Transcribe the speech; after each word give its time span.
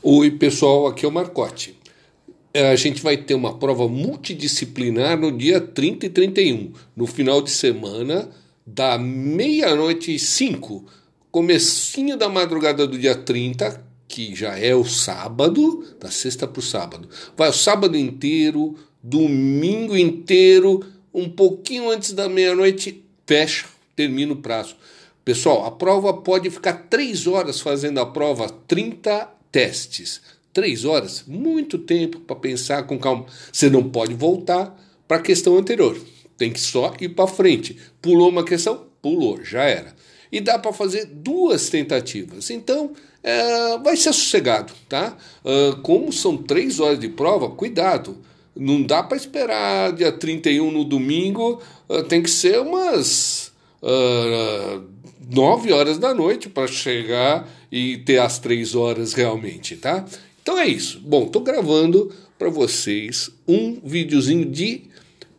Oi, 0.00 0.30
pessoal, 0.30 0.86
aqui 0.86 1.04
é 1.04 1.08
o 1.08 1.10
Marcote. 1.10 1.76
É, 2.54 2.70
a 2.70 2.76
gente 2.76 3.02
vai 3.02 3.16
ter 3.16 3.34
uma 3.34 3.58
prova 3.58 3.88
multidisciplinar 3.88 5.18
no 5.18 5.36
dia 5.36 5.60
30 5.60 6.06
e 6.06 6.08
31, 6.08 6.72
no 6.94 7.04
final 7.04 7.42
de 7.42 7.50
semana, 7.50 8.30
da 8.64 8.96
meia-noite 8.96 10.14
e 10.14 10.18
5, 10.18 10.84
comecinho 11.32 12.16
da 12.16 12.28
madrugada 12.28 12.86
do 12.86 12.96
dia 12.96 13.16
30, 13.16 13.84
que 14.06 14.36
já 14.36 14.56
é 14.56 14.72
o 14.72 14.84
sábado, 14.84 15.84
da 15.98 16.12
sexta 16.12 16.46
para 16.46 16.60
o 16.60 16.62
sábado. 16.62 17.08
Vai 17.36 17.48
o 17.48 17.52
sábado 17.52 17.96
inteiro, 17.96 18.76
domingo 19.02 19.96
inteiro, 19.96 20.80
um 21.12 21.28
pouquinho 21.28 21.90
antes 21.90 22.12
da 22.12 22.28
meia-noite, 22.28 23.02
fecha, 23.26 23.66
termina 23.96 24.32
o 24.32 24.36
prazo. 24.36 24.76
Pessoal, 25.24 25.66
a 25.66 25.72
prova 25.72 26.14
pode 26.14 26.48
ficar 26.50 26.86
três 26.88 27.26
horas 27.26 27.60
fazendo 27.60 27.98
a 27.98 28.06
prova, 28.06 28.48
30 28.48 29.37
testes. 29.50 30.20
Três 30.52 30.84
horas, 30.84 31.24
muito 31.26 31.78
tempo 31.78 32.20
para 32.20 32.36
pensar 32.36 32.82
com 32.84 32.98
calma. 32.98 33.26
Você 33.52 33.70
não 33.70 33.88
pode 33.88 34.14
voltar 34.14 34.76
para 35.06 35.18
a 35.18 35.22
questão 35.22 35.56
anterior. 35.56 35.98
Tem 36.36 36.52
que 36.52 36.60
só 36.60 36.94
ir 37.00 37.10
para 37.10 37.26
frente. 37.26 37.76
Pulou 38.00 38.28
uma 38.28 38.44
questão? 38.44 38.86
Pulou, 39.00 39.42
já 39.44 39.64
era. 39.64 39.94
E 40.30 40.40
dá 40.40 40.58
para 40.58 40.72
fazer 40.72 41.06
duas 41.06 41.68
tentativas. 41.68 42.50
Então, 42.50 42.92
é, 43.22 43.78
vai 43.78 43.96
ser 43.96 44.12
sossegado, 44.12 44.72
tá? 44.88 45.16
Uh, 45.44 45.80
como 45.82 46.12
são 46.12 46.36
três 46.36 46.78
horas 46.78 46.98
de 46.98 47.08
prova, 47.08 47.50
cuidado. 47.50 48.18
Não 48.54 48.82
dá 48.82 49.02
para 49.02 49.16
esperar 49.16 49.92
dia 49.92 50.12
31 50.12 50.70
no 50.70 50.84
domingo, 50.84 51.60
uh, 51.88 52.02
tem 52.04 52.22
que 52.22 52.30
ser 52.30 52.60
umas 52.60 53.52
uh, 53.82 54.82
9 55.30 55.72
horas 55.72 55.98
da 55.98 56.14
noite 56.14 56.48
para 56.48 56.66
chegar 56.66 57.48
e 57.70 57.98
ter 57.98 58.18
as 58.18 58.38
3 58.38 58.74
horas 58.74 59.12
realmente, 59.12 59.76
tá? 59.76 60.04
Então 60.42 60.58
é 60.58 60.66
isso. 60.66 61.00
Bom, 61.00 61.24
estou 61.24 61.42
gravando 61.42 62.12
para 62.38 62.48
vocês 62.48 63.30
um 63.46 63.78
videozinho 63.84 64.46
de 64.46 64.84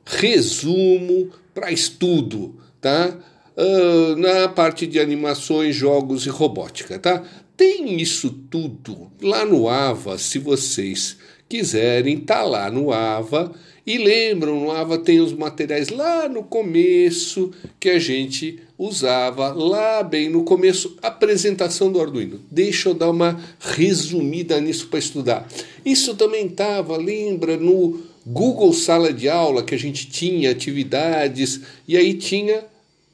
resumo 0.06 1.32
para 1.54 1.72
estudo, 1.72 2.56
tá? 2.82 3.18
Uh, 3.58 4.16
na 4.16 4.48
parte 4.48 4.88
de 4.88 5.00
animações, 5.00 5.76
jogos 5.76 6.26
e 6.26 6.30
robótica, 6.30 6.98
tá? 6.98 7.24
Tem 7.58 8.00
isso 8.00 8.30
tudo 8.50 9.12
lá 9.22 9.46
no 9.46 9.68
AVA, 9.68 10.18
se 10.18 10.40
vocês 10.40 11.18
quiserem, 11.50 12.18
tá 12.20 12.42
lá 12.44 12.72
no 12.72 12.94
AVA. 12.94 13.52
E 13.86 13.98
lembram, 13.98 14.60
no 14.60 14.72
AVA 14.72 14.98
tem 14.98 15.20
os 15.20 15.34
materiais 15.34 15.90
lá 15.90 16.28
no 16.30 16.44
começo 16.44 17.52
que 17.80 17.90
a 17.90 18.00
gente 18.00 18.60
usava, 18.78 19.52
lá 19.54 20.02
bem 20.04 20.30
no 20.30 20.44
começo, 20.44 20.98
apresentação 21.02 21.92
do 21.92 22.00
Arduino. 22.00 22.40
Deixa 22.50 22.90
eu 22.90 22.94
dar 22.94 23.10
uma 23.10 23.40
resumida 23.60 24.60
nisso 24.62 24.88
para 24.88 25.00
estudar. 25.00 25.48
Isso 25.86 26.16
também 26.16 26.46
estava, 26.46 26.96
lembra, 26.96 27.58
no 27.58 28.02
Google 28.26 28.72
Sala 28.74 29.12
de 29.12 29.28
Aula, 29.28 29.64
que 29.64 29.76
a 29.76 29.80
gente 29.80 30.08
tinha 30.08 30.52
atividades, 30.52 31.62
e 31.88 31.98
aí 31.98 32.14
tinha 32.14 32.64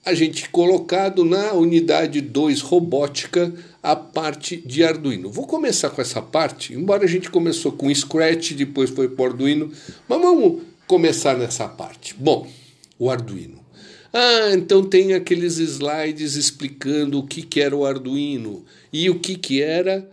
a 0.06 0.14
gente 0.14 0.50
colocado 0.50 1.26
na 1.26 1.54
unidade 1.54 2.22
2 2.22 2.62
robótica 2.62 3.52
a 3.86 3.96
parte 3.96 4.58
de 4.58 4.84
Arduino. 4.84 5.30
Vou 5.30 5.46
começar 5.46 5.92
com 5.92 6.02
essa 6.02 6.20
parte, 6.20 6.74
embora 6.74 7.04
a 7.04 7.08
gente 7.08 7.30
começou 7.30 7.72
com 7.72 7.94
Scratch, 7.94 8.54
depois 8.54 8.90
foi 8.90 9.08
para 9.08 9.26
Arduino, 9.26 9.72
mas 10.10 10.22
vamos 10.22 10.64
começar 10.88 11.38
nessa 11.38 11.68
parte. 11.68 12.16
Bom, 12.16 12.50
o 12.98 13.12
Arduino. 13.12 13.64
Ah, 14.12 14.52
então 14.54 14.84
tem 14.84 15.14
aqueles 15.14 15.60
slides 15.60 16.36
explicando 16.36 17.20
o 17.20 17.28
que, 17.28 17.44
que 17.44 17.62
era 17.62 17.76
o 17.76 17.86
Arduino 17.86 18.66
e 18.92 19.08
o 19.08 19.20
que, 19.20 19.36
que 19.36 19.62
era 19.62 20.10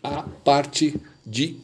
a 0.00 0.22
parte 0.22 0.94
de 1.26 1.56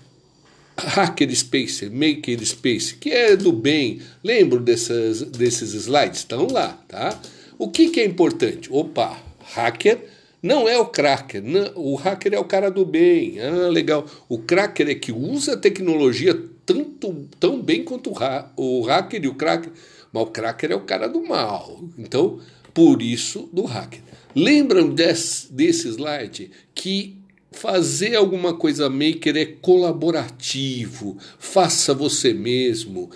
Hackerspace, 0.76 1.88
Makerspace, 1.88 2.96
que 2.96 3.10
é 3.10 3.36
do 3.36 3.52
bem. 3.52 4.00
Lembro 4.24 4.58
dessas, 4.58 5.22
desses 5.22 5.72
slides? 5.72 6.20
Estão 6.20 6.48
lá, 6.48 6.82
tá? 6.88 7.20
O 7.56 7.68
que, 7.70 7.90
que 7.90 8.00
é 8.00 8.04
importante? 8.04 8.68
Opa, 8.72 9.22
hacker 9.54 10.11
não 10.42 10.68
é 10.68 10.78
o 10.78 10.86
cracker. 10.86 11.42
Não, 11.42 11.72
o 11.76 11.94
hacker 11.94 12.34
é 12.34 12.38
o 12.38 12.44
cara 12.44 12.70
do 12.70 12.84
bem. 12.84 13.40
Ah, 13.40 13.68
legal. 13.68 14.04
O 14.28 14.38
cracker 14.38 14.88
é 14.88 14.94
que 14.94 15.12
usa 15.12 15.54
a 15.54 15.56
tecnologia 15.56 16.34
tanto, 16.66 17.28
tão 17.38 17.60
bem 17.60 17.84
quanto 17.84 18.10
o, 18.10 18.18
ha 18.18 18.50
o 18.56 18.82
hacker 18.82 19.22
e 19.24 19.28
o 19.28 19.34
cracker. 19.34 19.72
Mas 20.12 20.22
o 20.22 20.26
cracker 20.26 20.72
é 20.72 20.74
o 20.74 20.80
cara 20.80 21.08
do 21.08 21.22
mal. 21.22 21.80
Então, 21.96 22.40
por 22.74 23.00
isso, 23.00 23.48
do 23.52 23.64
hacker. 23.64 24.00
Lembram 24.34 24.88
desse, 24.88 25.52
desse 25.52 25.88
slide 25.88 26.50
que 26.74 27.22
Fazer 27.52 28.16
alguma 28.16 28.54
coisa 28.54 28.88
maker 28.88 29.36
é 29.36 29.44
colaborativo, 29.44 31.18
faça 31.38 31.92
você 31.92 32.32
mesmo, 32.32 33.10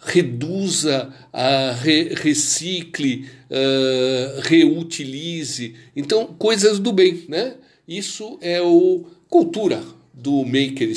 reduza, 0.00 1.12
uh, 1.32 1.78
re, 1.80 2.14
recicle, 2.14 3.28
uh, 3.52 4.40
reutilize. 4.42 5.74
Então, 5.94 6.26
coisas 6.38 6.78
do 6.78 6.92
bem, 6.92 7.24
né? 7.28 7.54
Isso 7.86 8.38
é 8.40 8.60
o 8.62 9.04
cultura 9.28 9.82
do 10.12 10.44
maker 10.44 10.92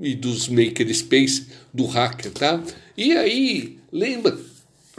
e 0.00 0.14
dos 0.14 0.48
maker 0.48 0.94
space, 0.94 1.46
do 1.72 1.86
hacker, 1.86 2.30
tá? 2.32 2.62
E 2.96 3.12
aí, 3.12 3.78
lembra 3.90 4.38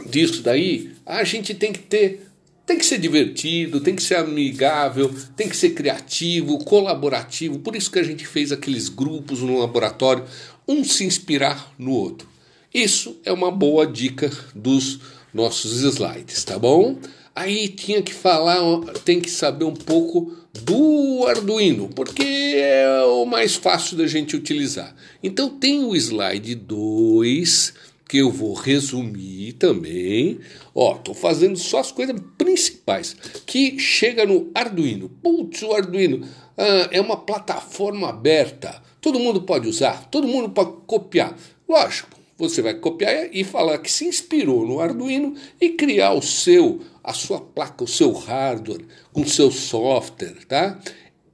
disso 0.06 0.42
daí? 0.42 0.90
A 1.06 1.22
gente 1.24 1.54
tem 1.54 1.72
que 1.72 1.80
ter 1.80 2.26
tem 2.66 2.78
que 2.78 2.86
ser 2.86 2.98
divertido, 2.98 3.80
tem 3.80 3.96
que 3.96 4.02
ser 4.02 4.14
amigável, 4.14 5.12
tem 5.36 5.48
que 5.48 5.56
ser 5.56 5.70
criativo, 5.70 6.56
colaborativo. 6.58 7.58
Por 7.58 7.74
isso 7.74 7.90
que 7.90 7.98
a 7.98 8.02
gente 8.04 8.24
fez 8.24 8.52
aqueles 8.52 8.88
grupos 8.88 9.40
no 9.40 9.58
laboratório, 9.58 10.24
um 10.68 10.84
se 10.84 11.04
inspirar 11.04 11.74
no 11.76 11.90
outro. 11.90 12.28
Isso 12.72 13.18
é 13.24 13.32
uma 13.32 13.50
boa 13.50 13.84
dica 13.84 14.30
dos 14.54 15.00
nossos 15.32 15.82
slides, 15.82 16.44
tá 16.44 16.58
bom? 16.58 16.96
Aí 17.34 17.68
tinha 17.68 18.02
que 18.02 18.12
falar, 18.12 18.58
tem 19.04 19.20
que 19.20 19.30
saber 19.30 19.64
um 19.64 19.74
pouco 19.74 20.32
do 20.52 21.24
Arduino, 21.26 21.88
porque 21.88 22.54
é 22.56 23.02
o 23.04 23.24
mais 23.24 23.54
fácil 23.54 23.96
da 23.96 24.06
gente 24.06 24.34
utilizar. 24.34 24.94
Então 25.22 25.48
tem 25.48 25.84
o 25.84 25.94
slide 25.94 26.54
2 26.54 27.74
que 28.08 28.18
eu 28.18 28.30
vou 28.30 28.54
resumir 28.54 29.52
também. 29.52 30.40
Ó, 30.74 30.94
tô 30.94 31.14
fazendo 31.14 31.56
só 31.56 31.78
as 31.78 31.92
coisas 31.92 32.16
principais 32.36 33.16
que 33.46 33.78
chega 33.78 34.26
no 34.26 34.50
Arduino. 34.52 35.08
Putz, 35.08 35.62
o 35.62 35.72
Arduino 35.72 36.26
ah, 36.58 36.88
é 36.90 37.00
uma 37.00 37.16
plataforma 37.16 38.08
aberta. 38.08 38.82
Todo 39.00 39.20
mundo 39.20 39.42
pode 39.42 39.68
usar, 39.68 40.08
todo 40.10 40.26
mundo 40.26 40.50
pode 40.50 40.72
copiar. 40.86 41.36
Lógico, 41.68 42.19
você 42.40 42.62
vai 42.62 42.74
copiar 42.74 43.28
e 43.32 43.44
falar 43.44 43.78
que 43.78 43.90
se 43.90 44.04
inspirou 44.04 44.66
no 44.66 44.80
Arduino 44.80 45.34
e 45.60 45.70
criar 45.70 46.14
o 46.14 46.22
seu, 46.22 46.80
a 47.04 47.12
sua 47.12 47.40
placa, 47.40 47.84
o 47.84 47.88
seu 47.88 48.12
hardware, 48.12 48.84
com 49.12 49.22
o 49.22 49.28
seu 49.28 49.50
software, 49.50 50.44
tá? 50.48 50.80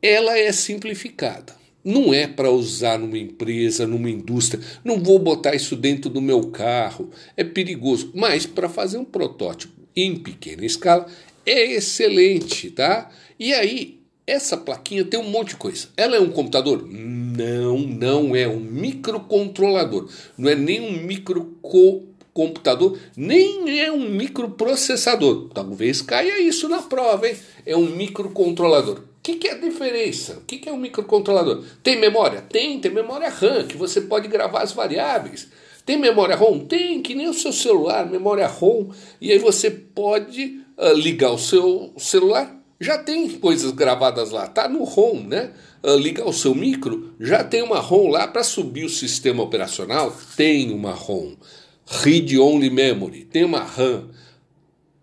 Ela 0.02 0.38
é 0.38 0.52
simplificada 0.52 1.56
não 1.86 2.12
é 2.12 2.26
para 2.26 2.50
usar 2.50 2.98
numa 2.98 3.16
empresa, 3.16 3.86
numa 3.86 4.10
indústria. 4.10 4.60
Não 4.84 5.00
vou 5.00 5.20
botar 5.20 5.54
isso 5.54 5.76
dentro 5.76 6.10
do 6.10 6.20
meu 6.20 6.48
carro, 6.48 7.10
é 7.36 7.44
perigoso. 7.44 8.10
Mas 8.12 8.44
para 8.44 8.68
fazer 8.68 8.98
um 8.98 9.04
protótipo 9.04 9.72
em 9.94 10.16
pequena 10.16 10.66
escala 10.66 11.06
é 11.46 11.74
excelente, 11.74 12.72
tá? 12.72 13.08
E 13.38 13.54
aí, 13.54 13.95
essa 14.26 14.56
plaquinha 14.56 15.04
tem 15.04 15.20
um 15.20 15.30
monte 15.30 15.50
de 15.50 15.56
coisa. 15.56 15.88
Ela 15.96 16.16
é 16.16 16.20
um 16.20 16.30
computador? 16.30 16.86
Não, 16.88 17.78
não 17.78 18.34
é 18.34 18.48
um 18.48 18.60
microcontrolador. 18.60 20.08
Não 20.36 20.50
é 20.50 20.54
nem 20.54 20.80
um 20.80 21.04
microcomputador, 21.04 22.98
nem 23.16 23.80
é 23.80 23.92
um 23.92 24.08
microprocessador. 24.08 25.50
Talvez 25.54 26.02
caia 26.02 26.40
isso 26.40 26.68
na 26.68 26.82
prova, 26.82 27.28
hein? 27.28 27.36
É 27.64 27.76
um 27.76 27.86
microcontrolador 27.86 29.02
que, 29.26 29.34
que 29.34 29.48
é 29.48 29.52
a 29.54 29.58
diferença? 29.58 30.34
O 30.34 30.40
que, 30.42 30.58
que 30.58 30.68
é 30.68 30.72
um 30.72 30.76
microcontrolador? 30.76 31.64
Tem 31.82 31.98
memória? 31.98 32.40
Tem, 32.42 32.78
tem 32.78 32.92
memória 32.92 33.28
RAM, 33.28 33.66
que 33.66 33.76
você 33.76 34.00
pode 34.00 34.28
gravar 34.28 34.62
as 34.62 34.72
variáveis. 34.72 35.48
Tem 35.84 35.96
memória 35.98 36.36
ROM? 36.36 36.60
Tem, 36.60 37.02
que 37.02 37.14
nem 37.14 37.28
o 37.28 37.34
seu 37.34 37.52
celular, 37.52 38.08
memória 38.08 38.46
ROM. 38.46 38.90
E 39.20 39.32
aí 39.32 39.38
você 39.38 39.68
pode 39.68 40.60
uh, 40.78 40.92
ligar 40.94 41.32
o 41.32 41.38
seu 41.38 41.92
celular, 41.96 42.56
já 42.80 42.98
tem 42.98 43.28
coisas 43.38 43.70
gravadas 43.72 44.30
lá, 44.30 44.46
tá 44.46 44.68
no 44.68 44.84
ROM, 44.84 45.22
né? 45.22 45.52
Uh, 45.82 45.96
ligar 45.96 46.26
o 46.26 46.32
seu 46.32 46.54
micro, 46.54 47.14
já 47.18 47.42
tem 47.42 47.62
uma 47.62 47.78
ROM 47.78 48.08
lá 48.08 48.26
para 48.26 48.42
subir 48.42 48.84
o 48.84 48.90
sistema 48.90 49.42
operacional, 49.42 50.14
tem 50.36 50.72
uma 50.72 50.92
ROM. 50.92 51.34
Read 51.86 52.38
Only 52.38 52.68
Memory, 52.68 53.24
tem 53.24 53.44
uma 53.44 53.62
RAM. 53.62 54.08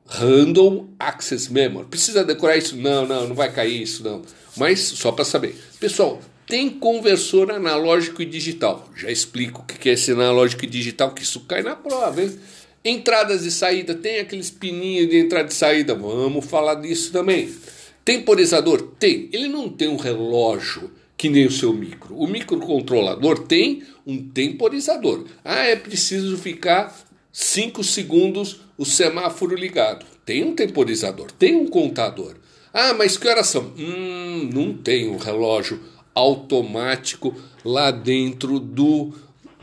Random 0.06 0.90
Access 1.00 1.52
Memory. 1.52 1.88
Precisa 1.88 2.24
decorar 2.24 2.58
isso? 2.58 2.76
Não, 2.76 3.08
não, 3.08 3.28
não 3.30 3.36
vai 3.36 3.52
cair 3.52 3.82
isso, 3.82 4.04
não. 4.04 4.22
Mas 4.58 4.80
só 4.80 5.12
para 5.12 5.26
saber. 5.26 5.56
Pessoal, 5.80 6.20
tem 6.46 6.70
conversor 6.70 7.52
analógico 7.52 8.22
e 8.22 8.26
digital. 8.26 8.90
Já 8.96 9.10
explico 9.10 9.62
o 9.62 9.66
que 9.66 9.90
é 9.90 9.94
esse 9.94 10.12
analógico 10.12 10.66
e 10.66 10.68
digital, 10.68 11.12
que 11.14 11.24
isso 11.24 11.40
cai 11.42 11.64
na 11.64 11.76
prova, 11.76 12.22
hein? 12.22 12.38
Entradas 12.86 13.46
e 13.46 13.52
saída, 13.52 13.96
tem 13.96 14.20
aqueles 14.20 14.50
pininhos 14.50 15.10
de 15.10 15.18
entrada 15.18 15.50
e 15.50 15.54
saída. 15.54 15.96
Vamos 15.96 16.46
falar 16.46 16.76
disso 16.76 17.12
também. 17.12 17.50
Temporizador? 18.04 18.82
Tem. 19.00 19.30
Ele 19.32 19.48
não 19.48 19.70
tem 19.70 19.88
um 19.88 19.96
relógio 19.96 20.92
que 21.16 21.30
nem 21.30 21.46
o 21.46 21.52
seu 21.52 21.72
micro. 21.72 22.16
O 22.18 22.28
microcontrolador 22.28 23.40
tem 23.40 23.84
um 24.06 24.22
temporizador. 24.22 25.26
Ah, 25.44 25.64
é 25.64 25.76
preciso 25.76 26.38
ficar 26.38 26.94
5 27.32 27.84
segundos 27.84 28.60
o 28.78 28.86
semáforo 28.86 29.56
ligado. 29.56 30.06
Tem 30.26 30.44
um 30.44 30.54
temporizador, 30.54 31.32
tem 31.32 31.56
um 31.56 31.68
contador. 31.68 32.36
Ah, 32.74 32.94
mas 32.94 33.18
que 33.18 33.28
horas 33.28 33.48
são? 33.48 33.72
Hum, 33.78 34.50
não 34.54 34.74
tem 34.74 35.10
um 35.10 35.18
relógio 35.18 35.80
automático 36.14 37.36
lá 37.64 37.92
dentro 37.92 38.60
do, 38.60 39.14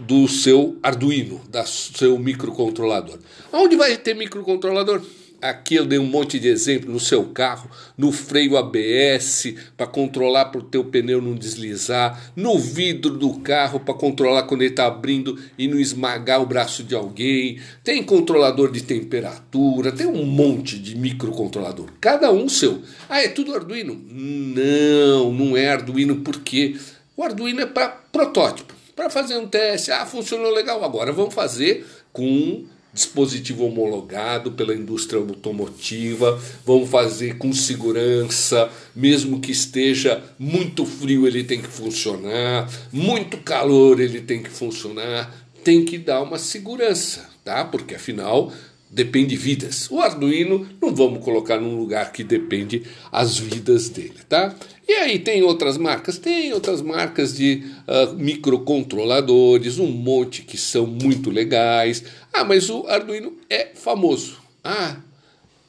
do 0.06 0.26
seu 0.28 0.76
Arduino, 0.82 1.40
do 1.48 1.66
seu 1.66 2.18
microcontrolador. 2.18 3.18
Onde 3.52 3.76
vai 3.76 3.96
ter 3.96 4.14
microcontrolador? 4.14 5.02
Aqui 5.42 5.76
eu 5.76 5.86
dei 5.86 5.98
um 5.98 6.04
monte 6.04 6.38
de 6.38 6.48
exemplo 6.48 6.92
no 6.92 7.00
seu 7.00 7.24
carro, 7.24 7.70
no 7.96 8.12
freio 8.12 8.58
ABS 8.58 9.54
para 9.74 9.86
controlar 9.86 10.46
para 10.46 10.60
o 10.60 10.64
teu 10.64 10.84
pneu 10.84 11.22
não 11.22 11.34
deslizar, 11.34 12.30
no 12.36 12.58
vidro 12.58 13.16
do 13.16 13.40
carro 13.40 13.80
para 13.80 13.94
controlar 13.94 14.42
quando 14.42 14.60
ele 14.60 14.70
está 14.70 14.86
abrindo 14.86 15.38
e 15.56 15.66
não 15.66 15.80
esmagar 15.80 16.42
o 16.42 16.46
braço 16.46 16.84
de 16.84 16.94
alguém. 16.94 17.58
Tem 17.82 18.02
controlador 18.02 18.70
de 18.70 18.82
temperatura, 18.82 19.90
tem 19.90 20.06
um 20.06 20.26
monte 20.26 20.78
de 20.78 20.94
microcontrolador, 20.94 21.86
cada 21.98 22.30
um 22.30 22.46
seu. 22.46 22.82
Ah, 23.08 23.22
é 23.22 23.28
tudo 23.28 23.54
Arduino? 23.54 23.98
Não, 24.10 25.32
não 25.32 25.56
é 25.56 25.70
Arduino 25.70 26.16
porque 26.16 26.76
o 27.16 27.22
Arduino 27.22 27.62
é 27.62 27.66
para 27.66 27.88
protótipo, 27.88 28.74
para 29.00 29.08
fazer 29.08 29.38
um 29.38 29.48
teste. 29.48 29.90
Ah, 29.90 30.04
funcionou 30.04 30.52
legal, 30.52 30.84
agora 30.84 31.10
vamos 31.10 31.32
fazer 31.32 31.86
com 32.12 32.66
dispositivo 32.92 33.64
homologado 33.64 34.52
pela 34.52 34.74
indústria 34.74 35.18
automotiva, 35.18 36.38
vão 36.66 36.84
fazer 36.86 37.38
com 37.38 37.52
segurança, 37.52 38.68
mesmo 38.94 39.40
que 39.40 39.52
esteja 39.52 40.22
muito 40.38 40.84
frio, 40.84 41.26
ele 41.26 41.44
tem 41.44 41.62
que 41.62 41.68
funcionar, 41.68 42.68
muito 42.92 43.38
calor, 43.38 44.00
ele 44.00 44.20
tem 44.20 44.42
que 44.42 44.50
funcionar, 44.50 45.34
tem 45.64 45.84
que 45.84 45.96
dar 45.96 46.20
uma 46.20 46.38
segurança, 46.38 47.26
tá? 47.42 47.64
Porque 47.64 47.94
afinal 47.94 48.52
depende 48.90 49.28
de 49.28 49.36
vidas. 49.36 49.88
O 49.90 50.00
Arduino 50.00 50.68
não 50.82 50.94
vamos 50.94 51.24
colocar 51.24 51.60
num 51.60 51.78
lugar 51.78 52.12
que 52.12 52.24
depende 52.24 52.82
as 53.12 53.38
vidas 53.38 53.88
dele, 53.88 54.18
tá? 54.28 54.54
E 54.90 54.94
aí 54.94 55.20
tem 55.20 55.40
outras 55.44 55.78
marcas? 55.78 56.18
Tem 56.18 56.52
outras 56.52 56.82
marcas 56.82 57.32
de 57.32 57.62
uh, 57.86 58.12
microcontroladores, 58.16 59.78
um 59.78 59.86
monte 59.86 60.42
que 60.42 60.58
são 60.58 60.84
muito 60.84 61.30
legais. 61.30 62.02
Ah, 62.32 62.42
mas 62.42 62.68
o 62.68 62.84
Arduino 62.88 63.38
é 63.48 63.68
famoso. 63.72 64.38
Ah, 64.64 64.96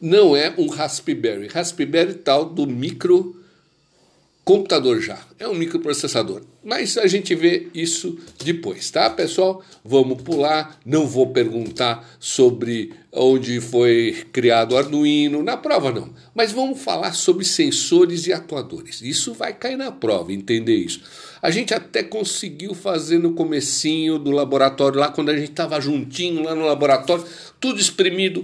não 0.02 0.36
é 0.36 0.52
um 0.58 0.68
Raspberry. 0.68 1.50
Raspberry 1.50 2.16
tal 2.16 2.46
do 2.46 2.66
micro 2.66 3.40
computador 4.44 5.00
já, 5.00 5.20
é 5.40 5.48
um 5.48 5.54
microprocessador. 5.54 6.42
Mas 6.64 6.98
a 6.98 7.08
gente 7.08 7.34
vê 7.36 7.68
isso 7.74 8.18
depois, 8.44 8.90
tá, 8.90 9.10
pessoal? 9.10 9.64
Vamos 9.84 10.22
pular, 10.22 10.80
não 10.86 11.08
vou 11.08 11.28
perguntar 11.28 12.08
sobre 12.20 12.94
onde 13.12 13.60
foi 13.60 14.26
criado 14.32 14.74
o 14.74 14.78
Arduino, 14.78 15.44
na 15.44 15.58
prova 15.58 15.92
não. 15.92 16.14
Mas 16.34 16.52
vamos 16.52 16.82
falar 16.82 17.14
sobre 17.14 17.46
sensores 17.46 18.28
e 18.28 18.34
atuadores. 18.34 19.02
Isso 19.02 19.34
vai 19.34 19.54
cair 19.54 19.78
na 19.78 19.92
prova, 19.92 20.34
entender 20.34 20.76
isso. 20.76 21.02
A 21.42 21.52
gente 21.52 21.74
até 21.74 22.04
conseguiu 22.04 22.74
fazer 22.74 23.20
no 23.20 23.34
comecinho 23.34 24.20
do 24.20 24.32
laboratório 24.32 25.00
lá, 25.00 25.10
quando 25.10 25.30
a 25.30 25.38
gente 25.38 25.52
estava 25.52 25.82
juntinho 25.82 26.44
lá 26.44 26.56
no 26.56 26.66
laboratório, 26.66 27.26
tudo 27.60 27.80
espremido, 27.80 28.44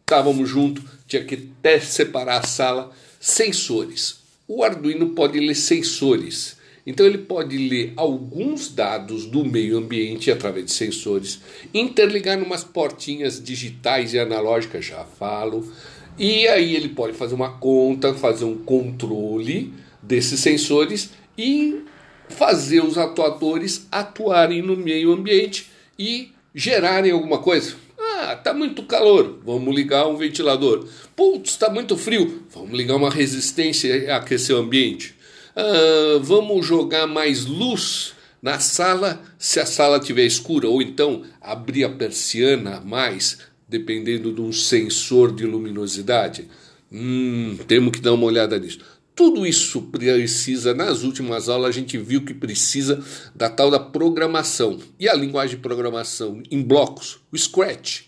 estávamos 0.00 0.48
juntos, 0.48 0.84
tinha 1.06 1.24
que 1.24 1.50
até 1.58 1.80
separar 1.80 2.38
a 2.38 2.46
sala, 2.46 2.90
sensores 3.20 4.17
o 4.48 4.64
Arduino 4.64 5.10
pode 5.10 5.38
ler 5.38 5.54
sensores. 5.54 6.56
Então 6.86 7.04
ele 7.04 7.18
pode 7.18 7.58
ler 7.68 7.92
alguns 7.96 8.70
dados 8.70 9.26
do 9.26 9.44
meio 9.44 9.76
ambiente 9.76 10.30
através 10.30 10.64
de 10.64 10.72
sensores, 10.72 11.38
interligar 11.74 12.42
umas 12.42 12.64
portinhas 12.64 13.42
digitais 13.42 14.14
e 14.14 14.18
analógicas, 14.18 14.86
já 14.86 15.04
falo, 15.04 15.70
e 16.18 16.48
aí 16.48 16.74
ele 16.74 16.88
pode 16.88 17.12
fazer 17.12 17.34
uma 17.34 17.58
conta, 17.58 18.14
fazer 18.14 18.46
um 18.46 18.56
controle 18.56 19.74
desses 20.02 20.40
sensores 20.40 21.10
e 21.36 21.82
fazer 22.30 22.82
os 22.82 22.96
atuadores 22.96 23.86
atuarem 23.92 24.62
no 24.62 24.74
meio 24.74 25.12
ambiente 25.12 25.70
e 25.98 26.32
gerarem 26.54 27.12
alguma 27.12 27.38
coisa. 27.38 27.74
Ah, 28.20 28.34
tá 28.34 28.52
muito 28.52 28.82
calor, 28.82 29.38
vamos 29.44 29.72
ligar 29.72 30.08
um 30.08 30.16
ventilador. 30.16 30.84
Putz, 31.14 31.52
está 31.52 31.70
muito 31.70 31.96
frio, 31.96 32.42
vamos 32.52 32.76
ligar 32.76 32.96
uma 32.96 33.10
resistência 33.10 33.96
e 33.96 34.10
aquecer 34.10 34.56
o 34.56 34.58
ambiente. 34.58 35.14
Ah, 35.54 36.18
vamos 36.20 36.66
jogar 36.66 37.06
mais 37.06 37.46
luz 37.46 38.14
na 38.42 38.58
sala 38.58 39.22
se 39.38 39.60
a 39.60 39.66
sala 39.66 39.98
estiver 39.98 40.26
escura, 40.26 40.68
ou 40.68 40.82
então 40.82 41.22
abrir 41.40 41.84
a 41.84 41.90
persiana 41.90 42.80
mais, 42.80 43.38
dependendo 43.68 44.32
de 44.32 44.40
um 44.40 44.52
sensor 44.52 45.32
de 45.32 45.46
luminosidade. 45.46 46.48
Hum, 46.90 47.56
temos 47.68 47.92
que 47.92 48.00
dar 48.00 48.14
uma 48.14 48.26
olhada 48.26 48.58
nisso. 48.58 48.80
Tudo 49.14 49.46
isso 49.46 49.82
precisa, 49.82 50.74
nas 50.74 51.04
últimas 51.04 51.48
aulas, 51.48 51.68
a 51.68 51.72
gente 51.72 51.96
viu 51.96 52.24
que 52.24 52.34
precisa 52.34 53.00
da 53.32 53.48
tal 53.48 53.70
da 53.70 53.78
programação. 53.78 54.80
E 54.98 55.08
a 55.08 55.14
linguagem 55.14 55.54
de 55.54 55.62
programação 55.62 56.42
em 56.50 56.60
blocos, 56.60 57.20
o 57.30 57.38
Scratch, 57.38 58.07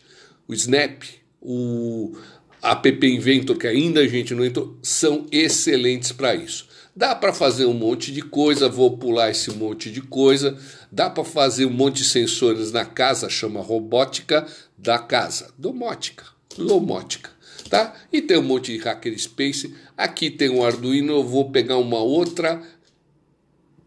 o 0.50 0.54
Snap, 0.54 1.04
o 1.40 2.16
App 2.60 3.06
Inventor, 3.06 3.56
que 3.56 3.68
ainda 3.68 4.00
a 4.00 4.08
gente 4.08 4.34
não 4.34 4.44
entrou, 4.44 4.76
são 4.82 5.26
excelentes 5.30 6.10
para 6.10 6.34
isso. 6.34 6.68
Dá 6.94 7.14
para 7.14 7.32
fazer 7.32 7.66
um 7.66 7.72
monte 7.72 8.10
de 8.12 8.20
coisa, 8.20 8.68
vou 8.68 8.98
pular 8.98 9.30
esse 9.30 9.50
monte 9.52 9.92
de 9.92 10.02
coisa. 10.02 10.58
Dá 10.90 11.08
para 11.08 11.22
fazer 11.22 11.66
um 11.66 11.70
monte 11.70 11.98
de 11.98 12.04
sensores 12.04 12.72
na 12.72 12.84
casa, 12.84 13.30
chama 13.30 13.60
robótica 13.60 14.44
da 14.76 14.98
casa, 14.98 15.54
domótica, 15.56 16.24
lomótica 16.58 17.30
tá? 17.70 17.94
E 18.12 18.20
tem 18.20 18.36
um 18.36 18.42
monte 18.42 18.76
de 18.76 18.78
hacker 18.78 19.16
space. 19.18 19.72
Aqui 19.96 20.28
tem 20.28 20.50
um 20.50 20.64
Arduino, 20.64 21.12
eu 21.12 21.24
vou 21.24 21.50
pegar 21.50 21.78
uma 21.78 22.00
outra 22.00 22.60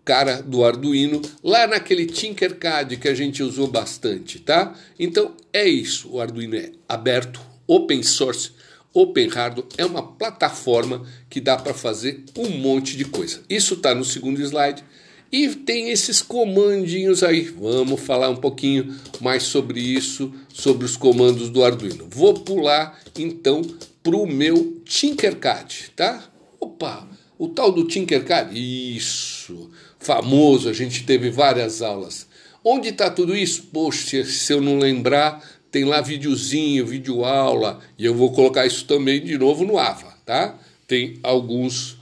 cara 0.05 0.41
do 0.41 0.63
Arduino 0.63 1.21
lá 1.43 1.65
naquele 1.65 2.05
Tinkercad 2.05 2.97
que 2.97 3.07
a 3.07 3.13
gente 3.13 3.41
usou 3.41 3.67
bastante, 3.67 4.39
tá? 4.39 4.75
Então 4.99 5.35
é 5.51 5.67
isso, 5.67 6.09
o 6.11 6.19
Arduino 6.19 6.55
é 6.55 6.71
aberto, 6.87 7.39
open 7.67 8.03
source, 8.03 8.51
open 8.93 9.27
hardware, 9.27 9.67
é 9.77 9.85
uma 9.85 10.03
plataforma 10.03 11.05
que 11.29 11.41
dá 11.41 11.57
para 11.57 11.73
fazer 11.73 12.23
um 12.37 12.49
monte 12.49 12.95
de 12.95 13.05
coisa. 13.05 13.41
Isso 13.49 13.73
está 13.73 13.95
no 13.95 14.05
segundo 14.05 14.41
slide. 14.41 14.83
E 15.31 15.49
tem 15.49 15.89
esses 15.89 16.21
comandinhos 16.21 17.23
aí. 17.23 17.41
Vamos 17.41 18.01
falar 18.01 18.29
um 18.29 18.35
pouquinho 18.35 18.95
mais 19.19 19.41
sobre 19.41 19.79
isso, 19.79 20.31
sobre 20.47 20.85
os 20.85 20.95
comandos 20.95 21.49
do 21.49 21.63
Arduino. 21.63 22.07
Vou 22.07 22.35
pular 22.35 22.99
então 23.17 23.63
para 24.03 24.15
o 24.15 24.27
meu 24.27 24.79
Tinkercad, 24.85 25.89
tá? 25.95 26.23
Opa, 26.59 27.07
o 27.39 27.47
tal 27.47 27.71
do 27.71 27.85
Tinkercad, 27.85 28.55
isso, 28.55 29.71
famoso, 30.03 30.69
a 30.69 30.73
gente 30.73 31.03
teve 31.03 31.29
várias 31.29 31.81
aulas. 31.81 32.27
Onde 32.63 32.89
está 32.89 33.09
tudo 33.09 33.35
isso? 33.35 33.63
Poxa, 33.73 34.23
se 34.23 34.53
eu 34.53 34.61
não 34.61 34.77
lembrar, 34.77 35.43
tem 35.71 35.83
lá 35.83 36.01
videozinho, 36.01 36.85
vídeo 36.85 37.25
aula, 37.25 37.79
e 37.97 38.05
eu 38.05 38.13
vou 38.13 38.31
colocar 38.31 38.65
isso 38.65 38.85
também 38.85 39.23
de 39.23 39.37
novo 39.37 39.65
no 39.65 39.77
AVA, 39.77 40.13
tá? 40.25 40.55
Tem 40.87 41.19
alguns 41.23 41.97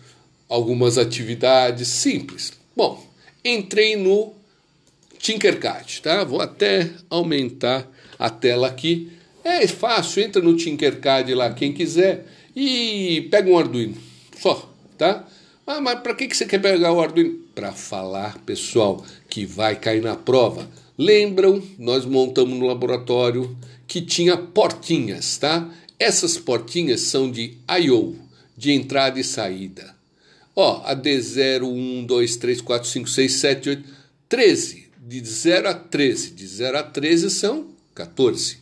algumas 0.49 0.97
atividades 0.97 1.87
simples. 1.87 2.51
Bom, 2.75 3.01
entrei 3.43 3.95
no 3.95 4.33
Tinkercad, 5.17 6.01
tá? 6.01 6.25
Vou 6.25 6.41
até 6.41 6.89
aumentar 7.09 7.89
a 8.19 8.29
tela 8.29 8.67
aqui. 8.67 9.09
É 9.45 9.65
fácil, 9.65 10.21
entra 10.21 10.41
no 10.41 10.57
Tinkercad 10.57 11.33
lá 11.33 11.53
quem 11.53 11.71
quiser 11.71 12.25
e 12.53 13.27
pega 13.31 13.49
um 13.49 13.57
Arduino, 13.57 13.95
só, 14.37 14.69
tá? 14.97 15.25
Ah, 15.65 15.79
mas 15.79 16.01
para 16.01 16.13
que 16.13 16.27
que 16.27 16.35
você 16.35 16.45
quer 16.45 16.61
pegar 16.61 16.91
o 16.91 16.99
Arduino? 16.99 17.40
Para 17.53 17.71
falar, 17.71 18.39
pessoal, 18.39 19.05
que 19.29 19.45
vai 19.45 19.75
cair 19.75 20.01
na 20.01 20.15
prova. 20.15 20.69
Lembram? 20.97 21.61
Nós 21.77 22.05
montamos 22.05 22.57
no 22.57 22.67
laboratório 22.67 23.57
que 23.87 24.01
tinha 24.01 24.37
portinhas, 24.37 25.37
tá? 25.37 25.69
Essas 25.99 26.37
portinhas 26.37 27.01
são 27.01 27.29
de 27.29 27.57
I/O, 27.69 28.15
de 28.55 28.71
entrada 28.71 29.19
e 29.19 29.23
saída. 29.23 29.95
Ó, 30.55 30.81
a 30.85 30.95
D0, 30.95 31.63
1, 31.63 32.05
2, 32.05 32.35
3, 32.37 32.61
4, 32.61 32.89
5, 32.89 33.09
6, 33.09 33.31
7, 33.33 33.69
8, 33.69 33.89
13. 34.29 34.91
De 34.99 35.25
0 35.25 35.69
a 35.69 35.73
13. 35.73 36.31
De 36.31 36.47
0 36.47 36.77
a 36.77 36.83
13 36.83 37.29
são 37.29 37.67
14. 37.93 38.57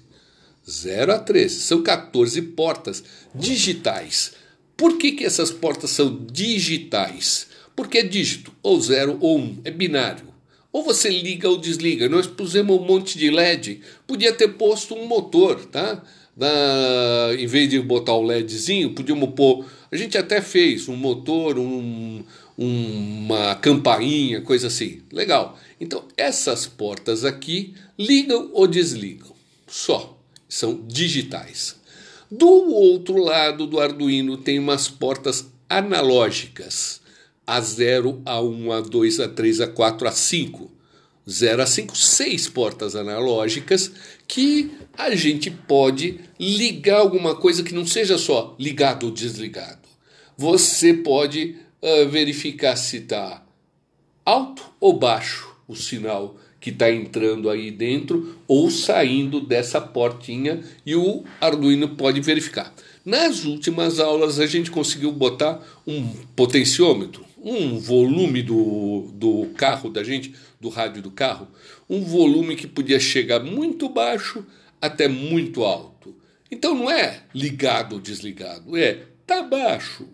0 0.70 1.14
a 1.14 1.20
13. 1.20 1.62
São 1.62 1.84
14 1.84 2.42
portas 2.42 3.04
digitais. 3.36 4.34
Por 4.76 4.98
que, 4.98 5.12
que 5.12 5.26
essas 5.26 5.52
portas 5.52 5.90
são 5.92 6.26
digitais? 6.26 7.49
Porque 7.80 8.00
é 8.00 8.04
dígito, 8.04 8.52
ou 8.62 8.78
0 8.78 9.20
ou 9.22 9.38
1, 9.38 9.42
um, 9.42 9.58
é 9.64 9.72
binário. 9.72 10.26
Ou 10.70 10.84
você 10.84 11.10
liga 11.10 11.48
ou 11.48 11.58
desliga. 11.58 12.10
Nós 12.10 12.28
pusemos 12.28 12.78
um 12.78 12.84
monte 12.84 13.18
de 13.18 13.32
LED, 13.32 13.80
podia 14.06 14.34
ter 14.34 14.50
posto 14.50 14.94
um 14.96 15.08
motor, 15.08 15.64
tá? 15.64 16.04
Na, 16.36 17.34
em 17.38 17.48
vez 17.48 17.70
de 17.70 17.80
botar 17.80 18.16
o 18.16 18.22
LEDzinho, 18.22 18.94
podíamos 18.94 19.30
pôr 19.34 19.66
A 19.90 19.96
gente 19.96 20.18
até 20.18 20.42
fez 20.42 20.90
um 20.90 20.96
motor, 20.98 21.58
um, 21.58 22.22
uma 22.58 23.56
campainha, 23.56 24.42
coisa 24.42 24.68
assim. 24.68 25.02
Legal. 25.10 25.58
Então, 25.80 26.04
essas 26.18 26.68
portas 26.68 27.24
aqui 27.24 27.74
ligam 27.98 28.50
ou 28.52 28.68
desligam. 28.68 29.34
Só. 29.66 30.18
São 30.50 30.82
digitais. 30.86 31.78
Do 32.30 32.46
outro 32.74 33.24
lado 33.24 33.66
do 33.66 33.80
Arduino 33.80 34.36
tem 34.36 34.60
umas 34.60 34.90
portas 34.90 35.46
analógicas. 35.70 37.00
A0, 37.58 38.22
A1, 38.24 38.66
A2, 38.84 39.28
A3, 39.28 39.74
A4, 39.74 40.04
A5. 40.04 40.70
0 41.30 41.62
a 41.62 41.66
5, 41.68 41.96
seis 41.96 42.50
portas 42.50 42.96
analógicas 42.96 43.92
que 44.28 44.72
a 44.98 45.14
gente 45.14 45.52
pode 45.52 46.20
ligar 46.40 47.02
alguma 47.02 47.36
coisa 47.36 47.62
que 47.62 47.74
não 47.74 47.86
seja 47.86 48.18
só 48.18 48.56
ligado 48.60 49.06
ou 49.06 49.12
desligado. 49.12 49.88
Você 50.36 50.92
pode 50.92 51.56
uh, 51.82 52.10
verificar 52.10 52.76
se 52.76 52.98
está 52.98 53.44
alto 54.26 54.64
ou 54.80 54.98
baixo 54.98 55.56
o 55.68 55.76
sinal 55.76 56.36
que 56.60 56.72
está 56.72 56.92
entrando 56.92 57.50
aí 57.50 57.72
dentro 57.72 58.36
ou 58.48 58.70
saindo 58.70 59.40
dessa 59.40 59.80
portinha 59.80 60.62
e 60.86 60.96
o 60.96 61.24
Arduino 61.40 61.90
pode 61.90 62.20
verificar. 62.22 62.74
Nas 63.06 63.46
últimas 63.46 64.00
aulas 64.00 64.40
a 64.40 64.46
gente 64.46 64.70
conseguiu 64.70 65.12
botar 65.12 65.62
um 65.88 66.10
potenciômetro, 66.36 67.24
um 67.44 67.78
volume 67.78 68.42
do, 68.42 69.12
do 69.14 69.48
carro 69.56 69.90
da 69.90 70.04
gente, 70.04 70.34
do 70.60 70.70
rádio 70.70 71.02
do 71.02 71.12
carro, 71.12 71.48
um 71.90 72.02
volume 72.04 72.56
que 72.56 72.68
podia 72.68 73.00
chegar 73.00 73.40
muito 73.40 73.90
baixo 73.90 74.46
até 74.82 75.08
muito 75.08 75.64
alto. 75.64 76.16
Então 76.52 76.74
não 76.74 76.90
é 76.90 77.24
ligado 77.34 77.94
ou 77.94 78.00
desligado, 78.00 78.76
é 78.76 79.06
tá 79.26 79.44
baixo, 79.44 80.08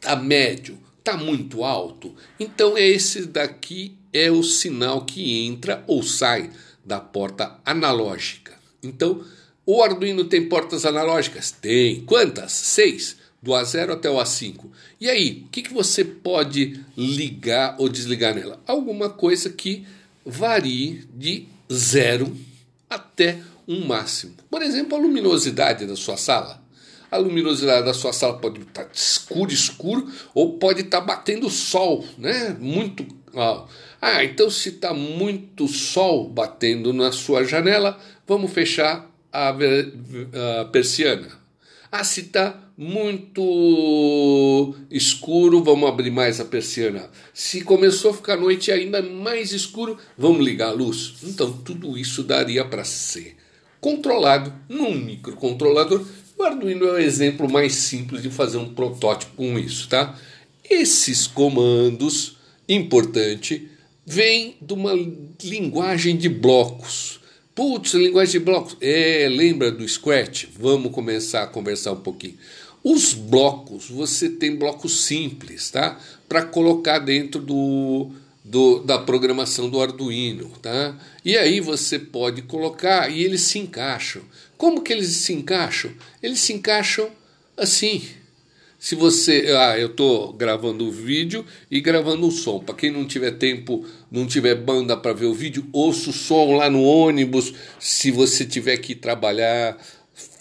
tá 0.00 0.14
médio, 0.16 0.78
tá 1.02 1.16
muito 1.16 1.64
alto. 1.64 2.14
Então 2.38 2.76
esse 2.76 3.26
daqui 3.26 3.96
é 4.12 4.30
o 4.30 4.42
sinal 4.42 5.04
que 5.04 5.44
entra 5.46 5.82
ou 5.86 6.02
sai 6.02 6.50
da 6.84 7.00
porta 7.00 7.58
analógica. 7.64 8.54
Então, 8.82 9.24
o 9.66 9.82
Arduino 9.82 10.24
tem 10.24 10.48
portas 10.48 10.84
analógicas? 10.84 11.50
Tem. 11.50 12.04
Quantas? 12.04 12.52
Seis. 12.52 13.16
Do 13.44 13.52
A0 13.52 13.92
até 13.92 14.08
o 14.08 14.16
A5. 14.16 14.70
E 14.98 15.10
aí, 15.10 15.44
o 15.46 15.50
que, 15.50 15.60
que 15.60 15.72
você 15.72 16.02
pode 16.02 16.80
ligar 16.96 17.76
ou 17.78 17.90
desligar 17.90 18.34
nela? 18.34 18.58
Alguma 18.66 19.10
coisa 19.10 19.50
que 19.50 19.86
varie 20.24 21.04
de 21.14 21.46
zero 21.70 22.34
até 22.88 23.38
um 23.68 23.86
máximo. 23.86 24.32
Por 24.50 24.62
exemplo, 24.62 24.96
a 24.96 25.00
luminosidade 25.00 25.84
da 25.84 25.94
sua 25.94 26.16
sala. 26.16 26.62
A 27.10 27.18
luminosidade 27.18 27.84
da 27.84 27.92
sua 27.92 28.14
sala 28.14 28.38
pode 28.38 28.62
estar 28.62 28.88
escuro, 28.92 29.52
escuro, 29.52 30.10
ou 30.34 30.58
pode 30.58 30.80
estar 30.80 31.02
batendo 31.02 31.50
sol, 31.50 32.02
né? 32.16 32.56
Muito. 32.58 33.06
Ah, 34.00 34.24
então 34.24 34.48
se 34.48 34.70
está 34.70 34.94
muito 34.94 35.68
sol 35.68 36.30
batendo 36.30 36.94
na 36.94 37.12
sua 37.12 37.44
janela, 37.44 37.98
vamos 38.26 38.50
fechar 38.52 39.10
a 39.30 39.52
persiana. 40.72 41.28
Ah, 41.92 42.02
se 42.02 42.22
está 42.22 42.63
muito 42.76 44.74
escuro, 44.90 45.62
vamos 45.62 45.88
abrir 45.88 46.10
mais 46.10 46.40
a 46.40 46.44
persiana. 46.44 47.08
Se 47.32 47.62
começou 47.62 48.10
a 48.10 48.14
ficar 48.14 48.36
noite 48.36 48.72
ainda 48.72 49.00
mais 49.00 49.52
escuro, 49.52 49.96
vamos 50.18 50.44
ligar 50.44 50.68
a 50.68 50.72
luz. 50.72 51.14
Então, 51.22 51.52
tudo 51.52 51.96
isso 51.96 52.22
daria 52.22 52.64
para 52.64 52.84
ser 52.84 53.36
controlado 53.80 54.52
num 54.68 54.94
microcontrolador. 54.94 56.04
O 56.36 56.42
Arduino 56.42 56.86
é 56.86 56.92
o 56.92 56.98
exemplo 56.98 57.50
mais 57.50 57.74
simples 57.74 58.22
de 58.22 58.30
fazer 58.30 58.56
um 58.56 58.74
protótipo 58.74 59.36
com 59.36 59.58
isso, 59.58 59.88
tá? 59.88 60.18
Esses 60.68 61.26
comandos, 61.28 62.38
importante, 62.68 63.68
vêm 64.04 64.56
de 64.60 64.72
uma 64.72 64.92
linguagem 65.42 66.16
de 66.16 66.28
blocos. 66.28 67.20
Putz, 67.54 67.94
linguagem 67.94 68.40
de 68.40 68.44
blocos. 68.44 68.76
É, 68.80 69.28
lembra 69.30 69.70
do 69.70 69.88
Scratch? 69.88 70.46
Vamos 70.58 70.90
começar 70.90 71.44
a 71.44 71.46
conversar 71.46 71.92
um 71.92 72.00
pouquinho. 72.00 72.34
Os 72.84 73.14
blocos, 73.14 73.88
você 73.88 74.28
tem 74.28 74.56
blocos 74.56 75.06
simples, 75.06 75.70
tá? 75.70 75.98
Para 76.28 76.42
colocar 76.42 76.98
dentro 76.98 77.40
do, 77.40 78.10
do, 78.44 78.80
da 78.80 78.98
programação 78.98 79.70
do 79.70 79.80
Arduino, 79.80 80.50
tá? 80.60 80.94
E 81.24 81.34
aí 81.34 81.60
você 81.60 81.98
pode 81.98 82.42
colocar 82.42 83.10
e 83.10 83.24
eles 83.24 83.40
se 83.40 83.58
encaixam. 83.58 84.20
Como 84.58 84.82
que 84.82 84.92
eles 84.92 85.08
se 85.08 85.32
encaixam? 85.32 85.92
Eles 86.22 86.40
se 86.40 86.52
encaixam 86.52 87.08
assim. 87.56 88.02
Se 88.78 88.94
você, 88.94 89.46
ah, 89.58 89.78
eu 89.78 89.86
estou 89.86 90.34
gravando 90.34 90.86
o 90.86 90.92
vídeo 90.92 91.42
e 91.70 91.80
gravando 91.80 92.28
o 92.28 92.30
som. 92.30 92.58
Para 92.58 92.74
quem 92.74 92.90
não 92.90 93.06
tiver 93.06 93.30
tempo, 93.30 93.82
não 94.10 94.26
tiver 94.26 94.56
banda 94.56 94.94
para 94.94 95.14
ver 95.14 95.24
o 95.24 95.32
vídeo, 95.32 95.66
ouça 95.72 96.10
o 96.10 96.12
som 96.12 96.56
lá 96.56 96.68
no 96.68 96.82
ônibus. 96.82 97.54
Se 97.80 98.10
você 98.10 98.44
tiver 98.44 98.76
que 98.76 98.94
trabalhar 98.94 99.78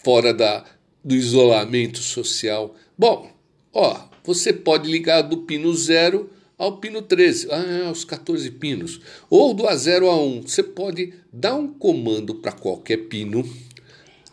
fora 0.03 0.33
da, 0.33 0.65
do 1.03 1.15
isolamento 1.15 1.99
social. 1.99 2.75
Bom, 2.97 3.31
ó, 3.73 3.99
você 4.23 4.53
pode 4.53 4.89
ligar 4.89 5.21
do 5.21 5.37
pino 5.39 5.73
0 5.73 6.29
ao 6.57 6.77
pino 6.77 7.01
13, 7.01 7.47
ah, 7.51 7.91
os 7.91 8.05
14 8.05 8.49
pinos, 8.51 9.01
ou 9.29 9.53
do 9.53 9.63
A0 9.63 10.07
a 10.07 10.15
1. 10.15 10.43
Você 10.43 10.63
pode 10.63 11.13
dar 11.31 11.55
um 11.55 11.67
comando 11.67 12.35
para 12.35 12.51
qualquer 12.51 12.97
pino, 13.07 13.43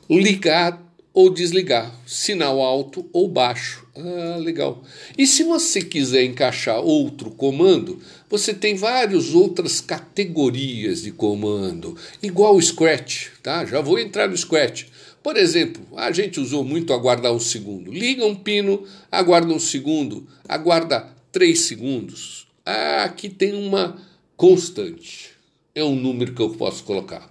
ligar 0.09 0.81
ou 1.13 1.29
desligar, 1.29 1.93
sinal 2.07 2.61
alto 2.61 3.09
ou 3.13 3.27
baixo. 3.27 3.85
Ah, 3.97 4.37
legal. 4.39 4.83
E 5.19 5.27
se 5.27 5.43
você 5.43 5.83
quiser 5.83 6.25
encaixar 6.25 6.81
outro 6.81 7.31
comando, 7.31 8.01
você 8.29 8.55
tem 8.55 8.77
várias 8.77 9.35
outras 9.35 9.81
categorias 9.81 11.03
de 11.03 11.11
comando, 11.11 11.97
igual 12.23 12.55
o 12.55 12.63
Scratch, 12.63 13.31
tá? 13.43 13.65
Já 13.65 13.81
vou 13.81 13.99
entrar 13.99 14.29
no 14.29 14.37
Scratch. 14.37 14.85
Por 15.23 15.37
exemplo, 15.37 15.87
a 15.97 16.11
gente 16.11 16.41
usou 16.41 16.65
muito 16.65 16.95
aguardar 16.95 17.33
um 17.33 17.41
segundo. 17.41 17.93
Liga 17.93 18.25
um 18.25 18.35
pino, 18.35 18.85
aguarda 19.13 19.53
um 19.53 19.59
segundo, 19.59 20.27
aguarda 20.49 21.09
três 21.31 21.61
segundos. 21.63 22.47
Ah, 22.65 23.05
aqui 23.05 23.29
tem 23.29 23.53
uma 23.53 24.01
constante. 24.37 25.31
É 25.75 25.85
um 25.85 25.95
número 25.95 26.35
que 26.35 26.41
eu 26.41 26.51
posso 26.51 26.85
colocar. 26.85 27.31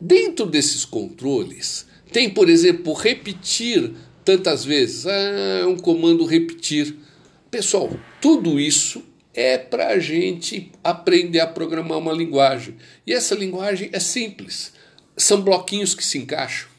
Dentro 0.00 0.46
desses 0.46 0.86
controles, 0.86 1.86
tem, 2.10 2.30
por 2.30 2.48
exemplo, 2.48 2.94
repetir 2.94 3.92
tantas 4.24 4.64
vezes. 4.64 5.06
Ah, 5.06 5.60
é 5.60 5.66
um 5.66 5.76
comando 5.76 6.24
repetir. 6.24 6.96
Pessoal, 7.50 7.90
tudo 8.20 8.58
isso 8.58 9.02
é 9.34 9.58
para 9.58 9.88
a 9.88 9.98
gente 9.98 10.72
aprender 10.82 11.40
a 11.40 11.46
programar 11.46 11.98
uma 11.98 12.12
linguagem. 12.12 12.76
E 13.06 13.12
essa 13.12 13.34
linguagem 13.34 13.90
é 13.92 14.00
simples. 14.00 14.72
São 15.18 15.42
bloquinhos 15.42 15.94
que 15.94 16.04
se 16.04 16.16
encaixam. 16.16 16.69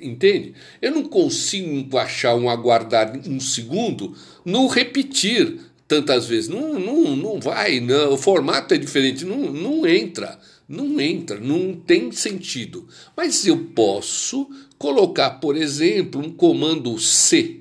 Entende? 0.00 0.54
Eu 0.80 0.92
não 0.92 1.04
consigo 1.04 1.68
encaixar 1.68 2.36
um 2.36 2.50
aguardar 2.50 3.12
um 3.26 3.40
segundo 3.40 4.14
no 4.44 4.66
repetir 4.66 5.58
tantas 5.88 6.26
vezes. 6.26 6.48
Não, 6.48 6.78
não, 6.78 7.16
não 7.16 7.40
vai, 7.40 7.80
não. 7.80 8.12
o 8.12 8.16
formato 8.16 8.74
é 8.74 8.78
diferente, 8.78 9.24
não, 9.24 9.38
não 9.38 9.86
entra. 9.86 10.38
Não 10.68 11.00
entra, 11.00 11.38
não 11.38 11.74
tem 11.74 12.10
sentido. 12.10 12.88
Mas 13.16 13.46
eu 13.46 13.66
posso 13.74 14.48
colocar, 14.76 15.30
por 15.38 15.56
exemplo, 15.56 16.20
um 16.20 16.32
comando 16.32 16.98
C. 16.98 17.60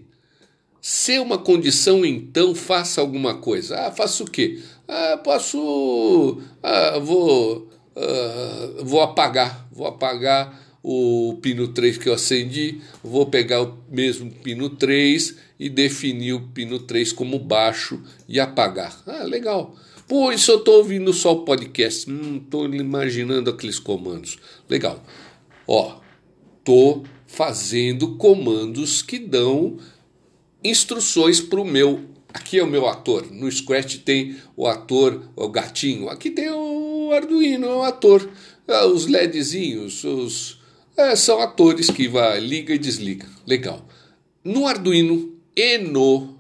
Se 0.82 1.14
é 1.14 1.22
uma 1.22 1.38
condição, 1.38 2.04
então 2.04 2.56
faça 2.56 3.02
alguma 3.02 3.36
coisa. 3.36 3.76
Ah, 3.78 3.92
faço 3.92 4.24
o 4.24 4.30
quê? 4.30 4.60
Ah, 4.88 5.20
posso. 5.24 6.42
Ah, 6.64 7.00
vou. 7.00 7.70
Ah, 7.96 8.82
vou 8.84 9.02
apagar. 9.02 9.68
Vou 9.72 9.86
apagar 9.86 10.65
o 10.88 11.40
pino 11.42 11.70
3 11.70 11.98
que 11.98 12.08
eu 12.08 12.14
acendi, 12.14 12.80
vou 13.04 13.26
pegar 13.26 13.64
o 13.64 13.76
mesmo 13.90 14.30
pino 14.30 14.70
3 14.70 15.36
e 15.60 15.68
definir 15.68 16.34
o 16.34 16.42
pino 16.50 16.78
3 16.78 17.12
como 17.12 17.40
baixo 17.40 18.00
e 18.30 18.40
apagar. 18.40 19.02
Ah, 19.08 19.24
legal. 19.24 19.76
Pô, 20.08 20.32
isso 20.32 20.52
eu 20.52 20.60
estou 20.60 20.78
ouvindo 20.78 21.12
só 21.12 21.34
o 21.34 21.44
podcast, 21.44 22.08
não 22.08 22.38
estou 22.38 22.72
imaginando 22.72 23.50
aqueles 23.50 23.80
comandos. 23.80 24.38
Legal. 24.70 25.04
Ó, 25.68 26.02
estou 26.60 27.04
fazendo 27.26 28.16
comandos 28.18 29.02
que 29.02 29.18
dão 29.18 29.78
instruções 30.64 31.42
para 31.42 31.60
o 31.60 31.66
meu. 31.66 32.02
Aqui 32.32 32.60
é 32.60 32.64
o 32.64 32.70
meu 32.70 32.88
ator. 32.88 33.26
No 33.32 33.52
Scratch 33.52 34.04
tem 34.06 34.36
o 34.56 34.68
ator, 34.68 35.24
o 35.36 35.50
gatinho. 35.50 36.10
Aqui 36.10 36.30
tem 36.30 36.52
o 36.52 37.10
Arduino, 37.12 37.66
é 37.66 37.76
o 37.76 37.82
ator. 37.82 38.30
Ah, 38.68 38.86
os 38.86 39.08
LEDzinhos, 39.08 40.04
os, 40.04 40.60
é, 40.98 41.16
são 41.16 41.42
atores 41.42 41.90
que 41.90 42.08
vai, 42.08 42.40
liga 42.40 42.74
e 42.74 42.78
desliga. 42.78 43.28
Legal. 43.46 43.86
No 44.44 44.68
Arduino 44.68 45.34
e 45.56 45.78
no 45.78 46.36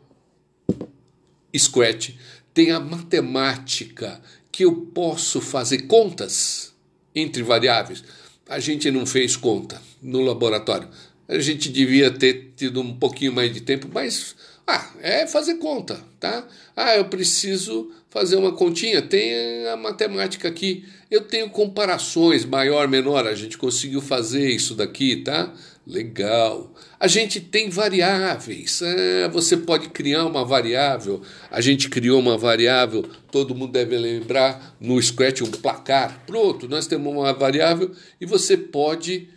Scratch 1.55 2.11
tem 2.53 2.71
a 2.71 2.79
matemática 2.79 4.21
que 4.51 4.63
eu 4.63 4.73
posso 4.93 5.41
fazer 5.41 5.83
contas 5.83 6.73
entre 7.13 7.43
variáveis. 7.43 8.03
A 8.47 8.59
gente 8.59 8.89
não 8.91 9.05
fez 9.05 9.35
conta 9.35 9.81
no 10.01 10.21
laboratório. 10.21 10.87
A 11.27 11.39
gente 11.39 11.69
devia 11.69 12.11
ter 12.11 12.53
tido 12.55 12.79
um 12.79 12.95
pouquinho 12.95 13.33
mais 13.33 13.53
de 13.53 13.61
tempo, 13.61 13.89
mas 13.91 14.35
Ah, 14.67 14.91
é 14.99 15.27
fazer 15.27 15.55
conta, 15.55 16.03
tá? 16.19 16.47
Ah, 16.75 16.95
eu 16.95 17.05
preciso 17.05 17.91
fazer 18.15 18.37
uma 18.37 18.53
continha. 18.53 19.01
Tem 19.01 19.67
a 19.67 19.75
matemática 19.75 20.47
aqui. 20.47 20.85
Eu 21.11 21.19
tenho 21.19 21.49
comparações 21.49 22.45
maior, 22.45 22.87
menor. 22.87 23.27
A 23.27 23.35
gente 23.35 23.57
conseguiu 23.57 23.99
fazer 23.99 24.49
isso 24.49 24.73
daqui, 24.73 25.17
tá? 25.17 25.53
Legal. 25.85 26.73
A 26.97 27.07
gente 27.07 27.41
tem 27.41 27.69
variáveis. 27.69 28.81
É, 28.81 29.27
você 29.27 29.57
pode 29.57 29.89
criar 29.89 30.25
uma 30.25 30.45
variável. 30.45 31.21
A 31.51 31.59
gente 31.59 31.89
criou 31.89 32.21
uma 32.21 32.37
variável, 32.37 33.03
todo 33.29 33.53
mundo 33.53 33.73
deve 33.73 33.97
lembrar, 33.97 34.77
no 34.79 34.99
Scratch 34.99 35.41
um 35.41 35.51
placar. 35.51 36.23
Pronto, 36.25 36.69
nós 36.69 36.87
temos 36.87 37.11
uma 37.11 37.33
variável 37.33 37.91
e 38.19 38.25
você 38.25 38.55
pode 38.55 39.27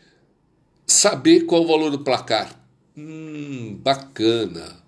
saber 0.87 1.41
qual 1.41 1.65
o 1.65 1.67
valor 1.67 1.91
do 1.91 1.99
placar. 1.99 2.55
Hum, 2.97 3.77
bacana. 3.83 4.88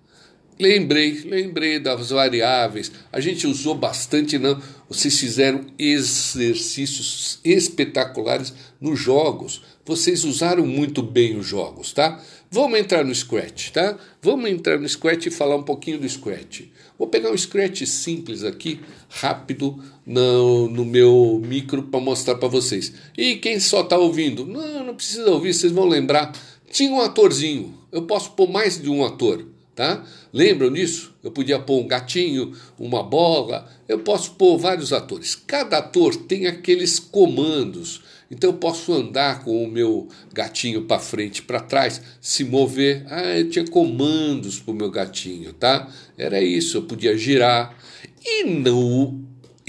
Lembrei, 0.61 1.23
lembrei 1.25 1.79
das 1.79 2.11
variáveis. 2.11 2.91
A 3.11 3.19
gente 3.19 3.47
usou 3.47 3.73
bastante, 3.73 4.37
não? 4.37 4.61
Vocês 4.87 5.19
fizeram 5.19 5.65
exercícios 5.79 7.39
espetaculares 7.43 8.53
nos 8.79 8.99
jogos. 8.99 9.63
Vocês 9.83 10.23
usaram 10.23 10.63
muito 10.67 11.01
bem 11.01 11.35
os 11.35 11.47
jogos, 11.47 11.93
tá? 11.93 12.23
Vamos 12.51 12.79
entrar 12.79 13.03
no 13.03 13.15
Scratch, 13.15 13.71
tá? 13.71 13.97
Vamos 14.21 14.51
entrar 14.51 14.77
no 14.77 14.87
Scratch 14.87 15.25
e 15.25 15.31
falar 15.31 15.55
um 15.55 15.63
pouquinho 15.63 15.97
do 15.97 16.07
Scratch. 16.07 16.65
Vou 16.95 17.07
pegar 17.07 17.31
um 17.31 17.37
Scratch 17.37 17.83
simples 17.87 18.43
aqui, 18.43 18.81
rápido, 19.09 19.83
no, 20.05 20.69
no 20.69 20.85
meu 20.85 21.41
micro 21.43 21.81
para 21.81 21.99
mostrar 21.99 22.35
para 22.35 22.47
vocês. 22.47 22.93
E 23.17 23.37
quem 23.37 23.59
só 23.59 23.81
está 23.81 23.97
ouvindo, 23.97 24.45
não, 24.45 24.85
não 24.85 24.93
precisa 24.93 25.31
ouvir, 25.31 25.55
vocês 25.55 25.71
vão 25.71 25.87
lembrar. 25.87 26.31
Tinha 26.69 26.91
um 26.91 27.01
atorzinho. 27.01 27.73
Eu 27.91 28.03
posso 28.03 28.33
pôr 28.33 28.47
mais 28.47 28.79
de 28.79 28.91
um 28.91 29.03
ator 29.03 29.43
tá? 29.75 30.05
Lembram 30.33 30.71
disso? 30.71 31.13
Eu 31.23 31.31
podia 31.31 31.59
pôr 31.59 31.81
um 31.81 31.87
gatinho, 31.87 32.53
uma 32.77 33.03
bola, 33.03 33.69
eu 33.87 33.99
posso 33.99 34.31
pôr 34.31 34.57
vários 34.57 34.91
atores. 34.91 35.35
Cada 35.35 35.77
ator 35.77 36.15
tem 36.15 36.47
aqueles 36.47 36.99
comandos. 36.99 38.01
Então 38.29 38.51
eu 38.51 38.55
posso 38.55 38.93
andar 38.93 39.43
com 39.43 39.63
o 39.63 39.67
meu 39.69 40.07
gatinho 40.33 40.83
para 40.83 40.99
frente, 40.99 41.41
para 41.41 41.59
trás, 41.59 42.01
se 42.21 42.45
mover. 42.45 43.05
Ah, 43.07 43.37
eu 43.37 43.49
tinha 43.49 43.67
comandos 43.67 44.57
para 44.57 44.71
o 44.71 44.75
meu 44.75 44.89
gatinho, 44.89 45.51
tá? 45.51 45.91
Era 46.17 46.41
isso, 46.41 46.77
eu 46.77 46.83
podia 46.83 47.17
girar. 47.17 47.75
E 48.23 48.45
no 48.45 49.19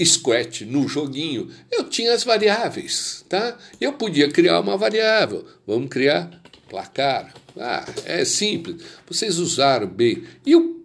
Scratch, 0.01 0.61
no 0.61 0.87
joguinho, 0.87 1.49
eu 1.69 1.83
tinha 1.83 2.13
as 2.13 2.23
variáveis, 2.23 3.25
tá? 3.27 3.57
Eu 3.81 3.93
podia 3.93 4.29
criar 4.29 4.61
uma 4.61 4.77
variável. 4.77 5.45
Vamos 5.67 5.89
criar 5.89 6.41
placar. 6.69 7.33
Ah, 7.57 7.85
é 8.05 8.25
simples. 8.25 8.81
Vocês 9.07 9.37
usaram 9.37 9.87
bem. 9.87 10.23
E 10.45 10.55
o, 10.55 10.83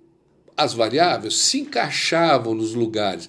as 0.57 0.75
variáveis 0.75 1.37
se 1.39 1.61
encaixavam 1.61 2.55
nos 2.55 2.75
lugares. 2.75 3.29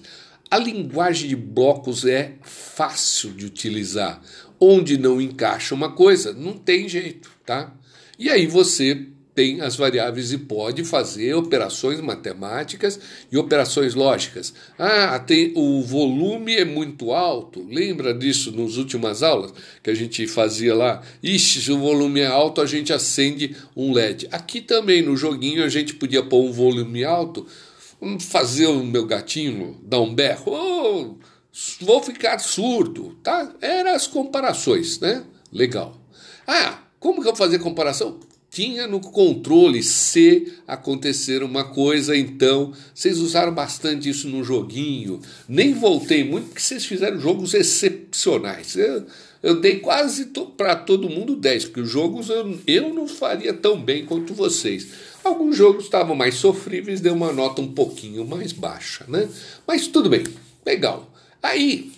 A 0.50 0.58
linguagem 0.58 1.28
de 1.28 1.36
blocos 1.36 2.04
é 2.04 2.34
fácil 2.42 3.30
de 3.32 3.46
utilizar. 3.46 4.20
Onde 4.58 4.98
não 4.98 5.20
encaixa 5.20 5.74
uma 5.74 5.92
coisa, 5.92 6.32
não 6.32 6.58
tem 6.58 6.88
jeito, 6.88 7.30
tá? 7.46 7.72
E 8.18 8.28
aí 8.28 8.46
você 8.46 9.06
tem 9.40 9.62
as 9.62 9.74
variáveis 9.74 10.32
e 10.32 10.36
pode 10.36 10.84
fazer 10.84 11.32
operações 11.32 11.98
matemáticas 11.98 13.00
e 13.32 13.38
operações 13.38 13.94
lógicas. 13.94 14.52
Ah, 14.78 15.18
tem, 15.18 15.54
o 15.56 15.80
volume 15.80 16.56
é 16.56 16.64
muito 16.66 17.10
alto. 17.10 17.66
Lembra 17.66 18.12
disso 18.12 18.52
nas 18.52 18.76
últimas 18.76 19.22
aulas 19.22 19.54
que 19.82 19.88
a 19.88 19.94
gente 19.94 20.26
fazia 20.26 20.74
lá? 20.74 21.00
Ixi, 21.22 21.62
se 21.62 21.72
o 21.72 21.78
volume 21.78 22.20
é 22.20 22.26
alto, 22.26 22.60
a 22.60 22.66
gente 22.66 22.92
acende 22.92 23.56
um 23.74 23.94
LED. 23.94 24.28
Aqui 24.30 24.60
também 24.60 25.00
no 25.00 25.16
joguinho 25.16 25.64
a 25.64 25.70
gente 25.70 25.94
podia 25.94 26.22
pôr 26.22 26.44
um 26.44 26.52
volume 26.52 27.02
alto, 27.02 27.46
fazer 28.18 28.66
o 28.66 28.84
meu 28.84 29.06
gatinho 29.06 29.80
dar 29.82 30.02
um 30.02 30.14
berro. 30.14 30.52
Oh, 30.52 31.14
vou 31.80 32.02
ficar 32.02 32.38
surdo, 32.40 33.16
tá? 33.22 33.54
Eram 33.62 33.94
as 33.94 34.06
comparações, 34.06 35.00
né? 35.00 35.24
Legal. 35.50 35.98
Ah, 36.46 36.80
como 36.98 37.22
que 37.22 37.28
eu 37.28 37.32
vou 37.32 37.36
fazer 37.36 37.58
comparação? 37.58 38.20
Tinha 38.50 38.88
no 38.88 38.98
controle 38.98 39.80
se 39.80 40.52
acontecer 40.66 41.42
uma 41.44 41.62
coisa, 41.64 42.16
então 42.16 42.72
vocês 42.92 43.18
usaram 43.18 43.54
bastante 43.54 44.08
isso 44.08 44.28
no 44.28 44.42
joguinho. 44.42 45.20
Nem 45.48 45.72
voltei 45.72 46.24
muito 46.24 46.48
porque 46.48 46.60
vocês 46.60 46.84
fizeram 46.84 47.20
jogos 47.20 47.54
excepcionais. 47.54 48.74
Eu, 48.74 49.06
eu 49.40 49.60
dei 49.60 49.78
quase 49.78 50.26
to, 50.26 50.46
para 50.46 50.74
todo 50.74 51.08
mundo 51.08 51.36
10, 51.36 51.66
porque 51.66 51.80
os 51.80 51.88
jogos 51.88 52.28
eu, 52.28 52.58
eu 52.66 52.92
não 52.92 53.06
faria 53.06 53.54
tão 53.54 53.80
bem 53.80 54.04
quanto 54.04 54.34
vocês. 54.34 54.88
Alguns 55.22 55.56
jogos 55.56 55.84
estavam 55.84 56.16
mais 56.16 56.34
sofríveis, 56.34 57.00
deu 57.00 57.14
uma 57.14 57.32
nota 57.32 57.62
um 57.62 57.72
pouquinho 57.72 58.26
mais 58.26 58.52
baixa, 58.52 59.04
né? 59.06 59.28
Mas 59.64 59.86
tudo 59.86 60.10
bem, 60.10 60.24
legal. 60.66 61.08
Aí, 61.40 61.92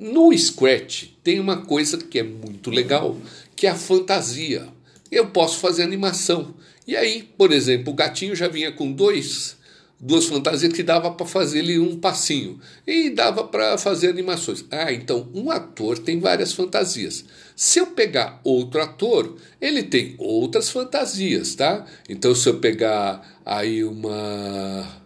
no 0.00 0.36
Scratch 0.36 1.08
tem 1.22 1.38
uma 1.38 1.58
coisa 1.58 1.98
que 1.98 2.18
é 2.18 2.22
muito 2.22 2.70
legal, 2.70 3.16
que 3.54 3.66
é 3.66 3.70
a 3.70 3.74
fantasia 3.74 4.68
eu 5.10 5.28
posso 5.28 5.58
fazer 5.58 5.82
animação. 5.82 6.54
E 6.86 6.96
aí, 6.96 7.28
por 7.36 7.52
exemplo, 7.52 7.92
o 7.92 7.96
gatinho 7.96 8.34
já 8.34 8.48
vinha 8.48 8.72
com 8.72 8.90
dois, 8.90 9.56
duas 10.00 10.26
fantasias 10.26 10.72
que 10.72 10.82
dava 10.82 11.10
para 11.10 11.26
fazer 11.26 11.58
ele 11.58 11.78
um 11.78 11.98
passinho 11.98 12.58
e 12.86 13.10
dava 13.10 13.44
para 13.44 13.76
fazer 13.76 14.08
animações. 14.08 14.64
Ah, 14.70 14.92
então 14.92 15.28
um 15.34 15.50
ator 15.50 15.98
tem 15.98 16.20
várias 16.20 16.52
fantasias. 16.52 17.24
Se 17.56 17.78
eu 17.78 17.88
pegar 17.88 18.40
outro 18.44 18.80
ator, 18.80 19.36
ele 19.60 19.82
tem 19.82 20.14
outras 20.18 20.70
fantasias, 20.70 21.54
tá? 21.54 21.84
Então 22.08 22.34
se 22.34 22.48
eu 22.48 22.58
pegar 22.58 23.38
aí 23.44 23.82
uma 23.84 24.98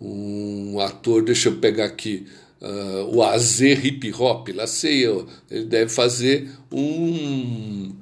um 0.00 0.78
ator, 0.78 1.22
deixa 1.22 1.48
eu 1.48 1.56
pegar 1.56 1.86
aqui, 1.86 2.24
uh, 2.60 3.16
o 3.16 3.22
AZ 3.22 3.60
Hip 3.60 4.12
Hop, 4.12 4.48
lá 4.54 4.66
sei 4.66 5.04
eu, 5.04 5.26
ele 5.50 5.64
deve 5.64 5.90
fazer 5.90 6.48
um 6.70 7.92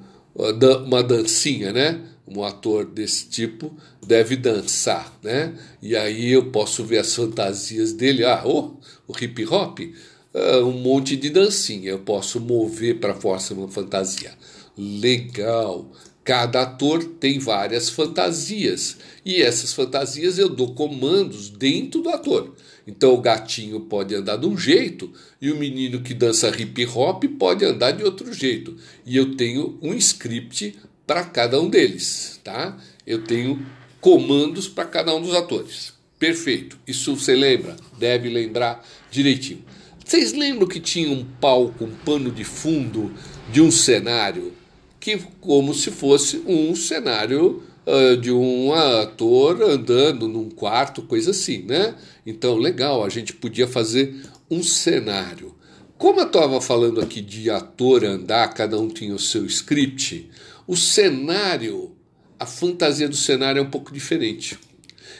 uma 0.85 1.01
dancinha, 1.01 1.73
né? 1.73 1.99
Um 2.27 2.43
ator 2.43 2.85
desse 2.85 3.27
tipo 3.27 3.75
deve 4.05 4.35
dançar, 4.35 5.17
né? 5.23 5.53
E 5.81 5.95
aí 5.95 6.31
eu 6.31 6.51
posso 6.51 6.83
ver 6.83 6.99
as 6.99 7.15
fantasias 7.15 7.91
dele. 7.93 8.23
Ah, 8.23 8.43
oh, 8.45 8.73
o 9.07 9.13
hip 9.19 9.45
hop, 9.45 9.79
uh, 9.79 10.65
um 10.65 10.73
monte 10.73 11.15
de 11.15 11.29
dancinha. 11.29 11.89
Eu 11.89 11.99
posso 11.99 12.39
mover 12.39 12.99
para 12.99 13.15
fora 13.15 13.41
uma 13.51 13.67
fantasia. 13.67 14.31
Legal. 14.77 15.91
Cada 16.23 16.63
ator 16.63 17.03
tem 17.03 17.39
várias 17.39 17.89
fantasias 17.89 18.97
e 19.25 19.41
essas 19.41 19.71
fantasias 19.73 20.37
eu 20.37 20.49
dou 20.49 20.75
comandos 20.75 21.49
dentro 21.49 22.01
do 22.01 22.09
ator. 22.09 22.53
Então 22.87 23.13
o 23.13 23.21
gatinho 23.21 23.81
pode 23.81 24.15
andar 24.15 24.37
de 24.37 24.47
um 24.47 24.57
jeito 24.57 25.11
e 25.41 25.51
o 25.51 25.57
menino 25.57 26.01
que 26.01 26.13
dança 26.13 26.49
hip 26.49 26.85
hop 26.85 27.25
pode 27.37 27.65
andar 27.65 27.91
de 27.91 28.03
outro 28.03 28.31
jeito. 28.33 28.77
E 29.05 29.17
eu 29.17 29.35
tenho 29.35 29.77
um 29.81 29.93
script 29.93 30.79
para 31.05 31.25
cada 31.25 31.59
um 31.59 31.69
deles, 31.69 32.39
tá? 32.43 32.77
Eu 33.05 33.23
tenho 33.23 33.65
comandos 33.99 34.69
para 34.69 34.85
cada 34.85 35.13
um 35.13 35.21
dos 35.21 35.35
atores. 35.35 35.93
Perfeito. 36.17 36.79
Isso 36.87 37.15
você 37.15 37.35
lembra? 37.35 37.75
Deve 37.99 38.29
lembrar 38.29 38.85
direitinho. 39.11 39.63
Vocês 40.03 40.31
lembram 40.31 40.67
que 40.67 40.79
tinha 40.79 41.11
um 41.11 41.25
palco, 41.25 41.83
um 41.83 41.91
pano 41.91 42.31
de 42.31 42.45
fundo 42.45 43.13
de 43.51 43.61
um 43.61 43.69
cenário 43.69 44.53
que 44.99 45.19
como 45.39 45.73
se 45.73 45.91
fosse 45.91 46.41
um 46.45 46.75
cenário 46.75 47.63
uh, 47.87 48.17
de 48.17 48.31
um 48.31 48.73
ator 48.73 49.61
andando 49.63 50.27
num 50.27 50.49
quarto, 50.49 51.01
coisa 51.01 51.31
assim, 51.31 51.63
né? 51.63 51.95
Então, 52.25 52.57
legal, 52.57 53.03
a 53.03 53.09
gente 53.09 53.33
podia 53.33 53.67
fazer 53.67 54.13
um 54.51 54.61
cenário. 54.61 55.55
Como 55.97 56.19
eu 56.19 56.27
estava 56.27 56.61
falando 56.61 57.01
aqui 57.01 57.21
de 57.21 57.49
ator 57.49 58.03
andar, 58.03 58.53
cada 58.53 58.77
um 58.79 58.89
tinha 58.89 59.15
o 59.15 59.19
seu 59.19 59.45
script, 59.45 60.29
o 60.67 60.75
cenário, 60.75 61.95
a 62.37 62.45
fantasia 62.45 63.09
do 63.09 63.15
cenário 63.15 63.59
é 63.59 63.63
um 63.63 63.69
pouco 63.69 63.91
diferente. 63.91 64.59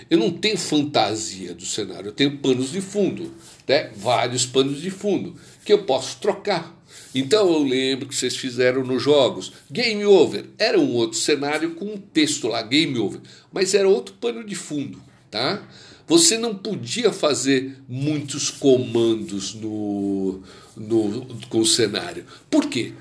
Eu 0.09 0.19
não 0.19 0.31
tenho 0.31 0.57
fantasia 0.57 1.53
do 1.53 1.65
cenário, 1.65 2.09
eu 2.09 2.13
tenho 2.13 2.37
panos 2.37 2.71
de 2.71 2.81
fundo, 2.81 3.33
né? 3.67 3.89
vários 3.95 4.45
panos 4.45 4.79
de 4.79 4.91
fundo, 4.91 5.35
que 5.65 5.73
eu 5.73 5.83
posso 5.83 6.19
trocar. 6.19 6.76
Então 7.17 7.51
eu 7.51 7.63
lembro 7.63 8.07
que 8.07 8.15
vocês 8.15 8.35
fizeram 8.35 8.83
nos 8.83 9.01
jogos 9.01 9.53
Game 9.71 10.05
Over. 10.05 10.45
Era 10.57 10.79
um 10.79 10.93
outro 10.93 11.17
cenário 11.17 11.73
com 11.75 11.85
um 11.85 11.97
texto 11.97 12.47
lá, 12.47 12.61
Game 12.61 12.97
Over. 12.99 13.21
Mas 13.51 13.73
era 13.73 13.89
outro 13.89 14.15
pano 14.15 14.43
de 14.43 14.53
fundo, 14.53 15.01
tá? 15.31 15.67
Você 16.05 16.37
não 16.37 16.55
podia 16.55 17.11
fazer 17.11 17.77
muitos 17.87 18.49
comandos 18.49 19.53
no, 19.55 20.41
no, 20.75 21.27
com 21.49 21.59
o 21.59 21.65
cenário. 21.65 22.25
Por 22.49 22.69
quê? 22.69 22.93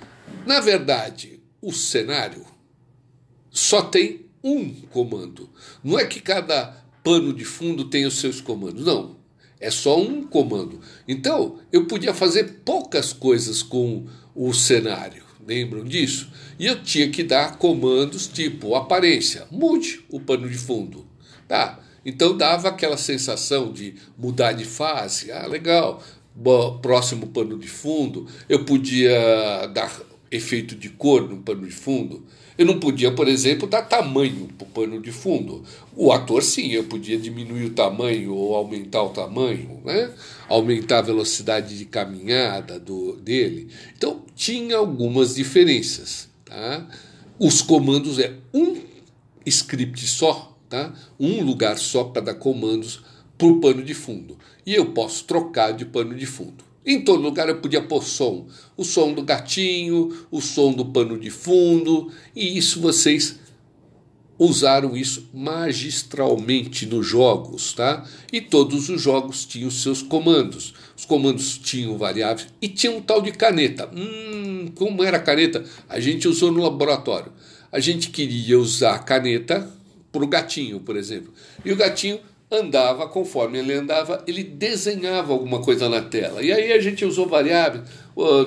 Na 0.46 0.60
verdade, 0.60 1.38
o 1.60 1.72
cenário 1.72 2.44
só 3.50 3.82
tem 3.82 4.26
um 4.42 4.72
comando. 4.90 5.50
Não 5.84 5.98
é 5.98 6.04
que 6.04 6.20
cada 6.20 6.84
pano 7.04 7.32
de 7.32 7.44
fundo 7.44 7.84
tem 7.84 8.06
os 8.06 8.18
seus 8.18 8.40
comandos. 8.40 8.84
Não. 8.84 9.16
É 9.60 9.70
só 9.70 10.00
um 10.00 10.24
comando. 10.24 10.80
Então, 11.08 11.58
eu 11.72 11.86
podia 11.86 12.12
fazer 12.12 12.60
poucas 12.64 13.12
coisas 13.12 13.62
com 13.62 14.06
o 14.34 14.52
cenário. 14.52 15.24
Lembram 15.46 15.84
disso? 15.84 16.30
E 16.58 16.66
eu 16.66 16.82
tinha 16.82 17.08
que 17.08 17.22
dar 17.22 17.56
comandos 17.56 18.26
tipo 18.26 18.74
aparência, 18.74 19.46
mude 19.50 20.04
o 20.10 20.18
pano 20.18 20.48
de 20.48 20.58
fundo. 20.58 21.06
Tá? 21.46 21.78
Então 22.04 22.36
dava 22.36 22.68
aquela 22.68 22.96
sensação 22.96 23.72
de 23.72 23.94
mudar 24.18 24.52
de 24.52 24.64
fase. 24.64 25.30
Ah, 25.30 25.46
legal, 25.46 26.02
próximo 26.82 27.28
pano 27.28 27.58
de 27.58 27.68
fundo. 27.68 28.26
Eu 28.48 28.64
podia 28.64 29.66
dar 29.72 29.92
efeito 30.30 30.74
de 30.74 30.88
cor 30.88 31.28
no 31.28 31.38
pano 31.38 31.66
de 31.66 31.72
fundo. 31.72 32.24
Eu 32.58 32.64
não 32.64 32.80
podia, 32.80 33.12
por 33.12 33.28
exemplo, 33.28 33.68
dar 33.68 33.82
tamanho 33.82 34.48
para 34.56 34.66
o 34.66 34.70
pano 34.70 35.00
de 35.00 35.12
fundo. 35.12 35.62
O 35.94 36.10
ator, 36.10 36.42
sim, 36.42 36.72
eu 36.72 36.84
podia 36.84 37.18
diminuir 37.18 37.66
o 37.66 37.70
tamanho 37.70 38.34
ou 38.34 38.54
aumentar 38.54 39.02
o 39.02 39.10
tamanho, 39.10 39.80
né? 39.84 40.10
aumentar 40.48 40.98
a 40.98 41.02
velocidade 41.02 41.76
de 41.76 41.84
caminhada 41.84 42.80
do, 42.80 43.16
dele. 43.16 43.68
Então, 43.96 44.22
tinha 44.34 44.76
algumas 44.76 45.34
diferenças. 45.34 46.28
Tá? 46.46 46.86
Os 47.38 47.60
comandos 47.60 48.18
é 48.18 48.34
um 48.54 48.80
script 49.44 50.06
só, 50.06 50.56
tá? 50.68 50.94
um 51.20 51.42
lugar 51.42 51.76
só 51.76 52.04
para 52.04 52.22
dar 52.22 52.34
comandos 52.34 53.02
para 53.36 53.48
o 53.48 53.60
pano 53.60 53.82
de 53.82 53.92
fundo. 53.92 54.38
E 54.64 54.74
eu 54.74 54.92
posso 54.92 55.24
trocar 55.24 55.72
de 55.72 55.84
pano 55.84 56.14
de 56.14 56.24
fundo. 56.24 56.65
Em 56.86 57.00
todo 57.00 57.20
lugar 57.20 57.48
eu 57.48 57.56
podia 57.56 57.82
pôr 57.82 58.04
som. 58.04 58.46
O 58.76 58.84
som 58.84 59.12
do 59.12 59.22
gatinho, 59.22 60.16
o 60.30 60.40
som 60.40 60.72
do 60.72 60.84
pano 60.84 61.18
de 61.18 61.30
fundo, 61.30 62.12
e 62.34 62.56
isso 62.56 62.80
vocês 62.80 63.40
usaram 64.38 64.96
isso 64.96 65.28
magistralmente 65.32 66.86
nos 66.86 67.06
jogos, 67.06 67.72
tá? 67.72 68.06
E 68.32 68.40
todos 68.40 68.88
os 68.88 69.00
jogos 69.00 69.44
tinham 69.44 69.70
seus 69.70 70.02
comandos. 70.02 70.74
Os 70.96 71.04
comandos 71.04 71.58
tinham 71.58 71.96
variáveis 71.96 72.48
e 72.60 72.68
tinha 72.68 72.92
um 72.92 73.00
tal 73.00 73.20
de 73.20 73.32
caneta. 73.32 73.90
Hum, 73.94 74.70
como 74.74 75.02
era 75.02 75.16
a 75.16 75.20
caneta? 75.20 75.64
A 75.88 75.98
gente 75.98 76.28
usou 76.28 76.52
no 76.52 76.62
laboratório. 76.62 77.32
A 77.72 77.80
gente 77.80 78.10
queria 78.10 78.58
usar 78.58 78.94
a 78.94 78.98
caneta 78.98 79.68
para 80.12 80.24
o 80.24 80.28
gatinho, 80.28 80.80
por 80.80 80.96
exemplo. 80.96 81.32
E 81.64 81.72
o 81.72 81.76
gatinho 81.76 82.20
andava, 82.50 83.08
conforme 83.08 83.58
ele 83.58 83.72
andava, 83.72 84.22
ele 84.26 84.44
desenhava 84.44 85.32
alguma 85.32 85.60
coisa 85.60 85.88
na 85.88 86.00
tela. 86.00 86.42
E 86.42 86.52
aí 86.52 86.72
a 86.72 86.80
gente 86.80 87.04
usou 87.04 87.26
variáveis, 87.26 87.84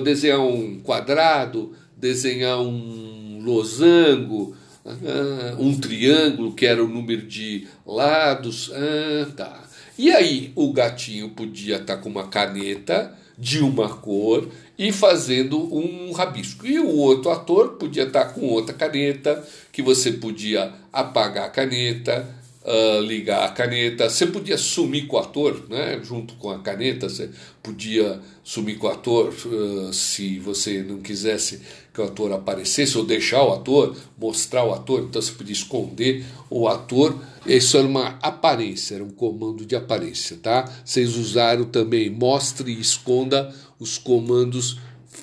desenhar 0.02 0.40
um 0.40 0.80
quadrado, 0.80 1.72
desenhar 1.96 2.60
um 2.60 3.42
losango, 3.44 4.56
ah, 4.84 5.56
um 5.58 5.78
triângulo, 5.78 6.52
que 6.54 6.66
era 6.66 6.82
o 6.82 6.88
número 6.88 7.22
de 7.22 7.66
lados. 7.86 8.70
Ah, 8.74 9.30
tá. 9.36 9.64
E 9.98 10.10
aí 10.10 10.52
o 10.54 10.72
gatinho 10.72 11.30
podia 11.30 11.76
estar 11.76 11.98
com 11.98 12.08
uma 12.08 12.28
caneta 12.28 13.14
de 13.36 13.60
uma 13.60 13.88
cor 13.88 14.48
e 14.78 14.92
fazendo 14.92 15.58
um 15.74 16.12
rabisco. 16.12 16.66
E 16.66 16.78
o 16.78 16.88
outro 16.96 17.30
ator 17.30 17.70
podia 17.72 18.04
estar 18.04 18.26
com 18.26 18.46
outra 18.46 18.74
caneta, 18.74 19.46
que 19.70 19.82
você 19.82 20.12
podia 20.12 20.72
apagar 20.92 21.44
a 21.44 21.50
caneta, 21.50 22.28
uh, 22.64 23.00
ligar 23.00 23.44
a 23.44 23.48
caneta. 23.48 24.08
Você 24.08 24.26
podia 24.26 24.58
sumir 24.58 25.06
com 25.06 25.16
o 25.16 25.18
ator, 25.18 25.66
né? 25.68 26.00
junto 26.02 26.34
com 26.34 26.50
a 26.50 26.58
caneta, 26.58 27.08
você 27.08 27.30
podia 27.62 28.20
sumir 28.42 28.78
com 28.78 28.86
o 28.86 28.90
ator 28.90 29.32
uh, 29.46 29.92
se 29.92 30.38
você 30.38 30.82
não 30.82 31.00
quisesse 31.00 31.60
que 31.92 32.00
o 32.00 32.04
ator 32.04 32.32
aparecesse, 32.32 32.96
ou 32.96 33.04
deixar 33.04 33.42
o 33.42 33.52
ator, 33.52 33.96
mostrar 34.16 34.64
o 34.64 34.72
ator, 34.72 35.02
então 35.02 35.20
você 35.20 35.32
podia 35.32 35.52
esconder 35.52 36.24
o 36.48 36.68
ator. 36.68 37.18
Isso 37.44 37.76
era 37.76 37.86
uma 37.86 38.18
aparência, 38.22 38.94
era 38.94 39.04
um 39.04 39.10
comando 39.10 39.66
de 39.66 39.74
aparência, 39.74 40.38
tá? 40.40 40.70
Vocês 40.84 41.16
usaram 41.16 41.64
também 41.64 42.08
mostre 42.10 42.70
e 42.70 42.80
esconda 42.80 43.52
os 43.78 43.96
comandos 43.96 44.78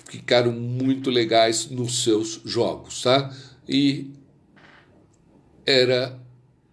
ficaram 0.10 0.52
muito 0.52 1.10
legais 1.10 1.70
nos 1.70 2.04
seus 2.04 2.42
jogos, 2.44 3.02
tá? 3.02 3.34
E 3.68 4.12
era 5.66 6.18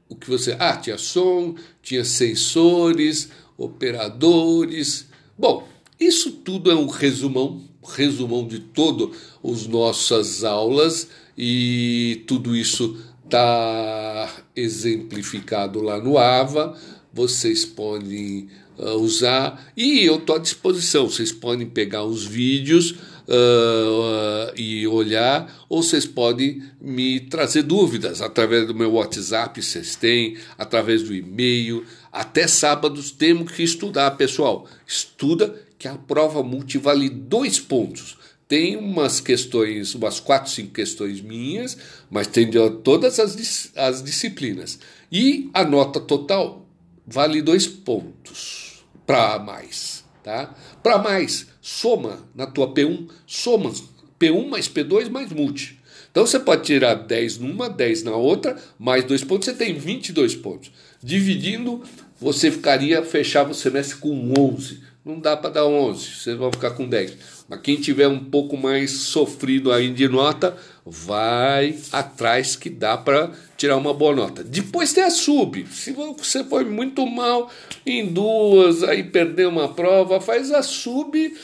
o 0.09 0.15
que 0.15 0.29
você. 0.29 0.57
Ah, 0.59 0.77
tinha 0.77 0.99
som, 0.99 1.55
tinha 1.83 2.05
sensores, 2.05 3.31
operadores. 3.57 5.07
Bom, 5.39 5.67
isso 5.99 6.31
tudo 6.31 6.71
é 6.71 6.75
um 6.75 6.87
resumão, 6.87 7.63
resumão 7.83 8.47
de 8.47 8.59
todas 8.59 9.17
as 9.45 9.67
nossas 9.67 10.45
aulas 10.45 11.09
e 11.37 12.23
tudo 12.27 12.55
isso 12.55 12.97
está 13.25 14.31
exemplificado 14.55 15.81
lá 15.81 16.01
no 16.01 16.19
AVA. 16.19 16.77
Vocês 17.13 17.65
podem 17.65 18.49
uh, 18.79 18.97
usar 18.97 19.73
e 19.77 20.05
eu 20.05 20.17
estou 20.17 20.37
à 20.37 20.39
disposição. 20.39 21.09
Vocês 21.09 21.33
podem 21.33 21.67
pegar 21.67 22.05
os 22.05 22.25
vídeos 22.25 22.95
uh, 23.29 24.53
e 24.57 24.87
olhar, 24.87 25.65
ou 25.69 25.83
vocês 25.83 26.07
podem 26.07 26.63
me 26.81 27.21
trazer 27.21 27.63
dúvidas 27.63 28.21
através 28.21 28.67
do 28.67 28.75
meu 28.75 28.93
WhatsApp, 28.93 29.61
vocês 29.63 29.97
têm, 29.97 30.37
através 30.59 31.03
do 31.03 31.15
e-mail. 31.15 31.85
Até 32.13 32.47
sábados 32.47 33.11
temos 33.11 33.53
que 33.53 33.63
estudar, 33.63 34.11
pessoal. 34.13 34.67
Estuda 34.87 35.55
que 35.79 35.89
a 35.89 35.97
prova 35.97 36.43
multi 36.43 36.79
vale 36.79 37.09
dois 37.09 37.59
pontos. 37.59 38.17
Tem 38.47 38.77
umas 38.77 39.21
questões, 39.21 39.95
umas 39.95 40.21
quatro, 40.21 40.51
cinco 40.51 40.73
questões 40.73 41.21
minhas, 41.21 41.77
mas 42.11 42.27
tem 42.27 42.49
de 42.49 42.59
todas 42.83 43.19
as, 43.19 43.73
as 43.75 44.03
disciplinas. 44.03 44.79
E 45.11 45.51
a 45.53 45.65
nota 45.65 45.99
total 45.99 46.67
vale 47.07 47.41
dois 47.43 47.67
pontos 47.67 48.85
para 49.07 49.39
mais. 49.39 50.05
Tá? 50.23 50.55
Para 50.83 50.99
mais, 50.99 51.47
soma 51.65 52.19
na 52.35 52.47
tua 52.47 52.75
P1, 52.75 53.09
soma 53.27 53.73
P1 54.21 54.47
mais 54.47 54.69
P2 54.69 55.09
mais 55.09 55.33
multi. 55.33 55.81
Então 56.11 56.27
você 56.27 56.39
pode 56.39 56.63
tirar 56.63 56.93
10 56.95 57.39
numa, 57.39 57.71
10 57.71 58.03
na 58.03 58.15
outra, 58.15 58.55
mais 58.79 59.03
dois 59.03 59.25
pontos, 59.25 59.47
você 59.47 59.55
tem 59.55 59.73
22 59.73 60.37
pontos. 60.37 60.71
Dividindo, 61.03 61.83
você 62.21 62.51
ficaria, 62.51 63.03
fechava 63.03 63.53
o 63.53 63.55
semestre 63.55 63.97
com 63.97 64.35
11. 64.39 64.81
Não 65.03 65.19
dá 65.19 65.37
para 65.37 65.51
dar 65.51 65.67
11, 65.67 66.17
vocês 66.17 66.37
vão 66.37 66.53
ficar 66.53 66.73
com 66.73 66.87
10. 66.87 67.17
Mas 67.49 67.61
quem 67.61 67.77
tiver 67.77 68.09
um 68.09 68.25
pouco 68.25 68.57
mais 68.57 68.91
sofrido 68.91 69.71
aí 69.71 69.91
de 69.91 70.09
nota, 70.09 70.57
vai 70.85 71.77
atrás 71.93 72.57
que 72.57 72.71
dá 72.71 72.97
para 72.97 73.31
tirar 73.57 73.77
uma 73.77 73.93
boa 73.93 74.15
nota. 74.15 74.43
Depois 74.43 74.93
tem 74.93 75.05
a 75.05 75.11
sub. 75.11 75.67
Se 75.71 75.93
você 75.93 76.43
foi 76.45 76.65
muito 76.65 77.07
mal 77.07 77.51
em 77.85 78.07
duas, 78.07 78.83
aí 78.83 79.03
perdeu 79.03 79.51
uma 79.51 79.69
prova, 79.69 80.21
faz 80.21 80.51
a 80.53 80.63
sub 80.63 81.35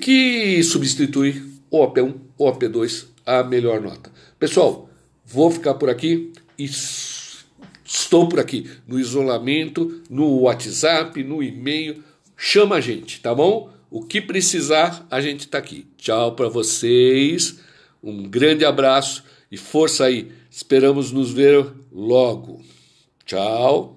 que 0.00 0.62
substitui 0.62 1.42
o 1.70 1.86
AP1 1.86 2.14
ou 2.38 2.52
AP2 2.52 3.06
a 3.24 3.42
melhor 3.42 3.80
nota. 3.80 4.10
Pessoal, 4.38 4.88
vou 5.24 5.50
ficar 5.50 5.74
por 5.74 5.90
aqui 5.90 6.32
e 6.58 6.68
estou 7.84 8.28
por 8.28 8.38
aqui 8.38 8.70
no 8.86 8.98
isolamento, 8.98 10.02
no 10.08 10.40
WhatsApp, 10.40 11.22
no 11.22 11.42
e-mail. 11.42 12.02
Chama 12.36 12.76
a 12.76 12.80
gente, 12.80 13.20
tá 13.20 13.34
bom? 13.34 13.70
O 13.90 14.02
que 14.02 14.20
precisar, 14.20 15.06
a 15.10 15.20
gente 15.20 15.40
está 15.40 15.58
aqui. 15.58 15.86
Tchau 15.96 16.34
para 16.34 16.48
vocês, 16.48 17.58
um 18.02 18.28
grande 18.28 18.64
abraço 18.64 19.24
e 19.50 19.56
força 19.56 20.04
aí. 20.04 20.30
Esperamos 20.50 21.12
nos 21.12 21.32
ver 21.32 21.66
logo. 21.92 22.62
Tchau. 23.24 23.95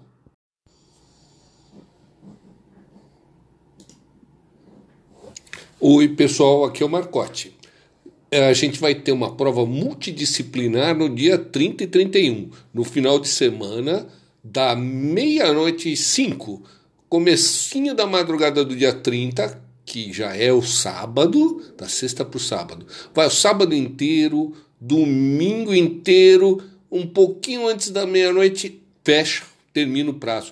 Oi, 5.82 6.10
pessoal, 6.10 6.66
aqui 6.66 6.84
é 6.84 6.86
o 6.86 6.90
Marcote. 6.90 7.56
É, 8.30 8.50
a 8.50 8.54
gente 8.54 8.82
vai 8.82 8.94
ter 8.94 9.14
uma 9.14 9.34
prova 9.34 9.66
multidisciplinar 9.66 10.94
no 10.94 11.08
dia 11.08 11.38
30 11.38 11.86
e 11.86 11.88
31, 11.88 12.50
no 12.74 12.84
final 12.84 13.18
de 13.18 13.30
semana, 13.30 14.06
da 14.44 14.76
meia-noite 14.76 15.90
e 15.90 15.96
5, 15.96 16.62
comecinho 17.08 17.96
da 17.96 18.06
madrugada 18.06 18.66
do 18.66 18.76
dia 18.76 18.92
30, 18.92 19.58
que 19.86 20.12
já 20.12 20.36
é 20.36 20.52
o 20.52 20.62
sábado, 20.62 21.64
da 21.78 21.88
sexta 21.88 22.26
para 22.26 22.36
o 22.36 22.42
sábado. 22.42 22.86
Vai 23.16 23.28
o 23.28 23.32
sábado 23.32 23.74
inteiro, 23.74 24.52
domingo 24.82 25.74
inteiro, 25.74 26.62
um 26.92 27.08
pouquinho 27.08 27.70
antes 27.70 27.90
da 27.90 28.06
meia-noite, 28.06 28.82
fecha, 29.02 29.46
termina 29.72 30.10
o 30.10 30.16
prazo. 30.16 30.52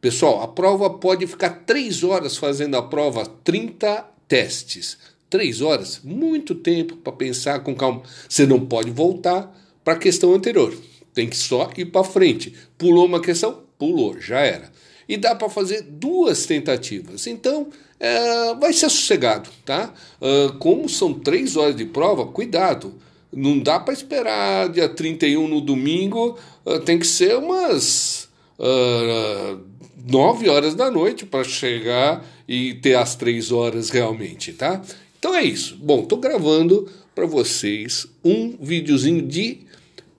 Pessoal, 0.00 0.40
a 0.40 0.46
prova 0.46 0.88
pode 0.88 1.26
ficar 1.26 1.64
três 1.66 2.04
horas 2.04 2.36
fazendo 2.36 2.76
a 2.76 2.82
prova, 2.82 3.26
30 3.26 4.17
testes. 4.28 4.98
Três 5.30 5.60
horas, 5.60 6.00
muito 6.04 6.54
tempo 6.54 6.96
para 6.96 7.12
pensar 7.12 7.60
com 7.60 7.74
calma. 7.74 8.02
Você 8.28 8.46
não 8.46 8.64
pode 8.64 8.90
voltar 8.90 9.52
para 9.82 9.94
a 9.94 9.98
questão 9.98 10.34
anterior. 10.34 10.74
Tem 11.12 11.28
que 11.28 11.36
só 11.36 11.70
ir 11.76 11.86
para 11.86 12.04
frente. 12.04 12.54
Pulou 12.76 13.06
uma 13.06 13.20
questão? 13.20 13.62
Pulou, 13.78 14.20
já 14.20 14.40
era. 14.40 14.70
E 15.08 15.16
dá 15.16 15.34
para 15.34 15.48
fazer 15.48 15.82
duas 15.82 16.46
tentativas. 16.46 17.26
Então, 17.26 17.68
é, 17.98 18.54
vai 18.54 18.72
ser 18.72 18.88
sossegado, 18.88 19.50
tá? 19.64 19.92
Uh, 20.20 20.56
como 20.58 20.88
são 20.88 21.12
três 21.12 21.56
horas 21.56 21.74
de 21.74 21.84
prova, 21.84 22.26
cuidado. 22.26 22.94
Não 23.32 23.58
dá 23.58 23.80
para 23.80 23.92
esperar 23.92 24.68
dia 24.68 24.88
31 24.88 25.48
no 25.48 25.60
domingo, 25.60 26.38
uh, 26.64 26.78
tem 26.80 26.98
que 26.98 27.06
ser 27.06 27.36
umas 27.36 28.28
uh, 28.58 29.60
9 30.06 30.48
horas 30.48 30.74
da 30.74 30.90
noite 30.90 31.26
para 31.26 31.44
chegar 31.44 32.24
e 32.48 32.74
ter 32.74 32.96
as 32.96 33.14
3 33.14 33.52
horas 33.52 33.90
realmente, 33.90 34.52
tá? 34.52 34.82
Então 35.18 35.34
é 35.34 35.44
isso. 35.44 35.76
Bom, 35.76 36.02
estou 36.02 36.18
gravando 36.18 36.88
para 37.14 37.26
vocês 37.26 38.06
um 38.24 38.56
videozinho 38.60 39.22
de 39.22 39.66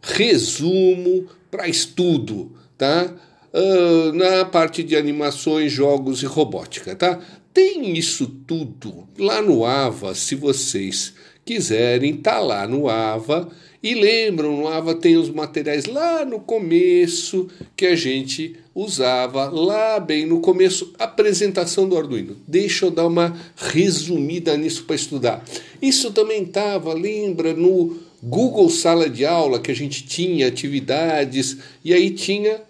resumo 0.01 1.27
para 1.49 1.67
estudo, 1.67 2.51
tá? 2.77 3.13
uh, 3.53 4.13
na 4.13 4.45
parte 4.45 4.83
de 4.83 4.95
animações, 4.95 5.71
jogos 5.71 6.23
e 6.23 6.25
robótica, 6.25 6.95
tá? 6.95 7.19
Tem 7.53 7.97
isso 7.97 8.27
tudo 8.47 9.07
lá 9.17 9.41
no 9.41 9.65
Ava, 9.65 10.13
se 10.13 10.35
vocês 10.35 11.13
quiserem, 11.43 12.15
tá 12.15 12.39
lá 12.39 12.67
no 12.67 12.87
Ava. 12.87 13.49
E 13.81 13.95
lembram, 13.95 14.57
no 14.57 14.67
Ava 14.67 14.93
tem 14.93 15.17
os 15.17 15.29
materiais 15.29 15.85
lá 15.85 16.25
no 16.25 16.39
começo 16.39 17.47
que 17.75 17.85
a 17.85 17.95
gente 17.95 18.55
usava, 18.81 19.49
lá 19.49 19.99
bem 19.99 20.25
no 20.25 20.39
começo, 20.39 20.93
apresentação 20.97 21.87
do 21.87 21.97
Arduino. 21.97 22.37
Deixa 22.47 22.85
eu 22.85 22.91
dar 22.91 23.07
uma 23.07 23.37
resumida 23.57 24.55
nisso 24.55 24.85
para 24.85 24.95
estudar. 24.95 25.43
Isso 25.81 26.11
também 26.11 26.43
estava, 26.43 26.93
lembra, 26.93 27.53
no 27.53 27.97
Google 28.23 28.69
Sala 28.69 29.09
de 29.09 29.25
Aula 29.25 29.59
que 29.59 29.71
a 29.71 29.75
gente 29.75 30.03
tinha 30.03 30.47
atividades 30.47 31.57
e 31.83 31.93
aí 31.93 32.11
tinha 32.11 32.61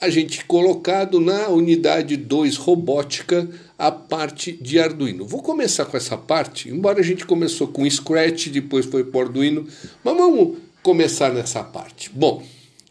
a 0.00 0.10
gente 0.10 0.44
colocado 0.44 1.18
na 1.18 1.48
unidade 1.48 2.16
2 2.16 2.56
robótica 2.56 3.48
a 3.78 3.90
parte 3.90 4.52
de 4.52 4.78
Arduino. 4.78 5.26
Vou 5.26 5.42
começar 5.42 5.86
com 5.86 5.96
essa 5.96 6.16
parte, 6.16 6.68
embora 6.68 7.00
a 7.00 7.02
gente 7.02 7.24
começou 7.24 7.68
com 7.68 7.88
Scratch, 7.88 8.48
depois 8.48 8.84
foi 8.84 9.02
para 9.02 9.22
Arduino, 9.22 9.66
mas 10.02 10.16
vamos 10.16 10.58
começar 10.82 11.32
nessa 11.32 11.64
parte. 11.64 12.10
Bom, 12.12 12.42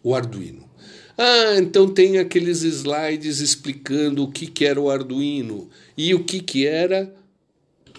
o 0.03 0.15
Arduino. 0.15 0.62
Ah, 1.17 1.55
então 1.57 1.87
tem 1.87 2.17
aqueles 2.17 2.63
slides 2.63 3.39
explicando 3.39 4.23
o 4.23 4.31
que, 4.31 4.47
que 4.47 4.65
era 4.65 4.79
o 4.79 4.89
Arduino 4.89 5.69
e 5.97 6.13
o 6.13 6.23
que, 6.23 6.39
que 6.39 6.65
era 6.65 7.13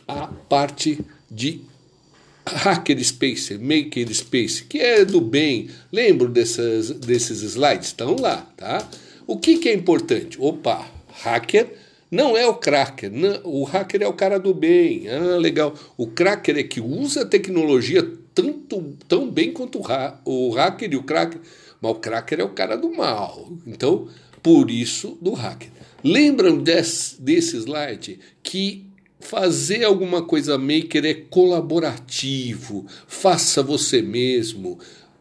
a 0.06 0.26
parte 0.26 1.00
de 1.30 1.60
Hackerspace, 2.46 3.56
Makerspace, 3.56 4.64
que 4.64 4.78
é 4.78 5.04
do 5.04 5.20
bem. 5.20 5.70
Lembro 5.90 6.28
dessas, 6.28 6.90
desses 6.90 7.42
slides? 7.42 7.88
Estão 7.88 8.16
lá, 8.16 8.38
tá? 8.56 8.86
O 9.26 9.38
que, 9.38 9.58
que 9.58 9.68
é 9.68 9.74
importante? 9.74 10.36
Opa, 10.40 10.86
hacker 11.22 11.72
não 12.10 12.36
é 12.36 12.46
o 12.46 12.54
cracker. 12.54 13.10
Não, 13.10 13.40
o 13.42 13.64
hacker 13.64 14.02
é 14.02 14.06
o 14.06 14.12
cara 14.12 14.38
do 14.38 14.54
bem. 14.54 15.08
Ah, 15.08 15.36
legal. 15.36 15.74
O 15.96 16.06
cracker 16.06 16.56
é 16.56 16.62
que 16.62 16.80
usa 16.80 17.22
a 17.22 17.26
tecnologia 17.26 18.08
tanto, 18.32 18.94
tão 19.08 19.28
bem 19.28 19.52
quanto 19.52 19.80
o, 19.80 19.86
ha 19.90 20.20
o 20.24 20.50
hacker 20.50 20.92
e 20.92 20.96
o 20.96 21.02
cracker. 21.02 21.40
Mas 21.84 21.92
o 21.92 21.96
cracker 21.96 22.40
é 22.40 22.44
o 22.44 22.48
cara 22.48 22.78
do 22.78 22.90
mal. 22.90 23.52
Então, 23.66 24.08
por 24.42 24.70
isso, 24.70 25.18
do 25.20 25.34
hacker. 25.34 25.68
Lembram 26.02 26.56
desse, 26.56 27.20
desse 27.20 27.58
slide 27.58 28.18
que 28.42 28.86
fazer 29.20 29.84
alguma 29.84 30.22
coisa 30.22 30.56
maker 30.56 31.04
é 31.04 31.12
colaborativo, 31.12 32.86
faça 33.06 33.62
você 33.62 34.00
mesmo, 34.00 34.78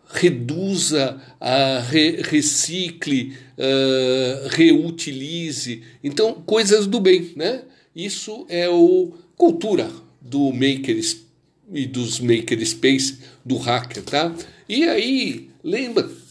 reduza, 0.07 1.21
uh, 1.41 1.89
re, 1.89 2.21
recicle, 2.21 3.33
uh, 3.57 4.47
reutilize. 4.47 5.83
Então, 6.01 6.33
coisas 6.45 6.87
do 6.87 7.01
bem, 7.01 7.33
né? 7.35 7.63
Isso 7.93 8.45
é 8.47 8.69
o 8.69 9.11
cultura 9.35 9.91
do 10.21 10.53
maker 10.53 10.97
e 11.73 11.85
dos 11.85 12.21
makerspace 12.21 13.19
do 13.43 13.57
hacker, 13.57 14.03
tá? 14.03 14.33
E 14.69 14.85
aí, 14.85 15.49
lembra 15.61 16.22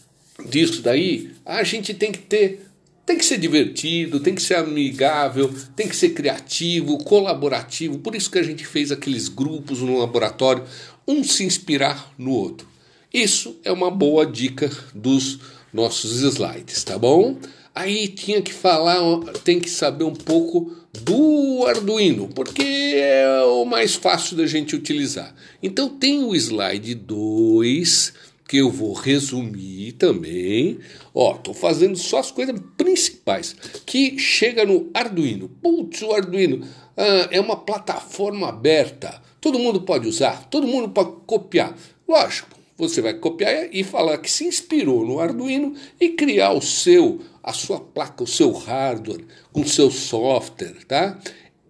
disso 0.49 0.81
daí? 0.81 1.31
A 1.45 1.63
gente 1.63 1.93
tem 1.93 2.11
que 2.11 2.19
ter 2.19 2.67
tem 3.05 3.17
que 3.17 3.25
ser 3.25 3.37
divertido, 3.37 4.21
tem 4.21 4.33
que 4.33 4.41
ser 4.41 4.55
amigável, 4.55 5.53
tem 5.75 5.89
que 5.89 5.95
ser 5.95 6.09
criativo, 6.11 6.97
colaborativo. 6.99 7.99
Por 7.99 8.15
isso 8.15 8.31
que 8.31 8.39
a 8.39 8.43
gente 8.43 8.65
fez 8.65 8.91
aqueles 8.93 9.27
grupos 9.27 9.79
no 9.79 9.99
laboratório, 9.99 10.63
um 11.05 11.21
se 11.21 11.43
inspirar 11.43 12.13
no 12.17 12.31
outro. 12.31 12.65
Isso 13.13 13.59
é 13.63 13.71
uma 13.71 13.91
boa 13.91 14.25
dica 14.25 14.71
dos 14.95 15.39
nossos 15.73 16.21
slides, 16.21 16.83
tá 16.83 16.97
bom? 16.97 17.37
Aí 17.75 18.07
tinha 18.07 18.41
que 18.41 18.53
falar, 18.53 18.99
tem 19.43 19.59
que 19.59 19.69
saber 19.69 20.03
um 20.03 20.13
pouco 20.13 20.75
do 20.93 21.65
Arduino, 21.67 22.29
porque 22.29 22.61
é 22.63 23.43
o 23.43 23.65
mais 23.65 23.95
fácil 23.95 24.37
da 24.37 24.45
gente 24.45 24.75
utilizar. 24.75 25.35
Então 25.61 25.89
tem 25.89 26.23
o 26.23 26.35
slide 26.35 26.93
2, 26.93 28.13
que 28.53 28.59
eu 28.59 28.69
vou 28.69 28.93
resumir 28.93 29.93
também. 29.93 30.77
Ó, 31.11 31.33
tô 31.33 31.55
fazendo 31.55 31.97
só 31.97 32.19
as 32.19 32.29
coisas 32.29 32.55
principais, 32.77 33.55
que 33.83 34.19
chega 34.19 34.63
no 34.63 34.91
Arduino. 34.93 35.49
Putz, 35.49 36.03
o 36.03 36.11
Arduino 36.11 36.63
ah, 36.95 37.29
é 37.31 37.39
uma 37.39 37.55
plataforma 37.55 38.49
aberta. 38.49 39.19
Todo 39.41 39.57
mundo 39.57 39.81
pode 39.81 40.07
usar, 40.07 40.47
todo 40.51 40.67
mundo 40.67 40.89
pode 40.89 41.13
copiar. 41.25 41.75
Lógico, 42.07 42.49
você 42.77 43.01
vai 43.01 43.15
copiar 43.15 43.69
e 43.73 43.83
falar 43.83 44.19
que 44.19 44.29
se 44.29 44.45
inspirou 44.45 45.03
no 45.03 45.19
Arduino 45.19 45.73
e 45.99 46.09
criar 46.09 46.53
o 46.53 46.61
seu, 46.61 47.21
a 47.41 47.53
sua 47.53 47.79
placa, 47.79 48.23
o 48.23 48.27
seu 48.27 48.51
hardware, 48.51 49.25
com 49.51 49.61
o 49.61 49.67
seu 49.67 49.89
software, 49.89 50.85
tá? 50.87 51.19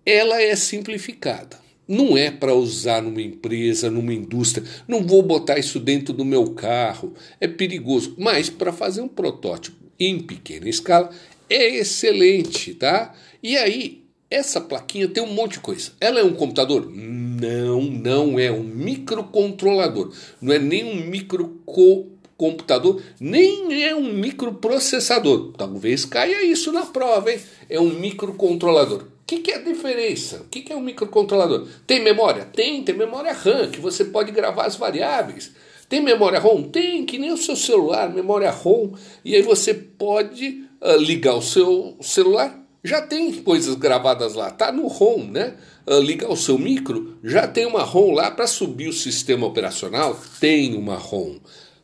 Ela 0.06 0.42
é 0.42 0.54
simplificada. 0.54 1.63
Não 1.88 2.18
é 2.18 2.32
para 2.32 2.56
usar 2.56 3.02
numa 3.02 3.22
empresa, 3.22 3.92
numa 3.92 4.14
indústria. 4.14 4.66
Não 4.88 5.06
vou 5.06 5.22
botar 5.22 5.60
isso 5.60 5.80
dentro 5.80 6.14
do 6.14 6.24
meu 6.24 6.52
carro. 6.52 7.14
É 7.40 7.48
perigoso. 7.48 8.16
Mas 8.18 8.50
para 8.50 8.72
fazer 8.72 9.02
um 9.02 9.08
protótipo 9.08 9.84
em 10.00 10.20
pequena 10.20 10.70
escala 10.70 11.10
é 11.50 11.76
excelente, 11.78 12.74
tá? 12.74 13.14
E 13.42 13.58
aí 13.58 14.04
essa 14.30 14.60
plaquinha 14.60 15.08
tem 15.08 15.22
um 15.22 15.32
monte 15.32 15.54
de 15.54 15.60
coisa. 15.60 15.92
Ela 16.02 16.20
é 16.20 16.24
um 16.24 16.34
computador? 16.34 16.90
Não, 16.90 17.82
não 17.82 18.40
é 18.40 18.52
um 18.52 18.64
microcontrolador. 18.64 20.12
Não 20.42 20.52
é 20.52 20.58
nem 20.58 20.84
um 20.84 21.06
microcomputador, 21.08 23.00
nem 23.20 23.84
é 23.84 23.94
um 23.94 24.12
microprocessador. 24.12 25.54
Talvez 25.56 26.06
caia 26.06 26.44
isso 26.44 26.72
na 26.72 26.86
prova, 26.86 27.32
hein? 27.32 27.40
É 27.70 27.80
um 27.80 27.94
microcontrolador. 28.00 29.13
Que, 29.34 29.40
que, 29.40 29.52
é 29.52 29.56
a 29.56 29.62
diferença? 29.62 30.38
O 30.38 30.46
que, 30.46 30.62
que 30.62 30.74
é 30.74 30.76
um 30.76 30.82
microcontrolador? 30.82 31.68
Tem 31.88 32.02
memória? 32.02 32.46
Tem, 32.46 32.84
tem 32.84 32.96
memória 32.96 33.34
RAM, 33.34 33.70
que 33.72 33.80
você 33.80 34.06
pode 34.06 34.32
gravar 34.32 34.66
as 34.66 34.76
variáveis. 34.76 35.52
Tem 35.90 36.02
memória 36.02 36.40
ROM? 36.40 36.64
Tem, 36.64 37.06
que 37.06 37.18
nem 37.18 37.32
o 37.32 37.38
seu 37.38 37.56
celular, 37.56 38.14
memória 38.14 38.50
ROM. 38.52 38.94
E 39.24 39.36
aí 39.36 39.42
você 39.42 39.74
pode 39.74 40.66
uh, 40.82 40.98
ligar 40.98 41.36
o 41.36 41.42
seu 41.42 41.98
celular 42.02 42.64
já 42.86 43.02
tem 43.02 43.32
coisas 43.32 43.76
gravadas 43.76 44.34
lá, 44.34 44.52
tá 44.52 44.70
no 44.70 44.88
ROM, 44.88 45.24
né? 45.24 45.56
Uh, 45.88 46.00
ligar 46.00 46.30
o 46.30 46.36
seu 46.36 46.60
micro, 46.60 47.18
já 47.24 47.48
tem 47.48 47.66
uma 47.66 47.82
ROM 47.82 48.12
lá 48.12 48.30
para 48.30 48.46
subir 48.46 48.90
o 48.90 48.94
sistema 48.94 49.48
operacional, 49.48 50.20
tem 50.42 50.76
uma 50.76 50.96
ROM. 50.96 51.38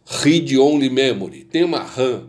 Read 0.06 0.58
Only 0.58 0.90
Memory, 0.90 1.46
tem 1.46 1.64
uma 1.64 1.80
RAM. 1.80 2.28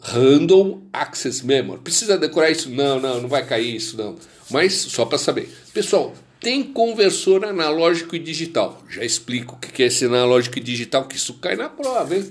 Random 0.00 0.82
Access 0.92 1.44
Memory. 1.44 1.80
Precisa 1.82 2.16
decorar 2.16 2.50
isso? 2.50 2.70
Não, 2.70 2.98
não, 3.00 3.22
não 3.22 3.28
vai 3.28 3.44
cair 3.44 3.76
isso, 3.76 3.96
não. 3.96 4.16
Mas 4.50 4.74
só 4.74 5.04
para 5.04 5.18
saber. 5.18 5.48
Pessoal, 5.72 6.14
tem 6.40 6.62
conversor 6.62 7.44
analógico 7.44 8.16
e 8.16 8.18
digital. 8.18 8.82
Já 8.88 9.04
explico 9.04 9.56
o 9.56 9.58
que 9.58 9.82
é 9.82 9.86
esse 9.86 10.06
analógico 10.06 10.58
e 10.58 10.62
digital, 10.62 11.06
que 11.06 11.16
isso 11.16 11.34
cai 11.34 11.54
na 11.54 11.68
prova, 11.68 12.16
hein? 12.16 12.24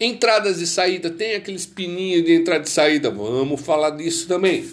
Entradas 0.00 0.60
e 0.60 0.66
saída, 0.66 1.10
tem 1.10 1.36
aqueles 1.36 1.64
pininhos 1.64 2.24
de 2.24 2.34
entrada 2.34 2.64
e 2.66 2.70
saída, 2.70 3.08
vamos 3.08 3.60
falar 3.60 3.90
disso 3.90 4.26
também. 4.26 4.68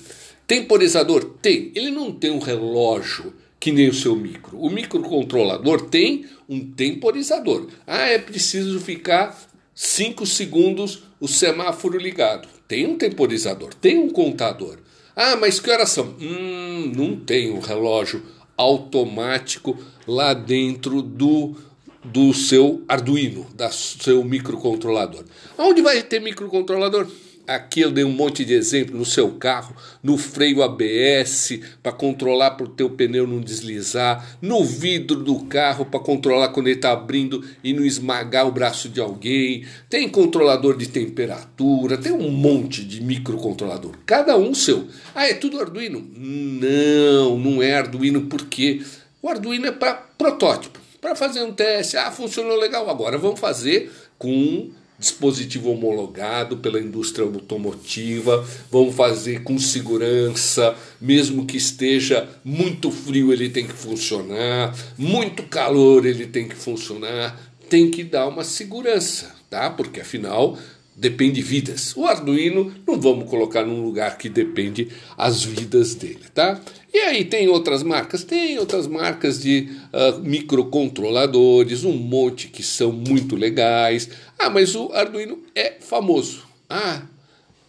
Temporizador? 0.47 1.23
Tem. 1.39 1.71
Ele 1.75 1.91
não 1.91 2.11
tem 2.11 2.31
um 2.31 2.39
relógio 2.39 3.31
que 3.59 3.71
nem 3.71 3.89
o 3.89 3.93
seu 3.93 4.15
micro. 4.15 4.57
O 4.57 4.69
microcontrolador 4.69 5.81
tem 5.81 6.25
um 6.47 6.59
temporizador. 6.59 7.67
Ah, 7.85 8.07
é 8.07 8.17
preciso 8.17 8.79
ficar 8.79 9.39
5 9.81 10.25
segundos 10.25 11.03
o 11.21 11.27
semáforo 11.27 11.97
ligado. 11.97 12.49
Tem 12.67 12.85
um 12.85 12.97
temporizador, 12.97 13.73
tem 13.73 13.97
um 13.97 14.09
contador. 14.09 14.77
Ah, 15.15 15.37
mas 15.37 15.57
que 15.61 15.71
horas 15.71 15.91
são? 15.91 16.17
Hum, 16.19 16.91
não 16.93 17.15
tem 17.15 17.49
um 17.49 17.61
relógio 17.61 18.21
automático 18.57 19.77
lá 20.05 20.33
dentro 20.33 21.01
do 21.01 21.55
do 22.03 22.33
seu 22.33 22.83
Arduino, 22.89 23.47
do 23.55 23.71
seu 23.71 24.21
microcontrolador. 24.21 25.23
Onde 25.57 25.81
vai 25.81 26.03
ter 26.03 26.19
microcontrolador? 26.19 27.07
Aqui 27.49 27.81
eu 27.81 27.89
dei 27.89 28.03
um 28.03 28.11
monte 28.11 28.45
de 28.45 28.53
exemplo 28.53 28.95
no 28.95 29.03
seu 29.03 29.31
carro, 29.31 29.75
no 30.03 30.19
freio 30.19 30.61
ABS 30.61 31.59
para 31.81 31.91
controlar 31.91 32.51
para 32.51 32.67
o 32.67 32.69
teu 32.69 32.91
pneu 32.91 33.25
não 33.25 33.41
deslizar, 33.41 34.37
no 34.39 34.63
vidro 34.63 35.23
do 35.23 35.39
carro 35.45 35.83
para 35.83 35.99
controlar 35.99 36.49
quando 36.49 36.67
ele 36.67 36.75
está 36.75 36.91
abrindo 36.91 37.43
e 37.63 37.73
não 37.73 37.83
esmagar 37.83 38.47
o 38.47 38.51
braço 38.51 38.87
de 38.87 39.01
alguém. 39.01 39.65
Tem 39.89 40.07
controlador 40.07 40.77
de 40.77 40.89
temperatura, 40.89 41.97
tem 41.97 42.11
um 42.11 42.29
monte 42.29 42.85
de 42.85 43.01
microcontrolador, 43.01 43.93
cada 44.05 44.37
um 44.37 44.53
seu. 44.53 44.87
Ah, 45.15 45.27
é 45.27 45.33
tudo 45.33 45.59
Arduino? 45.59 46.07
Não, 46.15 47.35
não 47.39 47.63
é 47.63 47.73
Arduino 47.73 48.27
porque 48.27 48.83
o 49.23 49.27
Arduino 49.27 49.65
é 49.65 49.71
para 49.71 49.95
protótipo 49.95 50.79
para 51.01 51.15
fazer 51.15 51.41
um 51.41 51.51
teste. 51.51 51.97
Ah, 51.97 52.11
funcionou 52.11 52.59
legal. 52.59 52.87
Agora 52.89 53.17
vamos 53.17 53.39
fazer 53.39 53.91
com 54.19 54.69
dispositivo 54.99 55.71
homologado 55.71 56.57
pela 56.57 56.79
indústria 56.79 57.25
automotiva. 57.25 58.45
Vamos 58.69 58.95
fazer 58.95 59.43
com 59.43 59.57
segurança, 59.57 60.75
mesmo 60.99 61.45
que 61.45 61.57
esteja 61.57 62.27
muito 62.43 62.91
frio, 62.91 63.31
ele 63.31 63.49
tem 63.49 63.65
que 63.65 63.73
funcionar, 63.73 64.75
muito 64.97 65.43
calor, 65.43 66.05
ele 66.05 66.27
tem 66.27 66.47
que 66.47 66.55
funcionar. 66.55 67.47
Tem 67.69 67.91
que 67.91 68.03
dar 68.03 68.27
uma 68.27 68.43
segurança, 68.43 69.35
tá? 69.47 69.69
Porque 69.69 70.01
afinal 70.01 70.57
depende 70.99 71.41
vidas. 71.41 71.95
O 71.95 72.05
Arduino 72.05 72.73
não 72.85 72.99
vamos 72.99 73.29
colocar 73.29 73.65
num 73.65 73.81
lugar 73.81 74.17
que 74.17 74.27
depende 74.27 74.89
as 75.17 75.43
vidas 75.43 75.95
dele, 75.95 76.25
tá? 76.33 76.59
E 76.93 76.97
aí 76.97 77.23
tem 77.23 77.47
outras 77.47 77.83
marcas? 77.83 78.23
Tem 78.25 78.59
outras 78.59 78.85
marcas 78.85 79.41
de 79.41 79.69
uh, 79.93 80.19
microcontroladores, 80.19 81.85
um 81.85 81.93
monte 81.93 82.49
que 82.49 82.61
são 82.61 82.91
muito 82.91 83.35
legais. 83.37 84.09
Ah, 84.37 84.49
mas 84.49 84.75
o 84.75 84.91
Arduino 84.91 85.41
é 85.55 85.75
famoso. 85.79 86.43
Ah, 86.69 87.03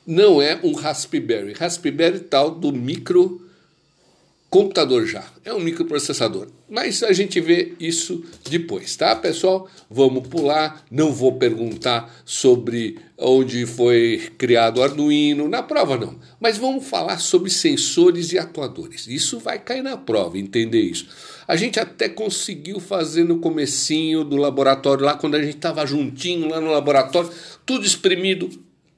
não 0.04 0.42
é 0.42 0.58
um 0.64 0.72
Raspberry. 0.72 1.52
Raspberry 1.52 2.18
tal 2.20 2.50
do 2.50 2.72
micro 2.72 3.40
computador 4.50 5.06
já, 5.06 5.24
é 5.44 5.54
um 5.54 5.60
microprocessador. 5.60 6.48
Mas 6.68 7.04
a 7.04 7.12
gente 7.12 7.40
vê 7.40 7.74
isso 7.78 8.24
depois, 8.50 8.96
tá, 8.96 9.14
pessoal? 9.14 9.68
Vamos 9.88 10.26
pular, 10.26 10.84
não 10.90 11.12
vou 11.12 11.38
perguntar 11.38 12.12
sobre 12.24 12.98
onde 13.20 13.66
foi 13.66 14.30
criado 14.38 14.78
o 14.78 14.82
Arduino, 14.82 15.48
na 15.48 15.62
prova 15.62 15.96
não. 15.96 16.18
Mas 16.40 16.56
vamos 16.56 16.86
falar 16.86 17.18
sobre 17.18 17.50
sensores 17.50 18.32
e 18.32 18.38
atuadores. 18.38 19.06
Isso 19.06 19.38
vai 19.38 19.58
cair 19.58 19.82
na 19.82 19.96
prova, 19.96 20.38
entender 20.38 20.80
isso. 20.80 21.06
A 21.46 21.54
gente 21.56 21.78
até 21.78 22.08
conseguiu 22.08 22.80
fazer 22.80 23.24
no 23.24 23.38
comecinho 23.38 24.24
do 24.24 24.36
laboratório 24.36 25.04
lá, 25.04 25.14
quando 25.14 25.34
a 25.34 25.42
gente 25.42 25.56
estava 25.56 25.86
juntinho 25.86 26.48
lá 26.48 26.60
no 26.60 26.70
laboratório, 26.70 27.30
tudo 27.66 27.84
espremido, 27.84 28.48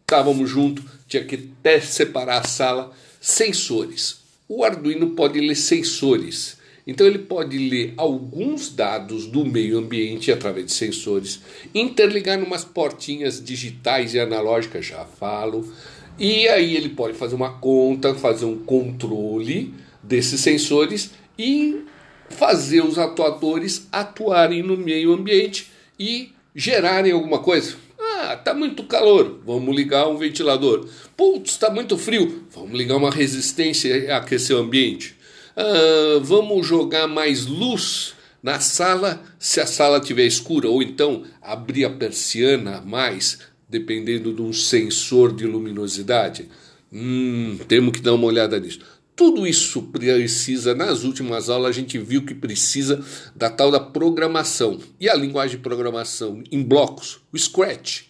estávamos 0.01 0.49
juntos, 0.49 0.85
tinha 1.09 1.25
que 1.25 1.51
até 1.59 1.81
separar 1.81 2.39
a 2.39 2.49
sala, 2.49 2.93
sensores 3.21 4.23
o 4.55 4.65
Arduino 4.65 5.11
pode 5.11 5.41
ler 5.41 5.55
sensores. 5.55 6.59
Então 6.87 7.07
ele 7.07 7.21
pode 7.21 7.57
ler 7.57 7.95
alguns 7.97 8.68
dados 8.68 9.27
do 9.27 9.45
meio 9.45 9.79
ambiente 9.79 10.33
através 10.33 10.66
de 10.66 10.73
sensores, 10.73 11.40
interligar 11.75 12.42
umas 12.42 12.64
portinhas 12.64 13.42
digitais 13.42 14.14
e 14.14 14.21
analógicas, 14.21 14.87
já 14.87 15.05
falo, 15.05 15.71
e 16.18 16.49
aí 16.49 16.77
ele 16.77 16.90
pode 16.90 17.16
fazer 17.16 17.35
uma 17.35 17.59
conta, 17.59 18.14
fazer 18.14 18.45
um 18.45 18.59
controle 18.59 19.73
desses 20.03 20.40
sensores 20.40 21.12
e 21.38 21.85
fazer 22.29 22.83
os 22.83 22.99
atuadores 22.99 23.87
atuarem 23.92 24.62
no 24.62 24.77
meio 24.77 25.12
ambiente 25.12 25.71
e 25.99 26.33
gerarem 26.55 27.12
alguma 27.12 27.38
coisa. 27.38 27.77
Ah, 27.99 28.37
tá 28.37 28.55
muito 28.55 28.85
calor, 28.85 29.40
vamos 29.45 29.75
ligar 29.75 30.09
um 30.09 30.16
ventilador. 30.16 30.87
Putz, 31.16 31.53
está 31.53 31.71
muito 31.71 31.97
frio, 31.97 32.45
vamos 32.55 32.77
ligar 32.77 32.97
uma 32.97 33.11
resistência 33.11 33.97
e 33.97 34.11
aquecer 34.11 34.57
o 34.57 34.61
ambiente. 34.61 35.16
Ah, 35.57 36.19
vamos 36.23 36.67
jogar 36.67 37.07
mais 37.07 37.47
luz 37.47 38.15
na 38.43 38.59
sala 38.59 39.23
se 39.38 39.61
a 39.61 39.67
sala 39.67 39.99
estiver 39.99 40.27
escura, 40.27 40.69
ou 40.69 40.83
então 40.83 41.25
abrir 41.41 41.85
a 41.85 41.91
persiana 41.91 42.81
mais, 42.81 43.38
dependendo 43.69 44.33
de 44.33 44.43
um 44.43 44.53
sensor 44.53 45.35
de 45.35 45.47
luminosidade. 45.47 46.49
Hum, 46.93 47.59
temos 47.69 47.93
que 47.93 48.01
dar 48.01 48.15
uma 48.15 48.27
olhada 48.27 48.59
nisso. 48.59 48.81
Tudo 49.15 49.47
isso 49.47 49.83
precisa, 49.83 50.75
nas 50.75 51.05
últimas 51.05 51.51
aulas 51.51 51.77
a 51.77 51.81
gente 51.81 51.99
viu 51.99 52.25
que 52.25 52.35
precisa 52.35 53.05
da 53.37 53.51
tal 53.51 53.71
da 53.71 53.79
programação. 53.79 54.81
E 54.99 55.09
a 55.09 55.15
linguagem 55.15 55.59
de 55.59 55.62
programação 55.62 56.43
em 56.51 56.62
blocos, 56.62 57.21
o 57.31 57.38
Scratch, 57.38 58.05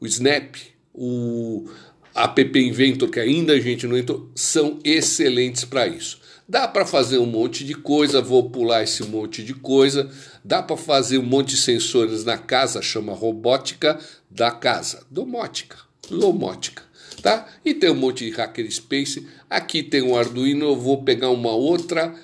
o 0.00 0.06
Snap, 0.06 0.56
o 0.94 1.68
App 2.14 2.58
Inventor, 2.58 3.10
que 3.10 3.20
ainda 3.20 3.52
a 3.52 3.60
gente 3.60 3.86
não 3.86 3.98
entrou, 3.98 4.30
são 4.34 4.78
excelentes 4.82 5.64
para 5.64 5.86
isso. 5.86 6.18
Dá 6.48 6.68
para 6.68 6.86
fazer 6.86 7.18
um 7.18 7.26
monte 7.26 7.64
de 7.64 7.74
coisa, 7.74 8.22
vou 8.22 8.48
pular 8.48 8.82
esse 8.82 9.02
monte 9.02 9.42
de 9.42 9.52
coisa. 9.52 10.08
Dá 10.44 10.62
para 10.62 10.76
fazer 10.76 11.18
um 11.18 11.24
monte 11.24 11.50
de 11.50 11.56
sensores 11.56 12.24
na 12.24 12.38
casa, 12.38 12.80
chama 12.80 13.12
robótica 13.12 13.98
da 14.30 14.52
casa, 14.52 15.04
domótica, 15.10 15.76
lomótica, 16.08 16.84
tá? 17.20 17.48
E 17.64 17.74
tem 17.74 17.90
um 17.90 17.96
monte 17.96 18.24
de 18.24 18.30
hacker 18.30 18.70
space. 18.70 19.26
Aqui 19.50 19.82
tem 19.82 20.02
um 20.02 20.16
Arduino, 20.16 20.66
eu 20.66 20.76
vou 20.76 21.02
pegar 21.02 21.30
uma 21.30 21.52
outra 21.52 22.14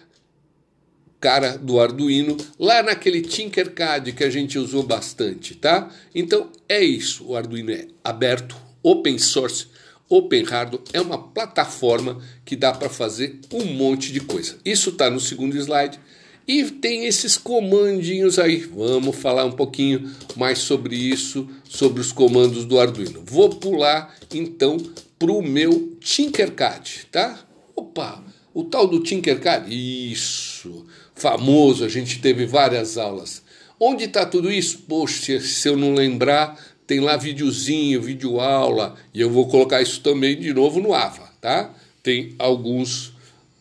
cara 1.20 1.56
do 1.56 1.80
Arduino 1.80 2.36
lá 2.58 2.82
naquele 2.82 3.22
Tinkercad 3.22 4.12
que 4.12 4.24
a 4.24 4.30
gente 4.30 4.58
usou 4.58 4.84
bastante, 4.84 5.56
tá? 5.56 5.90
Então 6.14 6.50
é 6.68 6.80
isso, 6.82 7.26
o 7.26 7.36
Arduino 7.36 7.72
é 7.72 7.88
aberto, 8.04 8.56
open 8.82 9.18
source, 9.18 9.66
open 10.14 10.44
hardware, 10.44 10.82
é 10.92 11.00
uma 11.00 11.16
plataforma 11.16 12.20
que 12.44 12.54
dá 12.54 12.72
para 12.72 12.88
fazer 12.88 13.40
um 13.52 13.64
monte 13.64 14.12
de 14.12 14.20
coisa. 14.20 14.58
Isso 14.64 14.90
está 14.90 15.08
no 15.08 15.18
segundo 15.18 15.56
slide. 15.56 15.98
E 16.46 16.64
tem 16.64 17.06
esses 17.06 17.38
comandinhos 17.38 18.38
aí. 18.38 18.58
Vamos 18.58 19.16
falar 19.16 19.44
um 19.44 19.52
pouquinho 19.52 20.10
mais 20.36 20.58
sobre 20.58 20.96
isso, 20.96 21.48
sobre 21.64 22.00
os 22.00 22.12
comandos 22.12 22.64
do 22.64 22.78
Arduino. 22.78 23.22
Vou 23.24 23.48
pular 23.48 24.14
então 24.34 24.76
para 25.18 25.32
o 25.32 25.40
meu 25.40 25.96
Tinkercad, 26.00 27.06
tá? 27.10 27.38
Opa, 27.74 28.22
o 28.52 28.64
tal 28.64 28.86
do 28.88 29.00
Tinkercad? 29.00 29.66
Isso 29.70 30.84
famoso, 31.14 31.84
a 31.84 31.88
gente 31.88 32.20
teve 32.20 32.44
várias 32.44 32.98
aulas. 32.98 33.42
Onde 33.78 34.04
está 34.04 34.26
tudo 34.26 34.50
isso? 34.50 34.78
Poxa, 34.88 35.40
se 35.40 35.68
eu 35.68 35.76
não 35.76 35.94
lembrar, 35.94 36.56
tem 36.92 37.00
lá 37.00 37.16
videozinho, 37.16 38.02
vídeo 38.02 38.38
aula, 38.38 38.96
e 39.14 39.20
eu 39.22 39.30
vou 39.30 39.48
colocar 39.48 39.80
isso 39.80 40.02
também 40.02 40.38
de 40.38 40.52
novo 40.52 40.78
no 40.78 40.92
AVA, 40.92 41.26
tá? 41.40 41.70
Tem 42.02 42.34
alguns 42.38 43.14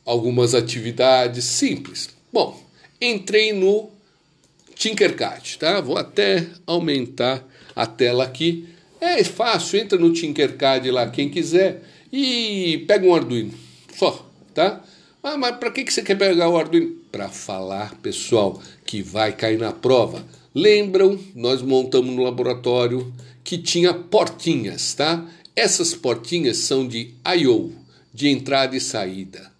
algumas 0.06 0.54
atividades 0.54 1.46
simples. 1.46 2.10
Bom, 2.34 2.62
entrei 3.00 3.54
no 3.54 3.89
Tinkercad, 4.76 5.56
tá? 5.58 5.80
Vou 5.80 5.98
até 5.98 6.46
aumentar 6.67 7.41
a 7.74 7.86
tela 7.86 8.26
aqui. 8.26 8.67
É 9.00 9.24
fácil, 9.24 9.80
entra 9.80 9.98
no 9.98 10.12
Tinkercad 10.12 10.86
lá 10.91 11.10
quem 11.10 11.30
quiser 11.30 11.82
e 12.12 12.84
pega 12.86 13.08
um 13.08 13.15
Arduino, 13.15 13.54
só, 13.96 14.30
tá? 14.54 14.84
Ah, 15.24 15.38
mas 15.38 15.56
para 15.56 15.72
que 15.72 15.89
você 15.89 16.02
quer 16.02 16.17
pegar 16.17 16.50
o 16.50 16.58
Arduino? 16.58 16.98
Para 17.10 17.30
falar, 17.30 17.96
pessoal, 18.02 18.62
que 18.86 19.02
vai 19.02 19.32
cair 19.32 19.58
na 19.58 19.72
prova. 19.72 20.22
Lembram, 20.53 21.19
nós 21.35 21.61
montamos 21.61 22.15
no 22.15 22.23
laboratório 22.23 23.13
que 23.43 23.57
tinha 23.57 23.93
portinhas, 23.93 24.93
tá? 24.93 25.27
Essas 25.55 25.93
portinhas 25.93 26.57
são 26.57 26.87
de 26.87 27.13
I/O, 27.25 27.71
de 28.13 28.27
entrada 28.27 28.75
e 28.75 28.81
saída. 28.81 29.51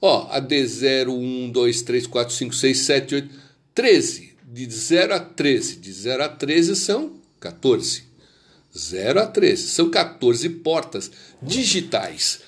Ó, 0.00 0.28
a 0.30 0.40
D0, 0.40 1.08
1, 1.10 1.50
2, 1.50 1.82
3, 1.82 2.06
4, 2.06 2.34
5, 2.34 2.54
6, 2.54 2.78
7, 2.78 3.14
8, 3.16 3.30
13. 3.74 4.30
De 4.52 4.68
0 4.68 5.14
a 5.14 5.20
13. 5.20 5.76
De 5.76 5.92
0 5.92 6.24
a 6.24 6.28
13 6.28 6.74
são 6.74 7.12
14. 7.38 8.04
0 8.76 9.20
a 9.20 9.26
13. 9.26 9.68
São 9.68 9.90
14 9.90 10.48
portas 10.48 11.10
digitais 11.42 12.40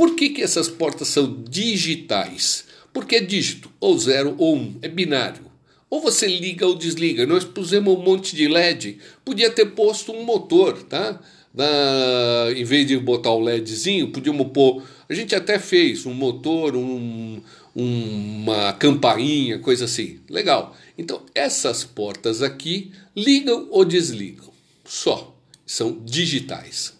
por 0.00 0.14
que, 0.14 0.30
que 0.30 0.42
essas 0.42 0.68
portas 0.68 1.08
são 1.08 1.42
digitais? 1.44 2.64
Porque 2.90 3.16
é 3.16 3.20
dígito, 3.20 3.70
ou 3.78 3.98
zero 3.98 4.34
ou 4.38 4.56
um, 4.56 4.78
é 4.80 4.88
binário. 4.88 5.49
Ou 5.90 6.00
você 6.00 6.28
liga 6.28 6.64
ou 6.64 6.76
desliga. 6.76 7.26
Nós 7.26 7.44
pusemos 7.44 7.92
um 7.92 8.00
monte 8.00 8.36
de 8.36 8.46
LED, 8.46 8.98
podia 9.24 9.50
ter 9.50 9.66
posto 9.66 10.12
um 10.12 10.22
motor, 10.22 10.80
tá? 10.84 11.20
Na, 11.52 12.52
em 12.54 12.62
vez 12.62 12.86
de 12.86 12.96
botar 12.96 13.32
o 13.32 13.40
LEDzinho, 13.40 14.12
podíamos 14.12 14.52
pôr. 14.52 14.84
A 15.08 15.14
gente 15.14 15.34
até 15.34 15.58
fez 15.58 16.06
um 16.06 16.14
motor, 16.14 16.76
um, 16.76 17.42
uma 17.74 18.72
campainha, 18.74 19.58
coisa 19.58 19.86
assim. 19.86 20.20
Legal. 20.30 20.76
Então, 20.96 21.22
essas 21.34 21.82
portas 21.82 22.40
aqui 22.40 22.92
ligam 23.16 23.66
ou 23.70 23.84
desligam. 23.84 24.50
Só. 24.84 25.36
São 25.66 26.00
digitais. 26.04 26.94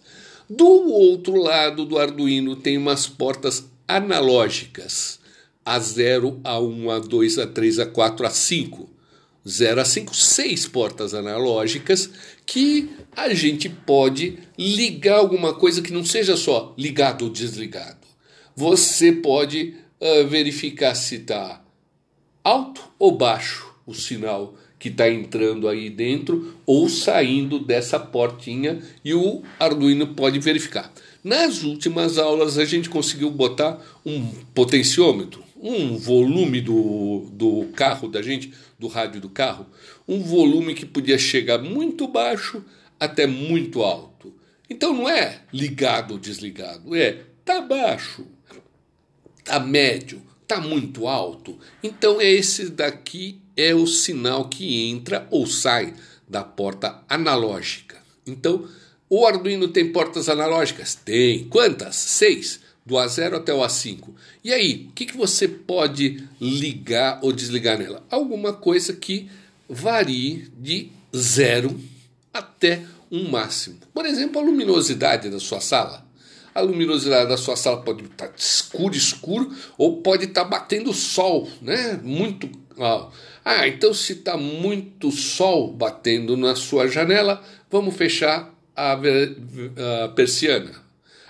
Do 0.49 0.67
outro 0.67 1.35
lado 1.37 1.85
do 1.85 1.97
Arduino 1.97 2.57
tem 2.57 2.77
umas 2.77 3.07
portas 3.07 3.65
analógicas. 3.87 5.20
A0, 5.65 6.41
A1, 6.41 6.85
A2, 6.85 7.45
A3, 7.45 7.91
A4, 7.91 8.21
A5. 8.21 8.87
0 9.47 9.81
a 9.81 9.85
5, 9.85 10.15
seis 10.15 10.67
portas 10.67 11.15
analógicas 11.15 12.11
que 12.45 12.91
a 13.15 13.33
gente 13.33 13.67
pode 13.69 14.37
ligar 14.57 15.17
alguma 15.17 15.53
coisa 15.53 15.81
que 15.81 15.91
não 15.91 16.05
seja 16.05 16.37
só 16.37 16.75
ligado 16.77 17.23
ou 17.23 17.29
desligado. 17.31 17.97
Você 18.55 19.11
pode 19.11 19.73
uh, 19.99 20.27
verificar 20.27 20.93
se 20.93 21.15
está 21.15 21.61
alto 22.43 22.83
ou 22.99 23.17
baixo 23.17 23.73
o 23.85 23.95
sinal 23.95 24.55
que 24.77 24.89
está 24.89 25.09
entrando 25.09 25.67
aí 25.67 25.89
dentro 25.89 26.55
ou 26.65 26.89
saindo 26.89 27.59
dessa 27.59 27.99
portinha 27.99 28.79
e 29.05 29.13
o 29.13 29.43
Arduino 29.59 30.07
pode 30.07 30.39
verificar. 30.39 30.91
Nas 31.23 31.63
últimas 31.63 32.17
aulas 32.17 32.57
a 32.57 32.65
gente 32.65 32.89
conseguiu 32.89 33.29
botar 33.29 33.79
um 34.03 34.27
potenciômetro, 34.55 35.43
um 35.61 35.95
volume 35.95 36.59
do, 36.59 37.29
do 37.31 37.67
carro 37.75 38.07
da 38.07 38.21
gente, 38.21 38.51
do 38.79 38.87
rádio 38.87 39.21
do 39.21 39.29
carro, 39.29 39.67
um 40.07 40.19
volume 40.21 40.73
que 40.73 40.85
podia 40.85 41.17
chegar 41.17 41.59
muito 41.59 42.07
baixo 42.07 42.65
até 42.99 43.27
muito 43.27 43.83
alto. 43.83 44.33
Então 44.69 44.93
não 44.93 45.07
é 45.07 45.41
ligado 45.53 46.11
ou 46.11 46.17
desligado, 46.17 46.95
é 46.95 47.23
tá 47.45 47.61
baixo, 47.61 48.25
tá 49.43 49.59
médio, 49.59 50.21
tá 50.47 50.59
muito 50.59 51.07
alto. 51.07 51.59
Então 51.83 52.19
é 52.19 52.29
esse 52.31 52.69
daqui 52.69 53.39
é 53.55 53.75
o 53.75 53.85
sinal 53.85 54.49
que 54.49 54.89
entra 54.89 55.27
ou 55.29 55.45
sai 55.45 55.93
da 56.27 56.43
porta 56.43 57.03
analógica. 57.07 58.01
Então, 58.25 58.67
O 59.13 59.27
Arduino 59.27 59.67
tem 59.67 59.91
portas 59.91 60.29
analógicas? 60.29 60.95
Tem. 60.95 61.43
Quantas? 61.49 61.97
Seis. 61.97 62.61
Do 62.85 62.95
A0 62.95 63.35
até 63.35 63.53
o 63.53 63.59
A5. 63.59 64.09
E 64.43 64.51
aí, 64.51 64.87
o 64.89 64.93
que, 64.93 65.05
que 65.05 65.15
você 65.17 65.47
pode 65.47 66.27
ligar 66.39 67.19
ou 67.21 67.31
desligar 67.31 67.77
nela? 67.77 68.03
Alguma 68.09 68.53
coisa 68.53 68.93
que 68.93 69.29
varie 69.69 70.51
de 70.57 70.91
zero 71.15 71.79
até 72.33 72.83
um 73.11 73.29
máximo. 73.29 73.77
Por 73.93 74.05
exemplo, 74.05 74.41
a 74.41 74.43
luminosidade 74.43 75.29
da 75.29 75.39
sua 75.39 75.59
sala. 75.59 76.05
A 76.53 76.61
luminosidade 76.61 77.29
da 77.29 77.37
sua 77.37 77.55
sala 77.55 77.81
pode 77.81 78.03
estar 78.03 78.31
escuro, 78.35 78.95
escuro, 78.95 79.55
ou 79.77 80.01
pode 80.01 80.25
estar 80.25 80.43
batendo 80.43 80.93
sol, 80.93 81.49
né? 81.61 81.99
Muito. 82.03 82.49
Ah, 83.43 83.67
então 83.67 83.93
se 83.93 84.13
está 84.13 84.37
muito 84.37 85.11
sol 85.11 85.71
batendo 85.71 86.35
na 86.35 86.55
sua 86.55 86.87
janela, 86.87 87.41
vamos 87.69 87.95
fechar 87.95 88.53
a, 88.75 88.93
a 88.93 90.09
persiana. 90.09 90.71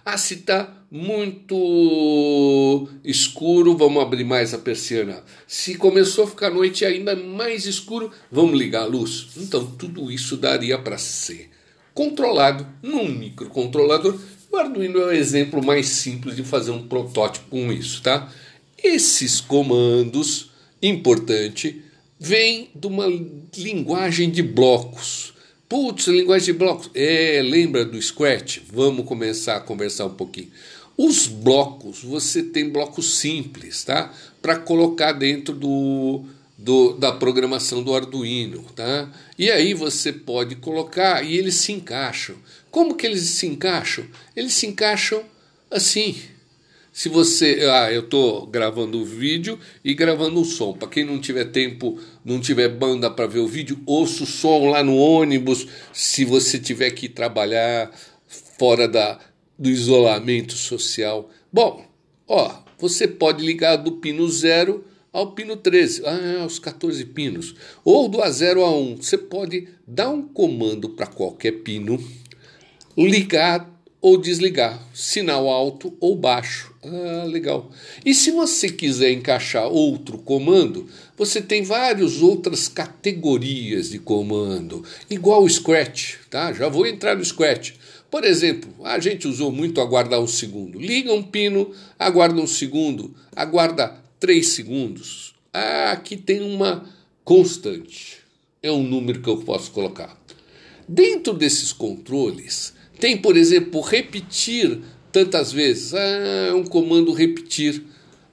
Ah, 0.03 0.17
se 0.17 0.35
está 0.35 0.80
muito 0.91 2.89
escuro, 3.01 3.77
vamos 3.77 4.03
abrir 4.03 4.25
mais 4.25 4.53
a 4.53 4.57
persiana. 4.57 5.23
Se 5.47 5.75
começou 5.75 6.25
a 6.25 6.27
ficar 6.27 6.49
noite 6.49 6.83
ainda 6.83 7.15
mais 7.15 7.65
escuro, 7.65 8.11
vamos 8.29 8.59
ligar 8.59 8.83
a 8.83 8.87
luz. 8.87 9.29
Então, 9.37 9.65
tudo 9.65 10.11
isso 10.11 10.35
daria 10.35 10.77
para 10.77 10.97
ser 10.97 11.49
controlado 11.93 12.67
num 12.83 13.07
microcontrolador. 13.07 14.19
O 14.51 14.57
Arduino 14.57 14.99
é 14.99 15.05
o 15.05 15.11
exemplo 15.11 15.63
mais 15.65 15.87
simples 15.87 16.35
de 16.35 16.43
fazer 16.43 16.71
um 16.71 16.85
protótipo 16.85 17.49
com 17.49 17.71
isso, 17.71 18.01
tá? 18.01 18.29
Esses 18.77 19.39
comandos, 19.39 20.51
importante, 20.81 21.81
vêm 22.19 22.69
de 22.75 22.87
uma 22.87 23.07
linguagem 23.55 24.29
de 24.29 24.43
blocos. 24.43 25.33
Putz, 25.69 26.07
linguagem 26.07 26.47
de 26.47 26.59
blocos. 26.59 26.89
É, 26.93 27.41
lembra 27.41 27.85
do 27.85 28.01
Scratch? 28.01 28.57
Vamos 28.73 29.05
começar 29.05 29.55
a 29.55 29.61
conversar 29.61 30.07
um 30.07 30.15
pouquinho. 30.15 30.51
Os 31.03 31.25
blocos, 31.25 32.03
você 32.03 32.43
tem 32.43 32.69
blocos 32.69 33.17
simples, 33.17 33.83
tá? 33.83 34.13
Para 34.39 34.55
colocar 34.55 35.13
dentro 35.13 35.55
do, 35.55 36.25
do, 36.55 36.93
da 36.93 37.11
programação 37.11 37.81
do 37.81 37.95
Arduino, 37.95 38.61
tá? 38.75 39.11
E 39.35 39.49
aí 39.49 39.73
você 39.73 40.13
pode 40.13 40.57
colocar 40.57 41.25
e 41.25 41.35
eles 41.35 41.55
se 41.55 41.71
encaixam. 41.71 42.35
Como 42.69 42.93
que 42.93 43.07
eles 43.07 43.21
se 43.23 43.47
encaixam? 43.47 44.05
Eles 44.35 44.53
se 44.53 44.67
encaixam 44.67 45.23
assim. 45.71 46.15
Se 46.93 47.09
você, 47.09 47.67
ah, 47.67 47.91
eu 47.91 48.01
estou 48.01 48.45
gravando 48.45 49.01
o 49.01 49.05
vídeo 49.05 49.57
e 49.83 49.95
gravando 49.95 50.39
o 50.39 50.45
som. 50.45 50.71
Para 50.71 50.87
quem 50.87 51.03
não 51.03 51.19
tiver 51.19 51.45
tempo, 51.45 51.99
não 52.23 52.39
tiver 52.39 52.69
banda 52.69 53.09
para 53.09 53.25
ver 53.25 53.39
o 53.39 53.47
vídeo, 53.47 53.79
ouça 53.87 54.23
o 54.23 54.27
som 54.27 54.69
lá 54.69 54.83
no 54.83 54.95
ônibus. 54.97 55.65
Se 55.91 56.23
você 56.23 56.59
tiver 56.59 56.91
que 56.91 57.09
trabalhar 57.09 57.89
fora 58.59 58.87
da, 58.87 59.19
do 59.61 59.69
isolamento 59.69 60.53
social. 60.53 61.29
Bom, 61.53 61.85
ó, 62.27 62.51
você 62.79 63.07
pode 63.07 63.45
ligar 63.45 63.75
do 63.75 63.91
pino 63.91 64.27
0 64.27 64.83
ao 65.13 65.33
pino 65.33 65.55
13, 65.55 66.01
ah, 66.03 66.45
os 66.47 66.57
14 66.57 67.05
pinos, 67.05 67.53
ou 67.85 68.09
do 68.09 68.17
A0 68.17 68.63
a 68.63 68.71
1. 68.71 68.97
Você 68.97 69.19
pode 69.19 69.67
dar 69.85 70.09
um 70.09 70.23
comando 70.23 70.89
para 70.89 71.05
qualquer 71.05 71.51
pino, 71.63 72.03
ligar 72.97 73.69
ou 74.01 74.17
desligar, 74.17 74.81
sinal 74.95 75.47
alto 75.47 75.95
ou 75.99 76.15
baixo. 76.15 76.73
Ah, 76.83 77.25
legal. 77.27 77.69
E 78.03 78.15
se 78.15 78.31
você 78.31 78.67
quiser 78.67 79.11
encaixar 79.11 79.67
outro 79.67 80.17
comando, 80.17 80.87
você 81.15 81.39
tem 81.39 81.61
várias 81.61 82.19
outras 82.19 82.67
categorias 82.67 83.91
de 83.91 83.99
comando, 83.99 84.83
igual 85.07 85.43
o 85.43 85.49
Scratch, 85.49 86.15
tá? 86.31 86.51
Já 86.51 86.67
vou 86.67 86.87
entrar 86.87 87.15
no 87.15 87.23
Scratch. 87.23 87.73
Por 88.11 88.25
exemplo, 88.25 88.85
a 88.85 88.99
gente 88.99 89.25
usou 89.25 89.53
muito 89.53 89.79
aguardar 89.79 90.19
um 90.19 90.27
segundo. 90.27 90.77
Liga 90.77 91.13
um 91.13 91.23
pino, 91.23 91.71
aguarda 91.97 92.41
um 92.41 92.45
segundo, 92.45 93.15
aguarda 93.33 93.95
três 94.19 94.49
segundos. 94.49 95.33
Ah, 95.53 95.91
aqui 95.93 96.17
tem 96.17 96.41
uma 96.41 96.85
constante. 97.23 98.17
É 98.61 98.69
um 98.69 98.83
número 98.83 99.21
que 99.21 99.29
eu 99.29 99.37
posso 99.37 99.71
colocar. 99.71 100.21
Dentro 100.85 101.33
desses 101.33 101.71
controles, 101.71 102.73
tem, 102.99 103.15
por 103.15 103.37
exemplo, 103.37 103.79
repetir 103.79 104.81
tantas 105.09 105.53
vezes. 105.53 105.93
Ah, 105.93 106.47
é 106.49 106.53
um 106.53 106.65
comando 106.65 107.13
repetir. 107.13 107.81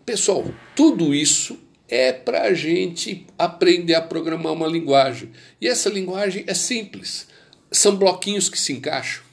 Pessoal, 0.05 0.45
tudo 0.75 1.15
isso 1.15 1.57
é 1.89 2.13
para 2.13 2.43
a 2.43 2.53
gente 2.53 3.27
aprender 3.39 3.95
a 3.95 4.03
programar 4.03 4.55
uma 4.55 4.67
linguagem. 4.67 5.31
E 5.61 5.69
essa 5.69 5.89
linguagem 5.89 6.43
é 6.49 6.55
simples. 6.55 7.29
São 7.71 7.95
bloquinhos 7.95 8.49
que 8.49 8.59
se 8.59 8.73
encaixam. 8.73 9.28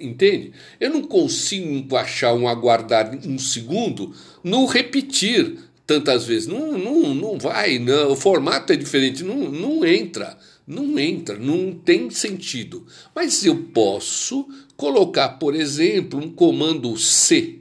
Entende? 0.00 0.52
Eu 0.80 0.90
não 0.90 1.02
consigo 1.02 1.70
encaixar 1.70 2.34
um 2.34 2.48
aguardar 2.48 3.18
um 3.26 3.38
segundo 3.38 4.14
no 4.42 4.66
repetir 4.66 5.58
tantas 5.86 6.26
vezes. 6.26 6.46
Não, 6.46 6.78
não, 6.78 7.14
não 7.14 7.38
vai, 7.38 7.78
não. 7.78 8.12
o 8.12 8.16
formato 8.16 8.72
é 8.72 8.76
diferente, 8.76 9.24
não, 9.24 9.36
não 9.36 9.84
entra. 9.84 10.38
Não 10.66 10.98
entra, 10.98 11.38
não 11.38 11.72
tem 11.72 12.10
sentido. 12.10 12.86
Mas 13.14 13.42
eu 13.42 13.56
posso 13.72 14.46
colocar, 14.76 15.30
por 15.30 15.54
exemplo, 15.54 16.20
um 16.20 16.30
comando 16.30 16.94
C. 16.98 17.60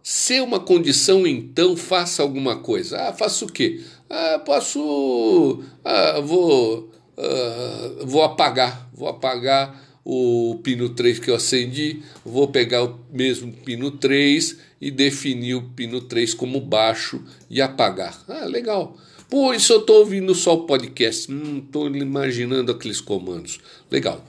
Se 0.00 0.36
é 0.36 0.42
uma 0.42 0.60
condição, 0.60 1.26
então 1.26 1.76
faça 1.76 2.22
alguma 2.22 2.60
coisa. 2.60 3.08
Ah, 3.08 3.12
faço 3.12 3.46
o 3.46 3.52
quê? 3.52 3.80
Ah, 4.08 4.40
posso. 4.44 5.60
Ah, 5.84 6.20
vou. 6.20 6.90
Ah, 7.18 8.04
vou 8.04 8.22
apagar. 8.22 8.88
Vou 8.94 9.08
apagar 9.08 9.89
o 10.12 10.56
pino 10.56 10.88
3 10.88 11.20
que 11.20 11.30
eu 11.30 11.36
acendi, 11.36 12.02
vou 12.24 12.48
pegar 12.48 12.82
o 12.82 12.98
mesmo 13.12 13.52
pino 13.52 13.92
3 13.92 14.56
e 14.80 14.90
definir 14.90 15.54
o 15.54 15.70
pino 15.70 16.00
3 16.00 16.34
como 16.34 16.60
baixo 16.60 17.22
e 17.48 17.62
apagar. 17.62 18.20
Ah, 18.26 18.44
legal. 18.44 18.98
Pô, 19.28 19.54
isso 19.54 19.72
eu 19.72 19.78
estou 19.78 20.00
ouvindo 20.00 20.34
só 20.34 20.54
o 20.54 20.66
podcast, 20.66 21.30
não 21.30 21.58
estou 21.58 21.88
imaginando 21.94 22.72
aqueles 22.72 23.00
comandos. 23.00 23.60
Legal. 23.88 24.26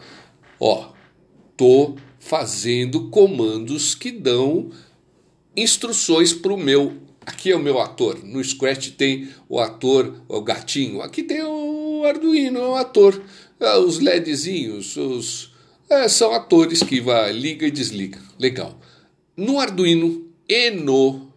Ó, 0.60 0.92
estou 1.50 1.98
fazendo 2.20 3.10
comandos 3.10 3.96
que 3.96 4.12
dão 4.12 4.70
instruções 5.58 6.32
para 6.32 6.54
o 6.54 6.58
meu. 6.58 6.94
Aqui 7.26 7.50
é 7.50 7.56
o 7.56 7.60
meu 7.60 7.80
ator. 7.80 8.24
No 8.24 8.44
Scratch 8.44 8.92
tem 8.92 9.30
o 9.50 9.60
ator, 9.60 10.22
o 10.28 10.42
gatinho. 10.42 11.02
Aqui 11.02 11.24
tem 11.24 11.42
o 11.42 12.04
Arduino, 12.06 12.60
é 12.60 12.68
o 12.68 12.76
ator. 12.76 13.20
Ah, 13.60 13.80
os 13.80 13.98
LEDzinhos, 13.98 14.96
os 14.96 15.51
é, 15.92 16.08
são 16.08 16.34
atores 16.34 16.82
que 16.82 17.02
vai, 17.02 17.34
liga 17.34 17.68
e 17.68 17.72
desliga. 17.72 18.20
Legal. 18.40 18.80
No 19.36 19.60
Arduino 19.60 20.26
e 20.48 20.72
no 20.72 21.28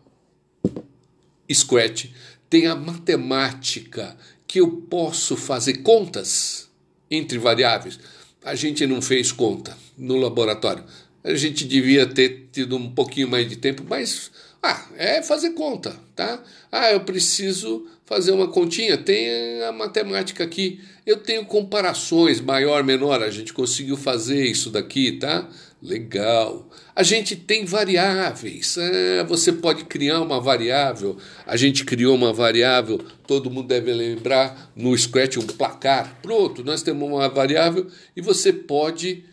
Scratch 1.53 2.07
tem 2.49 2.67
a 2.67 2.77
matemática 2.77 4.17
que 4.47 4.61
eu 4.61 4.71
posso 4.71 5.37
fazer 5.37 5.79
contas 5.79 6.69
entre 7.11 7.39
variáveis. 7.39 7.99
A 8.45 8.55
gente 8.55 8.87
não 8.87 9.03
fez 9.03 9.33
conta 9.33 9.77
no 9.99 10.17
laboratório. 10.17 10.85
A 11.25 11.35
gente 11.35 11.65
devia 11.65 12.07
ter 12.07 12.49
tido 12.53 12.77
um 12.77 12.91
pouquinho 12.91 13.29
mais 13.29 13.49
de 13.49 13.57
tempo, 13.57 13.83
mas 13.89 14.31
ah, 14.65 14.83
é 14.97 15.23
fazer 15.23 15.51
conta, 15.51 15.95
tá? 16.17 16.43
Ah, 16.73 16.91
eu 16.91 17.01
preciso 17.01 17.87
fazer 18.07 18.33
uma 18.33 18.49
continha, 18.49 18.97
tem 18.97 19.63
a 19.63 19.71
matemática 19.73 20.43
aqui. 20.43 20.81
Eu 21.05 21.19
tenho 21.19 21.45
comparações 21.45 22.41
maior, 22.41 22.83
menor, 22.83 23.23
a 23.23 23.31
gente 23.31 23.53
conseguiu 23.53 23.95
fazer 23.95 24.43
isso 24.43 24.71
daqui, 24.71 25.13
tá? 25.13 25.47
Legal. 25.83 26.67
A 26.97 27.03
gente 27.03 27.37
tem 27.37 27.67
variáveis. 27.67 28.79
É, 28.79 29.23
você 29.25 29.53
pode 29.53 29.85
criar 29.85 30.23
uma 30.23 30.41
variável. 30.41 31.19
A 31.47 31.59
gente 31.59 31.85
criou 31.85 32.15
uma 32.15 32.33
variável, 32.33 33.05
todo 33.27 33.51
mundo 33.51 33.69
deve 33.69 33.93
lembrar 33.93 34.73
no 34.75 34.97
Scratch 34.97 35.37
um 35.37 35.47
placar. 35.47 36.21
Pronto, 36.23 36.65
nós 36.65 36.83
temos 36.83 37.07
uma 37.07 37.29
variável 37.29 37.87
e 38.17 38.23
você 38.23 38.51
pode 38.51 39.27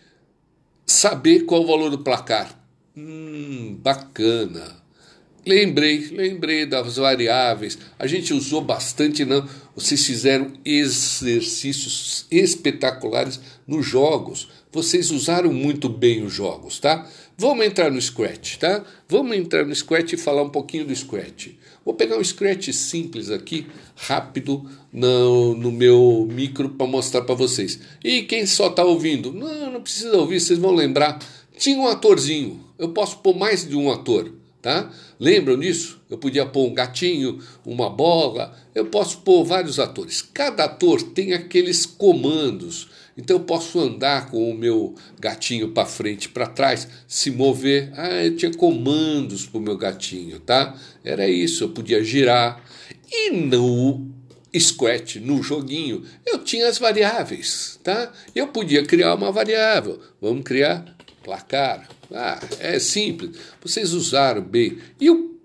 saber 0.85 1.45
qual 1.45 1.61
o 1.61 1.67
valor 1.67 1.89
do 1.89 1.99
placar. 1.99 2.53
Hum, 2.97 3.77
bacana. 3.81 4.80
Lembrei, 5.43 6.07
lembrei 6.11 6.67
das 6.67 6.97
variáveis. 6.97 7.77
A 7.97 8.05
gente 8.05 8.31
usou 8.31 8.61
bastante, 8.61 9.25
não? 9.25 9.47
Vocês 9.75 10.05
fizeram 10.05 10.53
exercícios 10.63 12.27
espetaculares 12.29 13.39
nos 13.65 13.83
jogos. 13.83 14.49
Vocês 14.71 15.09
usaram 15.09 15.51
muito 15.51 15.89
bem 15.89 16.23
os 16.23 16.31
jogos, 16.31 16.79
tá? 16.79 17.09
Vamos 17.35 17.65
entrar 17.65 17.89
no 17.89 17.99
Scratch, 17.99 18.57
tá? 18.57 18.85
Vamos 19.09 19.35
entrar 19.35 19.65
no 19.65 19.73
Scratch 19.73 20.13
e 20.13 20.17
falar 20.17 20.43
um 20.43 20.49
pouquinho 20.49 20.85
do 20.85 20.95
Scratch. 20.95 21.47
Vou 21.83 21.95
pegar 21.95 22.17
um 22.17 22.23
Scratch 22.23 22.69
simples 22.71 23.31
aqui, 23.31 23.65
rápido, 23.95 24.69
no, 24.93 25.55
no 25.55 25.71
meu 25.71 26.27
micro 26.31 26.69
para 26.69 26.85
mostrar 26.85 27.23
para 27.23 27.33
vocês. 27.33 27.79
E 28.03 28.21
quem 28.23 28.45
só 28.45 28.67
está 28.67 28.83
ouvindo, 28.83 29.33
não, 29.33 29.71
não 29.71 29.81
precisa 29.81 30.15
ouvir, 30.17 30.39
vocês 30.39 30.59
vão 30.59 30.75
lembrar. 30.75 31.17
Tinha 31.57 31.79
um 31.79 31.87
atorzinho. 31.87 32.63
Eu 32.77 32.89
posso 32.89 33.17
pôr 33.17 33.35
mais 33.35 33.67
de 33.67 33.75
um 33.75 33.91
ator 33.91 34.40
tá? 34.61 34.91
Lembram 35.19 35.59
disso? 35.59 35.99
Eu 36.09 36.17
podia 36.17 36.45
pôr 36.45 36.67
um 36.67 36.73
gatinho, 36.73 37.39
uma 37.65 37.89
bola, 37.89 38.55
eu 38.75 38.85
posso 38.85 39.19
pôr 39.19 39.43
vários 39.43 39.79
atores. 39.79 40.21
Cada 40.21 40.65
ator 40.65 41.01
tem 41.01 41.33
aqueles 41.33 41.85
comandos 41.85 42.89
Então 43.17 43.37
eu 43.37 43.43
posso 43.43 43.79
andar 43.79 44.29
com 44.29 44.49
o 44.49 44.57
meu 44.57 44.95
gatinho 45.19 45.71
para 45.71 45.85
frente 45.85 46.29
para 46.29 46.47
trás, 46.47 46.87
se 47.07 47.29
mover. 47.29 47.91
Ah, 47.95 48.23
eu 48.23 48.35
tinha 48.35 48.53
comandos 48.53 49.45
para 49.45 49.57
o 49.57 49.61
meu 49.61 49.77
gatinho, 49.77 50.39
tá? 50.39 50.75
Era 51.03 51.27
isso, 51.27 51.63
eu 51.63 51.69
podia 51.69 52.03
girar. 52.03 52.63
E 53.11 53.31
no 53.31 54.07
Scratch, 54.57 55.17
no 55.17 55.43
joguinho, 55.43 56.03
eu 56.25 56.39
tinha 56.39 56.67
as 56.67 56.77
variáveis, 56.77 57.79
tá? 57.83 58.11
Eu 58.33 58.47
podia 58.47 58.83
criar 58.83 59.15
uma 59.15 59.31
variável. 59.31 59.99
Vamos 60.21 60.43
criar 60.43 60.95
placar. 61.23 61.87
Ah, 62.13 62.39
é 62.59 62.79
simples. 62.79 63.37
Vocês 63.61 63.93
usaram 63.93 64.41
bem. 64.41 64.79
E 64.99 65.09
o, 65.09 65.39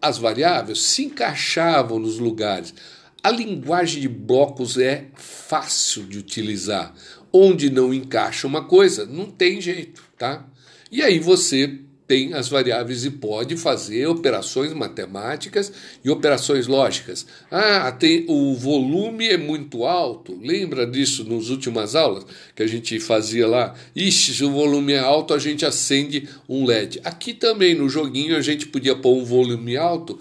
as 0.00 0.18
variáveis 0.18 0.80
se 0.80 1.04
encaixavam 1.04 1.98
nos 1.98 2.18
lugares. 2.18 2.74
A 3.22 3.30
linguagem 3.30 4.00
de 4.00 4.08
blocos 4.08 4.78
é 4.78 5.06
fácil 5.14 6.04
de 6.04 6.18
utilizar. 6.18 6.94
Onde 7.32 7.68
não 7.70 7.92
encaixa 7.92 8.46
uma 8.46 8.64
coisa, 8.64 9.04
não 9.04 9.26
tem 9.26 9.60
jeito, 9.60 10.02
tá? 10.16 10.46
E 10.90 11.02
aí 11.02 11.18
você 11.18 11.80
tem 12.06 12.34
as 12.34 12.48
variáveis 12.48 13.04
e 13.04 13.10
pode 13.10 13.56
fazer 13.56 14.06
operações 14.06 14.72
matemáticas 14.72 15.72
e 16.04 16.10
operações 16.10 16.66
lógicas. 16.66 17.26
Ah, 17.50 17.90
tem, 17.90 18.24
o 18.28 18.54
volume 18.54 19.26
é 19.28 19.36
muito 19.36 19.84
alto. 19.84 20.38
Lembra 20.40 20.86
disso 20.86 21.24
nas 21.24 21.48
últimas 21.48 21.96
aulas 21.96 22.24
que 22.54 22.62
a 22.62 22.66
gente 22.66 23.00
fazia 23.00 23.46
lá? 23.48 23.74
Ixi, 23.94 24.34
se 24.34 24.44
o 24.44 24.52
volume 24.52 24.92
é 24.92 24.98
alto, 24.98 25.34
a 25.34 25.38
gente 25.38 25.66
acende 25.66 26.28
um 26.48 26.64
LED. 26.64 27.00
Aqui 27.04 27.34
também 27.34 27.74
no 27.74 27.88
joguinho 27.88 28.36
a 28.36 28.40
gente 28.40 28.66
podia 28.66 28.94
pôr 28.94 29.16
um 29.16 29.24
volume 29.24 29.76
alto, 29.76 30.18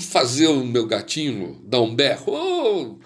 fazer 0.00 0.48
o 0.48 0.64
meu 0.64 0.86
gatinho 0.86 1.60
dar 1.64 1.80
um 1.80 1.94
berro. 1.94 2.24
Oh, 2.26 2.96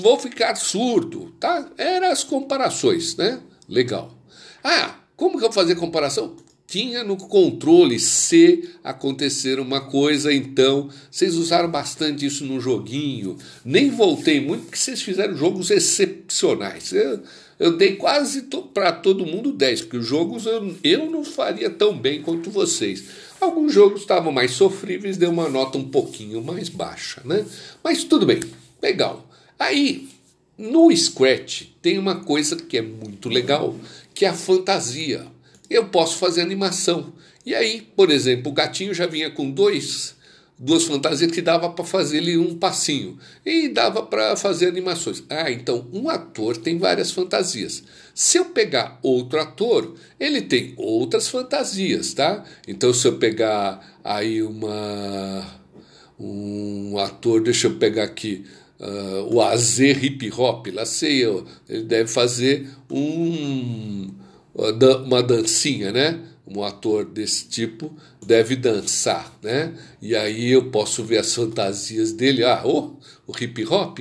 vou 0.00 0.18
ficar 0.18 0.54
surdo, 0.54 1.34
tá? 1.40 1.68
Eram 1.76 2.12
as 2.12 2.22
comparações, 2.22 3.16
né? 3.16 3.40
Legal. 3.68 4.16
Ah, 4.62 4.96
como 5.16 5.38
que 5.38 5.44
eu 5.44 5.48
vou 5.48 5.52
fazer 5.52 5.74
comparação? 5.74 6.36
Tinha 6.70 7.02
no 7.02 7.16
controle 7.16 7.98
se 7.98 8.70
acontecer 8.84 9.58
uma 9.58 9.80
coisa, 9.80 10.32
então 10.32 10.88
vocês 11.10 11.34
usaram 11.34 11.68
bastante 11.68 12.24
isso 12.24 12.44
no 12.44 12.60
joguinho. 12.60 13.36
Nem 13.64 13.90
voltei 13.90 14.40
muito 14.40 14.66
porque 14.66 14.78
vocês 14.78 15.02
fizeram 15.02 15.36
jogos 15.36 15.68
excepcionais. 15.72 16.92
Eu, 16.92 17.24
eu 17.58 17.76
dei 17.76 17.96
quase 17.96 18.42
to, 18.42 18.62
para 18.62 18.92
todo 18.92 19.26
mundo 19.26 19.50
10, 19.50 19.82
porque 19.82 19.96
os 19.96 20.06
jogos 20.06 20.46
eu, 20.46 20.76
eu 20.84 21.10
não 21.10 21.24
faria 21.24 21.68
tão 21.68 21.98
bem 21.98 22.22
quanto 22.22 22.52
vocês. 22.52 23.02
Alguns 23.40 23.74
jogos 23.74 24.02
estavam 24.02 24.30
mais 24.30 24.52
sofríveis, 24.52 25.16
deu 25.16 25.30
uma 25.30 25.48
nota 25.48 25.76
um 25.76 25.88
pouquinho 25.88 26.40
mais 26.40 26.68
baixa, 26.68 27.20
né? 27.24 27.44
Mas 27.82 28.04
tudo 28.04 28.24
bem, 28.24 28.38
legal. 28.80 29.28
Aí, 29.58 30.08
no 30.56 30.96
Scratch 30.96 31.64
tem 31.82 31.98
uma 31.98 32.20
coisa 32.20 32.54
que 32.54 32.78
é 32.78 32.82
muito 32.82 33.28
legal, 33.28 33.74
que 34.14 34.24
é 34.24 34.28
a 34.28 34.34
fantasia 34.34 35.26
eu 35.70 35.86
posso 35.86 36.16
fazer 36.18 36.42
animação. 36.42 37.12
E 37.46 37.54
aí, 37.54 37.80
por 37.96 38.10
exemplo, 38.10 38.50
o 38.50 38.54
gatinho 38.54 38.92
já 38.92 39.06
vinha 39.06 39.30
com 39.30 39.50
dois, 39.50 40.16
duas 40.58 40.84
fantasias 40.84 41.30
que 41.30 41.40
dava 41.40 41.70
para 41.70 41.84
fazer 41.84 42.18
ele 42.18 42.36
um 42.36 42.58
passinho 42.58 43.16
e 43.46 43.68
dava 43.68 44.02
para 44.02 44.36
fazer 44.36 44.66
animações. 44.66 45.22
Ah, 45.30 45.50
então 45.50 45.88
um 45.92 46.10
ator 46.10 46.56
tem 46.56 46.76
várias 46.76 47.12
fantasias. 47.12 47.84
Se 48.14 48.36
eu 48.36 48.46
pegar 48.46 48.98
outro 49.02 49.40
ator, 49.40 49.94
ele 50.18 50.42
tem 50.42 50.74
outras 50.76 51.28
fantasias, 51.28 52.12
tá? 52.12 52.44
Então 52.66 52.92
se 52.92 53.06
eu 53.06 53.16
pegar 53.16 53.98
aí 54.04 54.42
uma 54.42 55.60
um 56.18 56.98
ator, 56.98 57.42
deixa 57.42 57.68
eu 57.68 57.76
pegar 57.76 58.04
aqui, 58.04 58.44
uh, 58.78 59.34
o 59.34 59.40
AZ 59.40 59.78
Hip 59.78 60.30
Hop, 60.36 60.66
lá 60.66 60.84
sei 60.84 61.24
eu, 61.24 61.46
ele 61.66 61.84
deve 61.84 62.10
fazer 62.10 62.68
um 62.90 64.10
uma 65.04 65.22
dancinha, 65.22 65.92
né? 65.92 66.20
Um 66.46 66.62
ator 66.62 67.04
desse 67.04 67.46
tipo 67.48 67.96
deve 68.24 68.56
dançar, 68.56 69.32
né? 69.42 69.72
E 70.02 70.14
aí 70.14 70.50
eu 70.50 70.70
posso 70.70 71.04
ver 71.04 71.18
as 71.18 71.34
fantasias 71.34 72.12
dele. 72.12 72.44
Ah, 72.44 72.62
oh, 72.64 72.96
o 73.26 73.32
hip 73.38 73.64
hop, 73.66 73.98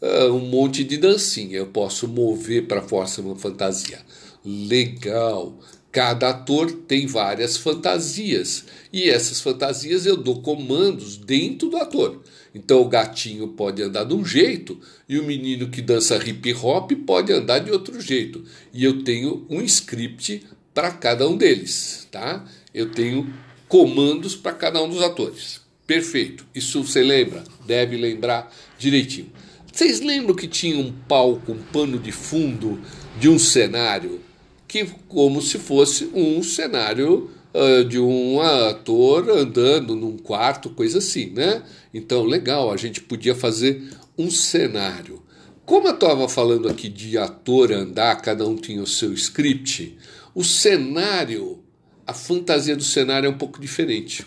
uh, 0.00 0.32
um 0.32 0.40
monte 0.40 0.84
de 0.84 0.96
dancinha. 0.96 1.58
Eu 1.58 1.66
posso 1.66 2.08
mover 2.08 2.66
para 2.66 2.82
força 2.82 3.20
uma 3.20 3.36
fantasia. 3.36 3.98
Legal. 4.44 5.58
Cada 5.98 6.28
ator 6.28 6.70
tem 6.70 7.08
várias 7.08 7.56
fantasias 7.56 8.66
e 8.92 9.10
essas 9.10 9.40
fantasias 9.40 10.06
eu 10.06 10.16
dou 10.16 10.40
comandos 10.40 11.16
dentro 11.16 11.68
do 11.68 11.76
ator. 11.76 12.22
Então 12.54 12.80
o 12.80 12.88
gatinho 12.88 13.48
pode 13.48 13.82
andar 13.82 14.04
de 14.04 14.14
um 14.14 14.24
jeito 14.24 14.80
e 15.08 15.18
o 15.18 15.24
menino 15.24 15.70
que 15.70 15.82
dança 15.82 16.16
hip 16.24 16.54
hop 16.54 16.92
pode 17.04 17.32
andar 17.32 17.58
de 17.58 17.72
outro 17.72 18.00
jeito. 18.00 18.44
E 18.72 18.84
eu 18.84 19.02
tenho 19.02 19.44
um 19.50 19.60
script 19.62 20.46
para 20.72 20.92
cada 20.92 21.28
um 21.28 21.36
deles, 21.36 22.06
tá? 22.12 22.44
Eu 22.72 22.92
tenho 22.92 23.34
comandos 23.66 24.36
para 24.36 24.52
cada 24.52 24.80
um 24.80 24.88
dos 24.88 25.02
atores. 25.02 25.60
Perfeito. 25.84 26.46
Isso 26.54 26.80
você 26.80 27.02
lembra? 27.02 27.42
Deve 27.66 27.96
lembrar 27.96 28.54
direitinho. 28.78 29.32
Vocês 29.72 29.98
lembram 29.98 30.36
que 30.36 30.46
tinha 30.46 30.78
um 30.78 30.92
palco, 30.92 31.50
um 31.50 31.58
pano 31.72 31.98
de 31.98 32.12
fundo 32.12 32.80
de 33.18 33.28
um 33.28 33.36
cenário 33.36 34.27
que 34.68 34.84
como 35.08 35.40
se 35.40 35.58
fosse 35.58 36.10
um 36.14 36.42
cenário 36.42 37.30
uh, 37.54 37.84
de 37.84 37.98
um 37.98 38.38
ator 38.40 39.30
andando 39.30 39.96
num 39.96 40.18
quarto, 40.18 40.68
coisa 40.68 40.98
assim, 40.98 41.30
né? 41.30 41.62
Então, 41.92 42.22
legal, 42.22 42.70
a 42.70 42.76
gente 42.76 43.00
podia 43.00 43.34
fazer 43.34 43.82
um 44.16 44.30
cenário. 44.30 45.22
Como 45.64 45.88
eu 45.88 45.94
estava 45.94 46.28
falando 46.28 46.68
aqui 46.68 46.88
de 46.88 47.16
ator 47.16 47.72
andar, 47.72 48.16
cada 48.16 48.46
um 48.46 48.56
tinha 48.56 48.82
o 48.82 48.86
seu 48.86 49.12
script, 49.14 49.96
o 50.34 50.44
cenário, 50.44 51.62
a 52.06 52.12
fantasia 52.12 52.76
do 52.76 52.84
cenário 52.84 53.26
é 53.26 53.30
um 53.30 53.38
pouco 53.38 53.60
diferente. 53.60 54.26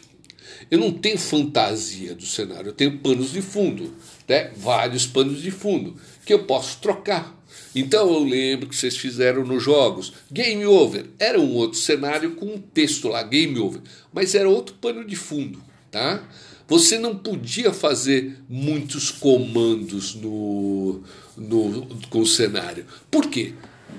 Eu 0.70 0.80
não 0.80 0.92
tenho 0.92 1.18
fantasia 1.18 2.16
do 2.16 2.26
cenário, 2.26 2.70
eu 2.70 2.74
tenho 2.74 3.00
panos 3.00 3.32
de 3.32 3.42
fundo, 3.42 3.94
né? 4.28 4.52
vários 4.56 5.06
panos 5.06 5.42
de 5.42 5.52
fundo, 5.52 5.96
que 6.26 6.34
eu 6.34 6.46
posso 6.46 6.80
trocar. 6.80 7.41
Então 7.74 8.12
eu 8.14 8.24
lembro 8.24 8.68
que 8.68 8.76
vocês 8.76 8.98
fizeram 8.98 9.46
nos 9.46 9.64
jogos 9.64 10.14
Game 10.32 10.66
Over. 10.66 11.06
Era 11.18 11.40
um 11.40 11.54
outro 11.54 11.80
cenário 11.80 12.36
com 12.36 12.46
um 12.46 12.60
texto 12.60 13.08
lá, 13.08 13.24
Game 13.24 13.58
Over, 13.60 13.82
mas 14.14 14.36
era 14.36 14.50
outro 14.50 14.76
pano 14.76 15.06
de 15.06 15.16
fundo, 15.16 15.64
tá? 15.90 16.24
Você 16.68 16.98
não 16.98 17.18
podia 17.18 17.74
fazer 17.74 18.38
muitos 18.48 19.12
comandos 19.12 20.16
no, 20.16 21.04
no, 21.36 21.86
com 22.10 22.20
o 22.20 22.26
cenário. 22.26 22.86
Por 23.10 23.30
quê? 23.30 23.54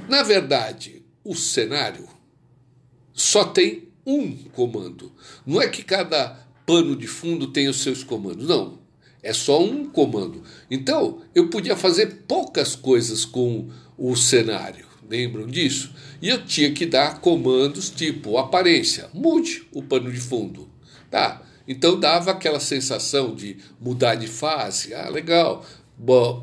Na 0.09 0.23
verdade, 0.23 1.03
o 1.23 1.35
cenário 1.35 2.09
só 3.13 3.45
tem 3.45 3.89
um 4.07 4.35
comando. 4.55 5.13
Não 5.47 5.61
é 5.61 5.69
que 5.69 5.83
cada 5.83 6.47
pano 6.67 6.97
de 6.97 7.07
fundo 7.07 7.49
tem 7.49 7.69
os 7.69 7.83
seus 7.83 8.03
comandos. 8.03 8.49
Não. 8.49 8.82
É 9.23 9.33
só 9.33 9.63
um 9.63 9.87
comando. 9.87 10.43
Então, 10.71 11.21
eu 11.35 11.49
podia 11.49 11.77
fazer 11.77 12.25
poucas 12.27 12.75
coisas 12.75 13.25
com 13.25 13.69
o 13.97 14.17
cenário. 14.17 14.87
Lembram 15.09 15.47
disso? 15.47 15.93
E 16.21 16.29
eu 16.29 16.45
tinha 16.45 16.73
que 16.73 16.87
dar 16.87 17.21
comandos 17.21 17.91
tipo 17.91 18.39
aparência, 18.39 19.09
mude 19.13 19.67
o 19.73 19.83
pano 19.83 20.11
de 20.11 20.19
fundo. 20.19 20.69
Tá? 21.11 21.43
Então 21.69 22.01
dava 22.01 22.31
aquela 22.31 22.59
sensação 22.59 23.35
de 23.35 23.59
mudar 23.81 24.15
de 24.15 24.27
fase. 24.27 24.95
Ah, 24.95 25.09
legal. 25.09 25.65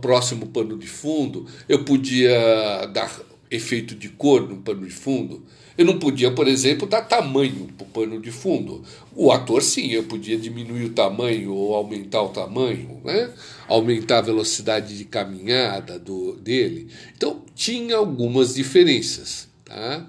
Próximo 0.02 0.48
pano 0.48 0.78
de 0.78 0.88
fundo. 0.88 1.48
Eu 1.68 1.84
podia 1.84 2.86
dar 2.94 3.12
efeito 3.50 3.96
de 3.96 4.10
cor 4.10 4.48
no 4.48 4.58
pano 4.58 4.86
de 4.86 4.94
fundo. 4.94 5.44
Eu 5.80 5.86
não 5.86 5.98
podia, 5.98 6.30
por 6.30 6.46
exemplo, 6.46 6.86
dar 6.86 7.04
tamanho 7.04 7.70
para 7.78 7.88
o 7.88 7.90
pano 7.90 8.22
de 8.22 8.34
fundo. 8.34 8.84
O 9.16 9.32
ator, 9.32 9.64
sim, 9.64 9.88
eu 9.92 10.04
podia 10.04 10.38
diminuir 10.38 10.84
o 10.84 10.90
tamanho 10.90 11.54
ou 11.54 11.74
aumentar 11.74 12.22
o 12.22 12.28
tamanho, 12.28 13.00
né? 13.02 13.34
aumentar 13.66 14.18
a 14.18 14.24
velocidade 14.24 14.98
de 14.98 15.06
caminhada 15.06 15.98
do, 15.98 16.36
dele. 16.36 16.90
Então, 17.16 17.44
tinha 17.56 17.96
algumas 17.96 18.56
diferenças. 18.56 19.48
Tá? 19.64 20.06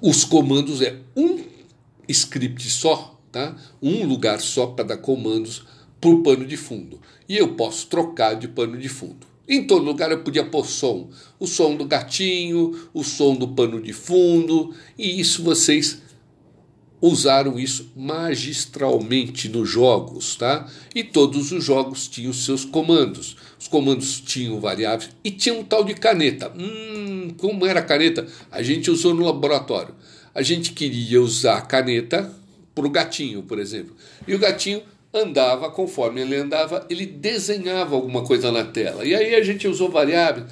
Os 0.00 0.24
comandos 0.24 0.82
é 0.82 0.96
um 1.16 1.38
script 2.08 2.68
só, 2.68 3.16
tá? 3.30 3.54
um 3.80 4.04
lugar 4.04 4.40
só 4.40 4.66
para 4.66 4.86
dar 4.86 4.96
comandos 4.96 5.64
para 6.00 6.10
o 6.10 6.24
pano 6.24 6.44
de 6.44 6.56
fundo. 6.56 7.00
E 7.28 7.36
eu 7.36 7.54
posso 7.54 7.86
trocar 7.86 8.34
de 8.34 8.48
pano 8.48 8.76
de 8.76 8.88
fundo. 8.88 9.31
Em 9.52 9.64
todo 9.64 9.84
lugar 9.84 10.10
eu 10.10 10.20
podia 10.20 10.46
pôr 10.46 10.66
som. 10.66 11.10
O 11.38 11.46
som 11.46 11.76
do 11.76 11.84
gatinho, 11.84 12.88
o 12.94 13.04
som 13.04 13.34
do 13.34 13.48
pano 13.48 13.82
de 13.82 13.92
fundo, 13.92 14.74
e 14.96 15.20
isso 15.20 15.42
vocês 15.42 16.00
usaram 17.02 17.58
isso 17.58 17.92
magistralmente 17.94 19.50
nos 19.50 19.68
jogos, 19.68 20.36
tá? 20.36 20.66
E 20.94 21.04
todos 21.04 21.52
os 21.52 21.62
jogos 21.62 22.08
tinham 22.08 22.32
seus 22.32 22.64
comandos. 22.64 23.36
Os 23.60 23.68
comandos 23.68 24.22
tinham 24.22 24.58
variáveis 24.58 25.10
e 25.22 25.30
tinha 25.30 25.54
um 25.54 25.62
tal 25.62 25.84
de 25.84 25.92
caneta. 25.92 26.50
Hum, 26.56 27.34
como 27.36 27.66
era 27.66 27.80
a 27.80 27.84
caneta? 27.84 28.26
A 28.50 28.62
gente 28.62 28.90
usou 28.90 29.12
no 29.12 29.22
laboratório. 29.22 29.94
A 30.34 30.40
gente 30.40 30.72
queria 30.72 31.20
usar 31.20 31.58
a 31.58 31.60
caneta 31.60 32.34
para 32.74 32.86
o 32.86 32.90
gatinho, 32.90 33.42
por 33.42 33.58
exemplo. 33.58 33.94
E 34.26 34.34
o 34.34 34.38
gatinho 34.38 34.80
andava, 35.12 35.70
conforme 35.70 36.22
ele 36.22 36.36
andava, 36.36 36.86
ele 36.88 37.04
desenhava 37.04 37.94
alguma 37.94 38.22
coisa 38.22 38.50
na 38.50 38.64
tela. 38.64 39.04
E 39.04 39.14
aí 39.14 39.34
a 39.34 39.42
gente 39.42 39.68
usou 39.68 39.90
variáveis, 39.90 40.46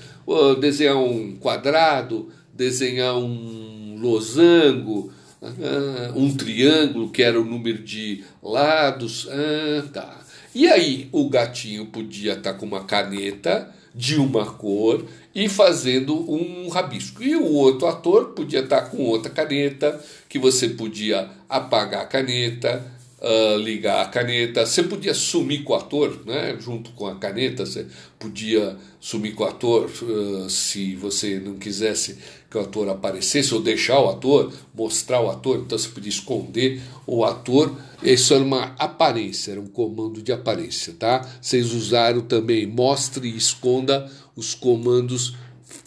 desenhar 0.61 0.97
um 0.97 1.37
quadrado, 1.37 2.29
desenhar 2.53 3.17
um 3.17 3.99
losango, 4.01 5.13
ah, 5.43 6.13
um 6.15 6.35
triângulo, 6.35 7.11
que 7.11 7.23
era 7.23 7.41
o 7.41 7.45
número 7.45 7.83
de 7.83 8.23
lados. 8.43 9.27
Ah, 9.31 9.85
tá. 9.93 10.21
E 10.55 10.67
aí 10.67 11.09
o 11.13 11.29
gatinho 11.29 11.87
podia 11.87 12.33
estar 12.33 12.53
tá 12.53 12.59
com 12.59 12.67
uma 12.67 12.85
caneta 12.85 13.73
de 13.95 14.17
uma 14.17 14.47
cor 14.47 15.05
e 15.35 15.49
fazendo 15.49 16.31
um 16.31 16.69
rabisco. 16.69 17.23
E 17.23 17.37
o 17.37 17.53
outro 17.53 17.87
ator 17.87 18.27
podia 18.31 18.61
estar 18.61 18.83
tá 18.83 18.87
com 18.87 18.99
outra 19.05 19.31
caneta, 19.31 19.99
que 20.29 20.39
você 20.39 20.69
podia 20.69 21.29
apagar 21.49 22.03
a 22.03 22.07
caneta, 22.07 22.85
uh, 23.21 23.57
ligar 23.59 24.03
a 24.03 24.09
caneta. 24.09 24.65
Você 24.65 24.83
podia 24.83 25.15
sumir 25.15 25.63
com 25.63 25.73
o 25.73 25.77
ator, 25.77 26.23
né? 26.25 26.57
junto 26.59 26.91
com 26.93 27.07
a 27.07 27.17
caneta, 27.17 27.67
você 27.67 27.87
podia 28.19 28.77
sumir 28.99 29.35
com 29.35 29.45
o 29.45 29.47
ator 29.47 29.91
uh, 30.03 30.49
se 30.49 30.95
você 30.97 31.39
não 31.39 31.57
quisesse 31.57 32.19
que 32.51 32.59
o 32.59 32.61
ator 32.61 32.89
aparecesse, 32.89 33.55
ou 33.55 33.63
deixar 33.63 34.01
o 34.01 34.09
ator, 34.09 34.53
mostrar 34.75 35.21
o 35.21 35.31
ator, 35.31 35.59
então 35.59 35.79
você 35.79 35.89
podia 35.89 36.11
esconder 36.11 36.81
o 37.07 37.25
ator. 37.25 37.77
Isso 38.03 38.35
era 38.35 38.43
uma 38.43 38.75
aparência, 38.79 39.53
era 39.53 39.61
um 39.61 39.69
comando 39.69 40.21
de 40.21 40.33
aparência, 40.33 40.95
tá? 40.99 41.21
Vocês 41.41 41.73
usaram 41.73 42.23
também 42.23 42.67
mostre 42.67 43.29
e 43.29 43.37
esconda 43.37 44.11
os 44.35 44.55
comandos 44.55 45.37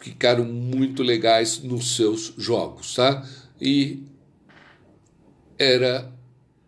ficaram 0.02 0.46
muito 0.46 1.02
legais 1.02 1.62
nos 1.62 1.96
seus 1.96 2.34
jogos, 2.38 2.96
tá? 2.96 3.28
E 3.60 4.04
era 5.58 6.13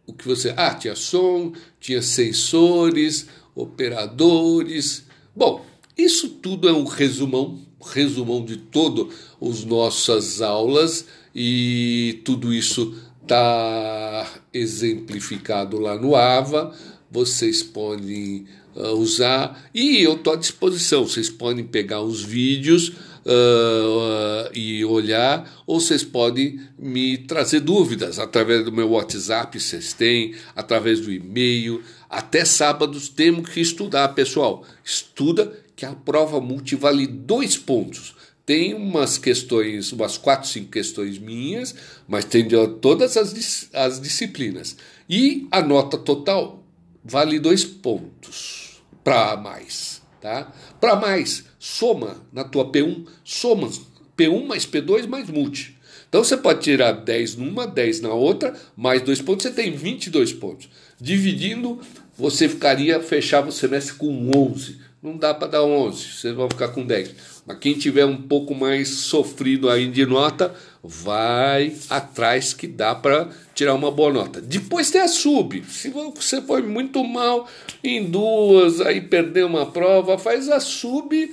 o 0.06 0.14
que 0.14 0.28
você. 0.28 0.54
Ah, 0.56 0.74
tinha 0.74 0.96
som, 0.96 1.54
tinha 1.80 2.02
sensores, 2.02 3.28
operadores. 3.56 5.06
Bom, 5.36 5.66
isso 5.98 6.30
tudo 6.30 6.68
é 6.68 6.74
um 6.74 6.86
resumão, 6.86 7.60
resumão 7.82 8.44
de 8.44 8.58
todas 8.58 9.14
as 9.42 9.64
nossas 9.64 10.42
aulas 10.42 11.06
e 11.34 12.22
tudo 12.24 12.54
isso 12.54 12.96
está 13.22 14.30
exemplificado 14.54 15.80
lá 15.80 15.98
no 15.98 16.16
AVA. 16.16 16.74
Vocês 17.10 17.64
podem 17.64 18.46
uh, 18.76 18.90
usar 18.94 19.70
e 19.74 20.02
eu 20.02 20.16
estou 20.16 20.34
à 20.34 20.36
disposição. 20.36 21.08
Vocês 21.08 21.30
podem 21.30 21.64
pegar 21.66 22.02
os 22.02 22.22
vídeos 22.22 22.94
uh, 23.26 24.50
e 24.54 24.86
olhar, 24.86 25.64
ou 25.66 25.80
vocês 25.80 26.04
podem 26.04 26.60
me 26.78 27.18
trazer 27.18 27.62
dúvidas 27.62 28.20
através 28.20 28.64
do 28.64 28.72
meu 28.72 28.92
WhatsApp, 28.92 29.60
vocês 29.60 29.94
têm, 29.94 30.36
através 30.56 31.02
do 31.02 31.12
e-mail. 31.12 31.82
Até 32.10 32.46
sábados 32.46 33.10
temos 33.10 33.50
que 33.50 33.60
estudar, 33.60 34.10
pessoal. 34.10 34.64
Estuda 34.84 35.52
que 35.76 35.86
a 35.86 35.94
prova 35.94 36.40
multi 36.40 36.76
vale 36.76 37.08
dois 37.08 37.58
pontos. 37.58 38.16
Tem 38.46 38.76
umas 38.76 39.18
questões, 39.18 39.92
umas 39.92 40.20
quatro, 40.20 40.48
cinco 40.48 40.70
questões 40.70 41.18
minhas, 41.18 41.74
mas 42.08 42.26
tem 42.26 42.48
de 42.48 42.56
todas 42.80 43.18
as, 43.18 43.70
as 43.74 44.00
disciplinas. 44.00 44.78
E 45.10 45.48
a 45.50 45.62
nota 45.62 45.98
total 45.98 46.64
vale 47.04 47.40
dois 47.40 47.66
pontos 47.66 48.84
para 49.04 49.36
mais. 49.36 50.05
Tá? 50.22 50.52
Para 50.80 50.96
mais, 50.96 51.46
soma 51.60 52.18
na 52.32 52.44
tua 52.44 52.72
P1, 52.72 53.06
soma 53.24 53.70
P1 54.18 54.46
mais 54.46 54.66
P2 54.66 55.08
mais 55.08 55.30
multi. 55.30 55.76
Então 56.08 56.24
você 56.24 56.38
pode 56.38 56.62
tirar 56.62 56.92
10 56.94 57.36
numa, 57.36 57.68
10 57.68 58.02
na 58.02 58.14
outra, 58.14 58.54
mais 58.76 59.02
dois 59.02 59.22
pontos, 59.22 59.44
você 59.44 59.52
tem 59.52 59.76
22 59.76 60.34
pontos. 60.34 60.70
Dividindo, 61.00 61.82
você 62.18 62.48
ficaria, 62.48 63.02
fechava 63.02 63.50
o 63.50 63.52
semestre 63.52 63.96
com 63.96 64.32
11. 64.34 64.80
Não 65.04 65.18
dá 65.18 65.34
para 65.34 65.50
dar 65.50 65.64
11, 65.64 66.04
vocês 66.04 66.34
vão 66.34 66.50
ficar 66.50 66.70
com 66.70 66.86
10. 66.86 67.35
Mas 67.46 67.60
quem 67.60 67.74
tiver 67.74 68.06
um 68.06 68.18
pouco 68.18 68.56
mais 68.56 68.90
sofrido 68.90 69.70
aí 69.70 69.88
de 69.88 70.06
nota, 70.06 70.56
vai 70.84 71.76
atrás 71.90 72.54
que 72.54 72.68
dá 72.68 72.96
para 72.96 73.30
tirar 73.54 73.76
uma 73.76 73.92
boa 73.92 74.12
nota. 74.12 74.42
Depois 74.42 74.90
tem 74.90 75.02
a 75.02 75.08
sub. 75.08 75.64
Se 75.68 75.90
você 75.90 76.42
foi 76.42 76.64
muito 76.64 77.04
mal 77.04 77.48
em 77.84 78.04
duas, 78.10 78.82
aí 78.82 79.00
perdeu 79.00 79.46
uma 79.48 79.68
prova, 79.68 80.18
faz 80.18 80.50
a 80.50 80.60
sub 80.60 81.32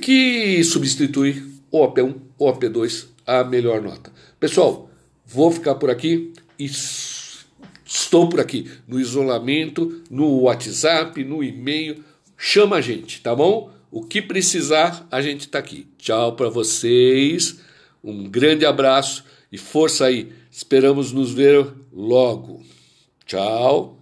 que 0.00 0.62
substitui 0.62 1.42
o 1.70 1.86
AP1 1.86 2.14
ou 2.38 2.52
AP2 2.52 3.06
a 3.26 3.44
melhor 3.44 3.82
nota. 3.82 4.12
Pessoal, 4.38 4.88
vou 5.26 5.50
ficar 5.50 5.74
por 5.74 5.90
aqui 5.90 6.32
e 6.58 6.70
estou 7.84 8.28
por 8.28 8.40
aqui 8.40 8.70
no 8.86 9.00
isolamento, 9.00 10.02
no 10.10 10.42
WhatsApp, 10.42 11.22
no 11.24 11.42
e-mail. 11.42 12.04
Chama 12.36 12.76
a 12.76 12.80
gente, 12.80 13.20
tá 13.20 13.34
bom? 13.34 13.70
O 13.90 14.04
que 14.04 14.22
precisar, 14.22 15.04
a 15.10 15.20
gente 15.20 15.40
está 15.40 15.58
aqui. 15.58 15.88
Tchau 15.98 16.36
para 16.36 16.48
vocês, 16.48 17.58
um 18.04 18.28
grande 18.28 18.64
abraço 18.64 19.24
e 19.50 19.58
força 19.58 20.04
aí. 20.04 20.32
Esperamos 20.48 21.10
nos 21.10 21.32
ver 21.32 21.66
logo. 21.92 22.62
Tchau. 23.26 23.98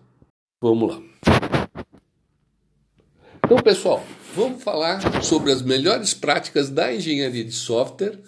Vamos 0.61 0.91
lá. 0.91 1.03
Então, 3.43 3.57
pessoal, 3.59 4.05
vamos 4.36 4.62
falar 4.62 5.22
sobre 5.22 5.51
as 5.53 5.62
melhores 5.62 6.12
práticas 6.12 6.68
da 6.68 6.95
engenharia 6.95 7.45
de 7.45 7.53
software 7.53 8.18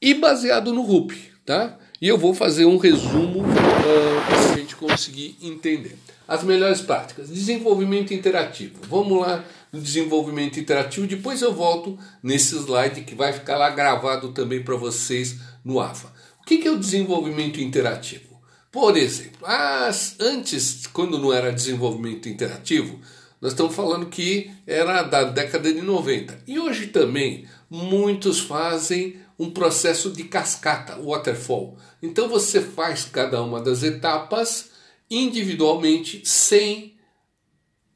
e 0.00 0.14
baseado 0.14 0.72
no 0.72 0.82
RUP, 0.82 1.12
tá? 1.44 1.76
E 2.00 2.06
eu 2.06 2.16
vou 2.16 2.32
fazer 2.32 2.66
um 2.66 2.76
resumo 2.76 3.40
uh, 3.40 4.26
para 4.28 4.52
a 4.52 4.56
gente 4.56 4.76
conseguir 4.76 5.36
entender. 5.42 5.98
As 6.28 6.44
melhores 6.44 6.80
práticas. 6.80 7.30
Desenvolvimento 7.30 8.14
interativo. 8.14 8.74
Vamos 8.88 9.20
lá 9.20 9.42
no 9.72 9.80
desenvolvimento 9.80 10.58
interativo. 10.58 11.06
Depois 11.06 11.42
eu 11.42 11.52
volto 11.52 11.98
nesse 12.22 12.56
slide 12.56 13.02
que 13.02 13.14
vai 13.14 13.32
ficar 13.32 13.56
lá 13.56 13.70
gravado 13.70 14.32
também 14.32 14.62
para 14.62 14.76
vocês 14.76 15.36
no 15.64 15.80
AFA. 15.80 16.12
O 16.40 16.44
que 16.44 16.66
é 16.66 16.70
o 16.70 16.78
desenvolvimento 16.78 17.60
interativo? 17.60 18.40
Por 18.70 18.96
exemplo, 18.96 19.46
as, 19.46 20.16
antes, 20.20 20.86
quando 20.86 21.18
não 21.18 21.32
era 21.32 21.52
desenvolvimento 21.52 22.28
interativo, 22.28 23.00
nós 23.40 23.52
estamos 23.52 23.74
falando 23.74 24.06
que 24.06 24.50
era 24.66 25.02
da 25.02 25.24
década 25.24 25.72
de 25.72 25.80
90. 25.80 26.42
E 26.46 26.58
hoje 26.58 26.88
também 26.88 27.46
muitos 27.70 28.40
fazem 28.40 29.16
um 29.38 29.50
processo 29.50 30.10
de 30.10 30.24
cascata, 30.24 31.00
waterfall. 31.00 31.76
Então 32.02 32.28
você 32.28 32.60
faz 32.60 33.04
cada 33.04 33.40
uma 33.42 33.60
das 33.60 33.82
etapas 33.82 34.70
individualmente 35.10 36.22
sem 36.24 36.97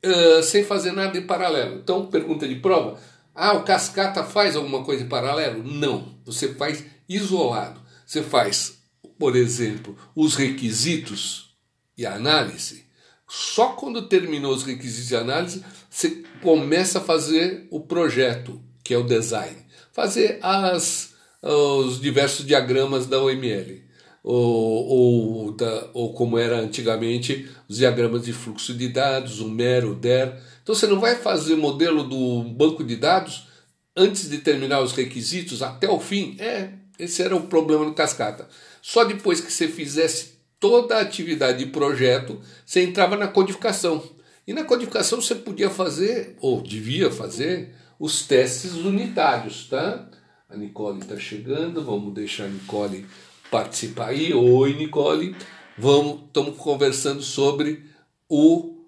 uh, 0.05 0.43
sem 0.43 0.65
fazer 0.65 0.93
nada 0.93 1.17
em 1.17 1.27
paralelo. 1.27 1.77
Então, 1.77 2.07
pergunta 2.07 2.47
de 2.47 2.57
prova: 2.57 2.99
ah, 3.35 3.55
o 3.55 3.65
cascata 3.65 4.25
faz 4.25 4.57
alguma 4.57 4.85
coisa 4.85 5.03
em 5.03 5.09
paralelo? 5.09 5.63
Não, 5.63 6.19
você 6.25 6.55
faz 6.55 6.85
isolado. 7.09 7.81
Você 8.07 8.23
faz, 8.23 8.79
por 9.19 9.37
exemplo, 9.37 9.97
os 10.15 10.35
requisitos 10.35 11.55
e 11.97 12.05
a 12.05 12.15
análise. 12.15 12.85
Só 13.29 13.69
quando 13.69 14.09
terminou 14.09 14.53
os 14.53 14.63
requisitos 14.63 15.11
e 15.11 15.17
análise, 15.17 15.65
você 15.89 16.23
começa 16.43 16.99
a 16.99 17.03
fazer 17.03 17.67
o 17.71 17.81
projeto, 17.81 18.61
que 18.85 18.93
é 18.93 18.99
o 18.99 19.03
design. 19.03 19.57
Fazer 19.93 20.39
as, 20.43 21.15
os 21.41 21.99
diversos 21.99 22.45
diagramas 22.45 23.07
da 23.07 23.23
OML 23.23 23.82
ou, 24.23 24.87
ou, 24.87 25.53
da, 25.53 25.89
ou 25.93 26.13
como 26.15 26.39
era 26.39 26.59
antigamente 26.61 27.49
os 27.69 27.79
diagramas 27.79 28.25
de 28.25 28.33
fluxo 28.33 28.75
de 28.75 28.89
dados, 28.89 29.41
o 29.41 29.49
MER, 29.49 29.85
o 29.85 29.95
DER. 29.95 30.39
Então 30.63 30.75
você 30.75 30.87
não 30.87 31.01
vai 31.01 31.17
fazer 31.17 31.57
modelo 31.57 32.05
do 32.05 32.45
banco 32.45 32.85
de 32.85 32.97
dados 32.97 33.49
antes 33.97 34.31
de 34.31 34.39
terminar 34.39 34.81
os 34.81 34.93
requisitos 34.93 35.63
até 35.63 35.89
o 35.89 35.99
fim. 35.99 36.37
É, 36.39 36.71
esse 36.99 37.23
era 37.23 37.35
o 37.35 37.47
problema 37.47 37.85
do 37.85 37.95
cascata. 37.95 38.49
Só 38.81 39.05
depois 39.05 39.41
que 39.41 39.53
você 39.53 39.67
fizesse 39.67 40.33
toda 40.61 40.97
a 40.97 41.01
atividade 41.01 41.59
de 41.59 41.71
projeto, 41.71 42.41
você 42.65 42.83
entrava 42.83 43.17
na 43.17 43.27
codificação. 43.27 44.03
E 44.47 44.53
na 44.53 44.65
codificação 44.65 45.21
você 45.21 45.35
podia 45.35 45.71
fazer, 45.71 46.37
ou 46.41 46.63
devia 46.63 47.11
fazer, 47.11 47.75
os 47.99 48.27
testes 48.27 48.73
unitários, 48.75 49.69
tá? 49.69 50.09
A 50.49 50.57
Nicole 50.57 51.01
está 51.01 51.17
chegando, 51.17 51.85
vamos 51.85 52.13
deixar 52.13 52.45
a 52.45 52.49
Nicole 52.49 53.07
participar 53.53 54.09
aí. 54.09 54.33
Oi, 54.33 54.73
Nicole. 54.73 55.37
Vamos, 55.77 56.23
estamos 56.27 56.57
conversando 56.57 57.23
sobre 57.23 57.85
o, 58.27 58.79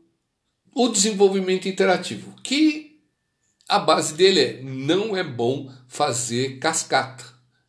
o 0.74 0.88
desenvolvimento 0.88 1.68
interativo, 1.68 2.34
que 2.42 2.98
a 3.68 3.78
base 3.78 4.14
dele 4.14 4.40
é 4.40 4.62
não 4.62 5.14
é 5.14 5.22
bom 5.22 5.70
fazer 5.86 6.58
cascata, 6.58 7.24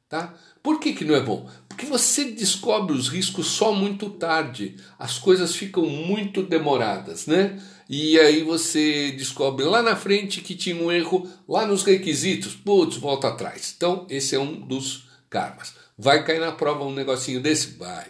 tá? 0.07 0.33
Por 0.63 0.79
que, 0.79 0.93
que 0.93 1.05
não 1.05 1.15
é 1.15 1.21
bom? 1.21 1.49
Porque 1.67 1.85
você 1.85 2.31
descobre 2.31 2.95
os 2.95 3.09
riscos 3.09 3.47
só 3.47 3.73
muito 3.73 4.09
tarde, 4.09 4.77
as 4.97 5.19
coisas 5.19 5.55
ficam 5.55 5.85
muito 5.85 6.41
demoradas, 6.43 7.27
né? 7.27 7.61
E 7.89 8.17
aí 8.19 8.41
você 8.41 9.11
descobre 9.11 9.65
lá 9.65 9.81
na 9.81 9.95
frente 9.95 10.41
que 10.41 10.55
tinha 10.55 10.75
um 10.75 10.91
erro 10.91 11.29
lá 11.47 11.65
nos 11.67 11.83
requisitos, 11.83 12.55
putz, 12.55 12.97
volta 12.97 13.27
atrás. 13.27 13.73
Então, 13.75 14.07
esse 14.09 14.35
é 14.35 14.39
um 14.39 14.59
dos 14.61 15.07
karmas. 15.29 15.84
Vai 15.97 16.23
cair 16.23 16.39
na 16.39 16.51
prova 16.51 16.83
um 16.83 16.93
negocinho 16.93 17.41
desse? 17.41 17.77
Vai. 17.77 18.07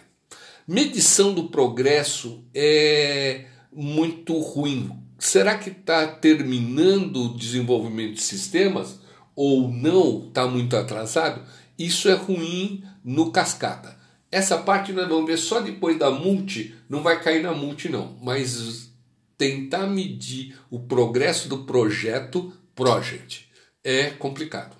Medição 0.66 1.32
do 1.32 1.44
progresso 1.44 2.44
é 2.52 3.46
muito 3.72 4.38
ruim. 4.38 4.90
Será 5.18 5.56
que 5.56 5.70
está 5.70 6.06
terminando 6.06 7.24
o 7.24 7.36
desenvolvimento 7.36 8.14
de 8.14 8.22
sistemas 8.22 8.98
ou 9.34 9.68
não? 9.68 10.26
Está 10.28 10.46
muito 10.46 10.76
atrasado? 10.76 11.42
Isso 11.78 12.08
é 12.08 12.14
ruim 12.14 12.82
no 13.04 13.30
cascata. 13.30 13.96
Essa 14.30 14.58
parte 14.58 14.92
nós 14.92 15.08
vamos 15.08 15.26
ver 15.26 15.38
só 15.38 15.60
depois 15.60 15.98
da 15.98 16.10
multi, 16.10 16.74
não 16.88 17.02
vai 17.02 17.22
cair 17.22 17.42
na 17.42 17.54
multi 17.54 17.88
não, 17.88 18.18
mas 18.20 18.90
tentar 19.38 19.86
medir 19.86 20.58
o 20.70 20.80
progresso 20.80 21.48
do 21.48 21.58
projeto 21.64 22.52
project 22.74 23.48
é 23.84 24.10
complicado, 24.10 24.76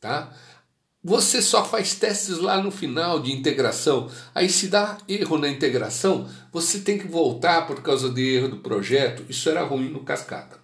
tá? 0.00 0.34
Você 1.02 1.40
só 1.40 1.64
faz 1.64 1.94
testes 1.94 2.38
lá 2.38 2.60
no 2.60 2.72
final 2.72 3.20
de 3.20 3.32
integração. 3.32 4.10
Aí 4.34 4.48
se 4.48 4.66
dá 4.66 4.98
erro 5.08 5.38
na 5.38 5.48
integração, 5.48 6.28
você 6.52 6.80
tem 6.80 6.98
que 6.98 7.06
voltar 7.06 7.66
por 7.66 7.80
causa 7.82 8.08
do 8.08 8.18
erro 8.18 8.48
do 8.48 8.56
projeto. 8.58 9.24
Isso 9.28 9.48
era 9.48 9.62
ruim 9.62 9.90
no 9.90 10.02
cascata. 10.02 10.58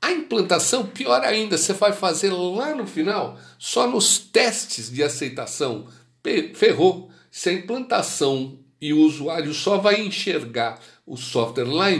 A 0.00 0.10
implantação, 0.10 0.86
pior 0.86 1.22
ainda, 1.22 1.56
você 1.56 1.72
vai 1.72 1.92
fazer 1.92 2.30
lá 2.30 2.74
no 2.74 2.86
final, 2.86 3.38
só 3.58 3.86
nos 3.86 4.18
testes 4.18 4.90
de 4.90 5.02
aceitação. 5.02 5.86
Ferrou. 6.54 7.10
Se 7.30 7.50
a 7.50 7.52
implantação 7.52 8.58
e 8.80 8.92
o 8.92 9.00
usuário 9.00 9.52
só 9.52 9.78
vai 9.78 10.00
enxergar 10.00 10.78
o 11.06 11.16
software 11.16 11.64
lá 11.64 11.90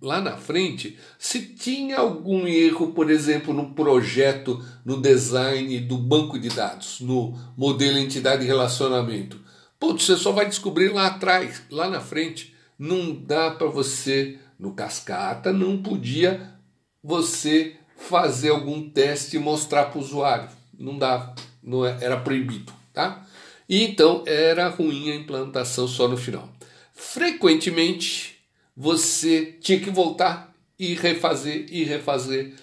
lá 0.00 0.20
na 0.20 0.36
frente 0.36 0.98
se 1.18 1.54
tinha 1.54 1.98
algum 1.98 2.46
erro, 2.46 2.92
por 2.92 3.10
exemplo, 3.10 3.52
no 3.52 3.74
projeto, 3.74 4.64
no 4.84 5.00
design 5.00 5.78
do 5.80 5.98
banco 5.98 6.38
de 6.38 6.48
dados, 6.48 7.00
no 7.00 7.34
modelo 7.56 7.98
entidade 7.98 8.44
e 8.44 8.46
relacionamento. 8.46 9.40
Putz, 9.78 10.04
você 10.04 10.16
só 10.16 10.32
vai 10.32 10.46
descobrir 10.46 10.88
lá 10.92 11.06
atrás, 11.06 11.62
lá 11.70 11.88
na 11.88 12.00
frente. 12.00 12.54
Não 12.78 13.14
dá 13.14 13.50
para 13.50 13.66
você, 13.66 14.38
no 14.58 14.72
cascata, 14.72 15.52
não 15.52 15.82
podia 15.82 16.54
você 17.02 17.76
fazer 17.96 18.50
algum 18.50 18.88
teste 18.88 19.36
e 19.36 19.40
mostrar 19.40 19.86
para 19.86 19.98
o 19.98 20.02
usuário. 20.02 20.48
Não 20.78 20.98
dava, 20.98 21.34
não 21.62 21.84
é, 21.84 21.96
era 22.00 22.18
proibido, 22.18 22.72
tá? 22.92 23.26
E 23.68 23.84
então 23.84 24.24
era 24.26 24.68
ruim 24.68 25.10
a 25.10 25.14
implantação 25.14 25.86
só 25.86 26.08
no 26.08 26.16
final. 26.16 26.48
Frequentemente 26.92 28.39
você 28.80 29.58
tinha 29.60 29.78
que 29.78 29.90
voltar 29.90 30.56
e 30.78 30.94
refazer 30.94 31.66
e 31.70 31.84
refazer, 31.84 32.54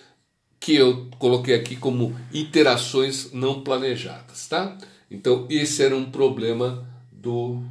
que 0.59 0.73
eu 0.73 1.11
coloquei 1.19 1.53
aqui 1.53 1.75
como 1.75 2.19
interações 2.33 3.31
não 3.33 3.61
planejadas, 3.61 4.47
tá? 4.47 4.75
Então 5.11 5.45
esse 5.47 5.83
era 5.83 5.95
um 5.95 6.09
problema 6.09 6.89
do 7.11 7.61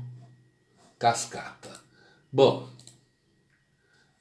cascata. 0.96 1.72
Bom, 2.32 2.68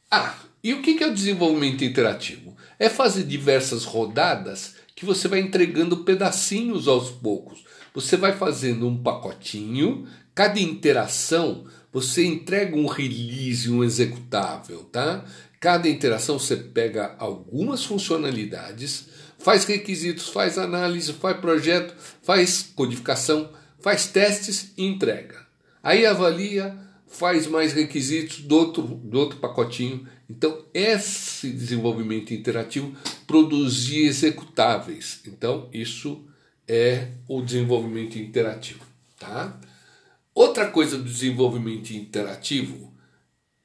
ah, 0.10 0.36
e 0.64 0.74
o 0.74 0.82
que 0.82 1.04
é 1.04 1.08
o 1.08 1.14
desenvolvimento 1.14 1.84
interativo? 1.84 2.58
É 2.80 2.90
fazer 2.90 3.26
diversas 3.26 3.86
rodadas 3.86 4.74
que 4.96 5.06
você 5.06 5.28
vai 5.28 5.40
entregando 5.40 5.98
pedacinhos 5.98 6.88
aos 6.88 7.12
poucos. 7.12 7.64
Você 7.94 8.18
vai 8.18 8.34
fazendo 8.36 8.88
um 8.88 8.98
pacotinho, 8.98 10.08
cada 10.34 10.60
interação 10.60 11.68
você 11.96 12.26
entrega 12.26 12.76
um 12.76 12.88
release, 12.88 13.72
um 13.72 13.82
executável, 13.82 14.84
tá? 14.92 15.24
Cada 15.62 15.88
interação 15.88 16.38
você 16.38 16.58
pega 16.58 17.16
algumas 17.18 17.86
funcionalidades, 17.86 19.08
faz 19.40 19.64
requisitos, 19.64 20.28
faz 20.28 20.58
análise, 20.58 21.14
faz 21.14 21.38
projeto, 21.38 21.96
faz 22.22 22.70
codificação, 22.76 23.50
faz 23.80 24.08
testes 24.08 24.74
e 24.78 24.84
entrega. 24.84 25.48
Aí 25.82 26.06
avalia, 26.06 26.78
faz 27.08 27.48
mais 27.48 27.72
requisitos 27.72 28.42
do 28.42 28.58
outro, 28.58 28.82
do 28.84 29.18
outro 29.18 29.40
pacotinho. 29.40 30.06
Então, 30.30 30.66
esse 30.74 31.50
desenvolvimento 31.50 32.34
interativo 32.34 32.94
produzir 33.26 34.06
executáveis. 34.06 35.22
Então, 35.26 35.70
isso 35.72 36.22
é 36.68 37.08
o 37.26 37.42
desenvolvimento 37.42 38.20
interativo, 38.20 38.82
tá? 39.18 39.58
Outra 40.36 40.68
coisa 40.68 40.98
do 40.98 41.06
desenvolvimento 41.06 41.92
interativo, 41.92 42.94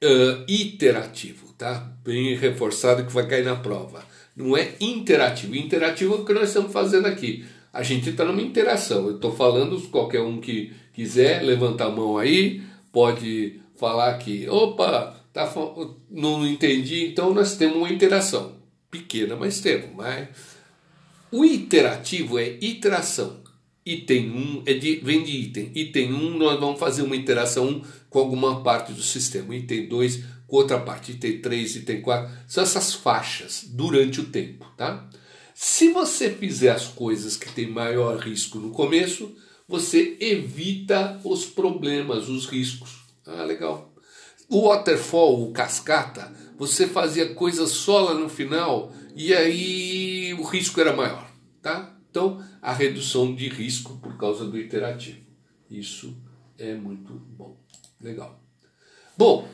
uh, 0.05 0.45
iterativo, 0.47 1.53
tá? 1.59 1.93
Bem 2.05 2.37
reforçado 2.37 3.05
que 3.05 3.13
vai 3.13 3.27
cair 3.27 3.45
na 3.45 3.57
prova. 3.57 4.05
Não 4.37 4.57
é 4.57 4.75
interativo. 4.81 5.57
Interativo 5.57 6.15
é 6.15 6.19
o 6.19 6.25
que 6.25 6.33
nós 6.33 6.47
estamos 6.47 6.73
fazendo 6.73 7.07
aqui. 7.07 7.45
A 7.73 7.83
gente 7.83 8.11
está 8.11 8.25
numa 8.25 8.41
interação. 8.41 9.09
Eu 9.09 9.17
estou 9.17 9.35
falando, 9.35 9.81
qualquer 9.89 10.21
um 10.21 10.41
que 10.41 10.73
quiser 10.93 11.43
levantar 11.43 11.87
a 11.87 11.91
mão 11.91 12.17
aí, 12.17 12.63
pode 12.93 13.61
falar 13.77 14.17
que, 14.19 14.49
opa, 14.49 15.17
tá, 15.33 15.53
não 16.09 16.47
entendi. 16.47 17.07
Então 17.07 17.35
nós 17.35 17.57
temos 17.57 17.79
uma 17.79 17.91
interação. 17.91 18.55
Pequena, 18.89 19.35
mas 19.35 19.61
temos. 19.61 19.91
Mas... 19.97 20.29
O 21.33 21.45
iterativo 21.45 22.39
é 22.39 22.59
iteração 22.61 23.40
item 23.85 24.31
1 24.31 24.63
é 24.67 24.75
de, 24.75 24.97
vem 24.97 25.23
de 25.23 25.33
item. 25.33 25.73
Item 25.75 26.13
1 26.13 26.39
nós 26.39 26.61
vamos 26.61 26.79
fazer 26.79 27.03
uma 27.03 27.17
interação 27.17 27.83
com 28.09 28.19
alguma 28.19 28.63
parte 28.63 28.93
do 28.93 29.03
sistema. 29.03 29.55
Item 29.55 29.89
2 29.89 30.25
com 30.47 30.57
outra 30.57 30.79
parte. 30.79 31.13
Item 31.13 31.41
3, 31.41 31.77
item 31.77 32.01
4. 32.01 32.31
São 32.47 32.63
essas 32.63 32.95
faixas 32.95 33.65
durante 33.69 34.21
o 34.21 34.25
tempo. 34.25 34.67
Tá? 34.77 35.09
Se 35.55 35.93
você 35.93 36.31
fizer 36.31 36.71
as 36.71 36.87
coisas 36.87 37.37
que 37.37 37.53
têm 37.53 37.69
maior 37.69 38.19
risco 38.19 38.59
no 38.59 38.71
começo, 38.71 39.35
você 39.69 40.17
evita 40.21 41.21
os 41.25 41.45
problemas, 41.45 42.29
os 42.29 42.47
riscos. 42.47 43.05
Ah, 43.27 43.45
legal. 43.45 43.95
O 44.49 44.69
waterfall, 44.69 45.43
o 45.43 45.53
cascata, 45.53 46.33
você 46.59 46.89
fazia 46.89 47.35
coisas 47.35 47.71
só 47.71 48.01
lá 48.01 48.15
no 48.15 48.29
final 48.29 48.93
e 49.15 49.33
aí 49.33 50.35
o 50.35 50.43
risco 50.43 50.81
era 50.81 50.93
maior. 50.93 51.31
Tá? 51.63 51.95
Então, 52.11 52.43
a 52.61 52.73
redução 52.73 53.35
de 53.35 53.49
risco 53.49 53.99
por 53.99 54.17
causa 54.17 54.45
do 54.45 54.59
iterativo. 54.59 55.21
Isso 55.71 56.17
é 56.59 56.75
muito 56.75 57.13
bom. 57.13 57.57
Legal. 58.01 58.43
Bom, 59.17 59.49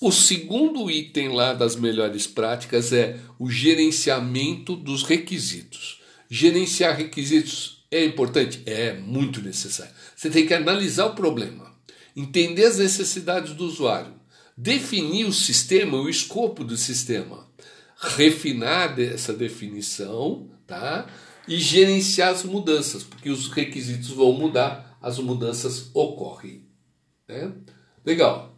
o 0.00 0.10
segundo 0.10 0.90
item 0.90 1.28
lá 1.28 1.54
das 1.54 1.76
melhores 1.76 2.26
práticas 2.26 2.92
é 2.92 3.18
o 3.38 3.50
gerenciamento 3.50 4.76
dos 4.76 5.02
requisitos. 5.02 6.00
Gerenciar 6.28 6.96
requisitos 6.96 7.86
é 7.90 8.04
importante? 8.04 8.62
É 8.66 8.92
muito 8.92 9.40
necessário. 9.40 9.94
Você 10.16 10.28
tem 10.28 10.46
que 10.46 10.54
analisar 10.54 11.06
o 11.06 11.14
problema, 11.14 11.72
entender 12.16 12.64
as 12.64 12.78
necessidades 12.78 13.54
do 13.54 13.64
usuário, 13.64 14.12
definir 14.56 15.26
o 15.26 15.32
sistema, 15.32 15.96
o 15.96 16.08
escopo 16.08 16.64
do 16.64 16.76
sistema, 16.76 17.48
refinar 17.96 18.98
essa 18.98 19.32
definição, 19.32 20.50
tá? 20.66 21.06
E 21.46 21.58
gerenciar 21.58 22.30
as 22.30 22.44
mudanças, 22.44 23.02
porque 23.02 23.30
os 23.30 23.48
requisitos 23.48 24.10
vão 24.10 24.32
mudar, 24.32 24.96
as 25.00 25.18
mudanças 25.18 25.90
ocorrem. 25.92 26.64
Né? 27.28 27.52
Legal. 28.04 28.56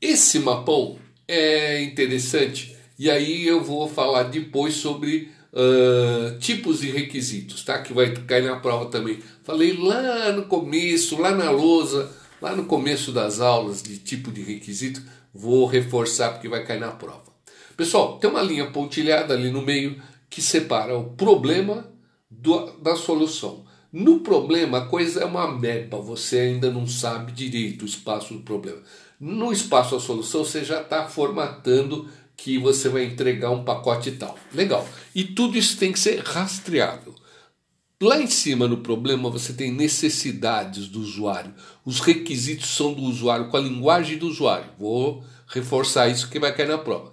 Esse 0.00 0.38
mapão 0.38 0.98
é 1.26 1.82
interessante 1.82 2.76
e 2.98 3.10
aí 3.10 3.46
eu 3.46 3.62
vou 3.62 3.88
falar 3.88 4.24
depois 4.24 4.74
sobre 4.74 5.30
uh, 5.52 6.38
tipos 6.38 6.80
de 6.80 6.90
requisitos, 6.90 7.64
tá? 7.64 7.80
Que 7.80 7.92
vai 7.92 8.12
cair 8.12 8.44
na 8.44 8.56
prova 8.56 8.86
também. 8.86 9.18
Falei 9.42 9.76
lá 9.76 10.32
no 10.32 10.44
começo, 10.44 11.20
lá 11.20 11.32
na 11.32 11.50
lousa, 11.50 12.10
lá 12.40 12.54
no 12.54 12.64
começo 12.64 13.12
das 13.12 13.40
aulas 13.40 13.82
de 13.82 13.98
tipo 13.98 14.30
de 14.30 14.42
requisito, 14.42 15.02
vou 15.32 15.66
reforçar 15.66 16.32
porque 16.32 16.48
vai 16.48 16.64
cair 16.64 16.80
na 16.80 16.90
prova. 16.90 17.28
Pessoal, 17.76 18.18
tem 18.18 18.28
uma 18.28 18.42
linha 18.42 18.70
pontilhada 18.70 19.34
ali 19.34 19.50
no 19.50 19.62
meio 19.62 20.00
que 20.28 20.42
separa 20.42 20.96
o 20.96 21.10
problema 21.10 21.90
do, 22.30 22.72
da 22.80 22.96
solução. 22.96 23.64
No 23.92 24.20
problema, 24.20 24.78
a 24.78 24.86
coisa 24.86 25.22
é 25.22 25.24
uma 25.24 25.50
meba, 25.50 25.98
você 25.98 26.40
ainda 26.40 26.70
não 26.70 26.86
sabe 26.86 27.32
direito 27.32 27.82
o 27.82 27.86
espaço 27.86 28.34
do 28.34 28.40
problema. 28.40 28.82
No 29.18 29.50
espaço 29.52 29.94
da 29.94 30.00
solução, 30.00 30.44
você 30.44 30.62
já 30.62 30.82
está 30.82 31.08
formatando 31.08 32.08
que 32.36 32.58
você 32.58 32.88
vai 32.88 33.04
entregar 33.04 33.50
um 33.50 33.64
pacote 33.64 34.12
tal. 34.12 34.38
Legal. 34.54 34.86
E 35.14 35.24
tudo 35.24 35.58
isso 35.58 35.76
tem 35.76 35.92
que 35.92 35.98
ser 35.98 36.20
rastreável. 36.20 37.14
Lá 38.00 38.20
em 38.20 38.28
cima 38.28 38.68
no 38.68 38.76
problema 38.76 39.28
você 39.28 39.52
tem 39.52 39.72
necessidades 39.72 40.86
do 40.86 41.00
usuário. 41.00 41.52
Os 41.84 41.98
requisitos 41.98 42.76
são 42.76 42.94
do 42.94 43.02
usuário, 43.02 43.48
com 43.48 43.56
a 43.56 43.60
linguagem 43.60 44.18
do 44.18 44.28
usuário. 44.28 44.70
Vou 44.78 45.24
reforçar 45.48 46.06
isso 46.06 46.30
que 46.30 46.38
vai 46.38 46.54
cair 46.54 46.68
na 46.68 46.78
prova. 46.78 47.12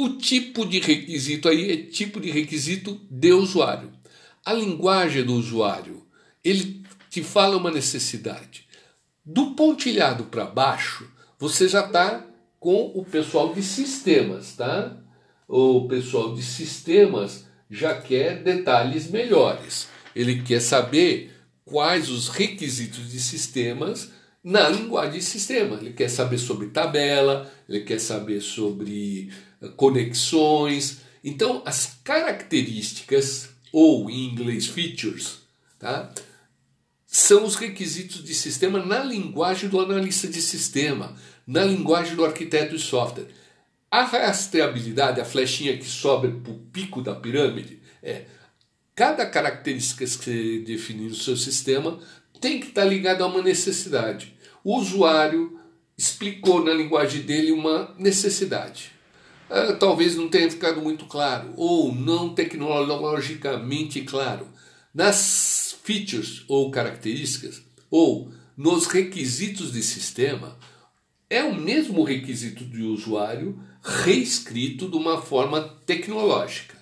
O 0.00 0.10
tipo 0.10 0.64
de 0.64 0.78
requisito 0.78 1.48
aí 1.48 1.72
é 1.72 1.76
tipo 1.76 2.20
de 2.20 2.30
requisito 2.30 3.00
de 3.10 3.32
usuário. 3.32 3.90
A 4.46 4.52
linguagem 4.52 5.24
do 5.24 5.34
usuário, 5.34 6.06
ele 6.44 6.84
te 7.10 7.20
fala 7.20 7.56
uma 7.56 7.72
necessidade. 7.72 8.68
Do 9.24 9.56
pontilhado 9.56 10.26
para 10.26 10.44
baixo, 10.44 11.10
você 11.36 11.66
já 11.66 11.84
está 11.84 12.24
com 12.60 12.92
o 12.94 13.04
pessoal 13.04 13.52
de 13.52 13.60
sistemas, 13.60 14.54
tá? 14.54 14.96
O 15.48 15.88
pessoal 15.88 16.32
de 16.32 16.44
sistemas 16.44 17.46
já 17.68 18.00
quer 18.00 18.44
detalhes 18.44 19.10
melhores. 19.10 19.88
Ele 20.14 20.44
quer 20.44 20.60
saber 20.60 21.32
quais 21.64 22.08
os 22.08 22.28
requisitos 22.28 23.10
de 23.10 23.18
sistemas 23.18 24.12
na 24.44 24.68
linguagem 24.68 25.18
de 25.18 25.24
sistema. 25.24 25.76
Ele 25.80 25.92
quer 25.92 26.08
saber 26.08 26.38
sobre 26.38 26.68
tabela, 26.68 27.52
ele 27.68 27.80
quer 27.80 27.98
saber 27.98 28.40
sobre 28.40 29.32
conexões. 29.76 30.98
Então, 31.22 31.62
as 31.64 31.98
características, 32.04 33.50
ou 33.72 34.10
em 34.10 34.24
inglês 34.26 34.66
features, 34.66 35.38
tá? 35.78 36.12
são 37.06 37.44
os 37.44 37.54
requisitos 37.54 38.22
de 38.22 38.34
sistema 38.34 38.84
na 38.84 39.02
linguagem 39.02 39.68
do 39.68 39.80
analista 39.80 40.28
de 40.28 40.42
sistema, 40.42 41.16
na 41.46 41.64
linguagem 41.64 42.14
do 42.14 42.24
arquiteto 42.24 42.76
de 42.76 42.82
software. 42.82 43.28
A 43.90 44.04
rastreabilidade, 44.04 45.18
a 45.18 45.24
flechinha 45.24 45.78
que 45.78 45.86
sobe 45.86 46.28
para 46.28 46.52
o 46.52 46.58
pico 46.70 47.00
da 47.00 47.14
pirâmide, 47.14 47.80
é 48.02 48.26
cada 48.94 49.24
característica 49.24 50.04
que 50.04 50.10
você 50.10 50.58
definir 50.58 51.08
no 51.08 51.14
seu 51.14 51.36
sistema 51.36 51.98
tem 52.38 52.60
que 52.60 52.68
estar 52.68 52.84
ligada 52.84 53.24
a 53.24 53.26
uma 53.26 53.42
necessidade. 53.42 54.34
O 54.62 54.76
usuário 54.76 55.58
explicou 55.96 56.62
na 56.62 56.74
linguagem 56.74 57.22
dele 57.22 57.52
uma 57.52 57.94
necessidade. 57.98 58.92
Ah, 59.50 59.72
talvez 59.72 60.14
não 60.14 60.28
tenha 60.28 60.50
ficado 60.50 60.80
muito 60.80 61.06
claro, 61.06 61.52
ou 61.56 61.94
não 61.94 62.34
tecnologicamente 62.34 64.02
claro. 64.02 64.46
Nas 64.94 65.78
features 65.82 66.44
ou 66.48 66.70
características, 66.70 67.62
ou 67.90 68.30
nos 68.56 68.86
requisitos 68.86 69.72
de 69.72 69.82
sistema, 69.82 70.56
é 71.30 71.42
o 71.42 71.54
mesmo 71.54 72.02
requisito 72.02 72.64
do 72.64 72.92
usuário 72.92 73.58
reescrito 73.82 74.88
de 74.88 74.96
uma 74.96 75.20
forma 75.20 75.60
tecnológica. 75.86 76.76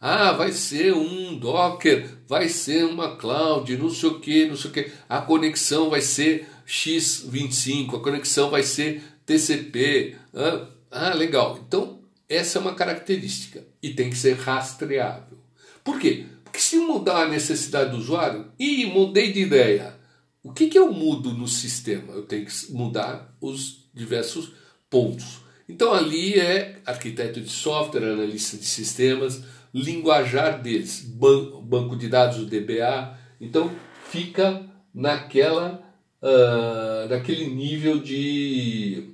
Ah, 0.00 0.32
vai 0.32 0.52
ser 0.52 0.92
um 0.92 1.38
Docker, 1.38 2.18
vai 2.26 2.48
ser 2.48 2.84
uma 2.84 3.16
cloud, 3.16 3.76
não 3.76 3.88
sei 3.88 4.08
o 4.08 4.20
que, 4.20 4.46
não 4.46 4.56
sei 4.56 4.70
o 4.70 4.74
que. 4.74 4.92
A 5.08 5.20
conexão 5.20 5.88
vai 5.90 6.00
ser 6.00 6.48
X25, 6.66 7.96
a 7.96 8.02
conexão 8.02 8.50
vai 8.50 8.64
ser 8.64 9.02
TCP. 9.24 10.16
Ah, 10.34 10.66
ah, 10.90 11.14
legal. 11.14 11.60
Então, 11.64 12.01
essa 12.34 12.58
é 12.58 12.60
uma 12.60 12.74
característica 12.74 13.64
e 13.82 13.90
tem 13.90 14.10
que 14.10 14.16
ser 14.16 14.34
rastreável. 14.34 15.38
Por 15.84 15.98
quê? 15.98 16.26
Porque 16.44 16.60
se 16.60 16.76
mudar 16.76 17.24
a 17.24 17.28
necessidade 17.28 17.90
do 17.90 17.96
usuário, 17.96 18.52
e 18.58 18.86
mudei 18.86 19.32
de 19.32 19.40
ideia, 19.40 19.94
o 20.42 20.52
que, 20.52 20.68
que 20.68 20.78
eu 20.78 20.92
mudo 20.92 21.32
no 21.32 21.48
sistema? 21.48 22.12
Eu 22.12 22.22
tenho 22.22 22.44
que 22.44 22.72
mudar 22.72 23.34
os 23.40 23.88
diversos 23.94 24.52
pontos. 24.90 25.40
Então 25.68 25.94
ali 25.94 26.38
é 26.38 26.80
arquiteto 26.84 27.40
de 27.40 27.48
software, 27.48 28.12
analista 28.12 28.56
de 28.56 28.64
sistemas, 28.64 29.42
linguajar 29.72 30.60
deles, 30.60 31.00
ban 31.00 31.62
banco 31.62 31.96
de 31.96 32.08
dados, 32.08 32.38
o 32.38 32.46
DBA. 32.46 33.16
Então 33.40 33.70
fica 34.10 34.66
naquela, 34.94 35.82
uh, 36.20 37.08
naquele 37.08 37.46
nível 37.46 37.98
de, 38.00 39.11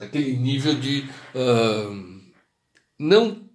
naquele 0.00 0.34
nível 0.36 0.74
de 0.74 1.08
uh, 1.34 2.20
não 2.98 3.50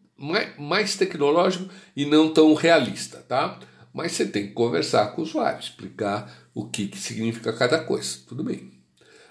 mais, 0.57 0.95
tecnológico 0.95 1.69
e 1.95 2.05
não 2.05 2.31
tão 2.31 2.53
realista, 2.53 3.17
tá? 3.27 3.59
Mas 3.93 4.13
você 4.13 4.25
tem 4.25 4.47
que 4.47 4.53
conversar 4.53 5.07
com 5.07 5.21
o 5.21 5.23
usuário, 5.23 5.59
explicar 5.59 6.31
o 6.53 6.67
que, 6.69 6.87
que 6.87 6.97
significa 6.97 7.51
cada 7.51 7.79
coisa. 7.83 8.19
Tudo 8.27 8.43
bem. 8.43 8.71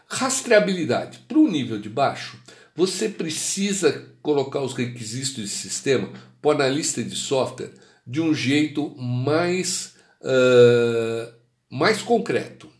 Rastreabilidade. 0.06 1.20
Para 1.28 1.38
o 1.38 1.48
nível 1.48 1.78
de 1.78 1.88
baixo, 1.88 2.38
você 2.74 3.08
precisa 3.08 4.14
colocar 4.20 4.60
os 4.60 4.74
requisitos 4.74 5.34
de 5.34 5.48
sistema 5.48 6.10
para 6.42 6.64
a 6.64 6.68
lista 6.68 7.02
de 7.02 7.16
software 7.16 7.72
de 8.06 8.20
um 8.20 8.34
jeito 8.34 8.94
mais, 8.96 9.94
uh, 10.20 11.32
mais 11.70 12.02
concreto. 12.02 12.70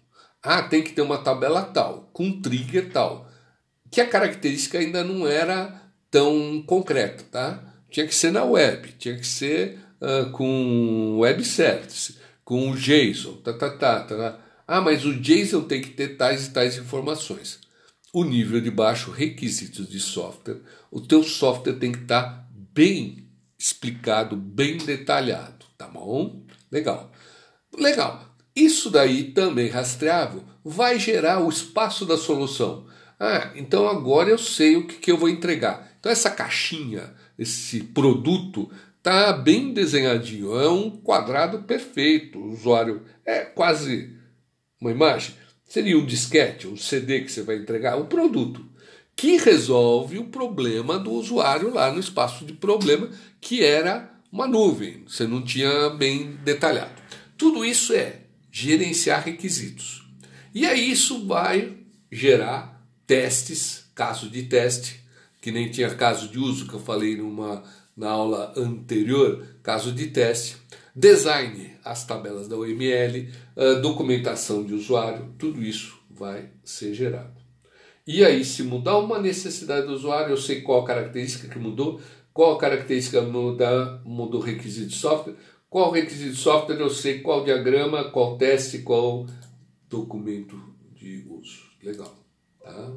Ah, 0.43 0.63
tem 0.63 0.83
que 0.83 0.93
ter 0.93 1.01
uma 1.01 1.19
tabela 1.19 1.63
tal, 1.63 2.11
com 2.13 2.41
trigger 2.41 2.91
tal, 2.93 3.24
que 3.95 4.01
a 4.01 4.09
característica 4.09 4.77
ainda 4.77 5.05
não 5.05 5.25
era 5.25 5.73
tão 6.11 6.61
concreta, 6.67 7.23
tá? 7.31 7.63
Tinha 7.89 8.09
que 8.09 8.15
ser 8.15 8.33
na 8.33 8.43
web, 8.43 8.93
tinha 8.99 9.17
que 9.17 9.25
ser 9.27 9.79
uh, 10.01 10.31
com 10.33 11.19
web 11.21 11.45
service, 11.45 12.17
com 12.45 12.73
o 12.73 12.77
JSON, 12.77 13.37
tá, 13.37 13.53
tá, 13.53 13.71
tá, 13.71 14.01
tá. 14.01 14.41
Ah, 14.67 14.81
mas 14.81 15.05
o 15.05 15.15
JSON 15.15 15.63
tem 15.63 15.81
que 15.81 15.91
ter 15.91 16.17
tais 16.17 16.49
e 16.49 16.51
tais 16.51 16.77
informações. 16.77 17.61
O 18.13 18.25
nível 18.25 18.61
de 18.61 18.71
baixo, 18.71 19.13
requisitos 19.13 19.89
de 19.89 20.01
software. 20.01 20.61
O 20.91 21.01
teu 21.01 21.23
software 21.23 21.75
tem 21.75 21.93
que 21.93 22.03
estar 22.03 22.23
tá 22.23 22.49
bem 22.51 23.29
explicado, 23.57 24.35
bem 24.35 24.77
detalhado, 24.77 25.67
tá 25.79 25.87
bom? 25.87 26.45
Legal. 26.69 27.13
Legal. 27.79 28.29
Isso 28.57 28.91
daí 28.91 29.31
também 29.31 29.69
rastreável 29.69 30.43
vai 30.65 30.99
gerar 30.99 31.39
o 31.39 31.49
espaço 31.49 32.05
da 32.05 32.17
solução. 32.17 32.93
Ah, 33.19 33.53
então 33.55 33.89
agora 33.89 34.31
eu 34.31 34.39
sei 34.39 34.77
o 34.77 34.87
que, 34.87 34.97
que 34.97 35.13
eu 35.13 35.17
vou 35.17 35.29
entregar. 35.29 35.97
Então 36.01 36.11
essa 36.11 36.31
caixinha, 36.31 37.15
esse 37.39 37.81
produto 37.81 38.71
tá 39.03 39.33
bem 39.33 39.73
desenhadinho, 39.73 40.59
é 40.59 40.69
um 40.69 40.91
quadrado 40.91 41.61
perfeito. 41.63 42.39
O 42.39 42.53
usuário 42.53 43.03
é 43.25 43.41
quase 43.41 44.15
uma 44.81 44.91
imagem, 44.91 45.35
seria 45.65 45.99
um 45.99 46.05
disquete, 46.05 46.67
um 46.67 46.77
CD 46.77 47.21
que 47.23 47.33
você 47.33 47.43
vai 47.43 47.57
entregar, 47.57 47.97
um 47.97 48.07
produto 48.07 48.65
que 49.17 49.37
resolve 49.37 50.19
o 50.19 50.25
problema 50.25 50.99
do 50.99 51.13
usuário 51.13 51.73
lá 51.73 51.91
no 51.93 52.01
espaço 52.01 52.45
de 52.45 52.53
problema, 52.53 53.09
que 53.41 53.63
era 53.63 54.11
uma 54.31 54.47
nuvem, 54.47 55.05
você 55.07 55.27
não 55.27 55.43
tinha 55.43 55.91
bem 55.91 56.33
detalhado. 56.45 57.01
Tudo 57.37 57.65
isso 57.65 57.93
é 57.93 58.21
gerenciar 58.51 59.25
requisitos. 59.25 60.05
E 60.53 60.67
aí 60.67 60.91
isso 60.91 61.27
vai 61.27 61.77
gerar 62.11 62.74
testes, 63.07 63.85
caso 63.95 64.29
de 64.29 64.45
teste, 64.45 65.01
que 65.41 65.53
nem 65.53 65.71
tinha 65.71 65.95
caso 65.95 66.29
de 66.29 66.39
uso 66.39 66.67
que 66.67 66.75
eu 66.75 66.81
falei 66.81 67.17
numa 67.17 67.63
na 67.97 68.11
aula 68.11 68.53
anterior, 68.57 69.47
caso 69.63 69.93
de 69.93 70.09
teste, 70.09 70.57
design, 70.95 71.77
as 71.85 72.05
tabelas 72.05 72.49
da 72.49 72.57
OML, 72.57 73.31
documentação 73.81 74.65
de 74.65 74.75
usuário, 74.75 75.33
tudo 75.39 75.63
isso 75.63 75.97
vai 76.11 76.51
ser 76.65 76.93
gerado. 76.93 77.41
E 78.07 78.25
aí, 78.25 78.45
se 78.45 78.63
mudar 78.63 78.99
uma 78.99 79.19
necessidade 79.19 79.87
do 79.87 79.93
usuário, 79.93 80.33
eu 80.33 80.37
sei 80.37 80.61
qual 80.61 80.83
a 80.83 80.87
característica 80.87 81.49
que 81.49 81.59
mudou, 81.59 82.01
qual 82.33 82.55
a 82.55 82.59
característica 82.59 83.23
muda, 83.23 84.03
mudou 84.05 84.41
o 84.41 84.45
requisito 84.45 84.89
de 84.89 84.97
software, 84.97 85.37
qual 85.71 85.91
requisito 85.91 86.33
de 86.33 86.37
software, 86.37 86.81
eu 86.81 86.91
sei 86.91 87.21
qual 87.21 87.45
diagrama, 87.45 88.11
qual 88.11 88.37
teste, 88.37 88.79
qual 88.79 89.27
documento 89.89 90.61
de 90.95 91.25
uso. 91.29 91.63
Legal. 91.83 92.24
Tá? 92.65 92.91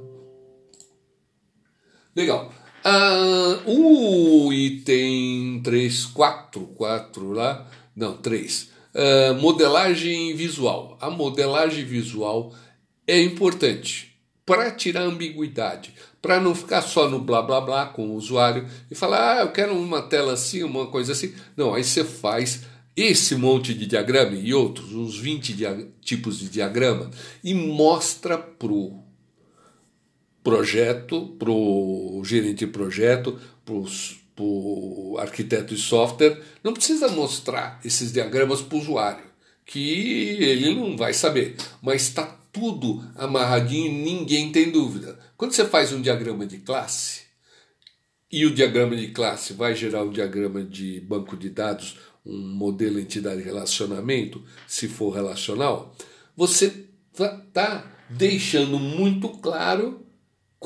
Legal. 2.15 2.51
Ah, 2.84 3.59
o 3.65 4.51
item 4.53 5.61
3, 5.61 6.05
4, 6.05 6.61
4 6.68 7.32
lá, 7.32 7.68
não, 7.95 8.15
3. 8.18 8.70
Uh, 8.95 9.41
modelagem 9.41 10.34
visual. 10.36 10.97
A 11.01 11.09
modelagem 11.09 11.84
visual 11.84 12.55
é 13.05 13.22
importante 13.22 14.18
para 14.45 14.72
tirar 14.72 15.01
ambiguidade, 15.01 15.93
para 16.22 16.39
não 16.39 16.55
ficar 16.55 16.82
só 16.82 17.09
no 17.09 17.20
blá 17.20 17.41
blá 17.41 17.59
blá 17.59 17.86
com 17.88 18.07
o 18.07 18.15
usuário 18.15 18.65
e 18.89 18.95
falar, 18.95 19.34
ah, 19.34 19.41
eu 19.41 19.51
quero 19.51 19.78
uma 19.78 20.01
tela 20.01 20.34
assim, 20.34 20.63
uma 20.63 20.88
coisa 20.88 21.11
assim. 21.11 21.36
Não, 21.57 21.74
aí 21.74 21.84
você 21.84 22.05
faz 22.05 22.63
esse 22.95 23.36
monte 23.36 23.74
de 23.74 23.86
diagrama 23.86 24.36
e 24.36 24.53
outros, 24.53 24.93
uns 24.93 25.20
20 25.20 25.93
tipos 26.01 26.39
de 26.39 26.49
diagrama, 26.49 27.11
e 27.43 27.53
mostra 27.53 28.38
pro 28.38 29.07
projeto, 30.48 31.36
para 31.38 31.52
o 31.52 32.22
gerente 32.24 32.60
de 32.60 32.68
projeto, 32.68 33.38
para 33.66 33.76
o 34.41 35.18
arquiteto 35.20 35.76
de 35.76 35.82
software, 35.82 36.41
não 36.64 36.72
precisa 36.72 37.10
mostrar 37.10 37.82
esses 37.84 38.14
diagramas 38.14 38.62
para 38.62 38.78
o 38.78 38.80
usuário, 38.80 39.26
que 39.66 40.41
ele 40.41 40.74
não 40.74 40.95
vai 40.95 41.14
saber, 41.14 41.58
mas 41.82 42.04
está 42.04 42.24
tudo 42.50 43.04
amarradinho 43.18 43.88
e 43.88 44.04
ninguém 44.06 44.50
tem 44.50 44.72
dúvida. 44.72 45.20
Quando 45.36 45.52
você 45.52 45.66
faz 45.66 45.91
um 45.91 46.02
diagrama 46.02 46.45
de 46.45 46.60
classe, 46.60 47.24
e 48.32 48.45
o 48.45 48.54
diagrama 48.54 48.95
de 48.95 49.10
classe 49.10 49.52
vai 49.52 49.76
gerar 49.76 50.06
um 50.06 50.14
diagrama 50.14 50.64
de 50.64 51.02
banco 51.02 51.36
de 51.36 51.50
dados, 51.50 51.98
um 52.26 52.56
modelo 52.56 53.02
entidade 53.02 53.41
relacionamento, 53.41 54.41
se 54.66 54.88
for 54.88 55.10
relacional, 55.10 55.93
você 56.38 56.86
está 57.14 57.86
deixando 58.10 58.80
muito 58.80 59.28
claro 59.28 60.07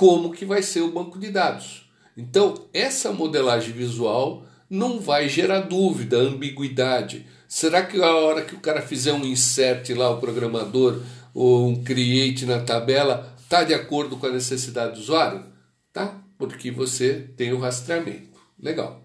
como 0.01 0.31
que 0.31 0.45
vai 0.45 0.63
ser 0.63 0.81
o 0.81 0.91
banco 0.91 1.19
de 1.19 1.29
dados. 1.29 1.87
Então, 2.17 2.55
essa 2.73 3.11
modelagem 3.11 3.71
visual 3.71 4.43
não 4.67 4.99
vai 4.99 5.29
gerar 5.29 5.59
dúvida, 5.59 6.17
ambiguidade. 6.17 7.27
Será 7.47 7.85
que 7.85 8.01
a 8.01 8.15
hora 8.15 8.41
que 8.41 8.55
o 8.55 8.59
cara 8.59 8.81
fizer 8.81 9.13
um 9.13 9.23
insert 9.23 9.91
lá, 9.91 10.09
o 10.09 10.19
programador, 10.19 11.03
ou 11.35 11.67
um 11.67 11.83
create 11.83 12.47
na 12.47 12.61
tabela, 12.61 13.31
está 13.43 13.63
de 13.63 13.75
acordo 13.75 14.17
com 14.17 14.25
a 14.25 14.31
necessidade 14.31 14.95
do 14.95 15.01
usuário? 15.01 15.45
Tá, 15.93 16.19
porque 16.35 16.71
você 16.71 17.29
tem 17.37 17.53
o 17.53 17.59
rastreamento. 17.59 18.39
Legal. 18.59 19.03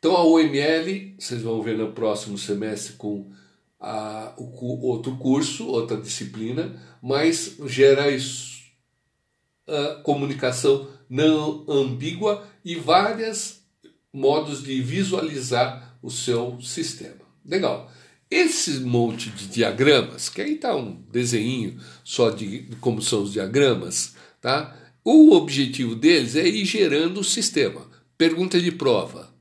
Então 0.00 0.16
a 0.16 0.24
UML, 0.26 1.14
vocês 1.16 1.42
vão 1.42 1.62
ver 1.62 1.78
no 1.78 1.92
próximo 1.92 2.36
semestre 2.36 2.94
com 2.94 3.30
a, 3.78 4.32
o, 4.36 4.84
outro 4.84 5.16
curso, 5.16 5.68
outra 5.68 5.96
disciplina, 5.96 6.74
mas 7.00 7.56
gera 7.66 8.10
isso, 8.10 8.57
comunicação 10.02 10.88
não 11.08 11.64
ambígua 11.68 12.46
e 12.64 12.74
vários 12.76 13.60
modos 14.12 14.62
de 14.62 14.80
visualizar 14.82 15.98
o 16.02 16.10
seu 16.10 16.58
sistema. 16.60 17.20
Legal. 17.44 17.90
Esse 18.30 18.80
monte 18.80 19.30
de 19.30 19.46
diagramas, 19.46 20.28
que 20.28 20.42
aí 20.42 20.54
está 20.54 20.76
um 20.76 21.00
desenho 21.10 21.80
só 22.04 22.28
de 22.28 22.68
como 22.80 23.00
são 23.00 23.22
os 23.22 23.32
diagramas, 23.32 24.14
tá? 24.40 24.76
O 25.02 25.32
objetivo 25.32 25.94
deles 25.94 26.36
é 26.36 26.46
ir 26.46 26.66
gerando 26.66 27.20
o 27.20 27.24
sistema. 27.24 27.86
Pergunta 28.18 28.60
de 28.60 28.70
prova. 28.70 29.32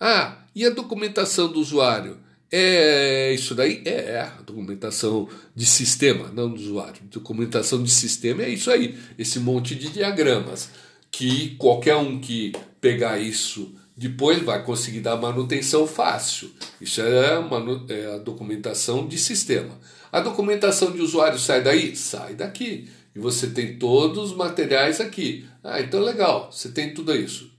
Ah, 0.00 0.44
e 0.54 0.64
a 0.64 0.70
documentação 0.70 1.52
do 1.52 1.60
usuário? 1.60 2.18
É 2.54 3.32
isso 3.32 3.54
daí? 3.54 3.80
É, 3.86 3.90
é 3.90 4.32
documentação 4.44 5.26
de 5.56 5.64
sistema, 5.64 6.30
não 6.34 6.50
do 6.50 6.60
usuário. 6.60 7.02
Documentação 7.10 7.82
de 7.82 7.90
sistema 7.90 8.42
é 8.42 8.50
isso 8.50 8.70
aí, 8.70 8.98
esse 9.18 9.40
monte 9.40 9.74
de 9.74 9.88
diagramas. 9.88 10.68
Que 11.10 11.56
qualquer 11.56 11.96
um 11.96 12.20
que 12.20 12.52
pegar 12.78 13.18
isso 13.18 13.74
depois 13.96 14.42
vai 14.42 14.62
conseguir 14.64 15.00
dar 15.00 15.16
manutenção 15.16 15.86
fácil. 15.86 16.50
Isso 16.80 17.00
é, 17.00 17.38
uma, 17.38 17.86
é 17.88 18.14
a 18.14 18.18
documentação 18.18 19.06
de 19.06 19.18
sistema. 19.18 19.78
A 20.10 20.20
documentação 20.20 20.90
de 20.92 21.00
usuário 21.00 21.38
sai 21.38 21.62
daí? 21.62 21.96
Sai 21.96 22.34
daqui. 22.34 22.88
E 23.14 23.18
você 23.18 23.46
tem 23.46 23.78
todos 23.78 24.30
os 24.30 24.36
materiais 24.36 25.00
aqui. 25.00 25.46
Ah, 25.64 25.80
então 25.80 26.00
legal, 26.00 26.50
você 26.50 26.70
tem 26.70 26.92
tudo 26.92 27.14
isso. 27.14 27.50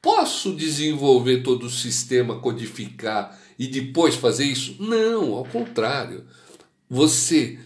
Posso 0.00 0.54
desenvolver 0.54 1.42
todo 1.42 1.66
o 1.66 1.70
sistema, 1.70 2.38
codificar 2.40 3.38
e 3.60 3.66
depois 3.66 4.14
fazer 4.14 4.46
isso? 4.46 4.74
Não, 4.80 5.34
ao 5.34 5.44
contrário. 5.44 6.24
Você 6.88 7.58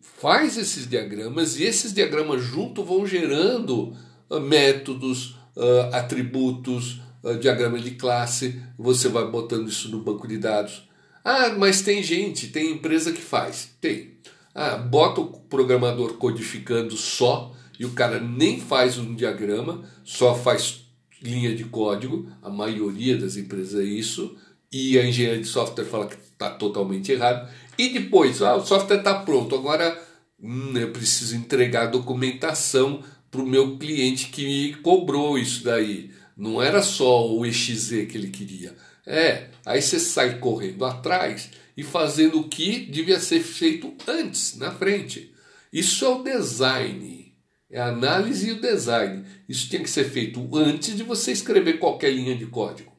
faz 0.00 0.56
esses 0.56 0.90
diagramas 0.90 1.56
e 1.56 1.62
esses 1.62 1.92
diagramas 1.92 2.42
juntos 2.42 2.84
vão 2.84 3.06
gerando 3.06 3.96
uh, 4.28 4.40
métodos, 4.40 5.36
uh, 5.54 5.94
atributos, 5.94 7.00
uh, 7.22 7.38
diagrama 7.38 7.78
de 7.78 7.92
classe. 7.92 8.60
Você 8.76 9.08
vai 9.08 9.30
botando 9.30 9.68
isso 9.68 9.88
no 9.88 10.02
banco 10.02 10.26
de 10.26 10.36
dados. 10.36 10.88
Ah, 11.24 11.50
mas 11.50 11.80
tem 11.80 12.02
gente, 12.02 12.48
tem 12.48 12.72
empresa 12.72 13.12
que 13.12 13.22
faz. 13.22 13.70
Tem. 13.80 14.14
Ah, 14.52 14.76
bota 14.76 15.20
o 15.20 15.26
programador 15.26 16.14
codificando 16.14 16.96
só 16.96 17.54
e 17.78 17.84
o 17.84 17.92
cara 17.92 18.18
nem 18.18 18.60
faz 18.60 18.98
um 18.98 19.14
diagrama, 19.14 19.84
só 20.02 20.34
faz 20.34 20.86
linha 21.22 21.54
de 21.54 21.62
código. 21.62 22.28
A 22.42 22.50
maioria 22.50 23.16
das 23.16 23.36
empresas 23.36 23.80
é 23.80 23.84
isso 23.84 24.36
e 24.72 24.98
a 24.98 25.06
engenharia 25.06 25.40
de 25.40 25.48
software 25.48 25.84
fala 25.84 26.06
que 26.06 26.16
está 26.16 26.50
totalmente 26.50 27.12
errado. 27.12 27.48
E 27.78 27.90
depois, 27.90 28.42
ah, 28.42 28.56
o 28.56 28.66
software 28.66 28.98
está 28.98 29.14
pronto, 29.20 29.54
agora 29.54 30.00
hum, 30.40 30.76
eu 30.76 30.90
preciso 30.90 31.36
entregar 31.36 31.84
a 31.84 31.90
documentação 31.90 33.02
para 33.30 33.40
o 33.40 33.46
meu 33.46 33.76
cliente 33.78 34.28
que 34.28 34.44
me 34.44 34.74
cobrou 34.74 35.38
isso 35.38 35.64
daí. 35.64 36.10
Não 36.36 36.60
era 36.60 36.82
só 36.82 37.30
o 37.30 37.44
EXE 37.44 38.06
que 38.06 38.18
ele 38.18 38.28
queria. 38.28 38.74
É, 39.06 39.48
aí 39.64 39.80
você 39.80 39.98
sai 39.98 40.38
correndo 40.38 40.84
atrás 40.84 41.50
e 41.76 41.82
fazendo 41.82 42.40
o 42.40 42.48
que 42.48 42.80
devia 42.86 43.20
ser 43.20 43.40
feito 43.40 43.94
antes, 44.06 44.56
na 44.56 44.70
frente. 44.70 45.32
Isso 45.72 46.04
é 46.04 46.08
o 46.08 46.22
design. 46.22 47.34
É 47.70 47.80
a 47.80 47.88
análise 47.88 48.48
e 48.48 48.52
o 48.52 48.60
design. 48.60 49.24
Isso 49.48 49.68
tinha 49.68 49.82
que 49.82 49.90
ser 49.90 50.04
feito 50.04 50.48
antes 50.56 50.96
de 50.96 51.02
você 51.02 51.32
escrever 51.32 51.78
qualquer 51.78 52.12
linha 52.12 52.36
de 52.36 52.46
código. 52.46 52.95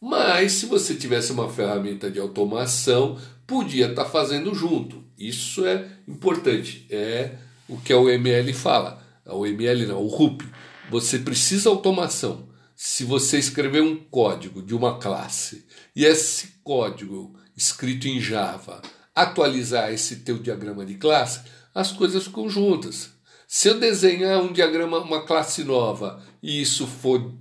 Mas 0.00 0.52
se 0.52 0.66
você 0.66 0.94
tivesse 0.94 1.32
uma 1.32 1.48
ferramenta 1.48 2.10
de 2.10 2.20
automação, 2.20 3.18
podia 3.46 3.88
estar 3.88 4.04
tá 4.04 4.10
fazendo 4.10 4.54
junto. 4.54 5.04
Isso 5.18 5.64
é 5.66 5.86
importante. 6.06 6.86
É 6.90 7.36
o 7.68 7.78
que 7.78 7.92
a 7.92 7.98
OML 7.98 8.52
fala. 8.52 9.02
A 9.24 9.34
OML 9.34 9.86
não, 9.86 10.02
o 10.02 10.06
RUP. 10.06 10.42
Você 10.90 11.18
precisa 11.18 11.68
automação. 11.68 12.48
Se 12.74 13.04
você 13.04 13.38
escrever 13.38 13.80
um 13.80 13.96
código 13.96 14.62
de 14.62 14.74
uma 14.74 14.98
classe 14.98 15.66
e 15.94 16.04
esse 16.04 16.58
código 16.62 17.34
escrito 17.56 18.06
em 18.06 18.20
Java 18.20 18.82
atualizar 19.14 19.90
esse 19.90 20.16
teu 20.16 20.38
diagrama 20.38 20.84
de 20.84 20.96
classe, 20.96 21.40
as 21.74 21.90
coisas 21.90 22.24
ficam 22.24 22.50
juntas. 22.50 23.10
Se 23.48 23.68
eu 23.68 23.80
desenhar 23.80 24.42
um 24.42 24.52
diagrama, 24.52 24.98
uma 24.98 25.24
classe 25.24 25.64
nova, 25.64 26.22
e 26.42 26.60
isso 26.60 26.86
for 26.86 27.32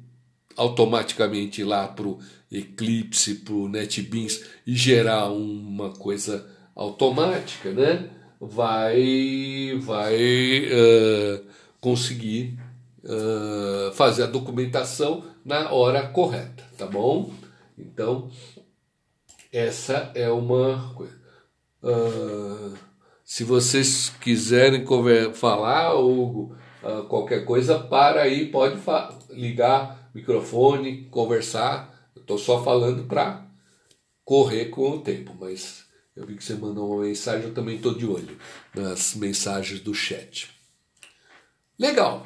automaticamente 0.56 1.64
lá 1.64 1.88
para 1.88 2.08
o 2.08 2.20
Eclipse, 2.58 3.36
para 3.36 3.54
o 3.54 3.68
NetBeans 3.68 4.44
e 4.66 4.76
gerar 4.76 5.30
uma 5.30 5.92
coisa 5.92 6.48
automática, 6.76 7.72
né? 7.72 8.10
vai, 8.40 9.78
vai 9.82 10.66
uh, 10.66 11.46
conseguir 11.80 12.58
uh, 13.04 13.92
fazer 13.94 14.24
a 14.24 14.28
documentação 14.28 15.24
na 15.44 15.72
hora 15.72 16.08
correta, 16.08 16.64
tá 16.78 16.86
bom? 16.86 17.32
Então, 17.78 18.30
essa 19.52 20.12
é 20.16 20.30
uma 20.30 20.94
coisa. 20.94 21.16
Uh, 21.84 22.74
se 23.24 23.44
vocês 23.44 24.10
quiserem 24.22 24.86
falar, 25.34 25.96
Hugo, 25.96 26.56
qualquer 27.10 27.44
coisa, 27.44 27.80
para 27.80 28.22
aí, 28.22 28.48
pode 28.48 28.80
ligar 29.32 30.10
microfone, 30.14 31.06
conversar 31.10 31.95
Estou 32.16 32.38
só 32.38 32.64
falando 32.64 33.06
para 33.06 33.46
correr 34.24 34.66
com 34.66 34.90
o 34.92 35.02
tempo, 35.02 35.36
mas 35.40 35.86
eu 36.16 36.26
vi 36.26 36.36
que 36.36 36.44
você 36.44 36.56
mandou 36.56 36.92
uma 36.92 37.04
mensagem, 37.04 37.48
eu 37.48 37.54
também 37.54 37.76
estou 37.76 37.94
de 37.94 38.06
olho 38.06 38.38
nas 38.74 39.16
mensagens 39.16 39.80
do 39.80 39.94
chat. 39.94 40.50
Legal. 41.78 42.26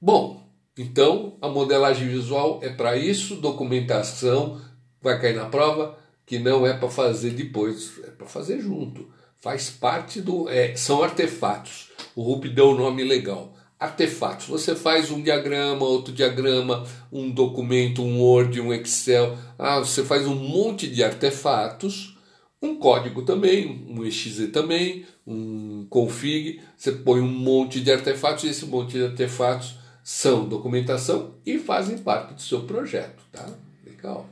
Bom, 0.00 0.50
então 0.76 1.36
a 1.40 1.48
modelagem 1.48 2.08
visual 2.08 2.60
é 2.62 2.70
para 2.70 2.96
isso, 2.96 3.36
documentação 3.36 4.60
vai 5.00 5.20
cair 5.20 5.36
na 5.36 5.46
prova, 5.46 5.98
que 6.24 6.38
não 6.38 6.66
é 6.66 6.76
para 6.76 6.90
fazer 6.90 7.30
depois, 7.30 7.98
é 8.02 8.10
para 8.10 8.26
fazer 8.26 8.60
junto. 8.60 9.08
Faz 9.36 9.70
parte 9.70 10.20
do. 10.20 10.48
É, 10.48 10.74
são 10.74 11.02
artefatos. 11.02 11.92
O 12.16 12.22
Rup 12.22 12.46
deu 12.46 12.70
um 12.70 12.76
nome 12.76 13.04
legal 13.04 13.55
artefatos. 13.78 14.46
Você 14.46 14.74
faz 14.74 15.10
um 15.10 15.22
diagrama, 15.22 15.84
outro 15.84 16.12
diagrama, 16.12 16.84
um 17.12 17.30
documento, 17.30 18.02
um 18.02 18.20
Word, 18.20 18.60
um 18.60 18.72
Excel. 18.72 19.36
Ah, 19.58 19.78
você 19.78 20.04
faz 20.04 20.26
um 20.26 20.34
monte 20.34 20.88
de 20.88 21.04
artefatos, 21.04 22.16
um 22.60 22.76
código 22.76 23.22
também, 23.22 23.86
um 23.88 24.04
exe 24.04 24.48
também, 24.48 25.04
um 25.26 25.86
config. 25.90 26.60
Você 26.76 26.92
põe 26.92 27.20
um 27.20 27.28
monte 27.28 27.80
de 27.80 27.92
artefatos 27.92 28.44
e 28.44 28.48
esse 28.48 28.66
monte 28.66 28.92
de 28.92 29.04
artefatos 29.04 29.76
são 30.02 30.48
documentação 30.48 31.34
e 31.44 31.58
fazem 31.58 31.98
parte 31.98 32.34
do 32.34 32.40
seu 32.40 32.62
projeto, 32.62 33.22
tá? 33.32 33.46
Legal. 33.84 34.28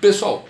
Pessoal, 0.00 0.44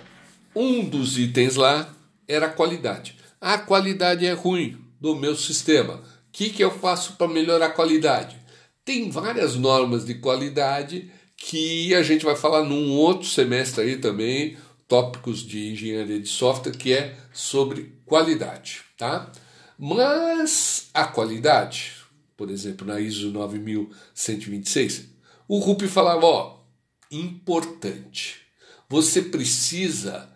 um 0.55 0.87
dos 0.87 1.17
itens 1.17 1.55
lá 1.55 1.93
era 2.27 2.45
a 2.45 2.49
qualidade. 2.49 3.17
A 3.41 3.57
qualidade 3.57 4.25
é 4.25 4.33
ruim 4.33 4.77
do 4.99 5.15
meu 5.15 5.35
sistema 5.35 6.01
que, 6.37 6.51
que 6.51 6.63
eu 6.63 6.69
faço 6.69 7.13
para 7.13 7.27
melhorar 7.27 7.65
a 7.65 7.71
qualidade? 7.71 8.37
Tem 8.85 9.09
várias 9.09 9.55
normas 9.55 10.05
de 10.05 10.13
qualidade 10.13 11.09
que 11.35 11.95
a 11.95 12.03
gente 12.03 12.23
vai 12.23 12.35
falar 12.35 12.63
num 12.63 12.91
outro 12.91 13.27
semestre 13.27 13.81
aí 13.81 13.97
também, 13.97 14.55
tópicos 14.87 15.39
de 15.39 15.71
engenharia 15.71 16.19
de 16.19 16.29
software, 16.29 16.77
que 16.77 16.93
é 16.93 17.17
sobre 17.33 17.91
qualidade, 18.05 18.81
tá? 18.95 19.31
Mas 19.79 20.91
a 20.93 21.05
qualidade, 21.05 21.93
por 22.37 22.51
exemplo, 22.51 22.85
na 22.85 22.99
ISO 22.99 23.31
9126, 23.31 25.05
o 25.47 25.57
RUP 25.57 25.87
falava, 25.87 26.27
ó, 26.27 26.59
importante. 27.09 28.41
Você 28.87 29.23
precisa 29.23 30.29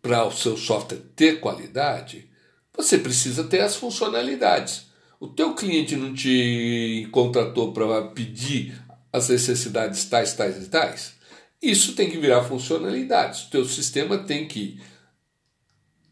para 0.00 0.24
o 0.24 0.30
seu 0.30 0.56
software 0.56 1.02
ter 1.16 1.40
qualidade, 1.40 2.30
você 2.76 2.98
precisa 2.98 3.44
ter 3.44 3.60
as 3.60 3.76
funcionalidades. 3.76 4.86
O 5.20 5.28
teu 5.28 5.54
cliente 5.54 5.94
não 5.94 6.12
te 6.12 7.08
contratou 7.12 7.72
para 7.72 8.08
pedir 8.08 8.80
as 9.12 9.28
necessidades 9.28 10.04
tais, 10.06 10.34
tais 10.34 10.56
e 10.56 10.68
tais. 10.68 11.14
Isso 11.60 11.94
tem 11.94 12.10
que 12.10 12.18
virar 12.18 12.42
funcionalidades. 12.42 13.44
O 13.44 13.50
teu 13.50 13.64
sistema 13.64 14.18
tem 14.18 14.48
que 14.48 14.80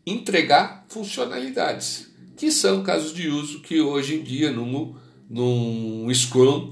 entregar 0.06 0.86
funcionalidades, 0.88 2.08
que 2.36 2.50
são 2.50 2.82
casos 2.82 3.12
de 3.12 3.28
uso 3.28 3.60
que 3.60 3.80
hoje 3.80 4.16
em 4.16 4.22
dia 4.22 4.50
num, 4.50 4.96
num 5.28 6.12
Scrum 6.14 6.70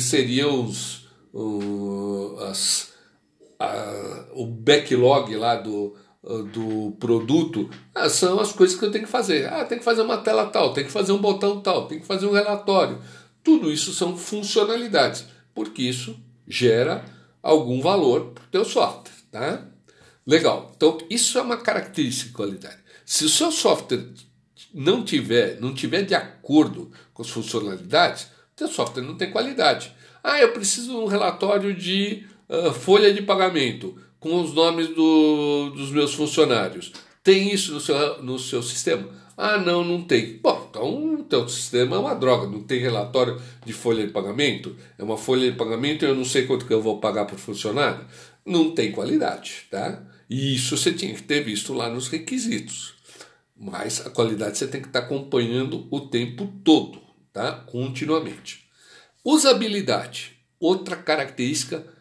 seriam 0.00 0.64
os, 0.64 1.06
o, 1.32 2.36
as, 2.48 2.92
a, 3.58 4.26
o 4.34 4.46
backlog 4.46 5.34
lá 5.36 5.56
do, 5.56 5.96
do 6.26 6.96
produto 6.98 7.70
ah, 7.94 8.08
são 8.08 8.40
as 8.40 8.52
coisas 8.52 8.76
que 8.76 8.84
eu 8.84 8.90
tenho 8.90 9.04
que 9.04 9.10
fazer. 9.10 9.48
Ah, 9.48 9.64
tem 9.64 9.78
que 9.78 9.84
fazer 9.84 10.02
uma 10.02 10.18
tela 10.18 10.46
tal, 10.46 10.72
tem 10.72 10.84
que 10.84 10.90
fazer 10.90 11.12
um 11.12 11.18
botão 11.18 11.60
tal, 11.60 11.86
tem 11.86 12.00
que 12.00 12.06
fazer 12.06 12.26
um 12.26 12.32
relatório. 12.32 13.00
Tudo 13.44 13.70
isso 13.70 13.92
são 13.92 14.16
funcionalidades, 14.16 15.24
porque 15.54 15.82
isso 15.82 16.18
gera 16.48 17.04
algum 17.42 17.80
valor 17.80 18.32
para 18.32 18.44
o 18.44 18.48
teu 18.48 18.64
software. 18.64 19.12
Tá? 19.30 19.62
Legal. 20.26 20.72
Então, 20.76 20.98
isso 21.08 21.38
é 21.38 21.42
uma 21.42 21.56
característica 21.56 22.28
de 22.28 22.34
qualidade. 22.34 22.78
Se 23.04 23.24
o 23.24 23.28
seu 23.28 23.52
software 23.52 24.04
não 24.74 25.04
tiver, 25.04 25.60
não 25.60 25.72
tiver 25.72 26.02
de 26.02 26.14
acordo 26.14 26.90
com 27.14 27.22
as 27.22 27.30
funcionalidades, 27.30 28.24
o 28.24 28.58
seu 28.58 28.68
software 28.68 29.02
não 29.02 29.16
tem 29.16 29.30
qualidade. 29.30 29.94
Ah, 30.24 30.40
eu 30.40 30.52
preciso 30.52 30.90
de 30.90 30.96
um 30.96 31.06
relatório 31.06 31.72
de 31.72 32.26
uh, 32.48 32.72
folha 32.72 33.14
de 33.14 33.22
pagamento 33.22 33.96
com 34.26 34.42
os 34.42 34.52
nomes 34.52 34.88
do, 34.88 35.70
dos 35.70 35.90
meus 35.90 36.12
funcionários. 36.12 36.92
Tem 37.22 37.52
isso 37.52 37.72
no 37.72 37.80
seu, 37.80 38.22
no 38.22 38.38
seu 38.40 38.60
sistema? 38.60 39.08
Ah, 39.36 39.56
não, 39.56 39.84
não 39.84 40.02
tem. 40.02 40.38
Bom, 40.42 40.66
então 40.68 41.14
o 41.14 41.22
teu 41.22 41.48
sistema 41.48 41.94
é 41.94 41.98
uma 41.98 42.14
droga, 42.14 42.48
não 42.48 42.62
tem 42.62 42.80
relatório 42.80 43.40
de 43.64 43.72
folha 43.72 44.04
de 44.04 44.12
pagamento, 44.12 44.74
é 44.98 45.04
uma 45.04 45.16
folha 45.16 45.50
de 45.50 45.56
pagamento 45.56 46.04
e 46.04 46.08
eu 46.08 46.14
não 46.14 46.24
sei 46.24 46.44
quanto 46.44 46.66
que 46.66 46.74
eu 46.74 46.82
vou 46.82 46.98
pagar 46.98 47.26
por 47.26 47.38
funcionário. 47.38 48.04
Não 48.44 48.72
tem 48.72 48.90
qualidade, 48.90 49.66
tá? 49.70 50.02
E 50.28 50.56
isso 50.56 50.76
você 50.76 50.92
tinha 50.92 51.14
que 51.14 51.22
ter 51.22 51.44
visto 51.44 51.72
lá 51.72 51.88
nos 51.88 52.08
requisitos. 52.08 52.94
Mas 53.56 54.04
a 54.04 54.10
qualidade 54.10 54.58
você 54.58 54.66
tem 54.66 54.80
que 54.80 54.88
estar 54.88 55.00
acompanhando 55.00 55.86
o 55.88 56.00
tempo 56.00 56.52
todo, 56.64 57.00
tá? 57.32 57.52
Continuamente. 57.52 58.66
Usabilidade, 59.24 60.36
outra 60.58 60.96
característica 60.96 61.95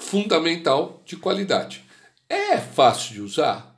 fundamental 0.00 1.02
de 1.04 1.16
qualidade. 1.16 1.84
É 2.28 2.58
fácil 2.58 3.14
de 3.14 3.20
usar? 3.20 3.76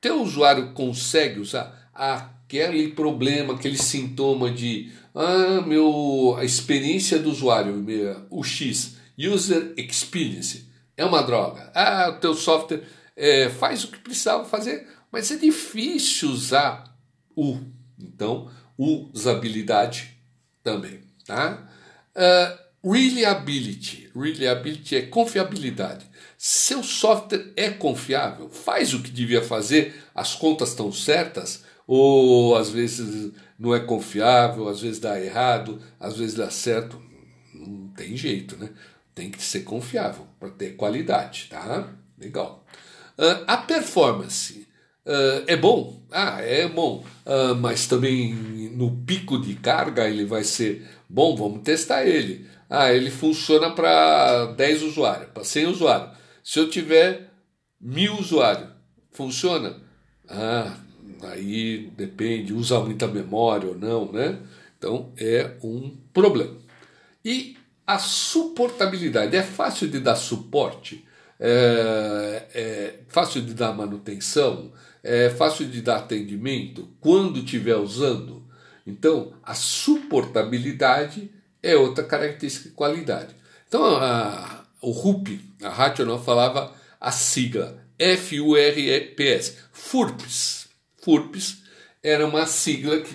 Teu 0.00 0.22
usuário 0.22 0.72
consegue 0.72 1.38
usar? 1.38 1.90
Aquele 1.94 2.88
problema, 2.92 3.54
aquele 3.54 3.76
sintoma 3.76 4.50
de 4.50 4.92
ah, 5.14 5.60
meu, 5.66 6.36
a 6.38 6.44
experiência 6.44 7.18
do 7.18 7.30
usuário, 7.30 7.84
o 8.30 8.44
X, 8.44 8.96
User 9.18 9.74
Experience, 9.76 10.70
é 10.96 11.04
uma 11.04 11.22
droga. 11.22 11.70
Ah, 11.74 12.14
o 12.16 12.20
teu 12.20 12.34
software 12.34 12.82
é, 13.16 13.48
faz 13.48 13.82
o 13.82 13.88
que 13.88 13.98
precisava 13.98 14.44
fazer, 14.44 14.86
mas 15.10 15.30
é 15.30 15.36
difícil 15.36 16.30
usar 16.30 16.96
o. 17.34 17.58
Então, 17.98 18.48
usabilidade 18.78 20.16
também. 20.62 21.00
Tá? 21.26 21.68
Uh, 22.14 22.67
reliability. 22.84 24.10
Reliability 24.14 24.96
é 24.96 25.02
confiabilidade. 25.02 26.06
Seu 26.36 26.82
software 26.82 27.52
é 27.56 27.68
confiável? 27.70 28.48
Faz 28.48 28.94
o 28.94 29.02
que 29.02 29.10
devia 29.10 29.42
fazer? 29.42 29.94
As 30.14 30.34
contas 30.34 30.70
estão 30.70 30.92
certas? 30.92 31.64
Ou 31.86 32.54
às 32.54 32.70
vezes 32.70 33.32
não 33.58 33.74
é 33.74 33.80
confiável, 33.80 34.68
às 34.68 34.80
vezes 34.80 35.00
dá 35.00 35.20
errado, 35.20 35.80
às 35.98 36.16
vezes 36.16 36.34
dá 36.34 36.50
certo? 36.50 37.02
Não 37.52 37.88
tem 37.88 38.16
jeito, 38.16 38.56
né? 38.56 38.70
Tem 39.14 39.30
que 39.30 39.42
ser 39.42 39.60
confiável 39.60 40.26
para 40.38 40.50
ter 40.50 40.76
qualidade, 40.76 41.48
tá? 41.50 41.92
Legal. 42.16 42.64
Uh, 43.18 43.42
a 43.48 43.56
performance 43.56 44.68
uh, 45.04 45.42
é 45.46 45.56
bom? 45.56 46.00
Ah, 46.10 46.40
é 46.40 46.68
bom. 46.68 47.04
Uh, 47.26 47.54
mas 47.56 47.88
também 47.88 48.32
no 48.32 48.94
pico 49.04 49.40
de 49.40 49.54
carga 49.54 50.08
ele 50.08 50.24
vai 50.24 50.44
ser 50.44 50.86
bom? 51.08 51.34
Vamos 51.34 51.62
testar 51.62 52.06
ele. 52.06 52.46
Ah, 52.68 52.92
ele 52.92 53.10
funciona 53.10 53.70
para 53.70 54.46
10 54.52 54.82
usuários, 54.82 55.30
para 55.30 55.44
100 55.44 55.66
usuários. 55.66 56.10
Se 56.44 56.58
eu 56.58 56.68
tiver 56.68 57.30
mil 57.80 58.14
usuários, 58.18 58.68
funciona? 59.12 59.76
Ah, 60.28 60.76
aí 61.22 61.90
depende, 61.96 62.52
usa 62.52 62.80
muita 62.80 63.06
memória 63.06 63.68
ou 63.68 63.78
não, 63.78 64.12
né? 64.12 64.38
Então 64.76 65.12
é 65.16 65.56
um 65.62 65.96
problema. 66.12 66.56
E 67.24 67.56
a 67.86 67.98
suportabilidade, 67.98 69.36
é 69.36 69.42
fácil 69.42 69.88
de 69.88 69.98
dar 70.00 70.16
suporte? 70.16 71.08
é, 71.38 72.46
é 72.54 72.94
fácil 73.08 73.42
de 73.42 73.54
dar 73.54 73.72
manutenção, 73.72 74.72
é 75.02 75.30
fácil 75.30 75.66
de 75.66 75.80
dar 75.80 75.98
atendimento 75.98 76.88
quando 77.00 77.38
estiver 77.38 77.76
usando. 77.76 78.42
Então, 78.86 79.34
a 79.42 79.54
suportabilidade 79.54 81.30
é 81.62 81.76
outra 81.76 82.04
característica 82.04 82.68
de 82.68 82.74
qualidade. 82.74 83.34
Então, 83.66 83.84
a, 83.96 84.64
o 84.80 84.90
RUP, 84.90 85.40
a 85.62 85.68
Rational 85.68 86.22
falava 86.22 86.72
a 87.00 87.10
sigla 87.10 87.82
F-U-R-P-S, 87.98 89.56
FURPS. 89.72 90.68
FURPS 91.02 91.62
era 92.02 92.26
uma 92.26 92.46
sigla 92.46 93.00
que 93.00 93.14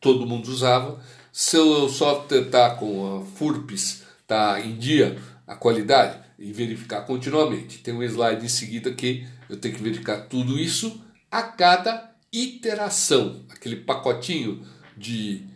todo 0.00 0.26
mundo 0.26 0.48
usava. 0.48 1.00
Seu 1.32 1.88
software 1.88 2.42
está 2.42 2.70
com 2.70 3.18
a 3.18 3.24
FURPS, 3.24 4.02
está 4.20 4.60
em 4.60 4.76
dia, 4.76 5.18
a 5.46 5.54
qualidade, 5.54 6.18
e 6.38 6.52
verificar 6.52 7.02
continuamente. 7.02 7.78
Tem 7.78 7.94
um 7.94 8.02
slide 8.02 8.44
em 8.44 8.48
seguida 8.48 8.92
que 8.92 9.26
eu 9.48 9.56
tenho 9.56 9.74
que 9.74 9.82
verificar 9.82 10.22
tudo 10.22 10.58
isso 10.58 11.00
a 11.30 11.42
cada 11.42 12.10
iteração, 12.32 13.44
aquele 13.48 13.76
pacotinho 13.76 14.66
de 14.96 15.46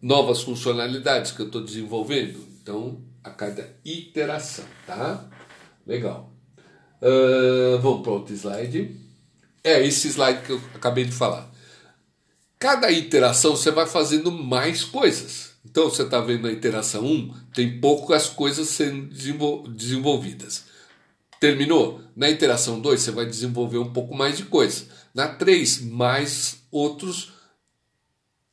novas 0.00 0.42
funcionalidades 0.42 1.32
que 1.32 1.40
eu 1.40 1.46
estou 1.46 1.62
desenvolvendo. 1.62 2.46
Então, 2.62 3.02
a 3.22 3.30
cada 3.30 3.76
iteração, 3.84 4.64
tá? 4.86 5.24
Legal. 5.86 6.32
Uh, 7.00 7.78
vamos 7.80 8.02
para 8.02 8.12
outro 8.12 8.34
slide. 8.34 8.96
É 9.62 9.84
esse 9.84 10.08
slide 10.08 10.42
que 10.42 10.52
eu 10.52 10.60
acabei 10.74 11.04
de 11.04 11.12
falar. 11.12 11.50
Cada 12.58 12.90
iteração 12.90 13.56
você 13.56 13.70
vai 13.70 13.86
fazendo 13.86 14.30
mais 14.30 14.84
coisas. 14.84 15.50
Então 15.64 15.90
você 15.90 16.02
está 16.02 16.20
vendo 16.20 16.42
na 16.42 16.52
iteração 16.52 17.04
1, 17.04 17.34
tem 17.54 17.80
poucas 17.80 18.28
coisas 18.28 18.68
sendo 18.68 19.08
desenvolvidas. 19.68 20.64
Terminou? 21.38 22.02
Na 22.16 22.30
iteração 22.30 22.80
2 22.80 23.00
você 23.00 23.10
vai 23.10 23.26
desenvolver 23.26 23.78
um 23.78 23.92
pouco 23.92 24.14
mais 24.14 24.36
de 24.36 24.44
coisa. 24.44 24.86
Na 25.14 25.28
3, 25.28 25.82
mais 25.82 26.62
outros 26.70 27.32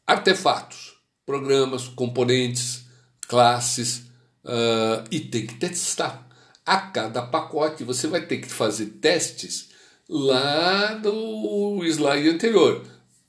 artefatos, 0.05 0.96
programas, 1.27 1.89
componentes, 1.89 2.85
classes, 3.27 4.07
uh, 4.45 5.03
e 5.11 5.19
tem 5.19 5.45
que 5.45 5.55
testar. 5.55 6.25
A 6.65 6.77
cada 6.77 7.21
pacote 7.21 7.83
você 7.83 8.07
vai 8.07 8.25
ter 8.25 8.37
que 8.37 8.47
fazer 8.47 8.85
testes 9.01 9.69
lá 10.07 10.97
no 11.03 11.83
slide 11.85 12.29
anterior. 12.29 12.85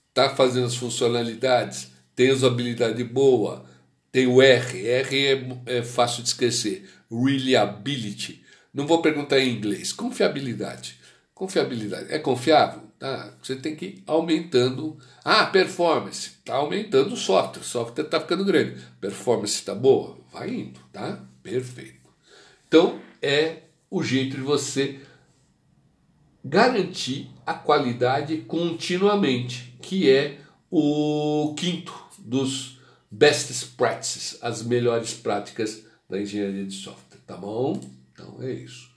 Está 0.08 0.30
fazendo 0.30 0.66
as 0.66 0.76
funcionalidades, 0.76 1.88
tem 2.14 2.30
usabilidade 2.30 3.02
boa, 3.02 3.64
tem 4.12 4.28
o 4.28 4.40
R, 4.40 4.86
R 4.86 5.26
é, 5.66 5.78
é 5.78 5.82
fácil 5.82 6.22
de 6.22 6.28
esquecer. 6.28 6.88
Reliability. 7.10 8.44
Não 8.72 8.86
vou 8.86 9.02
perguntar 9.02 9.40
em 9.40 9.50
inglês. 9.50 9.92
Confiabilidade. 9.92 10.96
Confiabilidade. 11.34 12.12
É 12.12 12.18
confiável? 12.18 12.87
Tá. 12.98 13.32
Você 13.42 13.56
tem 13.56 13.76
que 13.76 13.86
ir 13.86 14.02
aumentando. 14.06 14.98
Ah, 15.24 15.46
performance. 15.46 16.32
Está 16.38 16.54
aumentando 16.54 17.14
o 17.14 17.16
software. 17.16 17.62
O 17.62 17.64
software 17.64 18.04
está 18.04 18.20
ficando 18.20 18.44
grande. 18.44 18.82
Performance 19.00 19.54
está 19.54 19.74
boa? 19.74 20.18
Vai 20.32 20.50
indo, 20.50 20.80
tá? 20.92 21.24
Perfeito. 21.42 22.08
Então, 22.66 23.00
é 23.22 23.62
o 23.90 24.02
jeito 24.02 24.36
de 24.36 24.42
você 24.42 25.00
garantir 26.44 27.30
a 27.46 27.54
qualidade 27.54 28.38
continuamente, 28.38 29.76
que 29.82 30.10
é 30.10 30.40
o 30.70 31.54
quinto 31.56 31.92
dos 32.18 32.78
best 33.10 33.68
practices, 33.76 34.38
as 34.42 34.62
melhores 34.62 35.14
práticas 35.14 35.84
da 36.08 36.20
engenharia 36.20 36.64
de 36.64 36.74
software, 36.74 37.20
tá 37.26 37.36
bom? 37.36 37.80
Então 38.12 38.36
é 38.40 38.52
isso. 38.52 38.90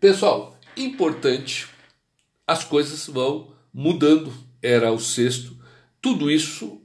Pessoal, 0.00 0.58
importante, 0.76 1.68
as 2.46 2.64
coisas 2.64 3.06
vão 3.06 3.52
mudando. 3.72 4.32
Era 4.62 4.92
o 4.92 4.98
sexto. 4.98 5.56
Tudo 6.00 6.30
isso, 6.30 6.80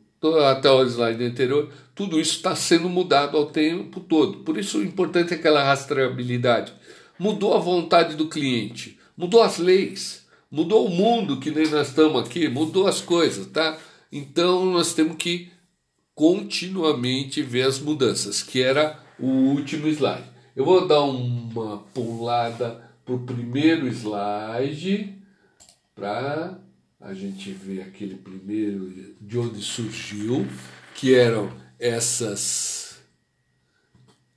até 0.47 0.69
o 0.69 0.83
slide 0.83 1.23
anterior, 1.23 1.71
tudo 1.93 2.19
isso 2.19 2.33
está 2.33 2.55
sendo 2.55 2.89
mudado 2.89 3.37
ao 3.37 3.47
tempo 3.47 3.99
todo. 3.99 4.39
Por 4.39 4.57
isso 4.57 4.79
o 4.79 4.83
importante 4.83 5.33
é 5.33 5.37
aquela 5.37 5.63
rastreabilidade. 5.63 6.73
Mudou 7.19 7.55
a 7.55 7.59
vontade 7.59 8.15
do 8.15 8.27
cliente, 8.27 8.99
mudou 9.15 9.41
as 9.41 9.57
leis, 9.57 10.27
mudou 10.51 10.85
o 10.85 10.89
mundo 10.89 11.39
que 11.39 11.49
nem 11.49 11.67
nós 11.67 11.89
estamos 11.89 12.21
aqui, 12.21 12.47
mudou 12.47 12.87
as 12.87 13.01
coisas, 13.01 13.47
tá? 13.47 13.77
Então 14.11 14.65
nós 14.65 14.93
temos 14.93 15.17
que 15.17 15.49
continuamente 16.13 17.41
ver 17.41 17.63
as 17.63 17.79
mudanças, 17.79 18.41
que 18.41 18.61
era 18.61 18.99
o 19.19 19.27
último 19.27 19.87
slide. 19.87 20.29
Eu 20.55 20.65
vou 20.65 20.87
dar 20.87 21.01
uma 21.01 21.79
pulada 21.93 22.83
para 23.03 23.15
o 23.15 23.19
primeiro 23.19 23.87
slide 23.87 25.16
para 25.97 26.59
a 27.01 27.13
gente 27.13 27.49
ver 27.51 27.81
aquele 27.81 28.15
primeiro 28.15 29.15
de 29.19 29.37
onde 29.39 29.61
surgiu, 29.63 30.47
que 30.93 31.15
eram 31.15 31.51
essas 31.79 32.99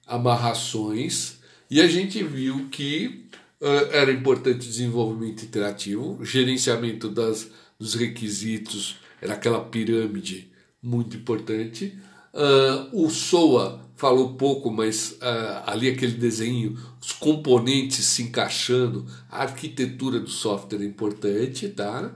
amarrações, 0.06 1.38
e 1.70 1.80
a 1.80 1.86
gente 1.86 2.24
viu 2.24 2.68
que 2.70 3.26
uh, 3.60 3.92
era 3.92 4.10
importante 4.10 4.66
desenvolvimento 4.66 5.44
interativo, 5.44 6.24
gerenciamento 6.24 7.08
das, 7.10 7.50
dos 7.78 7.94
requisitos, 7.94 8.96
era 9.20 9.34
aquela 9.34 9.62
pirâmide 9.62 10.50
muito 10.82 11.16
importante. 11.16 11.96
Uh, 12.32 13.04
o 13.04 13.10
SOA 13.10 13.80
falou 14.00 14.32
pouco, 14.32 14.70
mas 14.70 15.12
uh, 15.20 15.62
ali 15.66 15.86
aquele 15.86 16.14
desenho, 16.14 16.74
os 16.98 17.12
componentes 17.12 18.06
se 18.06 18.22
encaixando, 18.22 19.06
a 19.30 19.42
arquitetura 19.42 20.18
do 20.18 20.30
software 20.30 20.80
é 20.80 20.86
importante, 20.86 21.68
tá? 21.68 22.10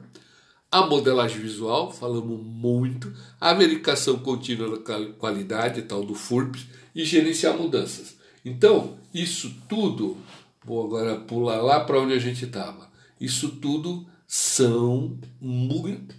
A 0.73 0.87
modelagem 0.87 1.41
visual, 1.41 1.93
falamos 1.93 2.41
muito, 2.43 3.13
a 3.39 3.53
verificação 3.53 4.19
contínua 4.19 4.79
da 4.79 5.13
qualidade, 5.19 5.83
tal 5.83 6.03
do 6.03 6.15
FURPS, 6.15 6.65
e 6.95 7.05
gerenciar 7.05 7.55
mudanças. 7.55 8.17
Então, 8.43 8.97
isso 9.13 9.55
tudo, 9.69 10.17
vou 10.65 10.87
agora 10.87 11.17
pular 11.17 11.61
lá 11.61 11.81
para 11.81 12.01
onde 12.01 12.15
a 12.15 12.19
gente 12.19 12.47
estava. 12.47 12.91
Isso 13.21 13.51
tudo 13.51 14.07
são 14.27 15.19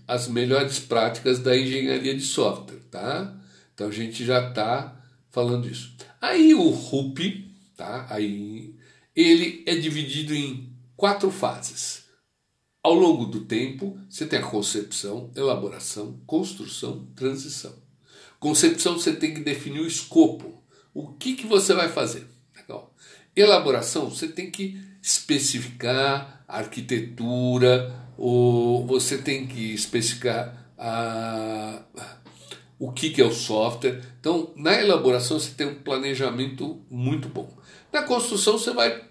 as 0.07 0.27
melhores 0.27 0.77
práticas 0.77 1.39
da 1.39 1.57
engenharia 1.57 2.13
de 2.13 2.21
software, 2.21 2.81
tá? 2.91 3.35
Então 3.73 3.87
a 3.87 3.91
gente 3.91 4.23
já 4.23 4.47
está 4.47 4.95
falando 5.35 5.69
isso. 5.69 5.93
Aí 6.21 6.53
o 6.53 6.69
RUP, 6.69 7.53
tá? 7.75 8.07
Aí 8.09 8.73
ele 9.13 9.63
é 9.65 9.75
dividido 9.75 10.33
em 10.33 10.73
quatro 10.95 11.29
fases. 11.29 12.05
Ao 12.81 12.93
longo 12.93 13.25
do 13.25 13.41
tempo, 13.41 13.99
você 14.09 14.25
tem 14.25 14.39
a 14.39 14.47
concepção, 14.47 15.29
elaboração, 15.35 16.21
construção, 16.25 17.05
transição. 17.13 17.75
Concepção, 18.39 18.93
você 18.97 19.11
tem 19.11 19.33
que 19.33 19.41
definir 19.41 19.81
o 19.81 19.87
escopo. 19.87 20.63
O 20.93 21.11
que, 21.13 21.35
que 21.35 21.45
você 21.45 21.73
vai 21.73 21.89
fazer? 21.89 22.25
Legal. 22.55 22.95
Elaboração, 23.35 24.09
você 24.09 24.29
tem 24.29 24.49
que 24.49 24.81
especificar 25.01 26.45
a 26.47 26.59
arquitetura, 26.59 27.93
ou 28.17 28.87
você 28.87 29.17
tem 29.17 29.45
que 29.47 29.73
especificar 29.73 30.71
a, 30.77 31.83
o 32.77 32.91
que, 32.91 33.09
que 33.09 33.21
é 33.21 33.25
o 33.25 33.33
software. 33.33 34.01
Então, 34.19 34.51
na 34.55 34.73
elaboração, 34.73 35.39
você 35.39 35.51
tem 35.51 35.67
um 35.67 35.75
planejamento 35.75 36.81
muito 36.89 37.29
bom. 37.29 37.49
Na 37.91 38.03
construção, 38.03 38.57
você 38.57 38.71
vai 38.73 39.03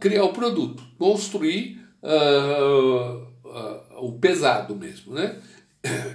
criar 0.00 0.24
o 0.24 0.32
produto, 0.32 0.82
construir 0.98 1.84
uh, 2.02 3.26
uh, 3.44 4.06
o 4.06 4.18
pesado 4.18 4.74
mesmo. 4.76 5.14
Né? 5.14 5.40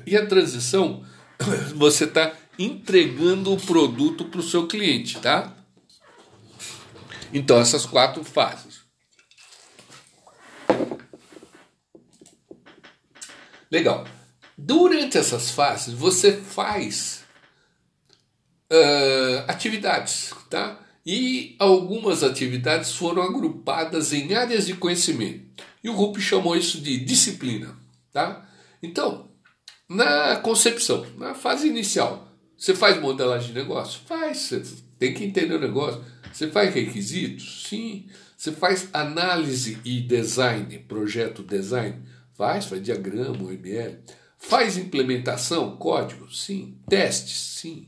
E 0.06 0.16
a 0.16 0.26
transição, 0.26 1.04
você 1.76 2.06
está 2.06 2.34
entregando 2.58 3.54
o 3.54 3.58
produto 3.58 4.26
para 4.26 4.40
o 4.40 4.44
seu 4.44 4.68
cliente. 4.68 5.20
Tá? 5.20 5.54
Então, 7.34 7.58
essas 7.58 7.86
quatro 7.86 8.24
fases. 8.24 8.86
Legal. 13.70 14.06
Durante 14.58 15.18
essas 15.18 15.52
fases, 15.52 15.94
você 15.94 16.34
faz 16.34 17.24
uh, 18.72 19.44
atividades, 19.48 20.34
tá? 20.50 20.80
E 21.06 21.56
algumas 21.60 22.24
atividades 22.24 22.94
foram 22.94 23.22
agrupadas 23.22 24.14
em 24.14 24.34
áreas 24.34 24.66
de 24.66 24.74
conhecimento. 24.74 25.64
E 25.84 25.90
o 25.90 25.94
Rupp 25.94 26.20
chamou 26.20 26.56
isso 26.56 26.82
de 26.82 26.98
disciplina, 26.98 27.78
tá? 28.12 28.48
Então, 28.82 29.30
na 29.88 30.38
concepção, 30.38 31.06
na 31.18 31.36
fase 31.36 31.68
inicial, 31.68 32.28
você 32.58 32.74
faz 32.74 33.00
modelagem 33.00 33.50
de 33.50 33.54
negócio? 33.54 34.02
Faz, 34.08 34.38
você 34.38 34.64
tem 34.98 35.14
que 35.14 35.24
entender 35.24 35.56
o 35.56 35.60
negócio. 35.60 36.04
Você 36.32 36.48
faz 36.50 36.74
requisitos? 36.74 37.68
Sim. 37.70 38.08
Você 38.36 38.52
faz 38.52 38.90
análise 38.94 39.78
e 39.86 40.02
design, 40.02 40.80
projeto 40.80 41.44
design? 41.44 42.02
Faz, 42.34 42.66
faz 42.66 42.82
diagrama, 42.82 43.44
OML. 43.44 44.00
Faz 44.48 44.78
implementação, 44.78 45.76
código? 45.76 46.32
Sim. 46.32 46.78
Testes? 46.88 47.36
Sim. 47.60 47.88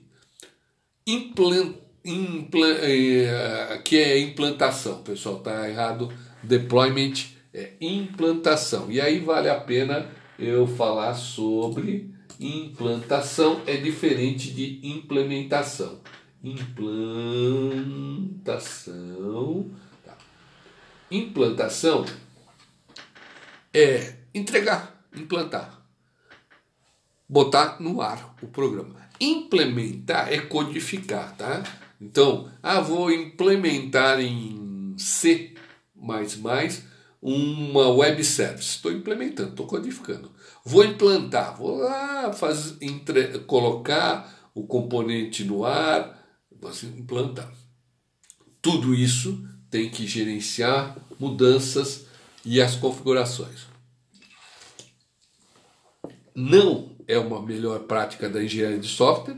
Implant, 1.05 1.75
implant, 2.03 2.79
é, 2.81 3.79
que 3.85 3.95
é 3.97 4.17
implantação, 4.19 5.03
pessoal, 5.03 5.37
tá 5.39 5.69
errado. 5.69 6.11
Deployment 6.41 7.13
é 7.53 7.73
implantação. 7.79 8.91
E 8.91 8.99
aí 8.99 9.19
vale 9.19 9.49
a 9.49 9.59
pena 9.59 10.09
eu 10.39 10.65
falar 10.65 11.13
sobre 11.13 12.11
implantação, 12.39 13.61
é 13.67 13.77
diferente 13.77 14.49
de 14.51 14.79
implementação. 14.83 16.01
Implantação. 16.43 16.89
Tá. 20.03 20.17
Implantação 21.11 22.03
é 23.71 24.15
entregar, 24.33 25.05
implantar, 25.15 25.86
botar 27.27 27.81
no 27.81 28.01
ar 28.01 28.35
o 28.41 28.47
programa. 28.47 28.95
Implementar 29.19 30.31
é 30.31 30.39
codificar, 30.39 31.35
tá? 31.35 31.63
Então, 31.99 32.49
ah, 32.61 32.79
vou 32.79 33.11
implementar 33.11 34.19
em 34.19 34.95
C 34.97 35.55
uma 37.21 37.89
web 37.89 38.23
service. 38.23 38.69
Estou 38.69 38.91
implementando, 38.91 39.49
estou 39.49 39.67
codificando. 39.67 40.31
Vou 40.63 40.83
implantar, 40.83 41.57
vou 41.57 41.77
lá 41.77 42.31
fazer, 42.33 42.77
entre, 42.81 43.39
colocar 43.39 44.49
o 44.53 44.65
componente 44.65 45.43
no 45.43 45.65
ar, 45.65 46.23
você 46.59 46.85
implantar. 46.85 47.51
Tudo 48.61 48.93
isso 48.93 49.47
tem 49.69 49.89
que 49.89 50.05
gerenciar 50.05 50.97
mudanças 51.19 52.05
e 52.45 52.61
as 52.61 52.75
configurações. 52.75 53.65
Não 56.35 56.96
é 57.07 57.17
uma 57.17 57.41
melhor 57.41 57.79
prática 57.81 58.29
da 58.29 58.43
engenharia 58.43 58.79
de 58.79 58.87
software 58.87 59.37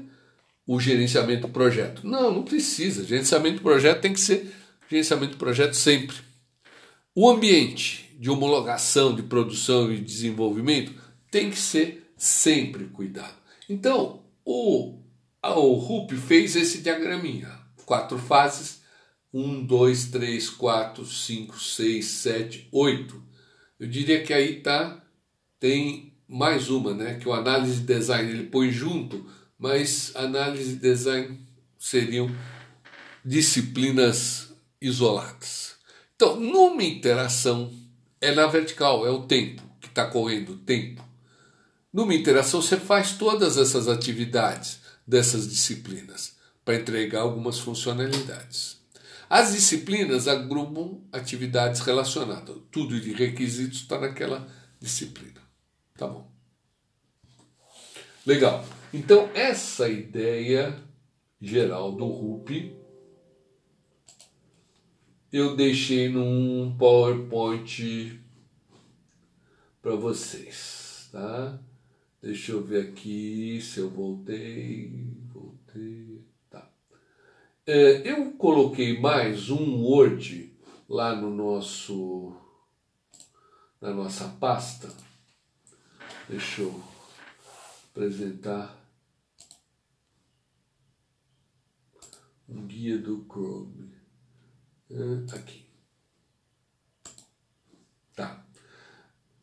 o 0.71 0.79
gerenciamento 0.79 1.47
do 1.47 1.49
projeto. 1.49 2.05
Não, 2.05 2.31
não 2.31 2.43
precisa. 2.43 3.03
Gerenciamento 3.03 3.55
do 3.55 3.63
projeto 3.63 4.01
tem 4.01 4.13
que 4.13 4.19
ser 4.19 4.53
gerenciamento 4.87 5.31
do 5.31 5.39
projeto 5.39 5.73
sempre. 5.73 6.15
O 7.15 7.27
ambiente 7.27 8.15
de 8.19 8.29
homologação, 8.29 9.15
de 9.15 9.23
produção 9.23 9.91
e 9.91 9.99
desenvolvimento 9.99 10.93
tem 11.31 11.49
que 11.49 11.57
ser 11.57 12.11
sempre 12.15 12.85
cuidado. 12.85 13.33
Então, 13.67 14.21
o, 14.45 14.99
o 15.41 15.73
RUP 15.73 16.11
fez 16.15 16.55
esse 16.55 16.83
diagraminha. 16.83 17.49
Quatro 17.83 18.19
fases 18.19 18.83
1, 19.33 19.65
2, 19.65 20.05
3, 20.05 20.49
4, 20.51 21.03
5, 21.03 21.59
6, 21.59 22.05
7, 22.05 22.67
8. 22.71 23.23
Eu 23.79 23.87
diria 23.87 24.21
que 24.21 24.33
aí 24.33 24.61
tá 24.61 25.03
tem 25.59 26.08
mais 26.29 26.69
uma, 26.69 26.93
né? 26.93 27.15
Que 27.15 27.27
o 27.27 27.33
análise 27.33 27.81
design 27.81 28.29
ele 28.29 28.43
põe 28.43 28.71
junto, 28.71 29.25
mas 29.57 30.11
análise 30.15 30.73
e 30.73 30.75
design 30.75 31.39
seriam 31.79 32.29
disciplinas 33.25 34.53
isoladas. 34.79 35.75
Então, 36.15 36.39
numa 36.39 36.83
interação 36.83 37.73
é 38.21 38.31
na 38.33 38.45
vertical, 38.45 39.07
é 39.07 39.09
o 39.09 39.23
tempo 39.23 39.63
que 39.81 39.87
está 39.87 40.05
correndo, 40.05 40.53
o 40.53 40.57
tempo. 40.57 41.03
Numa 41.91 42.13
interação 42.13 42.61
você 42.61 42.77
faz 42.77 43.13
todas 43.13 43.57
essas 43.57 43.87
atividades 43.87 44.79
dessas 45.07 45.49
disciplinas 45.49 46.35
para 46.63 46.75
entregar 46.75 47.21
algumas 47.21 47.57
funcionalidades. 47.57 48.77
As 49.27 49.53
disciplinas 49.53 50.27
agrupam 50.27 50.99
atividades 51.11 51.81
relacionadas. 51.81 52.55
Tudo 52.71 52.99
de 52.99 53.13
requisitos 53.13 53.79
está 53.79 53.99
naquela 53.99 54.47
disciplina. 54.79 55.38
Tá 55.99 56.07
bom. 56.07 56.31
Legal. 58.25 58.63
Então, 58.93 59.29
essa 59.33 59.89
ideia 59.89 60.81
geral 61.41 61.91
do 61.91 62.05
RUP 62.05 62.73
eu 65.29 65.57
deixei 65.57 66.07
num 66.07 66.73
PowerPoint 66.77 68.17
para 69.81 69.95
vocês, 69.95 71.09
tá? 71.11 71.59
Deixa 72.21 72.53
eu 72.53 72.63
ver 72.63 72.87
aqui 72.87 73.59
se 73.61 73.81
eu 73.81 73.89
voltei, 73.89 75.13
voltei. 75.33 76.23
É, 77.67 78.09
eu 78.09 78.31
coloquei 78.31 78.97
mais 78.99 79.49
um 79.49 79.83
Word 79.83 80.57
lá 80.87 81.13
no 81.13 81.29
nosso 81.29 82.33
na 83.81 83.93
nossa 83.93 84.29
pasta. 84.39 85.08
Deixa 86.29 86.61
eu 86.61 86.79
apresentar 87.89 88.79
um 92.47 92.67
guia 92.67 92.99
do 92.99 93.25
Chrome. 93.27 93.91
É, 94.91 95.35
aqui. 95.35 95.65
Tá. 98.15 98.45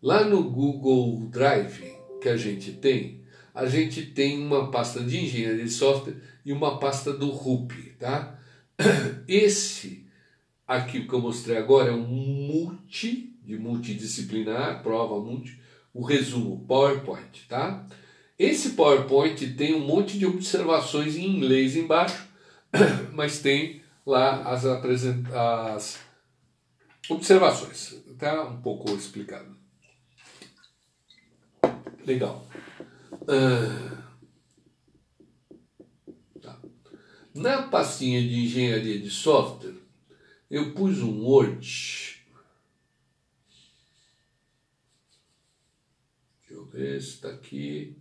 Lá 0.01 0.23
no 0.29 0.49
Google 0.49 1.27
Drive 1.29 1.93
que 2.23 2.29
a 2.29 2.37
gente 2.37 2.75
tem, 2.75 3.25
a 3.53 3.67
gente 3.67 4.07
tem 4.07 4.41
uma 4.41 4.71
pasta 4.71 5.03
de 5.03 5.19
engenharia 5.19 5.65
de 5.65 5.71
software 5.71 6.23
e 6.45 6.53
uma 6.53 6.79
pasta 6.79 7.13
do 7.13 7.31
RUP, 7.31 7.97
tá? 7.99 8.41
Esse 9.27 10.07
aqui 10.65 11.05
que 11.05 11.13
eu 11.13 11.21
mostrei 11.21 11.57
agora 11.57 11.91
é 11.91 11.95
um 11.95 12.07
multi, 12.07 13.37
de 13.45 13.59
multidisciplinar, 13.59 14.85
prova 14.85 15.21
multi, 15.21 15.66
o 15.97 16.05
resumo, 16.05 16.63
PowerPoint, 16.67 17.47
tá? 17.49 17.87
Esse 18.39 18.71
PowerPoint 18.71 19.55
tem 19.55 19.75
um 19.75 19.87
monte 19.87 20.19
de 20.19 20.27
observações 20.27 21.17
em 21.17 21.25
inglês 21.25 21.75
embaixo, 21.75 22.27
mas 23.15 23.41
tem 23.41 23.81
lá 24.05 24.43
as, 24.43 24.67
as 24.67 25.99
observações. 27.09 27.95
Está 28.11 28.45
um 28.45 28.61
pouco 28.61 28.95
explicado. 28.95 29.57
Legal. 32.05 32.47
Uh, 33.13 33.97
tá. 36.43 36.59
Na 37.35 37.63
pastinha 37.63 38.21
de 38.21 38.45
engenharia 38.45 38.99
de 38.99 39.09
software, 39.11 39.75
eu 40.51 40.75
pus 40.75 40.99
um 40.99 41.25
Word. 41.25 42.16
Deixa 46.77 46.91
eu 46.91 46.93
ver 46.93 47.01
se 47.01 47.09
está 47.09 47.31
aqui. 47.31 47.97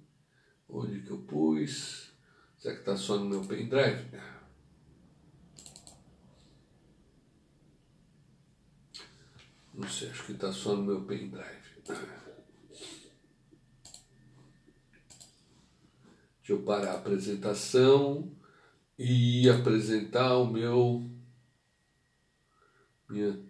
Onde 0.67 0.99
que 0.99 1.09
eu 1.09 1.19
pus? 1.19 2.11
Será 2.57 2.73
que 2.73 2.81
está 2.81 2.97
só 2.97 3.17
no 3.17 3.29
meu 3.29 3.41
pendrive? 3.45 4.09
Não 9.73 9.87
sei, 9.87 10.09
acho 10.09 10.25
que 10.25 10.33
está 10.33 10.51
só 10.51 10.75
no 10.75 10.83
meu 10.83 11.05
pendrive. 11.05 11.81
Deixa 16.37 16.49
eu 16.49 16.63
parar 16.63 16.91
a 16.91 16.97
apresentação 16.97 18.29
e 18.99 19.49
apresentar 19.49 20.37
o 20.37 20.51
meu 20.51 21.09
minha 23.07 23.41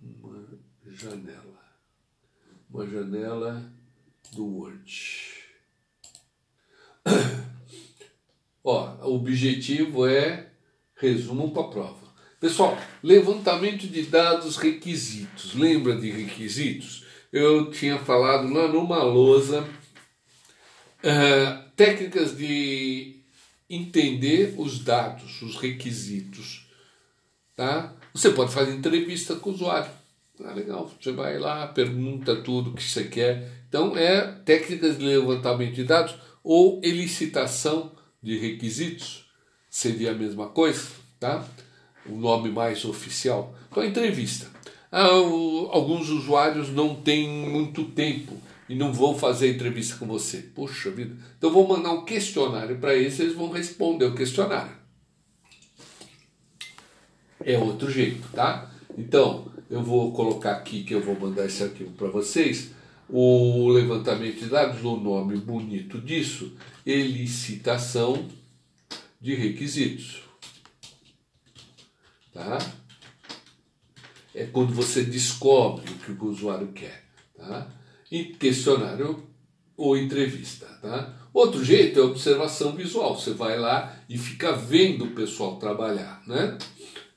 uma 0.00 0.58
janela. 0.86 1.47
Uma 2.70 2.86
janela 2.86 3.72
do 4.32 4.44
Word. 4.44 5.32
Ó, 8.62 9.06
o 9.06 9.16
objetivo 9.16 10.06
é 10.06 10.50
resumo 10.96 11.52
para 11.52 11.62
a 11.62 11.68
prova. 11.68 12.08
Pessoal, 12.40 12.78
levantamento 13.02 13.88
de 13.88 14.02
dados 14.02 14.56
requisitos. 14.56 15.54
Lembra 15.54 15.96
de 15.96 16.10
requisitos? 16.10 17.04
Eu 17.32 17.70
tinha 17.70 17.98
falado 17.98 18.52
lá 18.52 18.68
numa 18.68 19.02
lousa 19.02 19.62
uh, 19.62 21.70
técnicas 21.74 22.36
de 22.36 23.22
entender 23.68 24.54
os 24.56 24.78
dados, 24.78 25.42
os 25.42 25.56
requisitos. 25.56 26.66
Tá? 27.56 27.96
Você 28.14 28.30
pode 28.30 28.52
fazer 28.52 28.72
entrevista 28.72 29.34
com 29.36 29.50
o 29.50 29.54
usuário. 29.54 29.97
Ah, 30.44 30.52
legal. 30.52 30.90
Você 31.00 31.12
vai 31.12 31.38
lá, 31.38 31.66
pergunta 31.66 32.36
tudo 32.36 32.72
que 32.72 32.82
você 32.82 33.04
quer. 33.04 33.50
Então, 33.68 33.96
é 33.96 34.20
técnicas 34.44 34.98
de 34.98 35.04
levantamento 35.04 35.74
de 35.74 35.84
dados 35.84 36.14
ou 36.42 36.80
elicitação 36.82 37.92
de 38.22 38.38
requisitos. 38.38 39.26
Seria 39.68 40.12
a 40.12 40.14
mesma 40.14 40.48
coisa, 40.48 40.88
tá? 41.18 41.44
O 42.06 42.16
nome 42.16 42.50
mais 42.50 42.84
oficial. 42.84 43.54
Então, 43.70 43.84
entrevista. 43.84 44.46
Ah, 44.90 45.18
o, 45.18 45.68
alguns 45.70 46.08
usuários 46.08 46.70
não 46.70 46.94
têm 46.94 47.28
muito 47.28 47.84
tempo 47.84 48.40
e 48.68 48.74
não 48.74 48.92
vão 48.92 49.18
fazer 49.18 49.54
entrevista 49.54 49.96
com 49.96 50.06
você. 50.06 50.38
Poxa 50.54 50.90
vida. 50.90 51.16
Então, 51.36 51.50
vou 51.50 51.66
mandar 51.66 51.92
um 51.92 52.04
questionário 52.04 52.78
para 52.78 52.94
eles, 52.94 53.18
eles 53.18 53.34
vão 53.34 53.50
responder 53.50 54.06
o 54.06 54.14
questionário. 54.14 54.76
É 57.44 57.58
outro 57.58 57.90
jeito, 57.90 58.26
tá? 58.32 58.70
Então, 58.96 59.50
eu 59.70 59.82
vou 59.82 60.12
colocar 60.12 60.52
aqui 60.52 60.82
que 60.82 60.94
eu 60.94 61.00
vou 61.00 61.18
mandar 61.18 61.46
esse 61.46 61.62
arquivo 61.62 61.92
para 61.92 62.08
vocês. 62.08 62.70
O 63.08 63.68
levantamento 63.68 64.40
de 64.40 64.46
dados, 64.46 64.84
o 64.84 64.96
nome 64.96 65.36
bonito 65.36 66.00
disso, 66.00 66.52
elicitação 66.84 68.28
de 69.20 69.34
requisitos. 69.34 70.22
Tá? 72.32 72.58
É 74.34 74.44
quando 74.44 74.72
você 74.72 75.02
descobre 75.02 75.90
o 75.90 75.94
que 75.96 76.12
o 76.12 76.28
usuário 76.28 76.68
quer. 76.68 77.04
Tá? 77.36 77.68
E 78.10 78.24
questionário 78.24 79.22
ou 79.76 79.96
entrevista. 79.96 80.66
Tá? 80.80 81.14
Outro 81.32 81.64
jeito 81.64 81.98
é 81.98 82.02
observação 82.02 82.74
visual. 82.74 83.18
Você 83.18 83.32
vai 83.32 83.58
lá 83.58 83.96
e 84.08 84.16
fica 84.16 84.52
vendo 84.52 85.04
o 85.04 85.10
pessoal 85.12 85.56
trabalhar. 85.56 86.22
Né? 86.26 86.58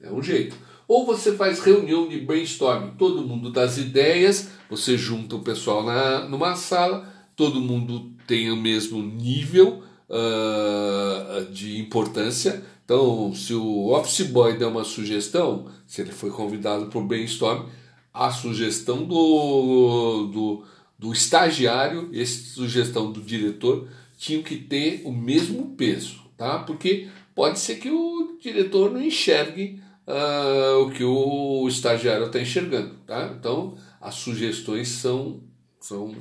É 0.02 0.12
um 0.12 0.22
jeito. 0.22 0.56
Ou 0.92 1.06
você 1.06 1.38
faz 1.38 1.62
reunião 1.62 2.06
de 2.10 2.20
brainstorming, 2.20 2.96
todo 2.98 3.26
mundo 3.26 3.50
das 3.50 3.78
ideias, 3.78 4.50
você 4.70 4.98
junta 4.98 5.38
o 5.38 5.42
pessoal 5.42 5.86
na, 5.86 6.28
numa 6.28 6.54
sala, 6.58 7.08
todo 7.34 7.62
mundo 7.62 8.12
tem 8.28 8.52
o 8.52 8.58
mesmo 8.58 9.02
nível 9.02 9.84
uh, 10.10 11.50
de 11.50 11.80
importância. 11.80 12.62
Então, 12.84 13.34
se 13.34 13.54
o 13.54 13.94
office 13.94 14.28
boy 14.28 14.58
der 14.58 14.66
uma 14.66 14.84
sugestão, 14.84 15.68
se 15.88 16.02
ele 16.02 16.12
foi 16.12 16.30
convidado 16.30 16.88
para 16.88 17.00
o 17.00 17.08
brainstorm, 17.08 17.68
a 18.14 18.30
sugestão 18.30 19.06
do, 19.06 20.26
do, 20.26 20.64
do 21.00 21.14
estagiário 21.14 22.10
e 22.12 22.22
a 22.22 22.26
sugestão 22.26 23.14
do 23.14 23.22
diretor 23.22 23.88
tinham 24.18 24.44
que 24.44 24.58
ter 24.58 25.04
o 25.06 25.12
mesmo 25.14 25.74
peso, 25.78 26.20
tá? 26.36 26.60
Porque 26.60 27.08
pode 27.34 27.60
ser 27.60 27.76
que 27.76 27.90
o 27.90 28.38
diretor 28.42 28.92
não 28.92 29.02
enxergue 29.02 29.81
uh, 30.08 30.80
o 30.82 30.92
que 30.92 31.04
o 31.04 31.68
estagiário 31.68 32.28
está 32.28 32.40
enxergando. 32.40 32.96
Tá? 33.06 33.34
Então, 33.38 33.76
as 34.00 34.16
sugestões 34.16 34.88
são, 34.90 35.42
são 35.80 36.16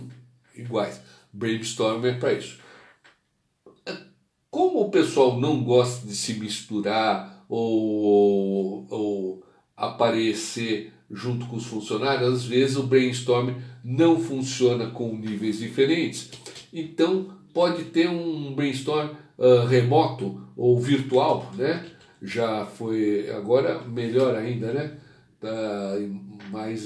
iguais. 0.55 1.01
Brainstorm 1.33 2.05
é 2.07 2.13
para 2.15 2.33
isso. 2.33 2.59
Como 4.51 4.81
o 4.81 4.91
pessoal 4.91 5.39
não 5.39 5.63
gosta 5.63 6.07
de 6.07 6.15
se 6.15 6.35
misturar 6.35 7.45
ou, 7.49 8.87
ou 8.91 9.45
aparecer 9.77 10.93
junto 11.11 11.47
com 11.47 11.57
os 11.57 11.67
funcionários, 11.67 12.35
às 12.35 12.45
vezes 12.45 12.77
o 12.77 12.85
brainstorm 12.85 13.55
não 13.83 14.21
funciona 14.21 14.91
com 14.91 15.17
níveis 15.17 15.59
diferentes. 15.59 16.31
Então, 16.73 17.35
pode 17.53 17.85
ter 17.85 18.09
um 18.09 18.55
brainstorm 18.55 19.11
uh, 19.39 19.67
remoto 19.67 20.41
ou 20.57 20.79
virtual, 20.81 21.51
né? 21.57 21.85
Já 22.23 22.67
foi 22.67 23.31
agora 23.31 23.83
melhor 23.83 24.35
ainda, 24.35 24.73
né? 24.73 24.97
Tá 25.41 25.97
mais 26.51 26.85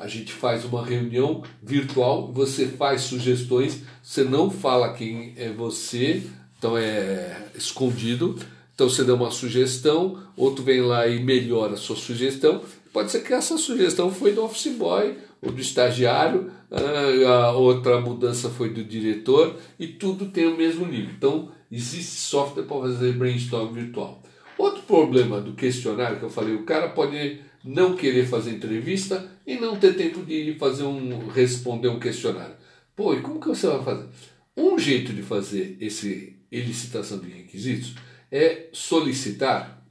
a 0.00 0.08
gente 0.08 0.32
faz 0.32 0.64
uma 0.64 0.84
reunião 0.84 1.42
virtual, 1.62 2.32
você 2.32 2.66
faz 2.66 3.02
sugestões, 3.02 3.82
você 4.02 4.24
não 4.24 4.50
fala 4.50 4.94
quem 4.94 5.34
é 5.36 5.52
você, 5.52 6.22
então 6.58 6.76
é 6.76 7.48
escondido. 7.54 8.34
Então 8.74 8.88
você 8.88 9.04
dá 9.04 9.12
uma 9.14 9.30
sugestão, 9.30 10.18
outro 10.34 10.64
vem 10.64 10.80
lá 10.80 11.06
e 11.06 11.22
melhora 11.22 11.74
a 11.74 11.76
sua 11.76 11.96
sugestão. 11.96 12.62
Pode 12.94 13.10
ser 13.10 13.20
que 13.20 13.34
essa 13.34 13.58
sugestão 13.58 14.10
foi 14.10 14.32
do 14.32 14.42
office 14.42 14.72
boy 14.74 15.18
ou 15.42 15.52
do 15.52 15.60
estagiário, 15.60 16.50
ah, 16.70 17.44
a 17.44 17.52
outra 17.52 18.00
mudança 18.00 18.48
foi 18.48 18.70
do 18.70 18.82
diretor 18.82 19.56
e 19.78 19.86
tudo 19.86 20.30
tem 20.30 20.46
o 20.46 20.56
mesmo 20.56 20.86
nível. 20.86 21.10
Então 21.14 21.52
Existe 21.70 22.20
software 22.20 22.64
para 22.64 22.80
fazer 22.80 23.12
brainstorm 23.12 23.72
virtual. 23.72 24.22
Outro 24.58 24.82
problema 24.82 25.40
do 25.40 25.54
questionário 25.54 26.18
que 26.18 26.24
eu 26.24 26.30
falei, 26.30 26.54
o 26.54 26.64
cara 26.64 26.88
pode 26.88 27.40
não 27.64 27.96
querer 27.96 28.26
fazer 28.26 28.52
entrevista 28.52 29.30
e 29.46 29.56
não 29.56 29.76
ter 29.76 29.94
tempo 29.94 30.24
de 30.24 30.54
fazer 30.58 30.82
um 30.82 31.28
responder 31.28 31.88
um 31.88 32.00
questionário. 32.00 32.56
Pô, 32.96 33.14
e 33.14 33.20
como 33.20 33.40
que 33.40 33.48
você 33.48 33.66
vai 33.66 33.82
fazer? 33.82 34.08
Um 34.56 34.78
jeito 34.78 35.12
de 35.12 35.22
fazer 35.22 35.76
esse 35.80 36.36
elicitação 36.50 37.18
de 37.20 37.28
requisitos 37.28 37.94
é 38.30 38.68
solicitar 38.72 39.82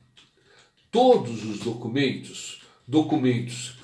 todos 0.91 1.45
os 1.45 1.60
documentos, 1.60 2.61
documentos 2.88 3.77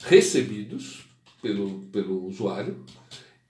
recebidos 0.00 1.06
pelo, 1.40 1.80
pelo 1.92 2.26
usuário 2.26 2.84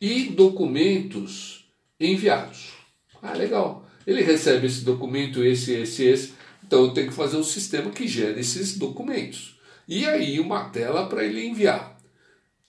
e 0.01 0.25
documentos 0.25 1.69
enviados. 1.99 2.73
Ah, 3.20 3.33
legal. 3.33 3.88
Ele 4.09 4.23
recebe 4.23 4.67
esse 4.67 4.87
documento, 4.87 5.45
esse, 5.45 5.75
esse, 5.75 6.03
esse. 6.03 6.33
Então 6.67 6.85
eu 6.85 6.95
tenho 6.95 7.09
que 7.09 7.15
fazer 7.15 7.37
um 7.37 7.45
sistema 7.45 7.91
que 7.91 8.09
gere 8.09 8.41
esses 8.41 8.79
documentos. 8.79 9.61
E 9.87 10.07
aí 10.07 10.41
uma 10.41 10.71
tela 10.71 11.07
para 11.07 11.23
ele 11.23 11.47
enviar. 11.47 11.95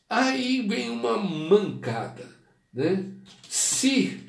Aí 0.09 0.61
vem 0.67 0.89
uma 0.89 1.17
mancada. 1.17 2.27
Né? 2.73 3.05
Se 3.47 4.19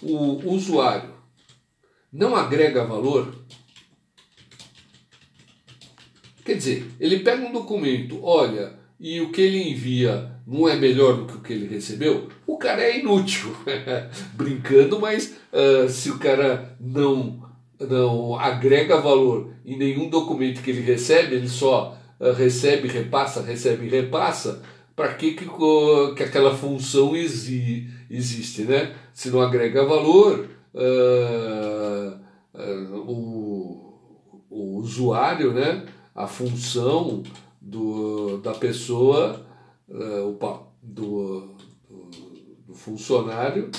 o 0.00 0.50
usuário 0.50 1.12
não 2.10 2.34
agrega 2.34 2.86
valor, 2.86 3.44
quer 6.46 6.54
dizer, 6.54 6.90
ele 6.98 7.18
pega 7.18 7.46
um 7.46 7.52
documento, 7.52 8.24
olha, 8.24 8.78
e 8.98 9.20
o 9.20 9.30
que 9.30 9.42
ele 9.42 9.68
envia 9.68 10.34
não 10.46 10.66
é 10.66 10.76
melhor 10.76 11.18
do 11.18 11.26
que 11.26 11.34
o 11.34 11.42
que 11.42 11.52
ele 11.52 11.66
recebeu, 11.66 12.30
o 12.46 12.56
cara 12.56 12.80
é 12.80 13.00
inútil. 13.00 13.54
Brincando, 14.32 14.98
mas 14.98 15.41
uh, 15.52 15.88
se 15.88 16.10
o 16.10 16.18
cara 16.18 16.76
não, 16.80 17.42
não 17.78 18.38
agrega 18.38 19.00
valor 19.00 19.52
em 19.64 19.76
nenhum 19.76 20.08
documento 20.08 20.62
que 20.62 20.70
ele 20.70 20.80
recebe, 20.80 21.36
ele 21.36 21.48
só 21.48 21.96
uh, 22.18 22.32
recebe, 22.32 22.88
repassa, 22.88 23.42
recebe, 23.42 23.88
repassa, 23.88 24.62
para 24.96 25.14
que, 25.14 25.32
que, 25.32 25.46
que 26.16 26.22
aquela 26.22 26.54
função 26.54 27.16
exi, 27.16 27.88
existe, 28.10 28.62
né? 28.62 28.94
Se 29.14 29.30
não 29.30 29.40
agrega 29.40 29.84
valor, 29.84 30.48
uh, 30.74 32.20
o, 33.06 33.98
o 34.50 34.76
usuário, 34.78 35.52
né? 35.52 35.86
A 36.14 36.26
função 36.26 37.22
do, 37.60 38.38
da 38.38 38.52
pessoa, 38.52 39.46
uh, 39.88 40.28
o, 40.28 40.38
do, 40.82 41.54
do, 41.88 42.00
do 42.66 42.74
funcionário, 42.74 43.70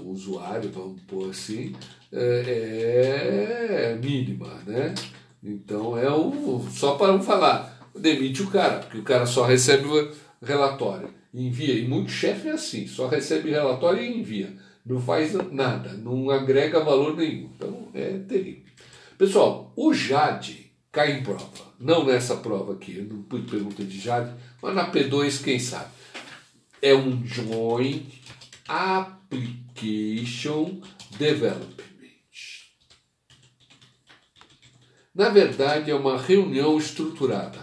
do 0.00 0.08
usuário, 0.08 0.70
vamos 0.70 1.00
pôr 1.02 1.30
assim, 1.30 1.74
é, 2.12 3.92
é 3.92 3.98
mínima, 4.02 4.60
né? 4.66 4.94
Então 5.42 5.96
é 5.96 6.10
o. 6.10 6.60
Só 6.70 6.96
para 6.96 7.12
não 7.12 7.22
falar, 7.22 7.88
demite 7.94 8.42
o 8.42 8.50
cara, 8.50 8.80
porque 8.80 8.98
o 8.98 9.02
cara 9.02 9.26
só 9.26 9.44
recebe 9.44 9.86
o 9.86 10.10
relatório, 10.42 11.08
envia. 11.32 11.74
E 11.74 11.86
muito 11.86 12.10
chefe 12.10 12.48
é 12.48 12.52
assim, 12.52 12.86
só 12.86 13.06
recebe 13.06 13.50
relatório 13.50 14.02
e 14.02 14.18
envia. 14.18 14.54
Não 14.84 15.00
faz 15.00 15.34
nada, 15.52 15.92
não 15.92 16.30
agrega 16.30 16.82
valor 16.82 17.16
nenhum. 17.16 17.50
Então 17.54 17.88
é 17.94 18.18
terrível. 18.18 18.70
Pessoal, 19.16 19.72
o 19.76 19.92
Jade 19.92 20.72
cai 20.90 21.18
em 21.18 21.22
prova. 21.22 21.70
Não 21.78 22.04
nessa 22.04 22.36
prova 22.36 22.74
aqui, 22.74 22.98
eu 22.98 23.04
não 23.04 23.22
pude 23.22 23.50
pergunta 23.50 23.82
de 23.84 23.98
Jade, 23.98 24.34
mas 24.60 24.74
na 24.74 24.90
P2, 24.90 25.42
quem 25.42 25.58
sabe? 25.58 25.90
É 26.82 26.94
um 26.94 27.24
Joint 27.24 28.02
Application 29.30 30.80
Development. 31.16 31.90
Na 35.14 35.28
verdade, 35.28 35.90
é 35.90 35.94
uma 35.94 36.20
reunião 36.20 36.78
estruturada. 36.78 37.58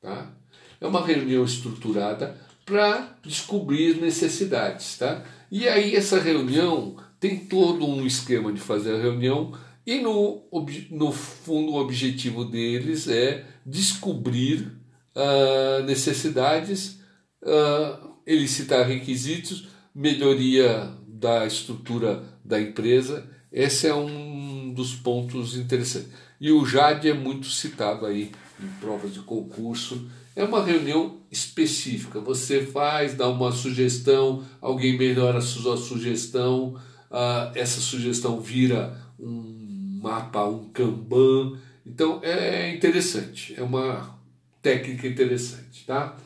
Tá? 0.00 0.32
É 0.80 0.86
uma 0.86 1.04
reunião 1.04 1.44
estruturada 1.44 2.40
para 2.64 3.18
descobrir 3.22 4.00
necessidades. 4.00 4.98
Tá? 4.98 5.24
E 5.50 5.68
aí, 5.68 5.94
essa 5.94 6.20
reunião 6.20 6.96
tem 7.18 7.46
todo 7.46 7.86
um 7.86 8.06
esquema 8.06 8.52
de 8.52 8.60
fazer 8.60 8.94
a 8.94 9.02
reunião, 9.02 9.52
e 9.86 9.98
no, 9.98 10.42
no 10.90 11.12
fundo, 11.12 11.72
o 11.72 11.80
objetivo 11.80 12.44
deles 12.44 13.08
é 13.08 13.44
descobrir 13.66 14.72
uh, 15.16 15.82
necessidades, 15.84 17.00
uh, 17.42 18.10
elicitar 18.26 18.86
requisitos, 18.86 19.68
melhoria 19.94 20.96
da 21.20 21.46
estrutura 21.46 22.24
da 22.42 22.58
empresa. 22.58 23.28
Esse 23.52 23.86
é 23.86 23.94
um 23.94 24.72
dos 24.72 24.94
pontos 24.94 25.56
interessantes. 25.56 26.08
E 26.40 26.50
o 26.50 26.64
Jade 26.64 27.08
é 27.08 27.14
muito 27.14 27.46
citado 27.48 28.06
aí 28.06 28.32
em 28.58 28.68
provas 28.80 29.12
de 29.12 29.20
concurso. 29.20 30.08
É 30.34 30.42
uma 30.42 30.64
reunião 30.64 31.18
específica. 31.30 32.18
Você 32.20 32.64
faz, 32.64 33.14
dá 33.14 33.28
uma 33.28 33.52
sugestão, 33.52 34.42
alguém 34.60 34.96
melhora 34.96 35.38
a 35.38 35.42
sua 35.42 35.76
sugestão, 35.76 36.80
uh, 37.10 37.52
essa 37.54 37.80
sugestão 37.80 38.40
vira 38.40 38.96
um 39.18 40.00
mapa, 40.02 40.44
um 40.44 40.70
Kanban. 40.70 41.58
Então 41.84 42.20
é 42.22 42.74
interessante, 42.74 43.54
é 43.58 43.62
uma 43.62 44.18
técnica 44.62 45.06
interessante, 45.06 45.84
tá? 45.86 46.16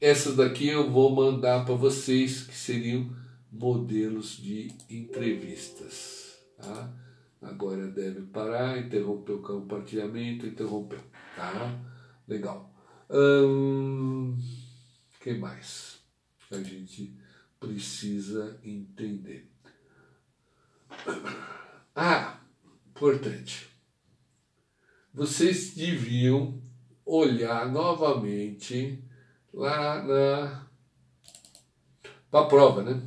Essas 0.00 0.36
daqui 0.36 0.68
eu 0.68 0.90
vou 0.90 1.12
mandar 1.12 1.64
para 1.64 1.74
vocês 1.74 2.42
que 2.42 2.54
seriam 2.54 3.10
modelos 3.50 4.36
de 4.36 4.68
entrevistas, 4.88 6.38
tá? 6.56 6.92
Agora 7.40 7.86
deve 7.86 8.22
parar, 8.22 8.78
interrompeu 8.78 9.36
o 9.36 9.42
compartilhamento, 9.42 10.46
interrompeu. 10.46 11.00
Tá? 11.36 11.78
Legal. 12.26 12.74
Hum, 13.10 14.36
que 15.20 15.34
mais? 15.34 16.00
A 16.50 16.56
gente 16.56 17.16
precisa 17.60 18.58
entender. 18.64 19.50
Ah, 22.00 22.38
importante. 22.88 23.68
Vocês 25.12 25.74
deviam 25.74 26.62
olhar 27.04 27.68
novamente 27.72 29.02
lá 29.52 30.00
na 30.04 30.68
para 32.30 32.40
a 32.40 32.46
prova, 32.46 32.84
né? 32.84 33.02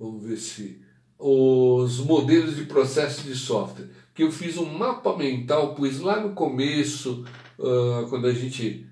Vamos 0.00 0.24
ver 0.24 0.38
se 0.38 0.80
os 1.18 1.98
modelos 1.98 2.56
de 2.56 2.64
processo 2.64 3.22
de 3.22 3.34
software, 3.36 3.90
que 4.14 4.22
eu 4.22 4.32
fiz 4.32 4.56
um 4.56 4.64
mapa 4.64 5.14
mental, 5.14 5.74
pois 5.74 6.00
lá 6.00 6.18
no 6.18 6.32
começo, 6.32 7.26
uh, 7.58 8.08
quando 8.08 8.26
a 8.26 8.32
gente 8.32 8.86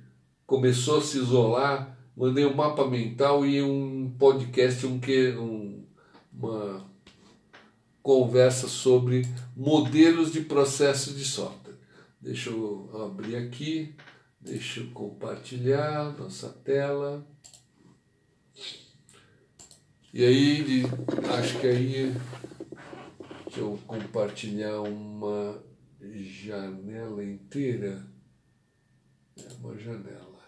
começou 0.46 0.98
a 0.98 1.00
se 1.00 1.16
isolar, 1.16 1.98
mandei 2.14 2.44
um 2.44 2.54
mapa 2.54 2.86
mental 2.86 3.46
e 3.46 3.62
um 3.62 4.14
podcast, 4.18 4.86
um 4.86 5.00
que 5.00 5.30
um, 5.30 5.82
uma 6.30 6.86
conversa 8.02 8.68
sobre 8.68 9.26
modelos 9.56 10.30
de 10.30 10.42
processo 10.42 11.14
de 11.14 11.24
software. 11.24 11.78
Deixa 12.20 12.50
eu 12.50 12.90
abrir 13.02 13.36
aqui, 13.36 13.94
deixa 14.38 14.80
eu 14.80 14.88
compartilhar 14.88 16.14
nossa 16.18 16.50
tela. 16.50 17.26
E 20.18 20.24
aí, 20.24 20.82
acho 21.38 21.60
que 21.60 21.66
aí, 21.68 22.12
deixa 23.44 23.60
eu 23.60 23.78
compartilhar 23.86 24.80
uma 24.80 25.62
janela 26.02 27.22
inteira. 27.22 28.04
É 29.36 29.52
uma 29.60 29.78
janela. 29.78 30.40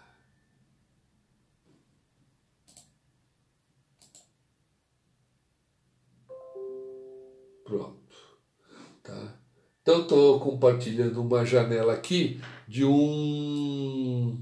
Pronto. 7.64 8.16
Tá? 9.04 9.38
Então, 9.82 10.02
estou 10.02 10.40
compartilhando 10.40 11.22
uma 11.22 11.46
janela 11.46 11.92
aqui 11.92 12.40
de 12.66 12.84
um 12.84 14.36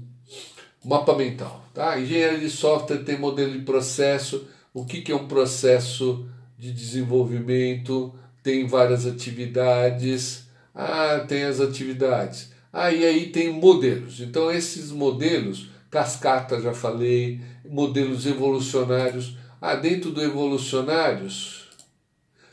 mapa 0.83 1.15
mental. 1.15 1.63
Tá? 1.71 1.99
Engenharia 1.99 2.39
de 2.39 2.49
software 2.49 3.03
tem 3.03 3.19
modelo 3.19 3.53
de 3.53 3.63
processo 3.63 4.57
o 4.73 4.85
que, 4.85 5.01
que 5.01 5.11
é 5.11 5.15
um 5.15 5.27
processo 5.27 6.27
de 6.57 6.71
desenvolvimento, 6.71 8.13
tem 8.43 8.67
várias 8.67 9.05
atividades. 9.05 10.47
Ah, 10.75 11.25
tem 11.27 11.43
as 11.43 11.59
atividades. 11.59 12.51
Ah, 12.71 12.91
e 12.91 13.05
aí 13.05 13.27
tem 13.27 13.51
modelos. 13.51 14.19
Então, 14.19 14.51
esses 14.51 14.91
modelos, 14.91 15.69
cascata, 15.89 16.61
já 16.61 16.73
falei, 16.73 17.41
modelos 17.67 18.25
evolucionários. 18.25 19.37
Ah, 19.61 19.75
dentro 19.75 20.11
do 20.11 20.21
evolucionários, 20.21 21.67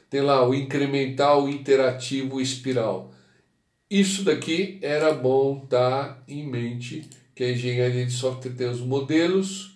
tem 0.08 0.20
lá 0.20 0.46
o 0.48 0.54
incremental, 0.54 1.44
o 1.44 1.48
interativo, 1.48 2.36
o 2.36 2.40
espiral. 2.40 3.12
Isso 3.88 4.24
daqui 4.24 4.78
era 4.82 5.14
bom 5.14 5.62
estar 5.62 6.22
em 6.26 6.44
mente, 6.44 7.08
que 7.34 7.44
a 7.44 7.52
engenharia 7.52 8.04
de 8.04 8.12
software 8.12 8.52
tem 8.52 8.68
os 8.68 8.80
modelos, 8.80 9.75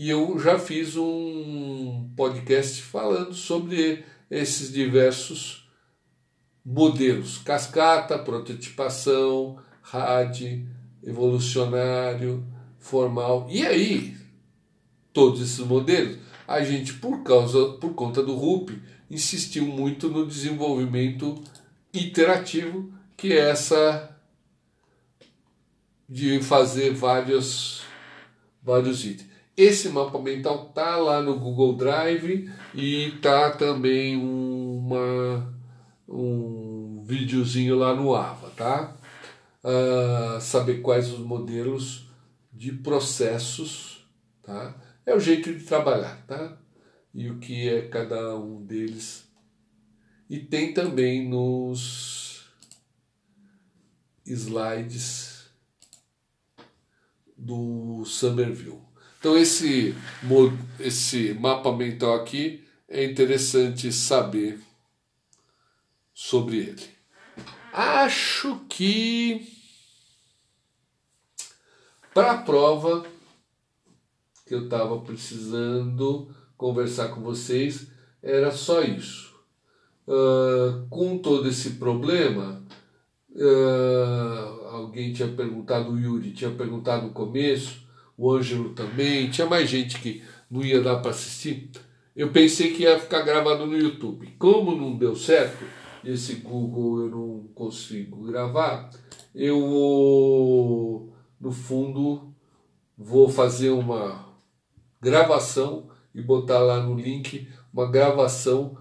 e 0.00 0.08
eu 0.08 0.38
já 0.38 0.58
fiz 0.58 0.96
um 0.96 2.10
podcast 2.16 2.80
falando 2.80 3.34
sobre 3.34 4.02
esses 4.30 4.72
diversos 4.72 5.68
modelos: 6.64 7.36
cascata, 7.36 8.18
prototipação, 8.18 9.58
RAD, 9.82 10.66
evolucionário, 11.02 12.42
formal. 12.78 13.46
E 13.50 13.66
aí, 13.66 14.16
todos 15.12 15.42
esses 15.42 15.58
modelos, 15.58 16.16
a 16.48 16.64
gente, 16.64 16.94
por 16.94 17.22
causa, 17.22 17.72
por 17.72 17.92
conta 17.92 18.22
do 18.22 18.34
RUP, 18.34 18.70
insistiu 19.10 19.66
muito 19.66 20.08
no 20.08 20.26
desenvolvimento 20.26 21.44
iterativo, 21.92 22.90
que 23.18 23.34
é 23.34 23.50
essa 23.50 24.16
de 26.08 26.40
fazer 26.40 26.94
vários, 26.94 27.82
vários 28.62 29.04
itens. 29.04 29.29
Esse 29.60 29.90
mapa 29.90 30.18
mental 30.18 30.70
tá 30.70 30.96
lá 30.96 31.20
no 31.20 31.38
Google 31.38 31.76
Drive 31.76 32.50
e 32.74 33.10
tá 33.20 33.50
também 33.50 34.16
uma, 34.16 35.54
um 36.08 37.04
videozinho 37.04 37.76
lá 37.76 37.94
no 37.94 38.14
Ava, 38.14 38.48
tá? 38.56 38.96
Uh, 39.62 40.40
saber 40.40 40.80
quais 40.80 41.12
os 41.12 41.18
modelos 41.18 42.08
de 42.50 42.72
processos, 42.72 44.02
tá? 44.42 44.74
É 45.04 45.14
o 45.14 45.20
jeito 45.20 45.52
de 45.52 45.62
trabalhar, 45.62 46.24
tá? 46.26 46.56
E 47.12 47.28
o 47.28 47.38
que 47.38 47.68
é 47.68 47.82
cada 47.82 48.34
um 48.38 48.64
deles. 48.64 49.30
E 50.30 50.38
tem 50.38 50.72
também 50.72 51.28
nos 51.28 52.50
slides 54.24 55.50
do 57.36 58.06
Somerville. 58.06 58.88
Então 59.20 59.36
esse, 59.36 59.94
esse 60.78 61.34
mapa 61.34 61.70
mental 61.76 62.14
aqui 62.14 62.64
é 62.88 63.04
interessante 63.04 63.92
saber 63.92 64.58
sobre 66.14 66.56
ele. 66.56 66.88
Acho 67.70 68.62
que 68.66 69.46
para 72.14 72.32
a 72.32 72.38
prova 72.38 73.04
que 74.46 74.54
eu 74.54 74.64
estava 74.64 74.98
precisando 75.00 76.34
conversar 76.56 77.08
com 77.08 77.20
vocês 77.20 77.88
era 78.22 78.50
só 78.50 78.80
isso. 78.80 79.38
Uh, 80.08 80.88
com 80.88 81.18
todo 81.18 81.46
esse 81.46 81.72
problema, 81.72 82.64
uh, 83.32 84.66
alguém 84.68 85.12
tinha 85.12 85.28
perguntado, 85.28 85.92
o 85.92 85.98
Yuri 85.98 86.32
tinha 86.32 86.50
perguntado 86.50 87.06
no 87.06 87.12
começo, 87.12 87.89
o 88.20 88.30
Ângelo 88.30 88.74
também, 88.74 89.30
tinha 89.30 89.46
mais 89.46 89.66
gente 89.70 89.98
que 89.98 90.22
não 90.50 90.62
ia 90.62 90.82
dar 90.82 90.96
para 90.96 91.10
assistir. 91.10 91.70
Eu 92.14 92.30
pensei 92.30 92.74
que 92.74 92.82
ia 92.82 92.98
ficar 92.98 93.22
gravado 93.22 93.64
no 93.64 93.78
YouTube. 93.78 94.34
Como 94.38 94.76
não 94.76 94.94
deu 94.94 95.16
certo, 95.16 95.64
esse 96.04 96.34
Google 96.34 97.00
eu 97.00 97.08
não 97.08 97.48
consigo 97.54 98.22
gravar, 98.26 98.90
eu 99.34 101.10
no 101.40 101.50
fundo 101.50 102.34
vou 102.94 103.26
fazer 103.26 103.70
uma 103.70 104.28
gravação 105.00 105.88
e 106.14 106.20
botar 106.20 106.58
lá 106.58 106.82
no 106.82 106.94
link 106.94 107.48
uma 107.72 107.90
gravação 107.90 108.76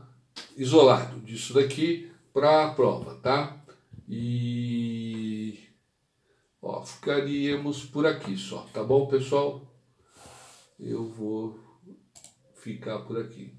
isolado 0.58 1.18
disso 1.22 1.54
daqui 1.54 2.12
para 2.34 2.66
a 2.66 2.72
prova, 2.72 3.16
tá? 3.16 3.56
E 4.06 5.19
ó, 6.62 6.84
ficaríamos 6.84 7.84
por 7.86 8.06
aqui 8.06 8.38
só, 8.38 8.68
tá 8.74 8.84
bom, 8.84 9.08
pessoal? 9.08 9.62
Eu 10.80 11.06
vou 11.10 11.60
ficar 12.56 13.00
por 13.00 13.20
aqui. 13.20 13.54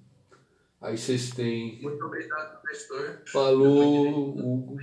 Aí 0.81 0.97
vocês 0.97 1.31
têm. 1.31 1.79
Muito 1.83 2.05
obrigado, 2.05 2.61
professor. 2.63 3.23
Falou, 3.27 4.31
Hugo. 4.31 4.77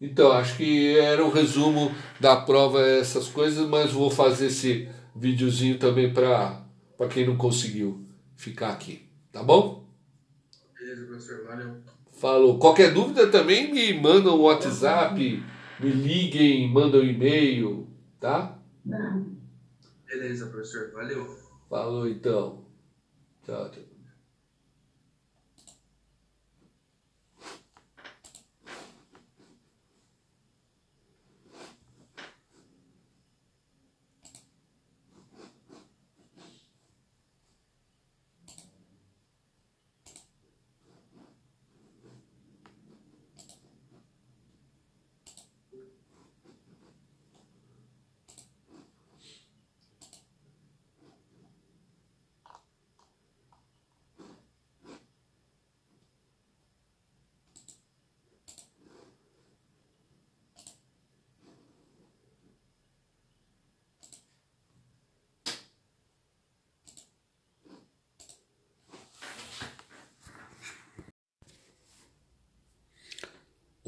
Então, 0.00 0.32
acho 0.32 0.56
que 0.56 0.98
era 0.98 1.22
o 1.22 1.30
resumo 1.30 1.94
da 2.18 2.34
prova, 2.34 2.80
essas 2.80 3.28
coisas, 3.28 3.68
mas 3.68 3.92
vou 3.92 4.10
fazer 4.10 4.46
esse 4.46 4.88
videozinho 5.14 5.78
também 5.78 6.10
para 6.14 6.64
quem 7.10 7.26
não 7.26 7.36
conseguiu 7.36 8.02
ficar 8.34 8.70
aqui. 8.70 9.06
Tá 9.30 9.42
bom? 9.42 9.84
Beleza, 10.78 11.04
professor. 11.04 11.44
Valeu. 11.44 11.76
Falou. 12.12 12.58
Qualquer 12.58 12.94
dúvida 12.94 13.26
também 13.26 13.70
me 13.70 13.92
mandam 14.00 14.38
um 14.38 14.42
WhatsApp, 14.44 15.44
me 15.80 15.90
liguem, 15.90 16.68
mandam 16.72 17.00
um 17.00 17.04
e-mail, 17.04 17.86
tá? 18.20 18.58
Beleza, 20.06 20.46
professor. 20.46 20.90
Valeu. 20.92 21.26
Falou 21.68 22.06
então. 22.06 22.64
Tchau, 23.44 23.70
tchau. 23.70 23.89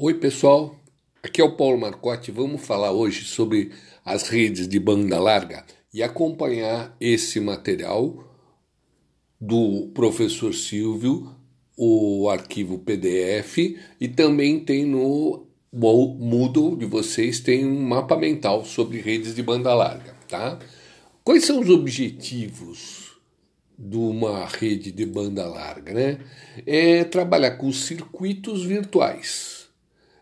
Oi, 0.05 0.15
pessoal. 0.15 0.75
Aqui 1.23 1.39
é 1.39 1.45
o 1.45 1.55
Paulo 1.55 1.79
Marcotti. 1.79 2.29
Vamos 2.29 2.65
falar 2.65 2.91
hoje 2.91 3.23
sobre 3.23 3.71
as 4.03 4.27
redes 4.27 4.67
de 4.67 4.77
banda 4.77 5.17
larga 5.17 5.63
e 5.93 6.03
acompanhar 6.03 6.93
esse 6.99 7.39
material 7.39 8.21
do 9.39 9.89
professor 9.93 10.53
Silvio, 10.53 11.33
o 11.77 12.29
arquivo 12.29 12.79
PDF 12.79 13.79
e 13.97 14.09
também 14.09 14.59
tem 14.59 14.85
no 14.85 15.47
Moodle 15.71 16.75
de 16.75 16.85
vocês 16.85 17.39
tem 17.39 17.65
um 17.65 17.81
mapa 17.81 18.17
mental 18.17 18.65
sobre 18.65 18.99
redes 18.99 19.33
de 19.33 19.41
banda 19.41 19.73
larga, 19.73 20.17
tá? 20.27 20.59
Quais 21.23 21.45
são 21.45 21.61
os 21.61 21.69
objetivos 21.69 23.13
de 23.79 23.95
uma 23.95 24.47
rede 24.47 24.91
de 24.91 25.05
banda 25.05 25.47
larga, 25.47 25.93
né? 25.93 26.19
É 26.67 27.05
trabalhar 27.05 27.51
com 27.51 27.71
circuitos 27.71 28.65
virtuais 28.65 29.62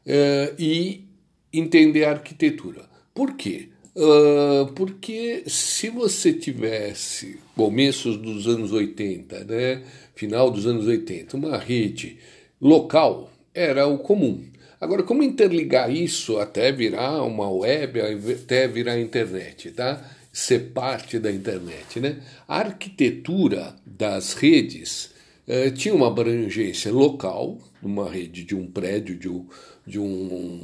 uh, 0.05 0.55
e 0.57 1.05
entender 1.53 2.05
a 2.05 2.11
arquitetura. 2.11 2.81
Por 3.13 3.35
quê? 3.35 3.69
Uh, 3.95 4.71
porque 4.73 5.43
se 5.47 5.89
você 5.89 6.31
tivesse 6.31 7.39
começos 7.55 8.15
dos 8.17 8.47
anos 8.47 8.71
80, 8.71 9.43
né, 9.43 9.83
final 10.15 10.49
dos 10.49 10.65
anos 10.65 10.87
80, 10.87 11.35
uma 11.35 11.57
rede 11.57 12.17
local 12.59 13.31
era 13.53 13.85
o 13.87 13.97
comum. 13.97 14.45
Agora, 14.79 15.03
como 15.03 15.21
interligar 15.21 15.93
isso 15.93 16.37
até 16.39 16.71
virar 16.71 17.21
uma 17.23 17.51
web, 17.51 17.99
até 18.31 18.67
virar 18.67 18.99
internet, 18.99 19.71
tá? 19.71 20.03
Ser 20.33 20.71
parte 20.71 21.19
da 21.19 21.31
internet, 21.31 21.99
né? 21.99 22.17
A 22.47 22.59
arquitetura 22.59 23.75
das 23.85 24.33
redes 24.33 25.11
eh, 25.47 25.69
tinha 25.69 25.93
uma 25.93 26.07
abrangência 26.07 26.91
local, 26.91 27.59
numa 27.81 28.09
rede 28.09 28.43
de 28.43 28.55
um 28.55 28.65
prédio, 28.65 29.15
de 29.17 29.27
um, 29.27 29.45
de 29.85 29.99
um, 29.99 30.61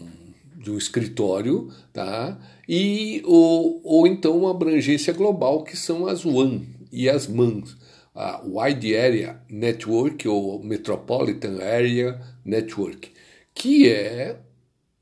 de 0.55 0.71
um 0.71 0.77
escritório, 0.77 1.71
tá? 1.93 2.37
e 2.67 3.21
ou, 3.25 3.81
ou 3.83 4.07
então 4.07 4.37
uma 4.37 4.51
abrangência 4.51 5.13
global, 5.13 5.63
que 5.63 5.77
são 5.77 6.07
as 6.07 6.25
WAN 6.25 6.61
e 6.91 7.09
as 7.09 7.27
MANs, 7.27 7.77
a 8.13 8.41
Wide 8.43 8.95
Area 8.95 9.41
Network 9.49 10.27
ou 10.27 10.61
Metropolitan 10.63 11.61
Area 11.61 12.19
Network, 12.43 13.11
que 13.53 13.87
é 13.89 14.39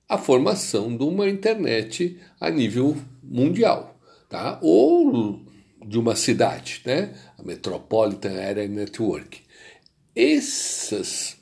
a 0.08 0.18
formação 0.18 0.96
de 0.96 1.04
uma 1.04 1.28
internet 1.28 2.20
a 2.40 2.50
nível 2.50 2.96
mundial, 3.24 3.98
tá? 4.30 4.60
ou 4.62 5.42
de 5.86 5.98
uma 5.98 6.16
cidade, 6.16 6.82
né? 6.86 7.14
a 7.38 7.44
Metropolitan 7.44 8.34
Area 8.34 8.68
Network. 8.68 9.42
Essas 10.16 11.38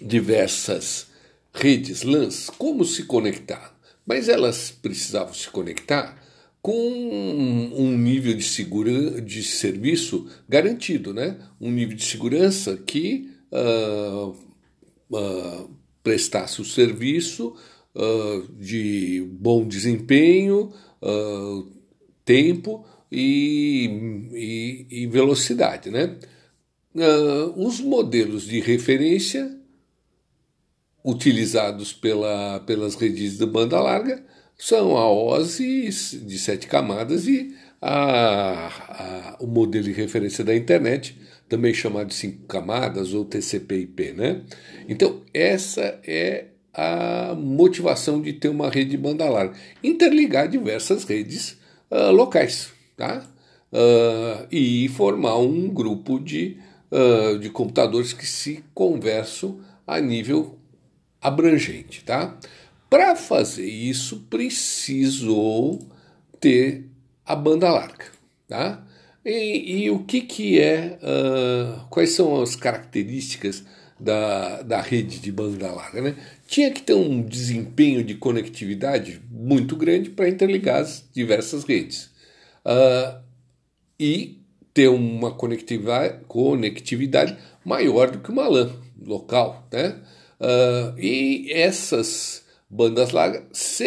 diversas 0.00 1.08
redes 1.54 2.02
LANs, 2.02 2.50
como 2.50 2.84
se 2.84 3.04
conectar? 3.04 3.74
Mas 4.04 4.28
elas 4.28 4.70
precisavam 4.70 5.32
se 5.32 5.48
conectar 5.48 6.22
com 6.60 6.72
um 6.72 7.96
nível 7.96 8.34
de, 8.34 8.42
segura, 8.42 9.20
de 9.20 9.42
serviço 9.42 10.26
garantido, 10.48 11.12
né? 11.12 11.38
um 11.60 11.70
nível 11.70 11.94
de 11.94 12.02
segurança 12.02 12.76
que 12.76 13.30
uh, 13.52 14.34
uh, 15.10 15.70
prestasse 16.02 16.62
o 16.62 16.64
serviço 16.64 17.54
uh, 17.94 18.52
de 18.58 19.28
bom 19.30 19.68
desempenho, 19.68 20.72
tempo 22.24 22.86
e, 23.12 24.26
e, 24.32 25.02
e, 25.02 25.06
velocidade. 25.06 25.90
Né? 25.90 26.18
os 27.56 27.78
modelos 27.80 28.46
de 28.46 28.58
referência 28.58 29.54
utilizados 31.04 31.92
pela, 31.92 32.60
pelas 32.60 32.94
redes 32.94 33.36
de 33.36 33.44
banda 33.44 33.78
larga 33.78 34.24
são 34.56 34.96
a 34.96 35.10
OSI 35.10 35.90
de 36.24 36.38
sete 36.38 36.66
camadas 36.66 37.26
e 37.26 37.54
a, 37.82 38.68
a, 38.68 39.36
o 39.40 39.46
modelo 39.46 39.84
de 39.84 39.92
referência 39.92 40.42
da 40.42 40.56
internet, 40.56 41.18
também 41.48 41.74
chamado 41.74 42.08
de 42.08 42.14
cinco 42.14 42.46
camadas 42.46 43.12
ou 43.12 43.26
TCP/IP, 43.26 44.12
né? 44.12 44.40
Então 44.88 45.20
essa 45.34 46.00
é 46.06 46.46
a 46.72 47.34
motivação 47.36 48.22
de 48.22 48.32
ter 48.32 48.48
uma 48.48 48.70
rede 48.70 48.92
de 48.92 48.96
banda 48.96 49.28
larga, 49.28 49.54
interligar 49.82 50.48
diversas 50.48 51.04
redes 51.04 51.58
uh, 51.90 52.10
locais, 52.10 52.72
tá? 52.96 53.22
Uh, 53.70 54.46
e 54.50 54.88
formar 54.88 55.36
um 55.38 55.68
grupo 55.68 56.18
de, 56.18 56.56
uh, 56.90 57.38
de 57.38 57.50
computadores 57.50 58.12
que 58.12 58.26
se 58.26 58.64
conversam 58.72 59.60
a 59.86 60.00
nível 60.00 60.58
abrangente, 61.24 62.04
tá? 62.04 62.38
Para 62.90 63.16
fazer 63.16 63.66
isso, 63.66 64.26
precisou 64.28 65.80
ter 66.38 66.84
a 67.24 67.34
banda 67.34 67.70
larga, 67.70 68.04
tá? 68.46 68.86
E, 69.24 69.84
e 69.84 69.90
o 69.90 70.00
que, 70.00 70.20
que 70.20 70.60
é, 70.60 70.98
uh, 71.02 71.88
quais 71.88 72.10
são 72.10 72.42
as 72.42 72.54
características 72.54 73.64
da, 73.98 74.60
da 74.62 74.80
rede 74.82 75.18
de 75.18 75.32
banda 75.32 75.72
larga, 75.72 76.02
né? 76.02 76.16
Tinha 76.46 76.70
que 76.70 76.82
ter 76.82 76.92
um 76.94 77.22
desempenho 77.22 78.04
de 78.04 78.14
conectividade 78.16 79.22
muito 79.30 79.74
grande 79.76 80.10
para 80.10 80.28
interligar 80.28 80.82
as 80.82 81.08
diversas 81.12 81.64
redes. 81.64 82.10
Uh, 82.66 83.24
e 83.98 84.44
ter 84.74 84.88
uma 84.88 85.32
conectividade, 85.32 86.24
conectividade 86.26 87.36
maior 87.64 88.10
do 88.10 88.18
que 88.18 88.30
uma 88.30 88.46
LAN 88.46 88.72
local. 89.00 89.66
Né? 89.72 89.96
Uh, 90.44 90.98
e 90.98 91.50
essas 91.50 92.44
bandas 92.68 93.12
largas 93.12 93.80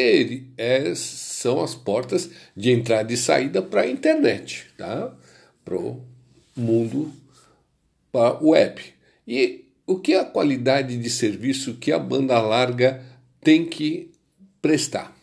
é, 0.57 0.95
são 0.95 1.61
as 1.61 1.75
portas 1.75 2.31
de 2.55 2.71
entrada 2.71 3.13
e 3.13 3.17
saída 3.17 3.61
para 3.61 3.81
a 3.81 3.87
internet, 3.87 4.65
tá? 4.75 5.15
para 5.63 5.77
o 5.77 6.01
mundo 6.55 7.13
para 8.11 8.39
web. 8.41 8.81
E 9.27 9.65
o 9.85 9.99
que 9.99 10.13
é 10.13 10.19
a 10.19 10.25
qualidade 10.25 10.97
de 10.97 11.09
serviço 11.11 11.75
que 11.75 11.91
a 11.91 11.99
banda 11.99 12.41
larga 12.41 13.03
tem 13.39 13.63
que 13.63 14.09
prestar? 14.59 15.15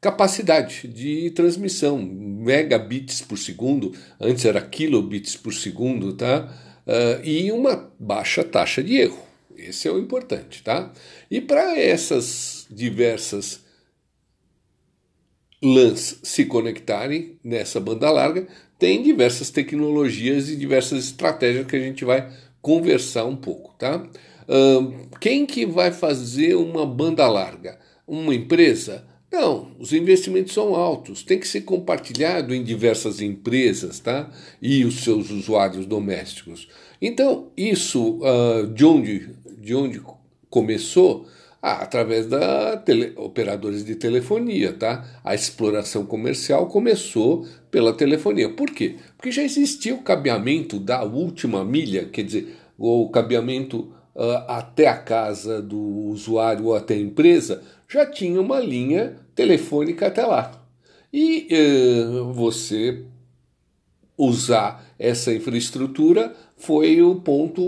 Capacidade 0.00 0.88
de 0.88 1.30
transmissão, 1.30 1.98
megabits 1.98 3.20
por 3.20 3.38
segundo, 3.38 3.94
antes 4.18 4.44
era 4.44 4.60
kilobits 4.60 5.36
por 5.36 5.52
segundo, 5.52 6.14
tá? 6.14 6.52
Uh, 6.86 7.24
e 7.24 7.52
uma 7.52 7.92
baixa 8.00 8.42
taxa 8.42 8.82
de 8.82 8.96
erro. 8.96 9.29
Esse 9.68 9.88
é 9.88 9.90
o 9.90 9.98
importante, 9.98 10.62
tá? 10.62 10.92
E 11.30 11.40
para 11.40 11.78
essas 11.78 12.66
diversas 12.70 13.60
LANs 15.62 16.20
se 16.22 16.44
conectarem 16.46 17.38
nessa 17.44 17.78
banda 17.78 18.10
larga, 18.10 18.46
tem 18.78 19.02
diversas 19.02 19.50
tecnologias 19.50 20.48
e 20.48 20.56
diversas 20.56 21.04
estratégias 21.04 21.66
que 21.66 21.76
a 21.76 21.80
gente 21.80 22.04
vai 22.04 22.32
conversar 22.62 23.26
um 23.26 23.36
pouco, 23.36 23.74
tá? 23.78 24.08
Quem 25.20 25.46
que 25.46 25.64
vai 25.66 25.92
fazer 25.92 26.54
uma 26.56 26.84
banda 26.84 27.28
larga? 27.28 27.78
Uma 28.06 28.34
empresa? 28.34 29.06
Não, 29.30 29.70
os 29.78 29.92
investimentos 29.92 30.52
são 30.52 30.74
altos, 30.74 31.22
tem 31.22 31.38
que 31.38 31.46
ser 31.46 31.60
compartilhado 31.60 32.52
em 32.52 32.64
diversas 32.64 33.20
empresas, 33.20 34.00
tá? 34.00 34.28
E 34.60 34.84
os 34.84 35.04
seus 35.04 35.30
usuários 35.30 35.86
domésticos. 35.86 36.68
Então, 37.00 37.52
isso 37.56 38.18
uh, 38.18 38.66
de, 38.66 38.84
onde, 38.84 39.30
de 39.60 39.74
onde 39.74 40.02
começou? 40.48 41.26
Ah, 41.62 41.82
através 41.82 42.26
da 42.26 42.78
tele, 42.78 43.12
operadores 43.16 43.84
de 43.84 43.94
telefonia, 43.94 44.72
tá? 44.72 45.06
A 45.22 45.34
exploração 45.34 46.06
comercial 46.06 46.66
começou 46.68 47.46
pela 47.70 47.92
telefonia. 47.92 48.48
Por 48.48 48.70
quê? 48.70 48.96
Porque 49.14 49.30
já 49.30 49.42
existia 49.42 49.94
o 49.94 50.02
cabeamento 50.02 50.80
da 50.80 51.04
última 51.04 51.62
milha, 51.62 52.06
quer 52.06 52.22
dizer, 52.22 52.56
o 52.78 53.10
cabeamento 53.10 53.92
uh, 54.16 54.44
até 54.48 54.88
a 54.88 54.96
casa 54.96 55.60
do 55.60 55.78
usuário 55.78 56.64
ou 56.64 56.74
até 56.74 56.94
a 56.94 57.00
empresa, 57.00 57.62
já 57.86 58.06
tinha 58.06 58.40
uma 58.40 58.58
linha 58.58 59.16
telefônica 59.34 60.06
até 60.06 60.24
lá. 60.24 60.64
E 61.12 61.46
uh, 61.52 62.32
você 62.32 63.04
usar 64.16 64.84
essa 64.98 65.32
infraestrutura 65.32 66.34
foi 66.60 67.02
o 67.02 67.16
ponto 67.16 67.62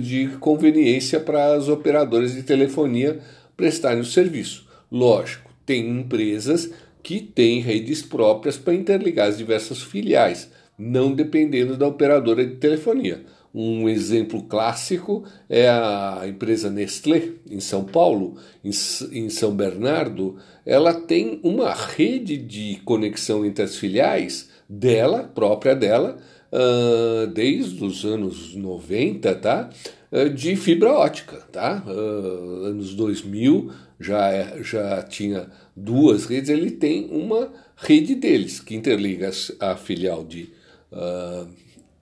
de 0.00 0.28
conveniência 0.38 1.20
para 1.20 1.54
as 1.54 1.68
operadoras 1.68 2.34
de 2.34 2.42
telefonia 2.42 3.20
prestarem 3.56 4.00
o 4.00 4.04
serviço. 4.04 4.66
Lógico, 4.90 5.50
tem 5.66 5.88
empresas 5.88 6.70
que 7.02 7.20
têm 7.20 7.60
redes 7.60 8.02
próprias 8.02 8.56
para 8.56 8.74
interligar 8.74 9.28
as 9.28 9.38
diversas 9.38 9.82
filiais, 9.82 10.50
não 10.78 11.12
dependendo 11.12 11.76
da 11.76 11.86
operadora 11.86 12.46
de 12.46 12.56
telefonia. 12.56 13.24
Um 13.52 13.88
exemplo 13.88 14.42
clássico 14.42 15.24
é 15.48 15.68
a 15.68 16.24
empresa 16.28 16.70
Nestlé, 16.70 17.30
em 17.50 17.58
São 17.58 17.84
Paulo, 17.84 18.36
em 18.62 19.30
São 19.30 19.56
Bernardo. 19.56 20.36
Ela 20.64 20.92
tem 20.92 21.40
uma 21.42 21.72
rede 21.72 22.36
de 22.36 22.80
conexão 22.84 23.46
entre 23.46 23.64
as 23.64 23.76
filiais 23.76 24.50
dela, 24.68 25.24
própria 25.34 25.74
dela, 25.74 26.18
uh, 26.56 27.26
desde 27.26 27.84
os 27.84 28.04
anos 28.04 28.54
90, 28.54 29.34
tá? 29.36 29.70
Uh, 30.10 30.30
de 30.30 30.56
fibra 30.56 30.92
ótica, 30.92 31.36
tá? 31.52 31.82
Uh, 31.86 32.64
anos 32.64 32.94
2000 32.94 33.70
já, 34.00 34.30
é, 34.30 34.62
já 34.62 35.02
tinha 35.02 35.50
duas 35.74 36.26
redes, 36.26 36.50
ele 36.50 36.70
tem 36.70 37.08
uma 37.10 37.50
rede 37.76 38.14
deles, 38.14 38.60
que 38.60 38.74
interliga 38.74 39.30
a 39.60 39.76
filial 39.76 40.24
de 40.24 40.54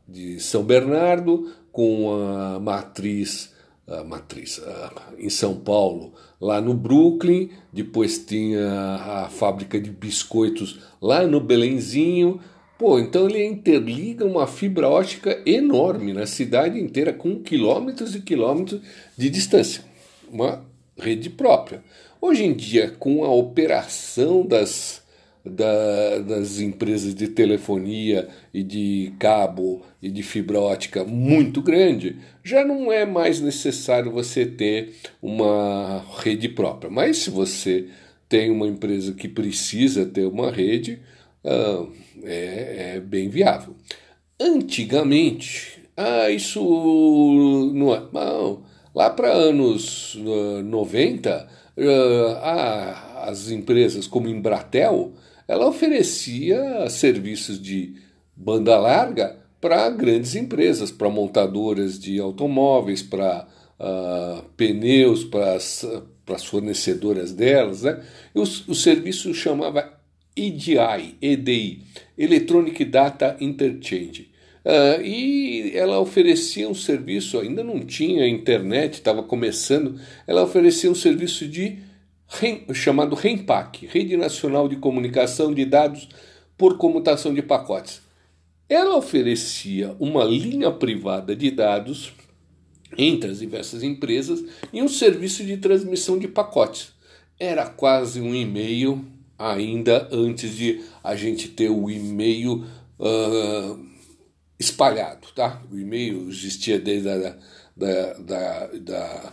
de 0.06 0.38
São 0.38 0.62
Bernardo 0.62 1.50
com 1.72 2.14
a 2.14 2.60
matriz 2.60 3.52
a 3.86 4.04
matriz 4.04 4.62
em 5.18 5.28
São 5.28 5.56
Paulo, 5.56 6.12
lá 6.40 6.60
no 6.60 6.74
Brooklyn, 6.74 7.50
depois 7.72 8.18
tinha 8.18 8.70
a 8.70 9.28
fábrica 9.28 9.80
de 9.80 9.90
biscoitos 9.90 10.80
lá 11.00 11.26
no 11.26 11.40
Belenzinho. 11.40 12.40
Pô, 12.78 12.98
então 12.98 13.28
ele 13.28 13.44
interliga 13.44 14.24
uma 14.24 14.46
fibra 14.46 14.88
ótica 14.88 15.40
enorme 15.46 16.12
na 16.12 16.26
cidade 16.26 16.78
inteira, 16.78 17.12
com 17.12 17.40
quilômetros 17.40 18.14
e 18.14 18.20
quilômetros 18.20 18.80
de 19.16 19.30
distância. 19.30 19.84
Uma 20.30 20.64
rede 20.98 21.30
própria. 21.30 21.82
Hoje 22.20 22.44
em 22.44 22.52
dia, 22.52 22.90
com 22.98 23.24
a 23.24 23.30
operação 23.30 24.44
das 24.46 25.04
da, 25.44 26.20
das 26.20 26.58
empresas 26.58 27.14
de 27.14 27.28
telefonia 27.28 28.28
e 28.52 28.62
de 28.62 29.12
cabo 29.18 29.82
e 30.00 30.10
de 30.10 30.22
fibra 30.22 30.58
ótica 30.58 31.04
muito 31.04 31.60
grande, 31.60 32.16
já 32.42 32.64
não 32.64 32.90
é 32.90 33.04
mais 33.04 33.40
necessário 33.40 34.10
você 34.10 34.46
ter 34.46 34.94
uma 35.20 36.02
rede 36.22 36.48
própria. 36.48 36.90
Mas 36.90 37.18
se 37.18 37.30
você 37.30 37.88
tem 38.26 38.50
uma 38.50 38.66
empresa 38.66 39.12
que 39.12 39.28
precisa 39.28 40.06
ter 40.06 40.26
uma 40.26 40.50
rede, 40.50 41.00
uh, 41.44 41.92
é, 42.22 42.94
é, 42.96 43.00
bem 43.00 43.28
viável. 43.28 43.74
Antigamente, 44.40 45.82
ah, 45.96 46.30
isso 46.30 46.60
não 47.74 47.94
é. 47.94 48.02
Não, 48.12 48.62
lá 48.94 49.10
para 49.10 49.32
anos 49.32 50.14
uh, 50.16 50.62
90, 50.62 51.48
uh, 51.76 52.36
ah, 52.42 53.24
as 53.28 53.50
empresas 53.50 54.06
como 54.06 54.28
Embratel 54.28 55.12
ela 55.46 55.68
oferecia 55.68 56.88
serviços 56.88 57.60
de 57.60 57.94
banda 58.34 58.78
larga 58.78 59.38
para 59.60 59.88
grandes 59.90 60.34
empresas, 60.34 60.90
para 60.90 61.08
montadoras 61.08 61.98
de 61.98 62.18
automóveis, 62.18 63.02
para 63.02 63.46
uh, 63.78 64.42
pneus, 64.56 65.24
para 65.24 65.54
as 65.54 66.44
fornecedoras 66.44 67.32
delas. 67.32 67.82
Né? 67.82 68.02
E 68.34 68.38
o, 68.38 68.42
o 68.42 68.74
serviço 68.74 69.32
chamava 69.34 69.93
EDI, 70.36 71.16
EDI, 71.20 71.82
Electronic 72.18 72.84
Data 72.84 73.36
Interchange. 73.40 74.32
Uh, 74.64 75.02
e 75.02 75.76
ela 75.76 76.00
oferecia 76.00 76.68
um 76.68 76.74
serviço, 76.74 77.38
ainda 77.38 77.62
não 77.62 77.80
tinha 77.80 78.26
internet, 78.26 78.94
estava 78.94 79.22
começando, 79.22 80.00
ela 80.26 80.42
oferecia 80.42 80.90
um 80.90 80.94
serviço 80.94 81.46
de 81.46 81.78
chamado 82.72 83.14
REMPAC, 83.14 83.86
Rede 83.86 84.16
Nacional 84.16 84.66
de 84.68 84.76
Comunicação 84.76 85.52
de 85.52 85.64
Dados 85.64 86.08
por 86.56 86.78
Comutação 86.78 87.34
de 87.34 87.42
Pacotes. 87.42 88.02
Ela 88.68 88.96
oferecia 88.96 89.94
uma 90.00 90.24
linha 90.24 90.70
privada 90.70 91.36
de 91.36 91.50
dados 91.50 92.12
entre 92.96 93.30
as 93.30 93.40
diversas 93.40 93.82
empresas 93.82 94.42
e 94.72 94.82
um 94.82 94.88
serviço 94.88 95.44
de 95.44 95.58
transmissão 95.58 96.18
de 96.18 96.26
pacotes. 96.26 96.92
Era 97.38 97.66
quase 97.66 98.20
um 98.20 98.34
e-mail 98.34 99.04
ainda 99.38 100.08
antes 100.12 100.54
de 100.54 100.84
a 101.02 101.14
gente 101.14 101.48
ter 101.48 101.70
o 101.70 101.90
e-mail 101.90 102.64
uh, 102.98 103.86
espalhado, 104.58 105.28
tá? 105.34 105.62
O 105.70 105.78
e-mail 105.78 106.28
existia 106.28 106.78
desde 106.78 107.08
a, 107.08 107.36
da, 107.76 108.12
da, 108.14 108.66
da, 108.66 109.32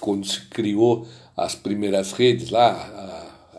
quando 0.00 0.26
se 0.26 0.42
criou 0.48 1.06
as 1.36 1.54
primeiras 1.54 2.12
redes 2.12 2.50
lá, 2.50 2.72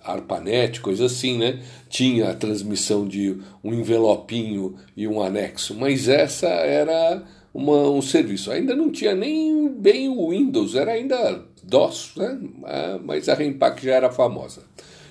a 0.04 0.14
ARPANET, 0.14 0.80
coisa 0.82 1.06
assim, 1.06 1.38
né? 1.38 1.62
Tinha 1.90 2.32
a 2.32 2.36
transmissão 2.36 3.08
de 3.08 3.38
um 3.64 3.74
envelopinho 3.74 4.76
e 4.96 5.08
um 5.08 5.22
anexo, 5.22 5.76
mas 5.76 6.08
essa 6.08 6.48
era 6.48 7.24
uma, 7.54 7.90
um 7.90 8.02
serviço. 8.02 8.52
Ainda 8.52 8.76
não 8.76 8.92
tinha 8.92 9.14
nem 9.14 9.68
bem 9.70 10.10
o 10.10 10.30
Windows, 10.30 10.76
era 10.76 10.94
ainda 10.94 11.44
DOS, 11.64 12.14
né? 12.16 12.40
Ah, 12.64 13.00
mas 13.04 13.28
a 13.28 13.34
Rempac 13.34 13.84
já 13.84 13.96
era 13.96 14.10
famosa. 14.10 14.64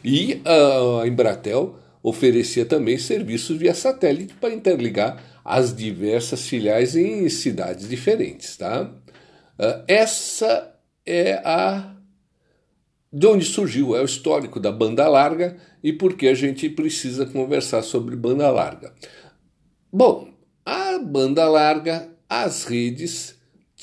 E 0.05 0.41
a 0.45 1.07
Embratel 1.07 1.79
oferecia 2.03 2.65
também 2.65 2.99
serviços 2.99 3.57
via 3.57 3.75
satélite 3.75 4.35
para 4.35 4.55
interligar 4.55 5.23
as 5.45 5.75
diversas 5.75 6.47
filiais 6.47 6.95
em 6.97 7.29
cidades 7.29 7.89
diferentes. 7.89 8.57
Tá? 8.57 8.91
Ah, 9.59 9.85
essa 9.89 10.75
é 11.05 11.35
a 11.45 11.93
de 13.13 13.27
onde 13.27 13.45
surgiu, 13.45 13.97
é 13.97 14.03
o 14.03 14.05
histórico 14.05 14.61
da 14.61 14.71
banda 14.71 15.09
larga 15.09 15.57
e 15.83 15.93
por 15.93 16.15
que 16.15 16.29
a 16.29 16.35
gente 16.35 16.69
precisa 16.69 17.25
conversar 17.25 17.83
sobre 17.83 18.15
banda 18.15 18.51
larga. 18.51 18.93
Bom, 19.91 20.29
a 20.65 20.99
banda 20.99 21.49
larga, 21.49 22.11
as 22.29 22.65
redes 22.65 23.37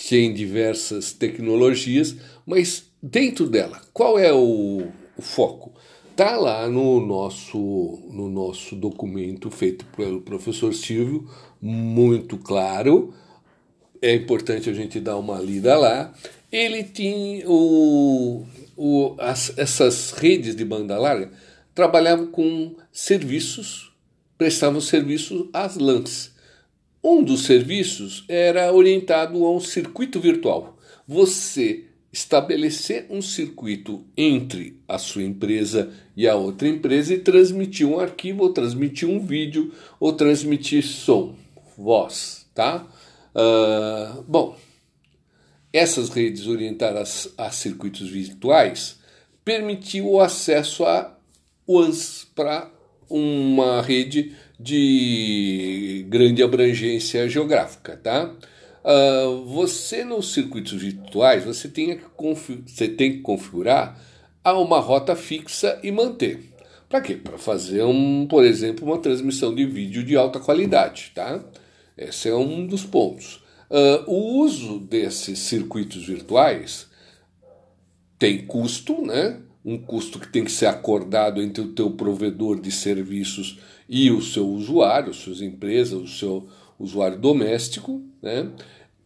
têm 0.07 0.33
diversas 0.33 1.13
tecnologias, 1.13 2.15
mas 2.45 2.91
dentro 3.01 3.47
dela, 3.47 3.81
qual 3.91 4.19
é 4.19 4.31
o, 4.31 4.87
o 5.17 5.21
foco? 5.21 5.73
Tá 6.15 6.37
lá 6.37 6.69
no 6.69 7.03
nosso, 7.03 7.57
no 8.11 8.29
nosso 8.29 8.75
documento 8.75 9.49
feito 9.49 9.83
pelo 9.97 10.21
professor 10.21 10.71
Silvio, 10.71 11.27
muito 11.59 12.37
claro. 12.37 13.11
É 13.99 14.13
importante 14.13 14.69
a 14.69 14.73
gente 14.73 14.99
dar 14.99 15.17
uma 15.17 15.39
lida 15.39 15.75
lá. 15.75 16.13
Ele 16.51 16.83
tinha 16.83 17.49
o, 17.49 18.45
o, 18.77 19.15
as, 19.17 19.57
essas 19.57 20.11
redes 20.11 20.55
de 20.55 20.63
banda 20.63 20.99
larga 20.99 21.31
trabalhavam 21.73 22.27
com 22.27 22.75
serviços, 22.91 23.91
prestavam 24.37 24.79
serviço 24.79 25.49
às 25.51 25.77
LANs. 25.77 26.31
Um 27.03 27.23
dos 27.23 27.45
serviços 27.45 28.23
era 28.29 28.71
orientado 28.71 29.43
a 29.43 29.51
um 29.51 29.59
circuito 29.59 30.19
virtual. 30.19 30.77
Você 31.07 31.85
estabelecer 32.13 33.07
um 33.09 33.23
circuito 33.23 34.05
entre 34.15 34.79
a 34.87 34.99
sua 34.99 35.23
empresa 35.23 35.91
e 36.15 36.27
a 36.27 36.35
outra 36.35 36.67
empresa 36.67 37.15
e 37.15 37.17
transmitir 37.17 37.87
um 37.87 37.99
arquivo, 37.99 38.43
ou 38.43 38.53
transmitir 38.53 39.09
um 39.09 39.19
vídeo, 39.19 39.73
ou 39.99 40.13
transmitir 40.13 40.83
som, 40.83 41.35
voz, 41.75 42.45
tá? 42.53 42.87
Uh, 43.33 44.21
bom, 44.27 44.55
essas 45.73 46.09
redes 46.09 46.45
orientadas 46.45 47.33
a 47.35 47.49
circuitos 47.49 48.07
virtuais 48.07 48.99
permitiu 49.43 50.07
o 50.07 50.21
acesso 50.21 50.85
a 50.85 51.17
WANs 51.67 52.27
para 52.35 52.71
uma 53.09 53.81
rede 53.81 54.35
de 54.59 56.05
grande 56.09 56.43
abrangência 56.43 57.27
geográfica, 57.27 57.97
tá? 57.97 58.31
Uh, 58.83 59.45
você 59.45 60.03
nos 60.03 60.33
circuitos 60.33 60.73
virtuais 60.73 61.45
você 61.45 61.69
tem, 61.69 61.97
que 61.97 62.03
você 62.67 62.87
tem 62.89 63.13
que 63.13 63.19
configurar 63.19 63.97
a 64.43 64.53
uma 64.59 64.79
rota 64.79 65.15
fixa 65.15 65.79
e 65.81 65.91
manter. 65.91 66.51
Para 66.89 67.01
quê? 67.01 67.15
Para 67.15 67.37
fazer, 67.37 67.83
um, 67.83 68.27
por 68.27 68.43
exemplo, 68.43 68.85
uma 68.85 68.99
transmissão 68.99 69.55
de 69.55 69.65
vídeo 69.65 70.03
de 70.03 70.15
alta 70.17 70.39
qualidade. 70.39 71.11
Tá? 71.15 71.43
Esse 71.97 72.29
é 72.29 72.35
um 72.35 72.67
dos 72.67 72.83
pontos. 72.83 73.41
Uh, 73.69 74.03
o 74.05 74.41
uso 74.41 74.79
desses 74.79 75.39
circuitos 75.39 76.05
virtuais 76.05 76.87
tem 78.19 78.45
custo, 78.45 79.01
né? 79.01 79.41
um 79.65 79.77
custo 79.77 80.19
que 80.19 80.27
tem 80.27 80.43
que 80.43 80.51
ser 80.51 80.65
acordado 80.65 81.41
entre 81.41 81.63
o 81.63 81.71
teu 81.71 81.91
provedor 81.91 82.59
de 82.59 82.69
serviços 82.69 83.59
e 83.87 84.11
o 84.11 84.21
seu 84.21 84.47
usuário, 84.47 85.13
suas 85.13 85.41
empresas, 85.41 85.99
o 85.99 86.07
seu 86.07 86.49
usuário 86.83 87.17
doméstico, 87.17 88.01
né? 88.21 88.49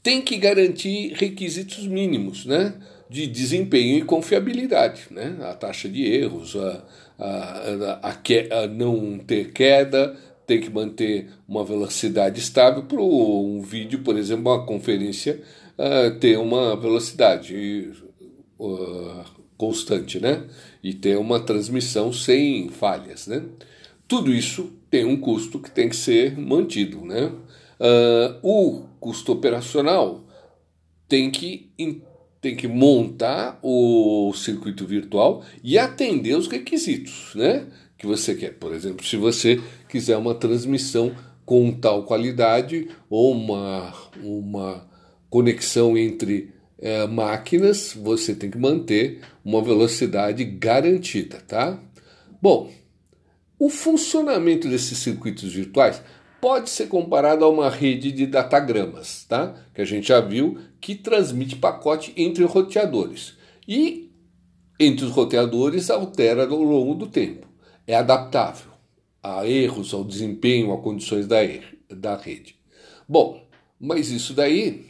tem 0.02 0.22
que 0.22 0.38
garantir 0.38 1.14
requisitos 1.14 1.86
mínimos 1.86 2.46
né? 2.46 2.74
de 3.10 3.28
desempenho 3.28 3.98
e 3.98 4.02
confiabilidade. 4.02 5.08
Né? 5.12 5.38
A 5.42 5.54
taxa 5.54 5.88
de 5.88 6.04
erros, 6.04 6.56
a, 6.56 6.84
a, 7.20 8.10
a, 8.10 8.64
a 8.64 8.68
não 8.68 9.18
ter 9.20 9.52
queda, 9.52 10.16
tem 10.46 10.62
que 10.62 10.70
manter 10.70 11.30
uma 11.48 11.64
velocidade 11.64 12.40
estável 12.40 12.84
para 12.84 13.02
um 13.02 13.62
vídeo, 13.62 14.00
por 14.00 14.18
exemplo, 14.18 14.50
uma 14.50 14.66
conferência, 14.66 15.42
uh, 15.78 16.18
ter 16.20 16.40
uma 16.40 16.74
velocidade 16.78 17.92
uh, 18.58 19.26
constante, 19.58 20.22
né? 20.22 20.46
E 20.82 20.94
ter 20.94 21.18
uma 21.18 21.42
transmissão 21.42 22.14
sem 22.14 22.70
falhas, 22.70 23.28
né? 23.28 23.44
Tudo 24.08 24.34
isso 24.34 24.72
tem 24.90 25.04
um 25.04 25.18
custo 25.18 25.60
que 25.60 25.70
tem 25.70 25.90
que 25.90 25.96
ser 25.98 26.38
mantido, 26.38 27.04
né? 27.04 27.30
Uh, 27.80 28.40
o 28.42 28.86
custo 29.00 29.32
operacional 29.32 30.26
tem 31.08 31.30
que, 31.30 31.72
tem 32.42 32.56
que 32.56 32.68
montar 32.68 33.60
o 33.62 34.34
circuito 34.34 34.86
virtual 34.86 35.44
e 35.64 35.78
atender 35.78 36.36
os 36.36 36.48
requisitos 36.48 37.34
né, 37.36 37.68
que 37.98 38.06
você 38.06 38.36
quer. 38.36 38.54
Por 38.56 38.74
exemplo, 38.74 39.06
se 39.06 39.16
você 39.16 39.62
quiser 39.88 40.18
uma 40.18 40.36
transmissão 40.36 41.16
com 41.46 41.72
tal 41.72 42.04
qualidade 42.04 42.90
ou 43.10 43.32
uma, 43.32 43.94
uma 44.22 44.88
conexão 45.30 45.98
entre 45.98 46.54
é, 46.80 47.08
máquinas, 47.08 47.94
você 47.94 48.36
tem 48.36 48.52
que 48.52 48.58
manter 48.58 49.22
uma 49.44 49.62
velocidade 49.62 50.44
garantida, 50.44 51.42
tá? 51.48 51.80
Bom, 52.42 52.70
o 53.58 53.70
funcionamento 53.70 54.68
desses 54.68 54.98
circuitos 55.00 55.52
virtuais 55.52 56.02
pode 56.48 56.70
ser 56.70 56.88
comparado 56.88 57.44
a 57.44 57.50
uma 57.50 57.70
rede 57.70 58.10
de 58.10 58.26
datagramas, 58.26 59.26
tá? 59.28 59.54
que 59.76 59.82
a 59.82 59.86
gente 59.86 60.08
já 60.08 60.22
viu, 60.22 60.58
que 60.80 60.96
transmite 60.96 61.58
pacote 61.58 62.14
entre 62.16 62.46
roteadores. 62.46 63.34
E 63.68 64.10
entre 64.80 65.04
os 65.04 65.12
roteadores 65.12 65.90
altera 65.90 66.48
ao 66.48 66.64
longo 66.64 66.96
do 66.96 67.06
tempo. 67.06 67.46
É 67.86 67.96
adaptável 67.96 68.72
a 69.22 69.46
erros, 69.46 69.94
ao 69.94 70.06
desempenho, 70.06 70.72
a 70.72 70.78
condições 70.78 71.28
da, 71.28 71.40
da 71.90 72.16
rede. 72.16 72.56
Bom, 73.10 73.46
mas 73.78 74.10
isso 74.10 74.34
daí 74.34 74.86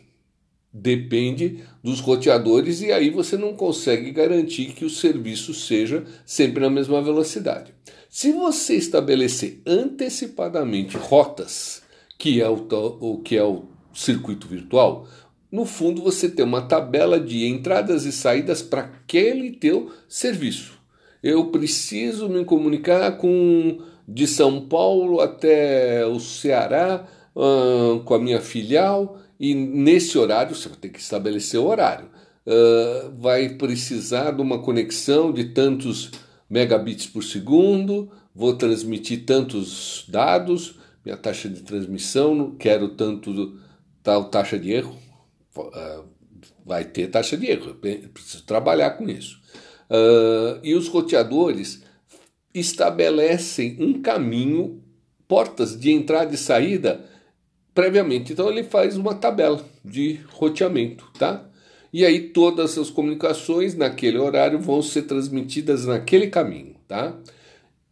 depende 0.71 1.63
dos 1.83 1.99
roteadores 1.99 2.81
e 2.81 2.91
aí 2.91 3.09
você 3.09 3.35
não 3.35 3.55
consegue 3.55 4.11
garantir 4.11 4.73
que 4.73 4.85
o 4.85 4.91
serviço 4.91 5.55
seja 5.55 6.05
sempre 6.23 6.61
na 6.61 6.69
mesma 6.69 7.01
velocidade. 7.01 7.73
Se 8.09 8.31
você 8.31 8.75
estabelecer 8.75 9.61
antecipadamente 9.65 10.97
rotas, 10.97 11.81
que 12.17 12.41
é 12.41 12.49
o, 12.49 12.67
o 12.99 13.17
que 13.19 13.37
é 13.37 13.43
o 13.43 13.65
circuito 13.93 14.47
virtual, 14.47 15.07
no 15.51 15.65
fundo 15.65 16.01
você 16.01 16.29
tem 16.29 16.45
uma 16.45 16.61
tabela 16.61 17.19
de 17.19 17.45
entradas 17.45 18.05
e 18.05 18.11
saídas 18.11 18.61
para 18.61 18.81
aquele 18.81 19.51
teu 19.51 19.91
serviço. 20.07 20.77
Eu 21.21 21.47
preciso 21.47 22.29
me 22.29 22.43
comunicar 22.45 23.17
com 23.17 23.79
de 24.07 24.25
São 24.25 24.61
Paulo 24.61 25.19
até 25.19 26.05
o 26.05 26.19
Ceará 26.19 27.05
uh, 27.35 27.99
com 28.01 28.13
a 28.13 28.19
minha 28.19 28.39
filial 28.39 29.19
e 29.39 29.53
nesse 29.53 30.17
horário 30.17 30.55
você 30.55 30.69
vai 30.69 30.77
ter 30.77 30.89
que 30.89 30.99
estabelecer 30.99 31.59
o 31.59 31.67
horário. 31.67 32.05
Uh, 32.45 33.11
vai 33.19 33.49
precisar 33.49 34.31
de 34.31 34.41
uma 34.41 34.59
conexão 34.59 35.33
de 35.33 35.45
tantos 35.45 36.11
megabits 36.49 37.07
por 37.07 37.23
segundo, 37.23 38.11
vou 38.33 38.55
transmitir 38.55 39.25
tantos 39.25 40.05
dados, 40.07 40.75
minha 41.03 41.17
taxa 41.17 41.49
de 41.49 41.61
transmissão, 41.61 42.55
quero 42.57 42.89
tanto 42.89 43.59
tal 44.03 44.25
taxa 44.29 44.57
de 44.57 44.71
erro, 44.71 44.95
uh, 45.57 46.05
vai 46.65 46.85
ter 46.85 47.07
taxa 47.07 47.37
de 47.37 47.47
erro, 47.47 47.77
eu 47.81 48.09
preciso 48.09 48.43
trabalhar 48.43 48.91
com 48.91 49.09
isso. 49.09 49.39
Uh, 49.89 50.59
e 50.63 50.75
os 50.75 50.87
roteadores 50.87 51.81
estabelecem 52.53 53.77
um 53.79 54.01
caminho, 54.01 54.83
portas 55.27 55.79
de 55.79 55.91
entrada 55.91 56.33
e 56.33 56.37
saída 56.37 57.05
previamente. 57.73 58.33
Então 58.33 58.49
ele 58.49 58.63
faz 58.63 58.97
uma 58.97 59.13
tabela 59.13 59.63
de 59.83 60.19
roteamento, 60.31 61.09
tá? 61.17 61.46
E 61.91 62.05
aí 62.05 62.29
todas 62.29 62.77
as 62.77 62.89
comunicações 62.89 63.75
naquele 63.75 64.17
horário 64.17 64.59
vão 64.59 64.81
ser 64.81 65.03
transmitidas 65.03 65.85
naquele 65.85 66.27
caminho, 66.27 66.75
tá? 66.87 67.17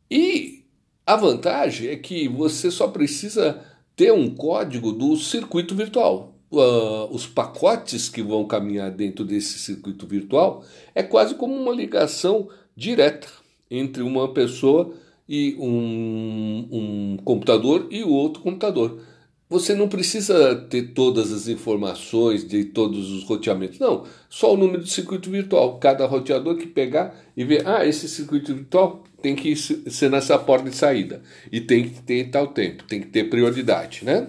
E 0.10 0.64
a 1.06 1.16
vantagem 1.16 1.90
é 1.90 1.96
que 1.96 2.28
você 2.28 2.70
só 2.70 2.88
precisa 2.88 3.62
ter 3.96 4.12
um 4.12 4.30
código 4.30 4.92
do 4.92 5.16
circuito 5.16 5.74
virtual. 5.76 6.36
Uh, 6.52 7.08
os 7.12 7.26
pacotes 7.26 8.08
que 8.08 8.22
vão 8.22 8.46
caminhar 8.46 8.92
dentro 8.92 9.26
desse 9.26 9.60
circuito 9.60 10.06
virtual 10.06 10.64
é 10.94 11.02
quase 11.02 11.36
como 11.36 11.54
uma 11.54 11.74
ligação 11.74 12.50
direta 12.76 13.28
entre 13.70 14.04
uma 14.04 14.32
pessoa 14.34 14.94
e 15.28 15.56
um, 15.60 16.68
um 16.72 17.18
computador 17.24 17.88
e 17.90 18.04
o 18.04 18.12
outro 18.12 18.42
computador 18.42 19.02
você 19.50 19.76
não 19.76 19.88
precisa 19.88 20.56
ter 20.56 20.94
todas 20.94 21.32
as 21.32 21.48
informações 21.48 22.48
de 22.48 22.66
todos 22.66 23.12
os 23.12 23.24
roteamentos. 23.24 23.78
Não, 23.78 24.06
só 24.28 24.54
o 24.54 24.58
número 24.58 24.84
de 24.84 24.90
circuito 24.90 25.30
virtual. 25.30 25.78
Cada 25.78 26.06
roteador 26.08 26.58
que 26.58 26.66
pegar 26.66 27.16
e 27.38 27.44
ver, 27.44 27.66
ah, 27.68 27.86
esse 27.86 28.10
circuito 28.10 28.56
virtual 28.56 29.04
tem 29.22 29.36
que 29.36 29.56
ser 29.56 30.10
nessa 30.10 30.38
porta 30.40 30.70
de 30.70 30.76
saída. 30.76 31.22
E 31.52 31.62
tem 31.62 31.90
que 31.90 32.02
ter 32.02 32.30
tal 32.32 32.48
tempo, 32.48 32.84
tem 32.86 33.00
que 33.00 33.08
ter 33.08 33.30
prioridade, 33.30 34.04
né? 34.04 34.28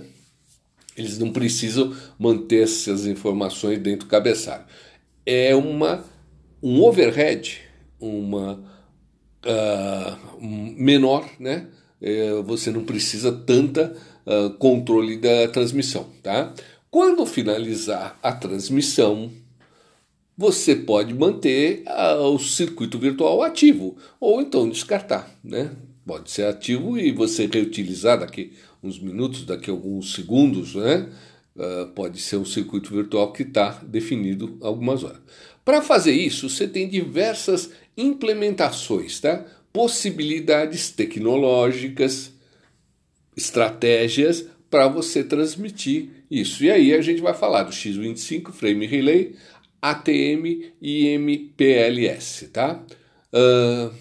Eles 0.96 1.18
não 1.18 1.30
precisam 1.30 1.94
manter 2.18 2.64
essas 2.64 3.06
informações 3.06 3.78
dentro 3.78 4.06
do 4.06 4.10
cabeçalho. 4.10 4.64
É 5.24 5.54
uma, 5.54 6.04
um 6.62 6.82
overhead, 6.82 7.60
uma 8.00 8.62
uh, 9.44 10.40
menor, 10.40 11.28
né? 11.38 11.68
É, 12.00 12.42
você 12.42 12.70
não 12.70 12.84
precisa 12.84 13.32
tanta 13.32 13.96
uh, 14.26 14.50
controle 14.58 15.16
da 15.16 15.48
transmissão. 15.48 16.08
Tá? 16.22 16.52
Quando 16.90 17.24
finalizar 17.24 18.18
a 18.22 18.32
transmissão, 18.32 19.30
você 20.36 20.74
pode 20.76 21.14
manter 21.14 21.84
uh, 21.86 22.34
o 22.34 22.38
circuito 22.38 22.98
virtual 22.98 23.42
ativo 23.42 23.96
ou 24.20 24.40
então 24.40 24.68
descartar. 24.68 25.30
Né? 25.42 25.70
Pode 26.04 26.30
ser 26.30 26.46
ativo 26.46 26.98
e 26.98 27.10
você 27.12 27.46
reutilizar 27.46 28.20
daqui 28.20 28.52
uns 28.82 28.98
minutos, 28.98 29.44
daqui 29.44 29.70
alguns 29.70 30.14
segundos, 30.14 30.74
né? 30.74 31.08
Uh, 31.56 31.86
pode 31.94 32.20
ser 32.20 32.36
um 32.36 32.44
circuito 32.44 32.94
virtual 32.94 33.32
que 33.32 33.42
está 33.42 33.80
definido 33.82 34.58
algumas 34.60 35.02
horas. 35.02 35.20
Para 35.64 35.80
fazer 35.80 36.12
isso, 36.12 36.50
você 36.50 36.68
tem 36.68 36.86
diversas 36.86 37.70
implementações, 37.96 39.18
tá? 39.18 39.44
possibilidades 39.72 40.90
tecnológicas, 40.90 42.32
estratégias 43.36 44.46
para 44.70 44.88
você 44.88 45.22
transmitir 45.22 46.24
isso. 46.30 46.64
E 46.64 46.70
aí 46.70 46.94
a 46.94 47.00
gente 47.00 47.20
vai 47.20 47.34
falar 47.34 47.64
do 47.64 47.72
X25 47.72 48.52
Frame 48.52 48.86
Relay, 48.86 49.36
ATM 49.80 50.72
e 50.80 51.06
MPLS, 51.08 52.48
tá? 52.48 52.82
Uh, 53.32 53.94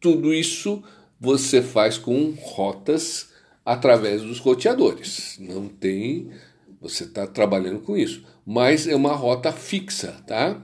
tudo 0.00 0.34
isso 0.34 0.82
você 1.18 1.62
faz 1.62 1.96
com 1.96 2.34
rotas 2.38 3.30
através 3.64 4.22
dos 4.22 4.38
roteadores. 4.38 5.38
Não 5.40 5.68
tem, 5.68 6.30
você 6.80 7.04
está 7.04 7.26
trabalhando 7.26 7.80
com 7.80 7.96
isso, 7.96 8.24
mas 8.44 8.86
é 8.86 8.94
uma 8.94 9.14
rota 9.14 9.50
fixa, 9.50 10.22
tá? 10.26 10.60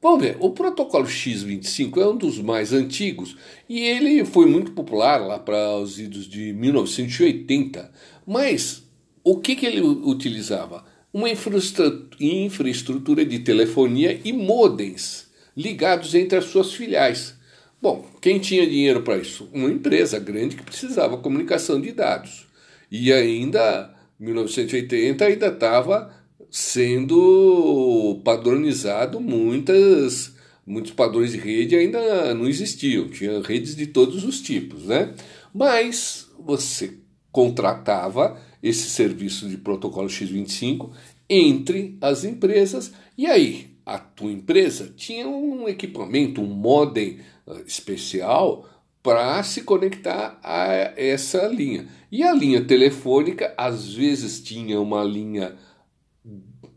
Vamos 0.00 0.20
ver, 0.20 0.36
o 0.38 0.50
protocolo 0.50 1.06
X25 1.06 1.96
é 2.00 2.06
um 2.06 2.16
dos 2.16 2.38
mais 2.38 2.72
antigos 2.72 3.36
e 3.68 3.80
ele 3.80 4.24
foi 4.24 4.46
muito 4.46 4.70
popular 4.70 5.16
lá 5.18 5.40
para 5.40 5.76
os 5.76 5.98
idos 5.98 6.28
de 6.28 6.52
1980. 6.52 7.90
Mas 8.24 8.84
o 9.24 9.40
que, 9.40 9.56
que 9.56 9.66
ele 9.66 9.80
utilizava? 9.80 10.84
Uma 11.12 11.28
infraestrutura 11.28 13.24
de 13.24 13.40
telefonia 13.40 14.20
e 14.24 14.32
modems 14.32 15.26
ligados 15.56 16.14
entre 16.14 16.38
as 16.38 16.44
suas 16.44 16.72
filiais. 16.72 17.34
Bom, 17.82 18.06
quem 18.20 18.38
tinha 18.38 18.64
dinheiro 18.68 19.02
para 19.02 19.18
isso? 19.18 19.48
Uma 19.52 19.68
empresa 19.68 20.20
grande 20.20 20.54
que 20.54 20.62
precisava 20.62 21.18
comunicação 21.18 21.80
de 21.80 21.90
dados. 21.90 22.46
E 22.88 23.12
ainda, 23.12 23.92
1980, 24.20 25.24
ainda 25.24 25.48
estava 25.48 26.14
sendo 26.50 28.20
padronizado 28.24 29.20
muitas 29.20 30.36
muitos 30.66 30.92
padrões 30.92 31.32
de 31.32 31.38
rede 31.38 31.74
ainda 31.74 32.34
não 32.34 32.46
existiam, 32.46 33.08
tinha 33.08 33.40
redes 33.40 33.74
de 33.74 33.86
todos 33.86 34.22
os 34.24 34.40
tipos, 34.40 34.84
né? 34.84 35.14
Mas 35.52 36.28
você 36.38 36.98
contratava 37.32 38.38
esse 38.62 38.90
serviço 38.90 39.48
de 39.48 39.56
protocolo 39.56 40.08
X25 40.08 40.90
entre 41.28 41.96
as 42.00 42.24
empresas 42.24 42.92
e 43.16 43.26
aí 43.26 43.78
a 43.88 43.98
tua 43.98 44.30
empresa 44.30 44.92
tinha 44.94 45.26
um 45.26 45.66
equipamento, 45.66 46.42
um 46.42 46.46
modem 46.46 47.20
uh, 47.46 47.62
especial 47.66 48.68
para 49.02 49.42
se 49.42 49.62
conectar 49.62 50.38
a 50.42 50.92
essa 50.94 51.46
linha. 51.46 51.86
E 52.12 52.22
a 52.22 52.34
linha 52.34 52.62
telefônica 52.62 53.54
às 53.56 53.94
vezes 53.94 54.42
tinha 54.42 54.78
uma 54.78 55.02
linha 55.02 55.56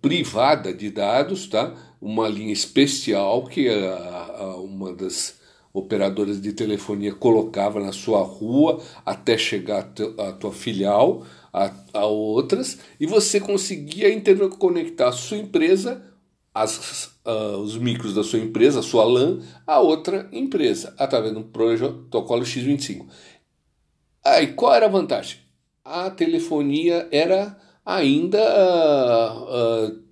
privada 0.02 0.73
de 0.73 0.90
dados, 0.90 1.48
tá? 1.48 1.73
Uma 2.02 2.28
linha 2.28 2.52
especial 2.52 3.45
que 3.45 3.69
a, 3.69 3.95
a, 4.40 4.56
uma 4.57 4.94
das 4.94 5.40
operadoras 5.73 6.41
de 6.41 6.52
telefonia 6.52 7.14
colocava 7.14 7.80
na 7.80 7.91
sua 7.91 8.22
rua 8.22 8.82
até 9.06 9.38
chegar 9.38 9.91
a 10.18 10.32
tua 10.34 10.52
filial, 10.52 11.26
a, 11.53 11.72
a 11.94 12.06
outras, 12.06 12.80
e 12.99 13.06
você 13.06 13.40
conseguia 13.40 14.11
interconectar 14.11 15.10
a 15.10 15.14
sua 15.14 15.38
empresa, 15.38 16.03
as, 16.53 17.06
uh, 17.26 17.57
os 17.60 17.78
micros 17.78 18.14
da 18.14 18.23
sua 18.23 18.40
empresa, 18.40 18.80
a 18.80 18.84
sua 18.84 19.06
LAN, 19.06 19.40
a 19.65 19.80
outra 19.80 20.28
empresa, 20.32 20.94
através 20.98 21.34
do 21.34 21.44
protocolo 21.44 22.44
X25. 22.44 23.06
Aí, 24.23 24.48
qual 24.53 24.73
era 24.73 24.88
a 24.88 24.90
vantagem? 24.90 25.40
A 25.84 26.10
telefonia 26.10 27.07
era 27.11 27.57
ainda 27.86 28.40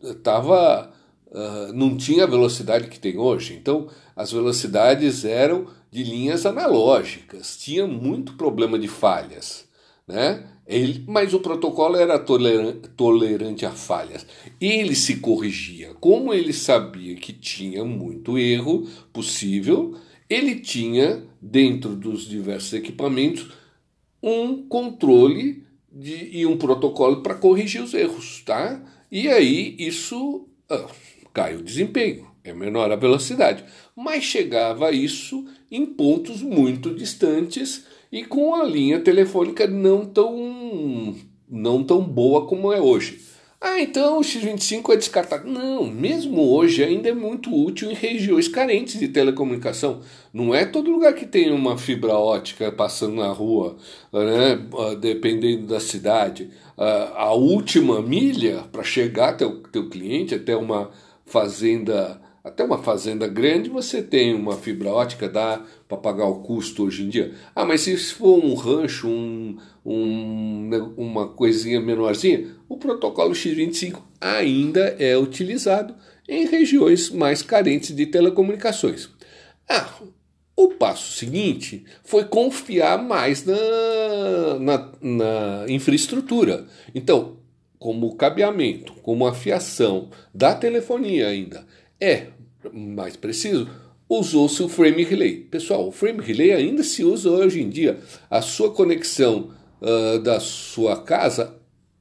estava 0.02 0.92
uh, 1.32 1.70
uh, 1.70 1.74
não 1.74 1.96
tinha 1.96 2.24
a 2.24 2.28
velocidade 2.28 2.88
que 2.88 3.00
tem 3.00 3.18
hoje. 3.18 3.54
Então, 3.54 3.88
as 4.16 4.32
velocidades 4.32 5.26
eram 5.26 5.68
de 5.92 6.04
linhas 6.04 6.46
analógicas, 6.46 7.58
tinha 7.58 7.88
muito 7.88 8.34
problema 8.34 8.78
de 8.78 8.88
falhas, 8.88 9.68
né? 10.08 10.46
Ele, 10.68 11.04
mas 11.08 11.34
o 11.34 11.40
protocolo 11.40 11.96
era 11.96 12.20
tolerante 12.20 13.66
a 13.66 13.72
falhas. 13.72 14.24
Ele 14.62 14.94
se 14.94 15.16
corrigia. 15.16 15.96
Como 16.00 16.32
ele 16.32 16.54
sabia 16.54 17.16
que 17.16 17.34
tinha 17.34 17.84
muito 17.84 18.38
erro 18.38 18.88
possível, 19.12 19.96
ele 20.30 20.60
tinha, 20.60 21.24
dentro 21.42 21.96
dos 21.96 22.28
diversos 22.28 22.74
equipamentos, 22.74 23.48
um 24.22 24.68
controle 24.68 25.66
de, 25.92 26.30
e 26.38 26.46
um 26.46 26.58
protocolo 26.58 27.22
para 27.22 27.36
corrigir 27.36 27.82
os 27.82 27.94
erros, 27.94 28.42
tá? 28.46 28.82
E 29.12 29.28
aí 29.28 29.76
isso 29.80 30.48
ah, 30.70 30.88
cai 31.34 31.56
o 31.56 31.64
desempenho, 31.64 32.28
é 32.44 32.54
menor 32.54 32.92
a 32.92 32.96
velocidade, 32.96 33.64
mas 33.96 34.24
chegava 34.24 34.92
isso 34.92 35.46
em 35.72 35.86
pontos 35.86 36.42
muito 36.42 36.94
distantes 36.94 37.86
e 38.12 38.24
com 38.24 38.56
a 38.56 38.64
linha 38.64 39.00
telefônica 39.00 39.68
não 39.68 40.06
tão 40.06 41.16
não 41.50 41.84
tão 41.84 42.02
boa 42.02 42.46
como 42.46 42.72
é 42.72 42.80
hoje. 42.80 43.29
Ah, 43.62 43.82
então 43.82 44.20
o 44.20 44.22
X25 44.22 44.94
é 44.94 44.96
descartado. 44.96 45.50
Não, 45.50 45.86
mesmo 45.86 46.42
hoje 46.56 46.82
ainda 46.82 47.10
é 47.10 47.14
muito 47.14 47.54
útil 47.54 47.92
em 47.92 47.94
regiões 47.94 48.48
carentes 48.48 48.98
de 48.98 49.10
telecomunicação. 49.10 50.00
Não 50.34 50.56
é 50.56 50.66
todo 50.66 50.90
lugar 50.90 51.14
que 51.14 51.26
tem 51.26 51.52
uma 51.52 51.78
fibra 51.78 52.14
ótica 52.14 52.72
passando 52.72 53.16
na 53.16 53.28
rua, 53.34 53.76
né, 54.14 54.66
ah, 54.78 54.96
dependendo 54.96 55.68
da 55.68 55.80
cidade. 55.80 56.50
Ah, 56.78 57.12
a 57.16 57.34
última 57.34 58.02
milha 58.02 58.64
para 58.72 58.84
chegar 58.84 59.30
até 59.30 59.46
o 59.46 59.58
teu 59.58 59.90
cliente, 59.90 60.34
até 60.34 60.56
uma 60.56 60.90
fazenda 61.26 62.19
até 62.44 62.64
uma 62.64 62.78
fazenda 62.78 63.28
grande 63.28 63.70
você 63.70 64.02
tem 64.02 64.34
uma 64.34 64.56
fibra 64.56 64.92
ótica, 64.92 65.28
dá 65.28 65.62
para 65.88 65.98
pagar 65.98 66.26
o 66.26 66.42
custo 66.42 66.86
hoje 66.86 67.04
em 67.04 67.10
dia. 67.10 67.34
Ah, 67.54 67.66
mas 67.66 67.82
se 67.82 67.98
for 67.98 68.44
um 68.44 68.54
rancho, 68.54 69.08
um, 69.08 69.58
um, 69.86 70.94
uma 70.96 71.28
coisinha 71.28 71.82
menorzinha, 71.82 72.48
o 72.68 72.78
protocolo 72.78 73.34
X25 73.34 74.02
ainda 74.22 74.96
é 75.00 75.18
utilizado 75.18 75.96
em 76.28 76.46
regiões 76.46 77.10
mais 77.10 77.42
carentes 77.42 77.96
de 77.96 78.06
telecomunicações. 78.06 79.10
Ah, 79.68 79.90
o 80.56 80.70
passo 80.70 81.14
seguinte 81.14 81.86
foi 82.04 82.26
confiar 82.26 83.02
mais 83.02 83.46
na, 83.46 84.60
na, 84.60 84.92
na 85.02 85.66
infraestrutura. 85.70 86.66
Então, 86.94 87.38
como 87.78 88.16
cabeamento, 88.16 88.94
como 89.02 89.26
a 89.26 89.34
fiação 89.34 90.10
da 90.34 90.54
telefonia 90.54 91.28
ainda 91.28 91.66
é 92.00 92.28
mais 92.74 93.16
preciso, 93.16 93.70
usou-se 94.08 94.62
o 94.64 94.68
frame 94.68 95.04
relay. 95.04 95.38
Pessoal, 95.38 95.88
o 95.88 95.92
frame 95.92 96.22
relay 96.22 96.52
ainda 96.52 96.84
se 96.84 97.04
usa 97.04 97.30
hoje 97.30 97.62
em 97.62 97.70
dia. 97.70 98.00
A 98.30 98.42
sua 98.42 98.72
conexão 98.72 99.52
uh, 99.82 100.20
da 100.20 100.40
sua 100.40 101.02
casa, 101.04 101.56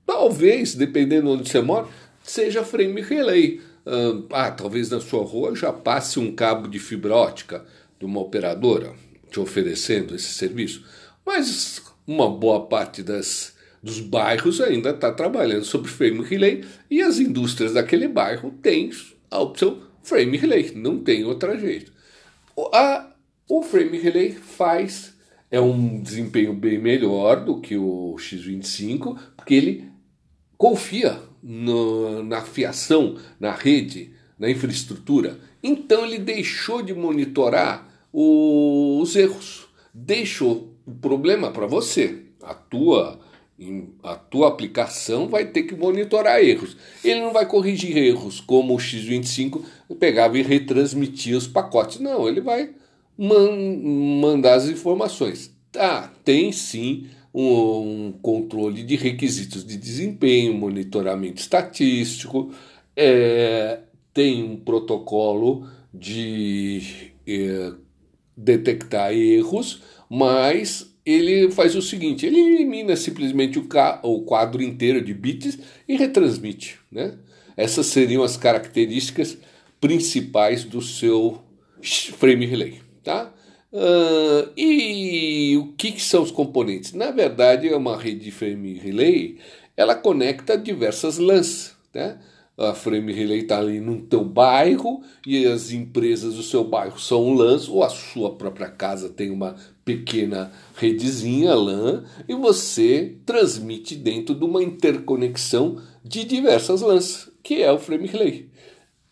talvez, 0.07 0.75
dependendo 0.75 1.31
onde 1.31 1.49
você 1.49 1.61
mora, 1.61 1.87
seja 2.23 2.65
frame 2.65 3.03
relay. 3.03 3.61
Uh, 3.87 4.27
ah, 4.33 4.51
talvez 4.51 4.91
na 4.91 5.01
sua 5.01 5.25
rua 5.25 5.55
já 5.55 5.73
passe 5.73 6.19
um 6.19 6.35
cabo 6.35 6.69
de 6.69 6.79
fibra 6.79 7.15
ótica 7.15 7.65
de 7.99 8.05
uma 8.05 8.21
operadora 8.21 8.95
te 9.31 9.41
oferecendo 9.41 10.15
esse 10.15 10.33
serviço. 10.33 10.85
Mas 11.25 11.83
uma 12.07 12.31
boa 12.31 12.67
parte 12.67 13.03
das, 13.03 13.55
dos 13.83 14.01
bairros 14.01 14.61
ainda 14.61 14.91
está 14.91 15.13
trabalhando 15.13 15.65
sobre 15.65 15.91
frame 15.91 16.23
relay 16.23 16.65
e 16.91 17.03
as 17.03 17.19
indústrias 17.19 17.75
daquele 17.75 18.09
bairro 18.09 18.51
têm 18.63 18.91
a 19.31 19.39
opção 19.39 19.88
frame 20.09 20.39
relay, 20.39 20.73
não 20.75 20.99
tem 20.99 21.25
outra 21.25 21.59
jeito. 21.59 21.93
A, 22.73 23.13
o 23.49 23.63
frame 23.63 23.99
relay 23.99 24.33
faz 24.33 25.15
é 25.51 25.61
um 25.61 26.01
desempenho 26.01 26.53
bem 26.53 26.79
melhor 26.79 27.45
do 27.45 27.61
que 27.61 27.77
o 27.77 28.17
X25, 28.19 29.19
porque 29.37 29.55
ele 29.55 29.91
confia 30.57 31.21
no, 31.43 32.23
na 32.23 32.43
fiação, 32.43 33.17
na 33.39 33.53
rede, 33.53 34.13
na 34.39 34.51
infraestrutura. 34.51 35.39
Então 35.63 36.05
ele 36.05 36.19
deixou 36.19 36.83
de 36.83 36.95
monitorar 36.95 37.89
o, 38.13 39.01
os 39.01 39.15
erros, 39.15 39.69
deixou 39.93 40.75
o 40.87 40.93
problema 40.93 41.51
para 41.51 41.67
você, 41.67 42.25
a 42.43 42.55
tua 42.55 43.21
a 44.05 44.15
tua 44.15 44.49
aplicação 44.49 45.29
vai 45.29 45.47
ter 45.47 45.65
que 45.65 45.75
monitorar 45.75 46.41
erros. 46.41 46.77
Ele 47.03 47.21
não 47.21 47.33
vai 47.33 47.45
corrigir 47.45 47.97
erros 47.97 48.41
como 48.41 48.75
o 48.75 48.79
X25 48.79 49.63
pegava 49.99 50.39
e 50.39 50.43
retransmitia 50.43 51.37
os 51.37 51.49
pacotes. 51.49 51.99
Não, 51.99 52.29
ele 52.29 52.41
vai 52.41 52.71
man 53.17 53.51
mandar 54.21 54.55
as 54.55 54.69
informações. 54.69 55.53
Tá, 55.73 56.13
tem 56.25 56.53
sim 56.53 57.09
um, 57.35 58.07
um, 58.07 58.13
controle 58.23 58.83
de 58.83 58.97
requisitos 58.97 59.65
de 59.65 59.77
desempenho, 59.77 60.55
monitoramento 60.55 61.41
estatístico, 61.41 62.53
é, 62.97 63.81
tem 64.15 64.43
um 64.43 64.57
protocolo 64.57 65.69
de 65.93 67.13
é, 67.27 67.73
detectar 68.37 69.13
erros, 69.13 69.83
mas 70.09 70.95
ele 71.11 71.51
faz 71.51 71.75
o 71.75 71.83
seguinte: 71.83 72.27
ele 72.27 72.41
elimina 72.41 72.97
simplesmente 72.97 73.59
o, 73.59 73.67
o 74.03 74.23
quadro 74.23 74.63
inteiro 74.63 75.01
de 75.03 75.15
bits 75.15 75.59
e 75.89 75.97
retransmite. 75.97 76.79
Né? 76.91 77.15
Essas 77.57 77.87
seriam 77.87 78.23
as 78.23 78.37
características 78.37 79.39
principais 79.81 80.65
do 80.65 80.83
seu 80.83 81.43
frame 81.83 82.47
relay. 82.47 82.81
Tá? 83.03 83.33
Uh, 83.73 84.51
e 84.57 85.57
o 85.59 85.73
que, 85.75 85.93
que, 85.93 86.03
são 86.03 86.23
os 86.23 86.31
componentes? 86.31 86.93
Na 86.93 87.11
verdade, 87.11 87.69
é 87.69 87.77
uma 87.77 87.97
rede 87.97 88.25
de 88.25 88.31
frame 88.31 88.75
relay, 88.75 89.39
ela 89.77 89.95
conecta 89.95 90.57
diversas 90.57 91.19
LANs. 91.19 91.77
Né? 91.95 92.19
A 92.57 92.75
frame 92.75 93.13
relay 93.13 93.41
está 93.41 93.59
ali 93.59 93.79
no 93.79 94.03
teu 94.03 94.25
bairro 94.25 95.03
e 95.27 95.47
as 95.47 95.71
empresas 95.71 96.35
do 96.35 96.43
seu 96.43 96.65
bairro 96.65 96.99
são 96.99 97.33
LANs, 97.35 97.69
ou 97.69 97.85
a 97.85 97.89
sua 97.89 98.35
própria 98.35 98.69
casa 98.69 99.09
tem 99.09 99.31
uma 99.31 99.55
pequena 99.89 100.53
redezinha 100.77 101.55
LAN 101.55 102.05
e 102.29 102.35
você 102.35 103.17
transmite 103.25 103.97
dentro 103.97 104.35
de 104.35 104.45
uma 104.45 104.63
interconexão 104.63 105.81
de 106.05 106.25
diversas 106.25 106.83
LANs, 106.83 107.31
que 107.43 107.63
é 107.63 107.73
o 107.73 107.79
frame 107.79 108.07
relay. 108.07 108.51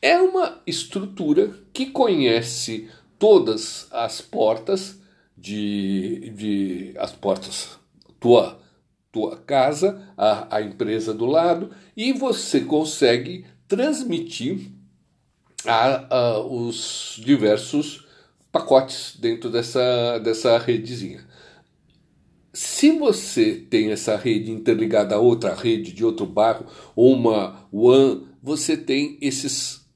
É 0.02 0.20
uma 0.20 0.60
estrutura 0.66 1.50
que 1.72 1.86
conhece 1.86 2.90
todas 3.18 3.88
as 3.90 4.20
portas 4.20 5.00
de, 5.34 6.30
de 6.36 6.94
as 6.98 7.12
portas 7.12 7.78
tua 8.20 8.60
tua 9.10 9.38
casa, 9.38 10.12
a, 10.14 10.56
a 10.56 10.60
empresa 10.60 11.14
do 11.14 11.24
lado, 11.24 11.70
e 11.96 12.12
você 12.12 12.60
consegue 12.60 13.46
transmitir 13.66 14.70
a, 15.64 16.14
a, 16.14 16.40
os 16.40 17.18
diversos 17.24 18.05
pacotes 18.56 19.16
dentro 19.18 19.50
dessa, 19.50 20.18
dessa 20.18 20.56
redezinha. 20.56 21.20
Se 22.54 22.90
você 22.98 23.54
tem 23.54 23.90
essa 23.90 24.16
rede 24.16 24.50
interligada 24.50 25.14
a 25.14 25.18
outra 25.18 25.54
rede 25.54 25.92
de 25.92 26.02
outro 26.02 26.24
bairro 26.24 26.64
ou 26.94 27.12
uma 27.12 27.68
WAN, 27.70 28.22
você 28.42 28.74
tem 28.74 29.18
esses, 29.20 29.86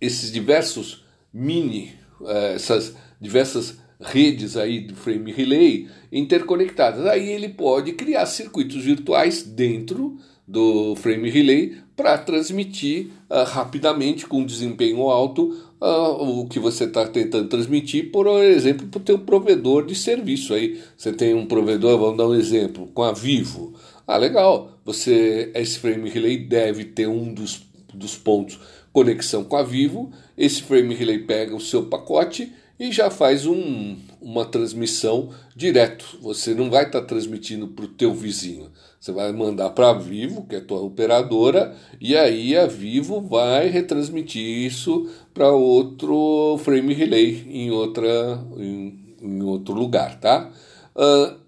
esses 0.00 0.32
diversos 0.32 1.04
mini 1.32 1.94
eh, 2.26 2.54
essas 2.54 2.96
diversas 3.20 3.78
redes 4.00 4.56
aí 4.56 4.80
do 4.80 4.96
frame 4.96 5.30
relay 5.30 5.88
interconectadas. 6.10 7.06
Aí 7.06 7.28
ele 7.30 7.48
pode 7.48 7.92
criar 7.92 8.26
circuitos 8.26 8.82
virtuais 8.84 9.44
dentro 9.44 10.18
do 10.46 10.96
frame 10.96 11.30
relay 11.30 11.76
para 11.96 12.16
transmitir 12.18 13.08
uh, 13.28 13.44
rapidamente 13.44 14.26
com 14.26 14.44
desempenho 14.44 15.08
alto 15.08 15.56
uh, 15.80 16.40
o 16.40 16.48
que 16.48 16.58
você 16.58 16.84
está 16.84 17.06
tentando 17.06 17.48
transmitir, 17.48 18.10
por 18.10 18.26
exemplo, 18.42 18.86
para 18.86 18.98
o 18.98 19.02
teu 19.02 19.18
provedor 19.18 19.84
de 19.84 19.94
serviço 19.94 20.54
aí. 20.54 20.80
Você 20.96 21.12
tem 21.12 21.34
um 21.34 21.46
provedor, 21.46 21.98
vamos 21.98 22.16
dar 22.16 22.28
um 22.28 22.34
exemplo, 22.34 22.88
com 22.94 23.02
a 23.02 23.12
Vivo. 23.12 23.74
Ah, 24.06 24.16
legal. 24.16 24.72
Você 24.84 25.50
esse 25.54 25.78
frame 25.78 26.10
relay 26.10 26.38
deve 26.38 26.84
ter 26.84 27.06
um 27.06 27.32
dos, 27.32 27.62
dos 27.94 28.16
pontos 28.16 28.58
conexão 28.92 29.42
com 29.42 29.56
a 29.56 29.62
Vivo, 29.62 30.12
esse 30.36 30.62
frame 30.62 30.94
relay 30.94 31.18
pega 31.20 31.56
o 31.56 31.60
seu 31.60 31.86
pacote 31.86 32.52
e 32.82 32.90
já 32.90 33.12
faz 33.12 33.46
um, 33.46 33.96
uma 34.20 34.44
transmissão 34.44 35.30
direto. 35.54 36.18
Você 36.20 36.52
não 36.52 36.68
vai 36.68 36.84
estar 36.84 37.00
tá 37.00 37.06
transmitindo 37.06 37.68
para 37.68 37.84
o 37.84 37.88
teu 37.88 38.12
vizinho. 38.12 38.72
Você 38.98 39.12
vai 39.12 39.30
mandar 39.30 39.70
para 39.70 39.90
a 39.90 39.92
Vivo, 39.92 40.44
que 40.48 40.56
é 40.56 40.58
a 40.58 40.64
tua 40.64 40.80
operadora, 40.80 41.76
e 42.00 42.16
aí 42.16 42.56
a 42.56 42.66
Vivo 42.66 43.20
vai 43.20 43.68
retransmitir 43.68 44.42
isso 44.42 45.08
para 45.32 45.52
outro 45.52 46.58
frame 46.64 46.92
relay 46.92 47.44
em, 47.48 47.70
outra, 47.70 48.44
em, 48.56 49.14
em 49.22 49.42
outro 49.44 49.74
lugar, 49.74 50.18
tá? 50.18 50.50
Uh, 50.96 51.38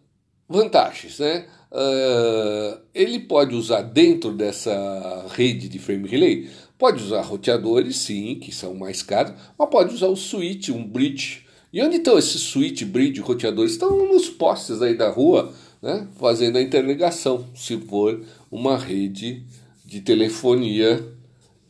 vantagens, 0.48 1.18
né? 1.18 1.46
Uh, 1.72 2.78
ele 2.94 3.18
pode 3.18 3.56
usar 3.56 3.82
dentro 3.82 4.30
dessa 4.30 5.26
rede 5.30 5.68
de 5.68 5.80
frame 5.80 6.08
relay 6.08 6.48
Pode 6.78 7.02
usar 7.02 7.22
roteadores, 7.22 7.96
sim, 7.96 8.36
que 8.36 8.52
são 8.52 8.74
mais 8.74 9.02
caros, 9.02 9.34
mas 9.58 9.70
pode 9.70 9.94
usar 9.94 10.08
o 10.08 10.16
switch, 10.16 10.70
um 10.70 10.84
bridge. 10.84 11.44
E 11.72 11.82
onde 11.82 11.96
estão 11.96 12.18
esses 12.18 12.40
switch, 12.40 12.84
bridge, 12.84 13.20
roteadores? 13.20 13.72
Estão 13.72 14.06
nos 14.06 14.28
postes 14.28 14.82
aí 14.82 14.96
da 14.96 15.08
rua, 15.08 15.52
né, 15.80 16.08
fazendo 16.18 16.56
a 16.56 16.62
interligação, 16.62 17.46
se 17.54 17.76
for 17.78 18.24
uma 18.50 18.76
rede 18.76 19.44
de 19.84 20.00
telefonia 20.00 21.04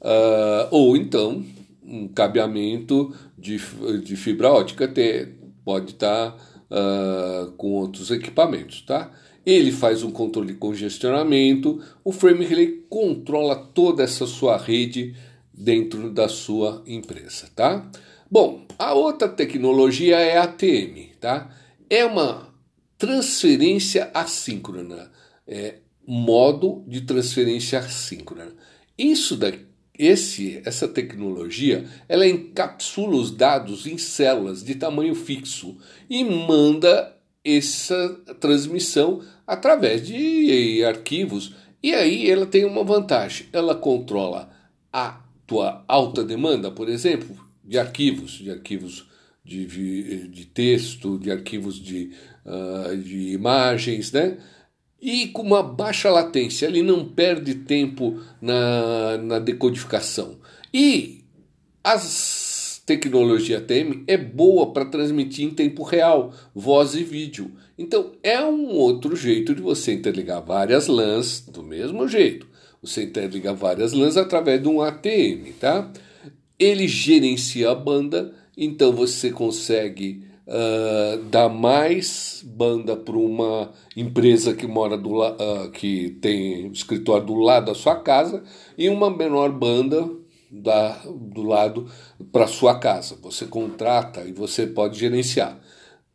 uh, 0.00 0.68
ou 0.70 0.96
então 0.96 1.44
um 1.84 2.08
cabeamento 2.08 3.14
de, 3.38 3.58
de 4.02 4.16
fibra 4.16 4.50
ótica 4.50 4.88
ter, 4.88 5.34
pode 5.64 5.92
estar 5.92 6.30
tá, 6.30 6.36
uh, 6.70 7.52
com 7.52 7.72
outros 7.72 8.10
equipamentos, 8.10 8.82
tá? 8.82 9.10
Ele 9.44 9.70
faz 9.70 10.02
um 10.02 10.10
controle 10.10 10.52
de 10.52 10.58
congestionamento, 10.58 11.82
o 12.02 12.12
frame 12.12 12.44
relay 12.44 12.84
controla 12.88 13.54
toda 13.54 14.02
essa 14.02 14.26
sua 14.26 14.56
rede 14.56 15.14
dentro 15.52 16.10
da 16.10 16.28
sua 16.28 16.82
empresa, 16.86 17.48
tá? 17.54 17.88
Bom, 18.30 18.66
a 18.78 18.94
outra 18.94 19.28
tecnologia 19.28 20.16
é 20.18 20.38
a 20.38 20.44
ATM, 20.44 21.10
tá? 21.20 21.50
É 21.88 22.04
uma 22.04 22.48
transferência 22.96 24.10
assíncrona, 24.14 25.10
é 25.46 25.76
modo 26.06 26.82
de 26.86 27.02
transferência 27.02 27.78
assíncrona. 27.78 28.52
Isso 28.96 29.36
daqui 29.36 29.74
esse, 29.96 30.60
essa 30.64 30.88
tecnologia 30.88 31.84
ela 32.08 32.26
encapsula 32.26 33.16
os 33.16 33.30
dados 33.30 33.86
em 33.86 33.96
células 33.96 34.64
de 34.64 34.74
tamanho 34.74 35.14
fixo 35.14 35.76
e 36.10 36.24
manda 36.24 37.16
essa 37.44 38.08
transmissão 38.40 39.22
através 39.46 40.06
de 40.06 40.84
arquivos. 40.84 41.54
E 41.82 41.94
aí 41.94 42.30
ela 42.30 42.46
tem 42.46 42.64
uma 42.64 42.84
vantagem: 42.84 43.46
ela 43.52 43.74
controla 43.74 44.50
a 44.92 45.20
tua 45.46 45.84
alta 45.86 46.24
demanda, 46.24 46.70
por 46.70 46.88
exemplo, 46.88 47.36
de 47.62 47.78
arquivos, 47.78 48.32
de 48.32 48.50
arquivos 48.50 49.06
de, 49.44 50.28
de 50.28 50.44
texto, 50.46 51.18
de 51.18 51.30
arquivos 51.30 51.78
de, 51.78 52.12
uh, 52.46 52.96
de 52.96 53.32
imagens, 53.32 54.10
né? 54.12 54.38
E 55.00 55.28
com 55.28 55.42
uma 55.42 55.62
baixa 55.62 56.10
latência, 56.10 56.66
ele 56.66 56.82
não 56.82 57.06
perde 57.06 57.54
tempo 57.56 58.20
na, 58.40 59.18
na 59.18 59.38
decodificação. 59.38 60.38
E 60.72 61.22
as 61.82 62.82
tecnologia 62.86 63.60
TM 63.60 64.04
é 64.06 64.16
boa 64.16 64.72
para 64.72 64.84
transmitir 64.84 65.46
em 65.46 65.50
tempo 65.50 65.82
real, 65.82 66.32
voz 66.54 66.94
e 66.94 67.02
vídeo. 67.02 67.52
Então 67.76 68.12
é 68.22 68.42
um 68.44 68.68
outro 68.68 69.16
jeito 69.16 69.54
de 69.54 69.60
você 69.60 69.92
interligar 69.92 70.42
várias 70.44 70.86
LANs 70.86 71.40
do 71.40 71.62
mesmo 71.62 72.06
jeito. 72.06 72.46
Você 72.82 73.04
interliga 73.04 73.52
várias 73.52 73.92
LANs 73.92 74.16
através 74.16 74.62
de 74.62 74.68
um 74.68 74.80
ATM, 74.80 75.52
tá? 75.58 75.90
Ele 76.58 76.86
gerencia 76.86 77.70
a 77.70 77.74
banda, 77.74 78.32
então 78.56 78.92
você 78.92 79.30
consegue 79.30 80.22
uh, 80.46 81.22
dar 81.24 81.48
mais 81.48 82.44
banda 82.46 82.96
para 82.96 83.16
uma 83.16 83.72
empresa 83.96 84.54
que 84.54 84.66
mora 84.66 84.96
do 84.96 85.22
uh, 85.22 85.70
que 85.72 86.10
tem 86.20 86.68
escritório 86.68 87.26
do 87.26 87.34
lado 87.34 87.66
da 87.66 87.74
sua 87.74 87.96
casa 87.96 88.44
e 88.76 88.88
uma 88.88 89.10
menor 89.10 89.50
banda 89.50 90.08
da, 90.50 91.00
do 91.06 91.42
lado 91.42 91.90
para 92.30 92.46
sua 92.46 92.78
casa. 92.78 93.16
Você 93.22 93.46
contrata 93.46 94.22
e 94.24 94.32
você 94.32 94.66
pode 94.66 94.98
gerenciar. 94.98 95.58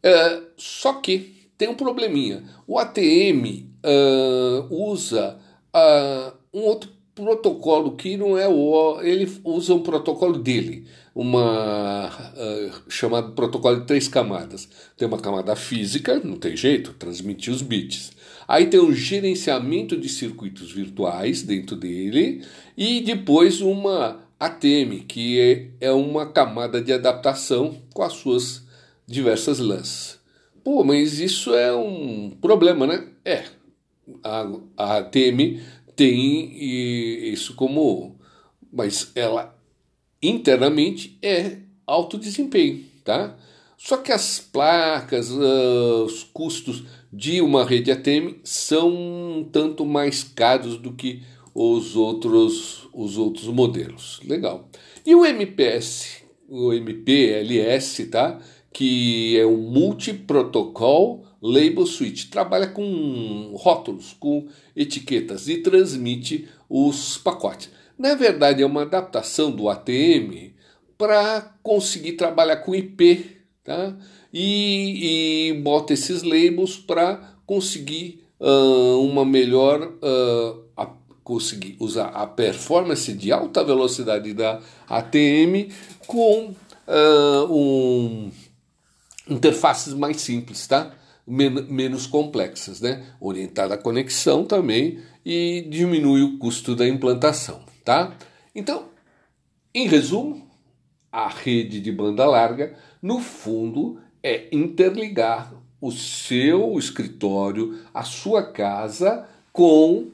É, 0.02 0.41
só 0.56 0.94
que 0.94 1.39
tem 1.60 1.68
um 1.68 1.76
probleminha. 1.76 2.41
O 2.65 2.80
ATM 2.80 3.68
uh, 3.86 4.73
usa 4.73 5.38
uh, 5.76 6.34
um 6.53 6.61
outro 6.61 6.90
protocolo 7.14 7.98
que 7.98 8.15
não 8.15 8.38
é 8.38 8.48
o. 8.48 9.02
Ele 9.02 9.30
usa 9.44 9.73
um 9.73 9.84
protocolo 9.84 10.40
dele, 10.40 10.88
uma 11.14 12.07
uh, 12.07 12.90
chamado 12.90 13.34
protocolo 13.34 13.81
de 13.81 13.86
três 13.86 14.07
camadas. 14.07 14.69
Tem 14.95 15.06
uma 15.06 15.19
camada 15.19 15.53
física, 15.53 16.22
não 16.23 16.38
tem 16.38 16.56
jeito, 16.56 16.94
transmitir 16.94 17.53
os 17.53 17.61
bits. 17.61 18.14
Aí 18.48 18.68
tem 18.68 18.80
um 18.80 18.94
gerenciamento 18.94 19.98
de 19.98 20.07
circuitos 20.07 20.72
virtuais 20.72 21.44
dentro 21.44 21.76
dele 21.76 22.41
e 22.77 23.02
depois 23.02 23.60
uma 23.60 24.22
ATM, 24.40 25.03
que 25.06 25.41
é, 25.41 25.88
é 25.88 25.91
uma 25.91 26.26
camada 26.26 26.81
de 26.81 26.94
adaptação 26.94 27.76
com 27.94 28.02
as 28.02 28.14
suas 28.14 28.64
diversas 29.06 29.60
lãs. 29.60 30.19
Pô, 30.72 30.84
mas 30.84 31.20
isso 31.20 31.56
é 31.56 31.76
um 31.76 32.30
problema, 32.30 32.86
né? 32.86 33.08
É. 33.26 33.44
A, 34.24 34.48
a 34.78 34.98
ATM 34.98 35.60
tem 35.96 36.54
isso 37.34 37.56
como. 37.56 38.20
Mas 38.72 39.12
ela 39.16 39.58
internamente 40.22 41.18
é 41.24 41.58
alto 41.88 42.20
desempenho, 42.20 42.86
tá? 43.04 43.36
Só 43.80 43.98
que 43.98 44.12
as 44.12 44.40
placas, 44.40 45.32
uh, 45.32 46.04
os 46.06 46.24
custos 46.24 46.84
de 47.12 47.41
uma 47.41 47.66
rede 47.66 47.91
ATM 47.91 48.36
são 48.44 48.90
um 48.90 49.50
tanto 49.52 49.84
mais 49.84 50.24
caros 50.24 50.78
do 50.78 50.94
que 50.94 51.24
os 51.52 51.96
outros, 51.96 52.88
os 52.94 53.18
outros 53.18 53.48
modelos. 53.48 54.22
Legal. 54.24 54.70
E 55.04 55.16
o 55.16 55.26
MPS, 55.26 56.24
o 56.48 56.72
MPLS, 56.74 58.06
tá? 58.06 58.40
Que 58.72 59.38
é 59.38 59.46
um 59.46 59.58
Multi-Protocol 59.58 61.26
Label 61.41 61.86
Switch, 61.86 62.30
trabalha 62.30 62.68
com 62.68 63.54
rótulos, 63.56 64.16
com 64.20 64.48
etiquetas 64.76 65.48
e 65.48 65.58
transmite 65.58 66.48
os 66.70 67.18
pacotes. 67.18 67.70
Na 67.98 68.16
verdade, 68.16 68.62
é 68.62 68.66
uma 68.66 68.84
adaptação 68.84 69.52
do 69.52 69.70
ATM 69.70 70.54
para 70.98 71.56
conseguir 71.64 72.14
trabalhar 72.14 72.58
com 72.58 72.76
IP, 72.76 73.38
tá? 73.64 73.98
E, 74.34 75.50
e 75.50 75.54
bota 75.62 75.94
esses 75.94 76.24
labels 76.24 76.78
para 76.78 77.36
conseguir 77.46 78.24
uh, 78.40 79.02
uma 79.02 79.26
melhor 79.26 79.82
uh, 79.82 80.70
conseguir 81.30 81.76
usar 81.80 82.08
a 82.08 82.26
performance 82.26 83.14
de 83.14 83.32
alta 83.32 83.64
velocidade 83.64 84.34
da 84.34 84.60
ATM 84.88 85.70
com 86.08 86.56
uh, 86.88 87.54
um, 87.54 88.32
interfaces 89.30 89.94
mais 89.94 90.22
simples, 90.22 90.66
tá? 90.68 90.94
Men 91.26 91.68
menos 91.70 92.08
complexas, 92.08 92.82
né? 92.82 93.06
Orientada 93.20 93.76
à 93.76 93.78
conexão 93.78 94.46
também 94.46 95.00
e 95.26 95.68
diminui 95.70 96.24
o 96.24 96.38
custo 96.40 96.76
da 96.76 96.88
implantação, 96.88 97.64
tá? 97.86 98.16
Então, 98.56 98.90
em 99.74 99.88
resumo, 99.88 100.50
a 101.12 101.28
rede 101.28 101.80
de 101.80 101.92
banda 101.92 102.26
larga, 102.26 102.76
no 103.02 103.20
fundo, 103.20 104.00
é 104.24 104.48
interligar 104.52 105.54
o 105.82 105.92
seu 105.92 106.78
escritório, 106.78 107.80
a 107.94 108.04
sua 108.04 108.44
casa 108.44 109.28
com 109.54 110.08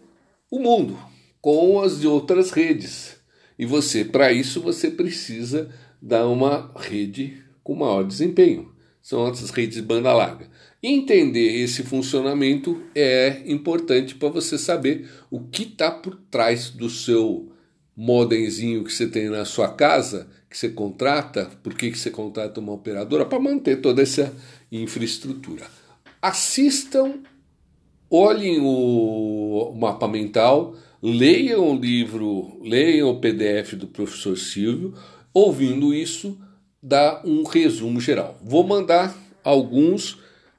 o 0.52 0.60
mundo, 0.60 0.98
com 1.42 1.82
as 1.82 2.04
outras 2.04 2.52
redes. 2.52 3.18
E 3.58 3.66
você, 3.66 4.04
para 4.04 4.32
isso, 4.32 4.62
você 4.62 4.92
precisa 4.92 5.70
dar 6.02 6.28
uma 6.28 6.72
rede 6.76 7.42
com 7.64 7.76
maior 7.76 8.04
desempenho. 8.04 8.75
São 9.06 9.28
essas 9.28 9.52
redes 9.52 9.76
de 9.76 9.84
banda 9.84 10.12
larga. 10.12 10.50
Entender 10.82 11.62
esse 11.62 11.84
funcionamento 11.84 12.82
é 12.96 13.44
importante 13.46 14.16
para 14.16 14.30
você 14.30 14.58
saber 14.58 15.08
o 15.30 15.42
que 15.42 15.62
está 15.62 15.92
por 15.92 16.16
trás 16.32 16.72
do 16.72 16.90
seu 16.90 17.52
modemzinho 17.96 18.84
que 18.84 18.92
você 18.92 19.06
tem 19.06 19.30
na 19.30 19.46
sua 19.46 19.70
casa, 19.70 20.28
que 20.50 20.58
você 20.58 20.70
contrata, 20.70 21.52
por 21.62 21.76
que, 21.76 21.92
que 21.92 22.00
você 22.00 22.10
contrata 22.10 22.60
uma 22.60 22.74
operadora? 22.74 23.26
Para 23.26 23.40
manter 23.40 23.80
toda 23.80 24.02
essa 24.02 24.34
infraestrutura. 24.72 25.68
Assistam, 26.20 27.20
olhem 28.10 28.60
o 28.60 29.72
mapa 29.80 30.08
mental, 30.08 30.76
leiam 31.00 31.76
o 31.76 31.80
livro, 31.80 32.60
leiam 32.60 33.12
o 33.12 33.20
PDF 33.20 33.76
do 33.76 33.86
professor 33.86 34.36
Silvio, 34.36 34.96
ouvindo 35.32 35.94
isso, 35.94 36.36
dá 36.86 37.20
um 37.26 37.44
resumo 37.44 38.00
geral. 38.00 38.38
Vou 38.44 38.64
mandar 38.64 39.18
alguns 39.44 40.14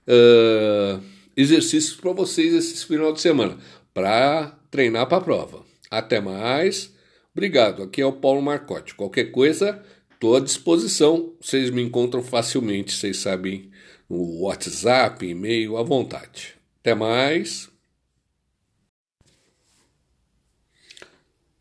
uh, 0.08 1.00
exercícios 1.36 1.94
para 1.94 2.10
vocês 2.10 2.52
esse 2.52 2.84
final 2.84 3.12
de 3.12 3.20
semana, 3.20 3.56
para 3.94 4.58
treinar 4.68 5.06
para 5.06 5.18
a 5.18 5.20
prova. 5.20 5.64
Até 5.88 6.20
mais. 6.20 6.92
Obrigado. 7.32 7.84
Aqui 7.84 8.02
é 8.02 8.06
o 8.06 8.12
Paulo 8.12 8.42
Marcotti. 8.42 8.96
Qualquer 8.96 9.26
coisa, 9.26 9.80
estou 10.12 10.34
à 10.34 10.40
disposição. 10.40 11.32
Vocês 11.40 11.70
me 11.70 11.80
encontram 11.80 12.24
facilmente, 12.24 12.92
vocês 12.92 13.18
sabem, 13.18 13.70
no 14.10 14.40
WhatsApp, 14.40 15.24
e-mail, 15.24 15.76
à 15.76 15.84
vontade. 15.84 16.54
Até 16.80 16.92
mais. 16.92 17.68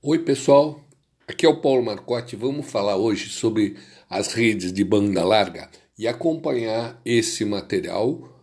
Oi, 0.01 0.17
pessoal. 0.17 0.83
Aqui 1.27 1.45
é 1.45 1.49
o 1.49 1.61
Paulo 1.61 1.83
Marcotti. 1.83 2.35
Vamos 2.35 2.69
falar 2.69 2.97
hoje 2.97 3.29
sobre 3.29 3.75
as 4.15 4.33
redes 4.33 4.71
de 4.71 4.83
banda 4.83 5.25
larga 5.25 5.69
e 5.99 6.07
acompanhar 6.07 6.99
esse 7.03 7.43
material 7.43 8.33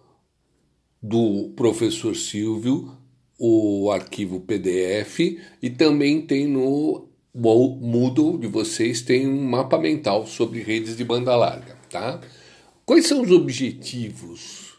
do 1.03 1.51
professor 1.57 2.15
Silvio, 2.15 2.95
o 3.39 3.91
arquivo 3.91 4.41
PDF 4.41 5.41
e 5.63 5.71
também 5.71 6.21
tem 6.21 6.47
no 6.47 7.09
Moodle 7.35 8.39
de 8.39 8.47
vocês 8.47 9.01
tem 9.01 9.27
um 9.27 9.43
mapa 9.49 9.79
mental 9.79 10.27
sobre 10.27 10.61
redes 10.61 10.95
de 10.95 11.05
banda 11.05 11.35
larga, 11.35 11.79
tá? 11.89 12.21
Quais 12.85 13.07
são 13.07 13.23
os 13.23 13.31
objetivos 13.31 14.75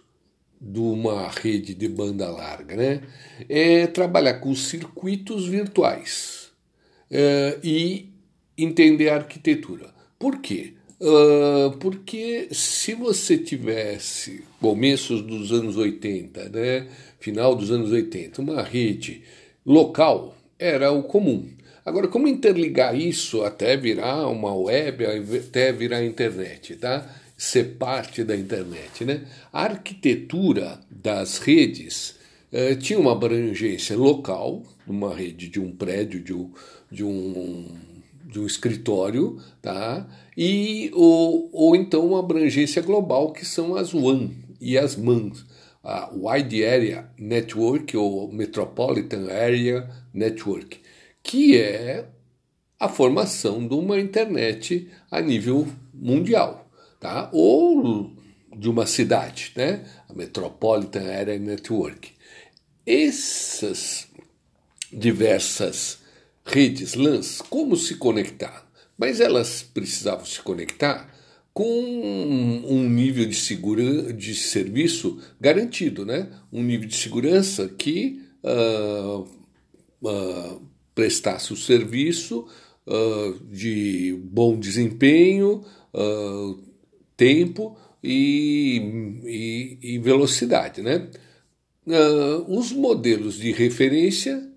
de 0.61 0.79
uma 0.79 1.27
rede 1.27 1.73
de 1.73 1.89
banda 1.89 2.29
larga, 2.29 2.75
né? 2.75 3.01
É 3.49 3.87
trabalhar 3.87 4.35
com 4.35 4.53
circuitos 4.53 5.47
virtuais 5.47 6.51
é, 7.09 7.59
e 7.63 8.13
entender 8.55 9.09
a 9.09 9.15
arquitetura. 9.15 9.91
Por 10.19 10.39
quê? 10.39 10.75
Uh, 11.03 11.75
porque 11.79 12.47
se 12.53 12.93
você 12.93 13.37
tivesse 13.37 14.45
começos 14.61 15.21
dos 15.21 15.51
anos 15.51 15.75
80, 15.75 16.47
né, 16.47 16.87
final 17.19 17.53
dos 17.57 17.71
anos 17.71 17.91
80, 17.91 18.41
uma 18.41 18.61
rede 18.63 19.21
local 19.65 20.33
era 20.57 20.93
o 20.93 21.03
comum. 21.03 21.45
Agora, 21.85 22.07
como 22.07 22.25
interligar 22.25 22.97
isso 22.97 23.43
até 23.43 23.75
virar 23.75 24.29
uma 24.29 24.55
web, 24.55 25.05
até 25.05 25.73
virar 25.73 26.05
internet, 26.05 26.77
tá? 26.77 27.05
Ser 27.37 27.75
parte 27.75 28.23
da 28.23 28.37
internet, 28.37 29.03
né? 29.03 29.25
A 29.51 29.63
arquitetura 29.63 30.79
das 30.89 31.37
redes 31.39 32.15
eh, 32.49 32.75
tinha 32.75 32.97
uma 32.97 33.11
abrangência 33.11 33.97
local, 33.97 34.63
uma 34.87 35.13
rede 35.13 35.49
de 35.49 35.59
um 35.59 35.75
prédio, 35.75 36.21
de 36.21 36.33
um, 36.33 36.49
de 36.89 37.03
um, 37.03 37.67
de 38.33 38.39
um 38.39 38.45
escritório, 38.45 39.39
tá? 39.61 40.07
E, 40.35 40.91
ou, 40.93 41.49
ou 41.53 41.75
então 41.75 42.07
uma 42.07 42.19
abrangência 42.19 42.81
global, 42.81 43.31
que 43.31 43.45
são 43.45 43.75
as 43.75 43.93
WAN 43.93 44.31
e 44.59 44.77
as 44.77 44.95
MANs 44.95 45.45
a 45.83 46.09
Wide 46.13 46.65
Area 46.65 47.09
Network 47.19 47.95
ou 47.97 48.31
Metropolitan 48.31 49.27
Area 49.29 49.89
Network 50.13 50.79
que 51.23 51.57
é 51.57 52.05
a 52.79 52.89
formação 52.89 53.65
de 53.65 53.73
uma 53.73 53.97
internet 53.97 54.91
a 55.09 55.21
nível 55.21 55.65
mundial, 55.93 56.69
tá? 56.99 57.29
ou 57.31 58.11
de 58.55 58.69
uma 58.69 58.85
cidade, 58.85 59.53
né? 59.55 59.85
a 60.09 60.13
Metropolitan 60.13 61.09
Area 61.09 61.39
Network. 61.39 62.11
Essas 62.85 64.07
diversas 64.91 66.02
redes 66.45 66.93
LANs, 66.93 67.41
como 67.41 67.75
se 67.75 67.95
conectar? 67.95 68.69
Mas 68.97 69.19
elas 69.19 69.63
precisavam 69.63 70.25
se 70.25 70.41
conectar 70.41 71.13
com 71.53 71.69
um 72.65 72.89
nível 72.89 73.25
de, 73.25 73.35
segura, 73.35 74.11
de 74.11 74.33
serviço 74.33 75.19
garantido, 75.39 76.05
né? 76.05 76.29
um 76.51 76.63
nível 76.63 76.87
de 76.87 76.95
segurança 76.95 77.67
que 77.67 78.23
uh, 78.43 79.27
uh, 80.01 80.61
prestasse 80.95 81.53
o 81.53 81.55
serviço 81.55 82.47
uh, 82.87 83.39
de 83.51 84.19
bom 84.23 84.59
desempenho, 84.59 85.63
tempo 87.15 87.77
e, 88.03 88.81
e, 89.23 89.77
e, 89.93 89.99
velocidade. 89.99 90.81
Né? 90.81 91.07
Os 92.47 92.71
modelos 92.71 93.35
de 93.37 93.51
referência 93.51 94.52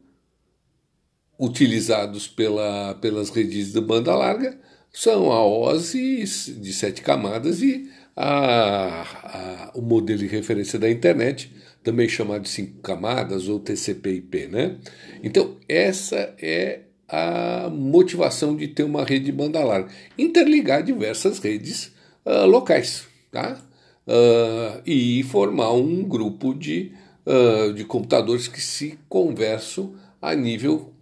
utilizados 1.39 2.27
pela, 2.27 2.95
pelas 2.95 3.31
redes 3.31 3.73
de 3.73 3.81
banda 3.81 4.15
larga 4.15 4.59
são 4.93 5.31
a 5.31 5.45
OSI 5.45 6.25
de 6.59 6.73
sete 6.73 7.03
camadas 7.03 7.61
e 7.61 7.91
a, 8.17 9.03
a, 9.03 9.71
o 9.75 9.83
modelo 9.83 10.21
de 10.21 10.27
referência 10.27 10.79
da 10.79 10.91
internet 10.91 11.53
também 11.85 12.09
chamado 12.09 12.43
de 12.43 12.49
cinco 12.49 12.81
camadas 12.81 13.47
ou 13.47 13.61
TCP/IP, 13.61 14.49
né? 14.49 14.77
Então 15.23 15.57
essa 15.69 16.35
é 16.41 16.81
a 17.09 17.69
motivação 17.71 18.57
de 18.57 18.67
ter 18.69 18.83
uma 18.83 19.05
rede 19.05 19.27
de 19.27 19.33
banda 19.33 19.63
larga, 19.63 19.89
interligar 20.19 20.83
diversas 20.83 21.39
redes 21.39 21.93
uh, 22.25 22.47
locais, 22.47 23.07
tá? 23.31 23.61
Uh, 24.07 24.83
e 24.85 25.23
formar 25.25 25.73
um 25.73 26.03
grupo 26.03 26.55
de, 26.55 26.93
uh, 27.25 27.73
de 27.73 27.85
computadores 27.85 28.49
que 28.49 28.61
se 28.61 28.99
conversam 29.09 29.95
a 30.21 30.35
nível 30.35 30.93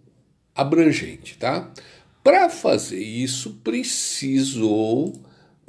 abrangente, 0.55 1.37
tá? 1.37 1.71
Para 2.23 2.49
fazer 2.49 3.03
isso, 3.03 3.59
precisou 3.63 5.13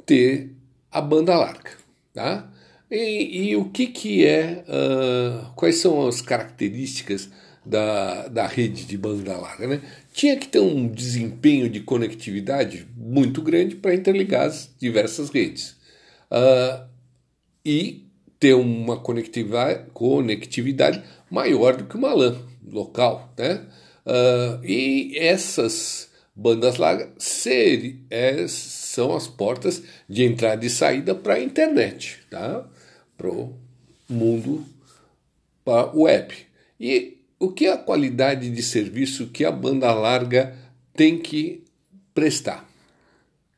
ter 0.05 0.55
a 0.91 1.01
banda 1.01 1.35
larga, 1.35 1.71
tá? 2.13 2.49
E, 2.89 3.49
e 3.49 3.55
o 3.55 3.65
que, 3.65 3.87
que 3.87 4.25
é, 4.25 4.63
uh, 4.67 5.51
quais 5.55 5.77
são 5.77 6.07
as 6.07 6.21
características 6.21 7.29
da, 7.65 8.29
da 8.29 8.47
rede 8.47 8.85
de 8.85 8.97
banda 8.97 9.37
larga? 9.37 9.67
Né? 9.67 9.81
Tinha 10.13 10.37
que 10.37 10.47
ter 10.47 10.59
um 10.59 10.87
desempenho 10.87 11.69
de 11.69 11.81
conectividade 11.81 12.87
muito 12.95 13.41
grande 13.41 13.75
para 13.75 13.93
interligar 13.93 14.45
as 14.47 14.73
diversas 14.79 15.29
redes. 15.29 15.75
Uh, 16.31 16.87
e 17.65 18.07
ter 18.39 18.53
uma 18.53 18.97
conectividade, 18.97 19.83
conectividade 19.93 21.03
maior 21.29 21.75
do 21.75 21.83
que 21.83 21.97
uma 21.97 22.13
LAN 22.13 22.37
local. 22.65 23.33
Né? 23.37 23.65
Uh, 24.07 24.63
e 24.63 25.17
essas 25.17 26.09
bandas 26.33 26.77
largas 26.77 27.09
ser, 27.17 27.99
é, 28.09 28.47
são 28.47 29.15
as 29.15 29.27
portas 29.27 29.83
de 30.07 30.23
entrada 30.23 30.65
e 30.65 30.69
saída 30.69 31.13
para 31.13 31.33
a 31.35 31.43
internet. 31.43 32.19
Tá? 32.29 32.65
para 33.17 33.29
o 33.29 33.57
mundo 34.07 34.63
para 35.65 35.91
web. 35.93 36.33
E 36.79 37.17
o 37.39 37.51
que 37.51 37.65
é 37.65 37.73
a 37.73 37.77
qualidade 37.77 38.49
de 38.49 38.61
serviço 38.61 39.27
que 39.27 39.43
a 39.43 39.51
banda 39.51 39.91
larga 39.91 40.55
tem 40.93 41.17
que 41.17 41.63
prestar? 42.13 42.67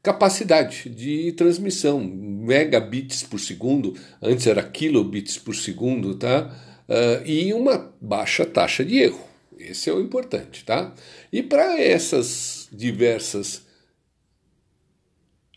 capacidade 0.02 0.90
de 0.90 1.34
transmissão, 1.34 2.00
megabits 2.00 3.22
por 3.22 3.38
segundo, 3.38 3.94
antes 4.22 4.48
era 4.48 4.64
kilobits 4.64 5.38
por 5.38 5.54
segundo, 5.54 6.16
tá? 6.16 6.56
Uh, 6.88 7.28
e 7.28 7.54
uma 7.54 7.94
baixa 8.00 8.46
taxa 8.46 8.84
de 8.84 8.98
erro. 8.98 9.29
Esse 9.60 9.90
é 9.90 9.94
o 9.94 10.00
importante, 10.00 10.64
tá? 10.64 10.94
E 11.32 11.44
para 11.44 11.80
essas 11.80 12.70
diversas 12.72 13.68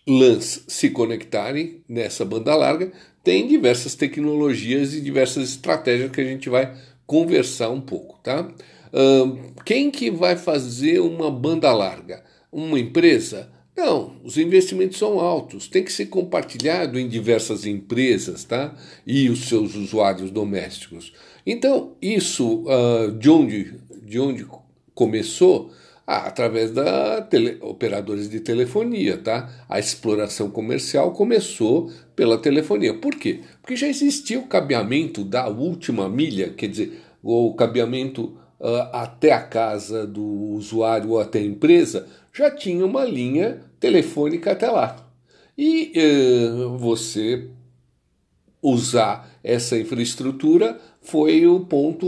LANs 0.06 0.64
se 0.66 0.90
conectarem 0.90 1.82
nessa 1.88 2.24
banda 2.24 2.54
larga, 2.54 2.92
tem 3.22 3.46
diversas 3.46 3.94
tecnologias 3.94 4.92
e 4.94 5.00
diversas 5.00 5.50
estratégias 5.50 6.10
que 6.10 6.20
a 6.20 6.24
gente 6.24 6.48
vai 6.48 6.76
conversar 7.06 7.70
um 7.70 7.80
pouco, 7.80 8.18
tá? 8.22 8.52
Quem 9.64 9.90
que 9.90 10.10
vai 10.10 10.36
fazer 10.36 11.00
uma 11.00 11.30
banda 11.30 11.72
larga? 11.72 12.24
Uma 12.50 12.78
empresa? 12.78 13.50
Não, 13.76 14.16
os 14.22 14.36
investimentos 14.36 14.98
são 14.98 15.18
altos, 15.18 15.66
tem 15.66 15.82
que 15.82 15.92
ser 15.92 16.06
compartilhado 16.06 16.98
em 16.98 17.08
diversas 17.08 17.64
empresas, 17.64 18.44
tá? 18.44 18.74
E 19.06 19.30
os 19.30 19.48
seus 19.48 19.74
usuários 19.74 20.30
domésticos. 20.30 21.12
Então, 21.46 21.96
isso 22.02 22.64
uh, 22.64 23.10
de, 23.12 23.30
onde, 23.30 23.74
de 24.12 24.20
onde 24.20 24.46
começou? 24.94 25.70
Ah, 26.06 26.26
através 26.26 26.70
da 26.70 27.22
tele, 27.22 27.56
operadores 27.62 28.28
de 28.28 28.40
telefonia, 28.40 29.16
tá? 29.16 29.48
A 29.66 29.78
exploração 29.78 30.50
comercial 30.50 31.12
começou 31.12 31.90
pela 32.14 32.36
telefonia. 32.36 32.92
Por 32.92 33.14
quê? 33.14 33.40
Porque 33.62 33.74
já 33.74 33.88
existia 33.88 34.38
o 34.38 34.46
cabeamento 34.46 35.24
da 35.24 35.48
última 35.48 36.10
milha, 36.10 36.50
quer 36.50 36.68
dizer, 36.68 37.00
o 37.22 37.54
cabeamento 37.54 38.36
uh, 38.60 38.90
até 38.92 39.32
a 39.32 39.40
casa 39.40 40.06
do 40.06 40.22
usuário 40.22 41.10
ou 41.10 41.20
até 41.20 41.38
a 41.38 41.44
empresa, 41.46 42.06
já 42.34 42.50
tinha 42.50 42.84
uma 42.84 43.04
linha 43.04 43.62
telefônica 43.80 44.52
até 44.52 44.70
lá. 44.70 45.08
E 45.56 45.92
uh, 45.96 46.76
você 46.76 47.48
usar 48.60 49.30
essa 49.42 49.78
infraestrutura 49.78 50.78
foi 51.02 51.46
o 51.46 51.60
ponto 51.60 52.06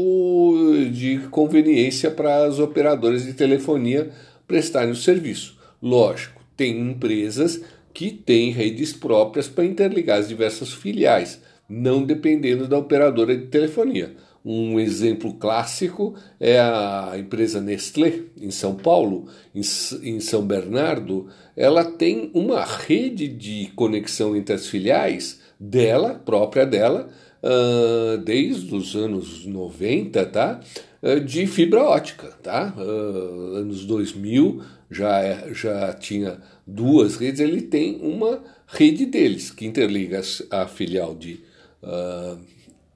de 0.92 1.18
conveniência 1.30 2.10
para 2.10 2.44
as 2.46 2.58
operadoras 2.58 3.24
de 3.24 3.34
telefonia 3.34 4.10
prestarem 4.46 4.92
o 4.92 4.96
serviço. 4.96 5.58
Lógico, 5.82 6.40
tem 6.56 6.78
empresas 6.80 7.60
que 7.92 8.10
têm 8.10 8.50
redes 8.50 8.92
próprias 8.92 9.48
para 9.48 9.64
interligar 9.64 10.18
as 10.18 10.28
diversas 10.28 10.72
filiais, 10.72 11.40
não 11.68 12.04
dependendo 12.04 12.66
da 12.68 12.78
operadora 12.78 13.36
de 13.36 13.46
telefonia. 13.46 14.14
Um 14.44 14.78
exemplo 14.78 15.34
clássico 15.34 16.14
é 16.38 16.60
a 16.60 17.14
empresa 17.16 17.62
Nestlé, 17.62 18.20
em 18.38 18.50
São 18.50 18.74
Paulo, 18.74 19.26
em 19.54 20.20
São 20.20 20.46
Bernardo. 20.46 21.28
Ela 21.56 21.84
tem 21.84 22.30
uma 22.34 22.62
rede 22.62 23.26
de 23.26 23.72
conexão 23.74 24.36
entre 24.36 24.54
as 24.54 24.66
filiais 24.66 25.40
dela, 25.58 26.20
própria 26.26 26.66
dela, 26.66 27.08
uh, 27.44 28.18
desde 28.18 28.74
os 28.74 28.96
anos 28.96 29.44
90, 29.44 30.26
tá? 30.26 30.60
Uh, 31.02 31.20
de 31.20 31.46
fibra 31.46 31.82
ótica, 31.82 32.28
tá? 32.42 32.74
Uh, 32.76 33.56
anos 33.56 33.84
2000 33.84 34.62
já, 34.90 35.20
é, 35.20 35.52
já 35.52 35.92
tinha 35.92 36.40
duas 36.66 37.16
redes, 37.16 37.40
ele 37.40 37.62
tem 37.62 38.00
uma 38.00 38.42
rede 38.66 39.06
deles, 39.06 39.50
que 39.50 39.66
interliga 39.66 40.20
a 40.50 40.66
filial 40.66 41.14
de 41.14 41.42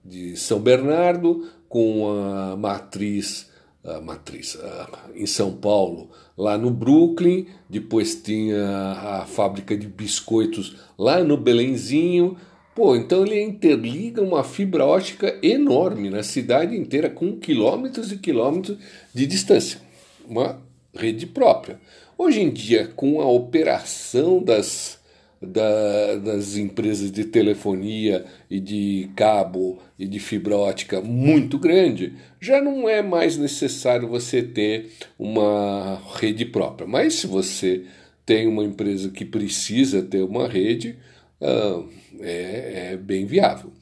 de 0.09 0.37
São 0.37 0.59
Bernardo 0.59 1.47
com 1.69 2.11
a 2.11 2.57
matriz, 2.57 3.51
a 3.85 4.01
matriz 4.01 4.57
a, 4.57 5.11
em 5.15 5.27
São 5.27 5.53
Paulo, 5.53 6.11
lá 6.37 6.57
no 6.57 6.71
Brooklyn, 6.71 7.47
depois 7.69 8.15
tinha 8.15 8.65
a 8.67 9.27
fábrica 9.27 9.77
de 9.77 9.87
biscoitos 9.87 10.77
lá 10.99 11.23
no 11.23 11.37
Belenzinho. 11.37 12.37
Pô, 12.79 12.95
então 12.95 13.27
ele 13.27 13.43
interliga 13.43 14.23
uma 14.23 14.45
fibra 14.45 14.87
ótica 14.87 15.37
enorme 15.43 16.11
na 16.11 16.23
cidade 16.23 16.77
inteira, 16.77 17.11
com 17.11 17.37
quilômetros 17.37 18.13
e 18.13 18.19
quilômetros 18.19 18.79
de 19.13 19.27
distância. 19.27 19.81
Uma 20.25 20.63
rede 20.95 21.27
própria. 21.27 21.81
Hoje 22.17 22.41
em 22.41 22.49
dia, 22.49 22.87
com 22.95 23.21
a 23.21 23.27
operação 23.27 24.41
das 24.41 24.97
da, 25.43 26.15
das 26.19 26.57
empresas 26.57 27.11
de 27.11 27.25
telefonia 27.25 28.25
e 28.49 28.61
de 28.61 29.11
cabo 29.17 29.81
e 29.99 30.07
de 30.07 30.21
fibra 30.21 30.57
ótica 30.57 31.01
muito 31.01 31.59
grande, 31.59 32.15
já 32.41 32.63
não 32.63 32.89
é 32.89 33.03
mais 33.03 33.37
necessário 33.37 34.07
você 34.07 34.41
ter 34.41 34.93
uma 35.19 36.01
rede 36.15 36.45
própria. 36.45 36.87
Mas 36.87 37.15
se 37.15 37.27
você 37.27 37.83
tem 38.25 38.47
uma 38.47 38.63
empresa 38.63 39.09
que 39.09 39.25
precisa 39.25 40.01
ter 40.01 40.23
uma 40.23 40.47
rede, 40.47 40.97
uh, 41.41 41.98
é, 42.21 42.93
é, 42.93 42.97
bem 42.97 43.27
viável. 43.27 43.73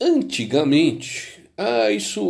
Antigamente, 0.00 1.42
ah, 1.56 1.90
isso 1.90 2.22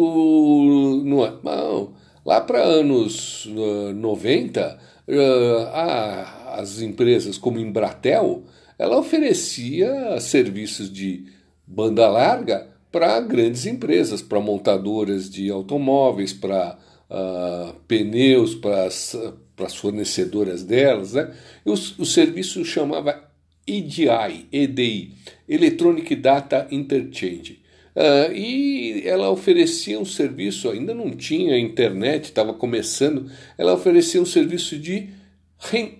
não 1.05 1.24
é. 1.24 1.32
Não, 1.43 1.94
lá 2.24 2.40
para 2.40 2.62
anos 2.62 3.47
uh, 3.47 3.93
90, 3.94 4.78
uh, 5.09 5.66
ah, 5.73 6.56
as 6.59 6.81
empresas 6.81 7.39
como 7.39 7.59
Embratel 7.59 8.44
ela 8.78 8.98
oferecia 8.98 10.19
serviços 10.20 10.93
de 10.93 11.27
banda 11.66 12.09
larga 12.09 12.66
para 12.90 13.20
grandes 13.20 13.64
empresas, 13.64 14.20
para 14.20 14.40
montadoras 14.40 15.31
de 15.31 15.51
automóveis, 15.51 16.32
para 16.32 16.77
uh, 17.09 17.74
pneus, 17.86 18.55
para 18.55 18.86
as 18.86 19.74
fornecedoras 19.77 20.64
delas. 20.64 21.12
Né? 21.12 21.32
O, 21.64 21.73
o 21.73 22.05
serviço 22.05 22.64
chamava 22.64 23.22
EDI, 23.67 24.49
EDI, 24.53 25.13
Electronic 25.49 26.15
Data 26.17 26.67
Interchange. 26.71 27.61
Uh, 27.95 28.33
e 28.33 29.03
ela 29.07 29.31
oferecia 29.31 30.01
um 30.01 30.05
serviço, 30.05 30.71
ainda 30.71 30.95
não 30.95 31.11
tinha 31.11 31.59
internet, 31.59 32.25
estava 32.25 32.55
começando, 32.55 33.31
ela 33.59 33.75
oferecia 33.75 34.21
um 34.21 34.27
serviço 34.27 34.79
de 34.79 35.11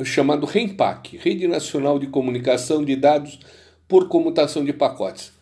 chamado 0.05 0.45
REMPAC, 0.45 1.19
Rede 1.19 1.47
Nacional 1.47 1.99
de 1.99 2.09
Comunicação 2.09 2.85
de 2.85 2.97
Dados 2.97 3.39
por 3.87 4.09
Comutação 4.09 4.65
de 4.65 4.73
Pacotes. 4.73 5.33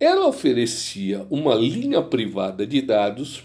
Ela 0.00 0.26
oferecia 0.26 1.26
uma 1.30 1.54
linha 1.54 2.02
privada 2.02 2.66
de 2.66 2.82
dados 2.82 3.44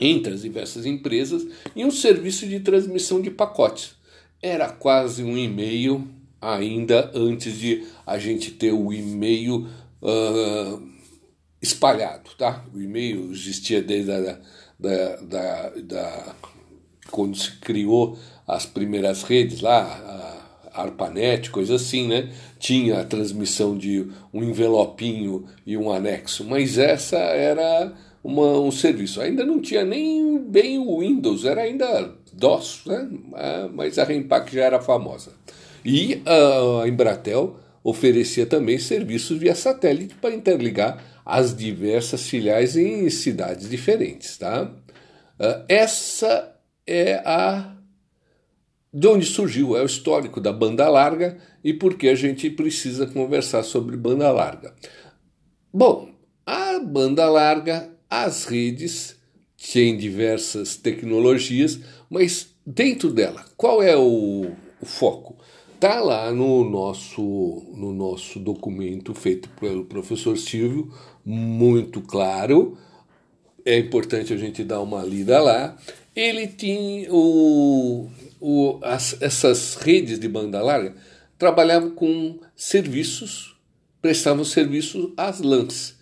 entre 0.00 0.34
as 0.34 0.42
diversas 0.42 0.86
empresas 0.86 1.46
e 1.74 1.84
um 1.84 1.90
serviço 1.90 2.46
de 2.46 2.60
transmissão 2.60 3.20
de 3.20 3.30
pacotes. 3.30 3.96
Era 4.40 4.68
quase 4.68 5.24
um 5.24 5.36
e-mail 5.36 6.06
ainda 6.52 7.10
antes 7.14 7.58
de 7.58 7.84
a 8.06 8.18
gente 8.18 8.50
ter 8.50 8.72
o 8.72 8.92
e-mail 8.92 9.66
uh, 10.02 10.82
espalhado, 11.60 12.30
tá? 12.36 12.64
O 12.74 12.80
e-mail 12.80 13.32
existia 13.32 13.82
desde 13.82 14.12
a, 14.12 14.38
da, 14.78 15.16
da, 15.16 15.70
da, 15.82 16.34
quando 17.10 17.36
se 17.36 17.52
criou 17.52 18.18
as 18.46 18.66
primeiras 18.66 19.22
redes 19.22 19.60
lá, 19.60 20.42
a 20.74 20.82
ARPANET, 20.82 21.50
coisa 21.50 21.76
assim, 21.76 22.08
né? 22.08 22.30
Tinha 22.58 23.00
a 23.00 23.04
transmissão 23.04 23.76
de 23.78 24.10
um 24.32 24.42
envelopinho 24.42 25.46
e 25.64 25.76
um 25.76 25.90
anexo, 25.90 26.44
mas 26.44 26.76
essa 26.76 27.16
era 27.16 27.92
uma, 28.22 28.58
um 28.58 28.70
serviço. 28.70 29.20
Ainda 29.20 29.44
não 29.44 29.60
tinha 29.60 29.84
nem 29.84 30.38
bem 30.38 30.78
o 30.78 31.00
Windows, 31.00 31.44
era 31.44 31.62
ainda 31.62 32.12
DOS, 32.32 32.82
né? 32.86 33.08
Ah, 33.34 33.68
mas 33.72 33.98
a 33.98 34.04
Rempac 34.04 34.52
já 34.52 34.64
era 34.64 34.80
famosa. 34.80 35.32
E 35.84 36.22
a 36.24 36.88
Embratel 36.88 37.58
oferecia 37.82 38.46
também 38.46 38.78
serviços 38.78 39.38
via 39.38 39.54
satélite 39.54 40.14
para 40.14 40.34
interligar 40.34 41.04
as 41.24 41.54
diversas 41.54 42.26
filiais 42.26 42.76
em 42.76 43.08
cidades 43.10 43.68
diferentes, 43.68 44.38
tá? 44.38 44.72
Ah, 45.38 45.64
essa 45.68 46.56
é 46.86 47.16
a 47.24 47.74
de 48.92 49.08
onde 49.08 49.26
surgiu, 49.26 49.76
é 49.76 49.82
o 49.82 49.86
histórico 49.86 50.40
da 50.40 50.52
banda 50.52 50.88
larga 50.88 51.36
e 51.64 51.74
por 51.74 51.96
que 51.96 52.08
a 52.08 52.14
gente 52.14 52.48
precisa 52.48 53.08
conversar 53.08 53.64
sobre 53.64 53.96
banda 53.96 54.30
larga. 54.30 54.72
Bom, 55.72 56.10
a 56.46 56.78
banda 56.78 57.28
larga, 57.28 57.90
as 58.08 58.44
redes 58.44 59.16
têm 59.72 59.96
diversas 59.96 60.76
tecnologias, 60.76 61.80
mas 62.08 62.54
dentro 62.64 63.10
dela, 63.10 63.44
qual 63.56 63.82
é 63.82 63.96
o, 63.96 64.52
o 64.80 64.86
foco? 64.86 65.36
Está 65.84 66.00
lá 66.00 66.32
no 66.32 66.64
nosso, 66.64 67.20
no 67.76 67.92
nosso 67.92 68.38
documento 68.40 69.12
feito 69.12 69.50
pelo 69.60 69.84
professor 69.84 70.38
Silvio, 70.38 70.90
muito 71.22 72.00
claro. 72.00 72.78
É 73.66 73.78
importante 73.78 74.32
a 74.32 74.36
gente 74.38 74.64
dar 74.64 74.80
uma 74.80 75.02
lida 75.04 75.42
lá. 75.42 75.76
Ele 76.16 76.46
tinha 76.46 77.12
o, 77.12 78.08
o, 78.40 78.78
as, 78.82 79.20
essas 79.20 79.74
redes 79.74 80.18
de 80.18 80.26
banda 80.26 80.62
larga 80.62 80.94
trabalhavam 81.38 81.90
com 81.90 82.38
serviços, 82.56 83.54
prestavam 84.00 84.42
serviço 84.42 85.12
às 85.18 85.42
LANs. 85.42 85.98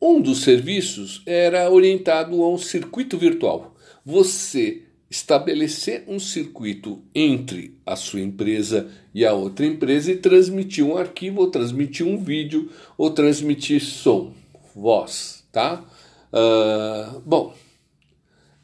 Um 0.00 0.20
dos 0.20 0.42
serviços 0.42 1.22
era 1.26 1.68
orientado 1.68 2.40
a 2.40 2.48
um 2.48 2.56
circuito 2.56 3.18
virtual. 3.18 3.74
Você 4.06 4.84
estabelecer 5.10 6.04
um 6.06 6.18
circuito 6.18 7.02
entre 7.14 7.78
a 7.84 7.96
sua 7.96 8.20
empresa 8.20 8.90
e 9.14 9.24
a 9.24 9.32
outra 9.32 9.64
empresa 9.64 10.12
e 10.12 10.16
transmitir 10.16 10.84
um 10.84 10.96
arquivo, 10.96 11.40
ou 11.40 11.50
transmitir 11.50 12.06
um 12.06 12.22
vídeo, 12.22 12.70
ou 12.96 13.10
transmitir 13.10 13.80
som, 13.80 14.34
voz, 14.74 15.44
tá? 15.50 15.84
Uh, 16.30 17.20
bom, 17.20 17.54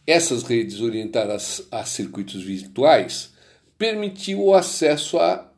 essas 0.07 0.43
redes 0.43 0.81
orientadas 0.81 1.67
a 1.71 1.85
circuitos 1.85 2.43
virtuais 2.43 3.33
permitiu 3.79 4.45
o 4.45 4.55
acesso 4.55 5.19
a 5.19 5.51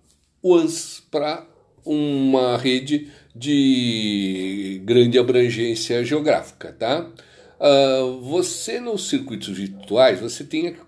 WANs 0.43 1.03
para 1.11 1.45
uma 1.85 2.57
rede 2.57 3.11
de 3.35 4.81
grande 4.85 5.19
abrangência 5.19 6.05
geográfica, 6.05 6.73
tá? 6.73 7.11
Uh, 7.59 8.21
você 8.21 8.79
nos 8.81 9.09
circuitos 9.09 9.49
virtuais 9.49 10.21
você 10.21 10.45
tem, 10.45 10.75
que 10.75 10.81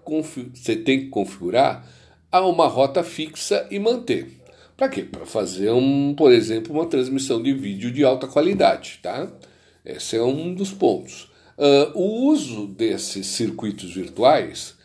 você 0.55 0.77
tem 0.77 1.01
que 1.01 1.07
configurar 1.07 1.89
a 2.31 2.47
uma 2.47 2.67
rota 2.67 3.03
fixa 3.03 3.67
e 3.71 3.79
manter. 3.79 4.39
Para 4.77 4.89
quê? 4.89 5.03
Para 5.03 5.27
fazer, 5.27 5.73
um, 5.73 6.15
por 6.15 6.31
exemplo, 6.31 6.73
uma 6.73 6.87
transmissão 6.87 7.43
de 7.43 7.53
vídeo 7.53 7.91
de 7.91 8.05
alta 8.05 8.27
qualidade. 8.27 9.01
Tá? 9.03 9.29
Esse 9.85 10.17
é 10.17 10.23
um 10.23 10.55
dos 10.55 10.71
pontos. 10.71 11.31
Uh, 11.57 11.91
o 11.99 12.29
uso 12.29 12.67
desses 12.69 13.27
circuitos 13.27 13.93
virtuais 13.95 14.77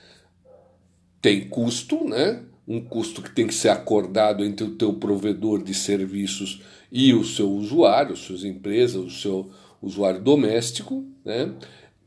tem 1.22 1.48
custo, 1.48 2.04
né? 2.04 2.44
um 2.68 2.80
custo 2.82 3.22
que 3.22 3.30
tem 3.30 3.46
que 3.46 3.54
ser 3.54 3.70
acordado 3.70 4.44
entre 4.44 4.66
o 4.66 4.76
teu 4.76 4.94
provedor 4.94 5.62
de 5.62 5.74
serviços 5.74 6.62
e 6.92 7.14
o 7.14 7.24
seu 7.24 7.52
usuário, 7.52 8.16
suas 8.16 8.44
empresas, 8.44 9.04
o 9.04 9.10
seu 9.10 9.52
usuário 9.84 10.22
doméstico, 10.22 11.06
né? 11.24 11.52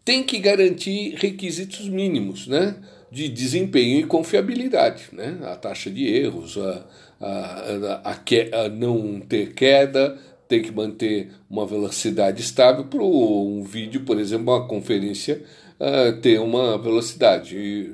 tem 0.04 0.22
que 0.22 0.38
garantir 0.38 1.14
requisitos 1.16 1.88
mínimos 1.88 2.46
né? 2.46 2.76
de 3.10 3.28
desempenho 3.28 4.00
e 4.00 4.04
confiabilidade. 4.04 5.04
Né? 5.12 5.38
A 5.42 5.56
taxa 5.56 5.90
de 5.90 6.06
erros, 6.06 6.56
a, 6.56 6.86
a, 7.20 8.10
a, 8.10 8.64
a 8.64 8.68
não 8.68 9.20
ter 9.20 9.52
queda, 9.52 10.18
tem 10.48 10.62
que 10.62 10.72
manter 10.72 11.30
uma 11.50 11.66
velocidade 11.66 12.40
estável 12.40 12.84
para 12.84 13.02
um 13.02 13.62
vídeo, 13.62 14.02
por 14.02 14.18
exemplo, 14.18 14.54
uma 14.54 14.66
conferência, 14.66 15.42
uh, 15.78 16.20
ter 16.20 16.40
uma 16.40 16.78
velocidade 16.78 17.92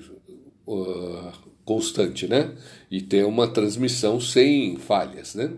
uh, 0.67 1.33
constante, 1.65 2.29
né? 2.29 2.53
E 2.91 3.01
ter 3.01 3.25
uma 3.25 3.49
transmissão 3.49 4.21
sem 4.21 4.77
falhas, 4.77 5.35
né? 5.35 5.51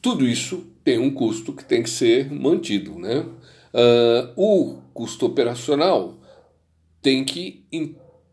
Tudo 0.00 0.26
isso 0.26 0.64
tem 0.84 0.98
um 0.98 1.10
custo 1.10 1.52
que 1.52 1.64
tem 1.64 1.82
que 1.82 1.90
ser 1.90 2.32
mantido, 2.32 2.98
né? 2.98 3.24
Uh, 3.72 4.32
o 4.36 4.78
custo 4.94 5.26
operacional 5.26 6.18
tem 7.02 7.24
que, 7.24 7.64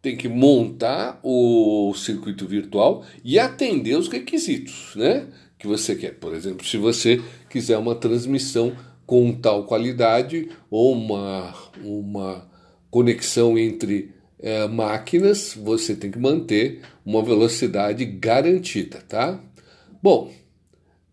tem 0.01 0.15
que 0.15 0.27
montar 0.27 1.19
o 1.23 1.93
circuito 1.95 2.47
virtual 2.47 3.03
e 3.23 3.37
atender 3.37 3.97
os 3.97 4.07
requisitos 4.07 4.93
né, 4.95 5.27
que 5.57 5.67
você 5.67 5.95
quer. 5.95 6.15
Por 6.15 6.33
exemplo, 6.33 6.65
se 6.65 6.77
você 6.77 7.21
quiser 7.49 7.77
uma 7.77 7.95
transmissão 7.95 8.75
com 9.05 9.31
tal 9.33 9.65
qualidade 9.65 10.49
ou 10.69 10.93
uma, 10.93 11.53
uma 11.83 12.49
conexão 12.89 13.57
entre 13.57 14.13
é, 14.39 14.67
máquinas, 14.67 15.53
você 15.53 15.95
tem 15.95 16.11
que 16.11 16.19
manter 16.19 16.81
uma 17.05 17.23
velocidade 17.23 18.03
garantida, 18.05 19.01
tá? 19.07 19.39
Bom, 20.01 20.31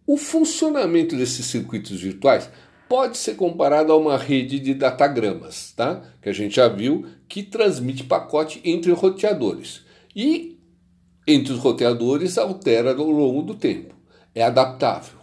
o 0.07 0.17
funcionamento 0.17 1.17
desses 1.17 1.47
circuitos 1.47 2.01
virtuais 2.01 2.51
pode 2.93 3.17
ser 3.17 3.37
comparado 3.37 3.91
a 3.91 3.97
uma 3.97 4.19
rede 4.19 4.59
de 4.59 4.75
datagramas, 4.75 5.73
tá? 5.75 6.03
que 6.21 6.29
a 6.29 6.33
gente 6.35 6.57
já 6.57 6.69
viu, 6.69 7.07
que 7.27 7.43
transmite 7.43 8.05
pacote 8.05 8.61
entre 8.63 8.93
roteadores. 8.93 9.81
E 10.15 10.59
entre 11.27 11.55
os 11.55 11.59
roteadores 11.59 12.37
altera 12.37 12.91
ao 12.95 13.11
longo 13.11 13.41
do 13.41 13.55
tempo. 13.55 13.95
É 14.35 14.43
adaptável 14.43 15.19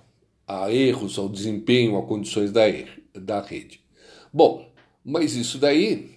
a 0.48 0.74
erros, 0.74 1.20
ao 1.20 1.30
desempenho, 1.30 1.96
a 1.96 2.02
condições 2.02 2.52
da, 2.52 2.64
da 3.14 3.40
rede. 3.40 3.82
Bom, 4.34 4.68
mas 5.06 5.36
isso 5.36 5.60
daí 5.60 6.10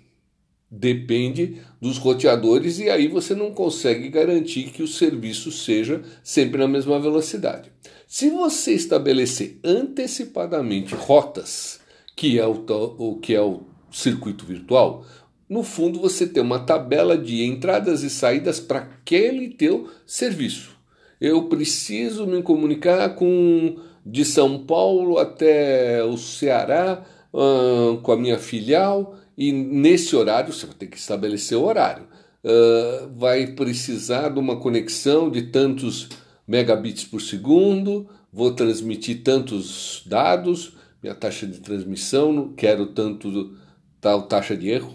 depende 0.71 1.61
dos 1.79 1.99
roteadores 1.99 2.79
e 2.79 2.89
aí 2.89 3.09
você 3.09 3.35
não 3.35 3.53
consegue 3.53 4.09
garantir 4.09 4.71
que 4.71 4.83
o 4.83 4.89
serviço 4.89 5.53
seja 5.53 6.01
sempre 6.25 6.57
na 6.59 6.67
mesma 6.67 6.99
velocidade. 6.99 7.71
Se 8.15 8.29
você 8.29 8.75
estabelecer 8.75 9.59
antecipadamente 9.65 10.95
rotas, 10.95 11.81
que 12.15 12.39
é 12.39 12.47
o, 12.47 12.63
o 12.99 13.17
que 13.17 13.35
é 13.35 13.41
o 13.41 13.63
circuito 13.91 14.45
virtual, 14.45 15.03
no 15.49 15.63
fundo 15.63 15.99
você 15.99 16.27
tem 16.27 16.43
uma 16.43 16.59
tabela 16.59 17.17
de 17.17 17.43
entradas 17.43 18.03
e 18.03 18.11
saídas 18.11 18.61
para 18.61 18.81
aquele 18.81 19.49
teu 19.49 19.89
serviço. 20.05 20.77
Eu 21.19 21.45
preciso 21.45 22.27
me 22.27 22.43
comunicar 22.43 23.15
com 23.15 23.77
de 24.05 24.27
São 24.27 24.59
Paulo 24.67 25.17
até 25.17 26.05
o 26.05 26.19
Ceará 26.19 27.03
uh, 27.33 27.97
com 28.03 28.13
a 28.13 28.17
minha 28.19 28.39
filial 28.39 29.17
e 29.39 29.51
nesse 29.53 30.15
horário 30.15 30.53
você 30.53 30.67
vai 30.67 30.75
ter 30.75 30.89
que 30.89 30.99
estabelecer 30.99 31.57
o 31.57 31.65
horário. 31.65 32.05
Uh, 32.45 33.09
vai 33.17 33.47
precisar 33.47 34.29
de 34.29 34.39
uma 34.39 34.57
conexão 34.57 35.31
de 35.31 35.45
tantos 35.45 36.11
megabits 36.53 37.03
por 37.03 37.23
segundo, 37.23 38.07
vou 38.31 38.53
transmitir 38.53 39.23
tantos 39.23 40.03
dados, 40.05 40.77
minha 41.03 41.15
taxa 41.15 41.47
de 41.47 41.61
transmissão, 41.61 42.53
quero 42.55 42.89
tanto 42.89 43.57
tal 43.99 44.25
taxa 44.29 44.55
de 44.55 44.69
erro, 44.69 44.95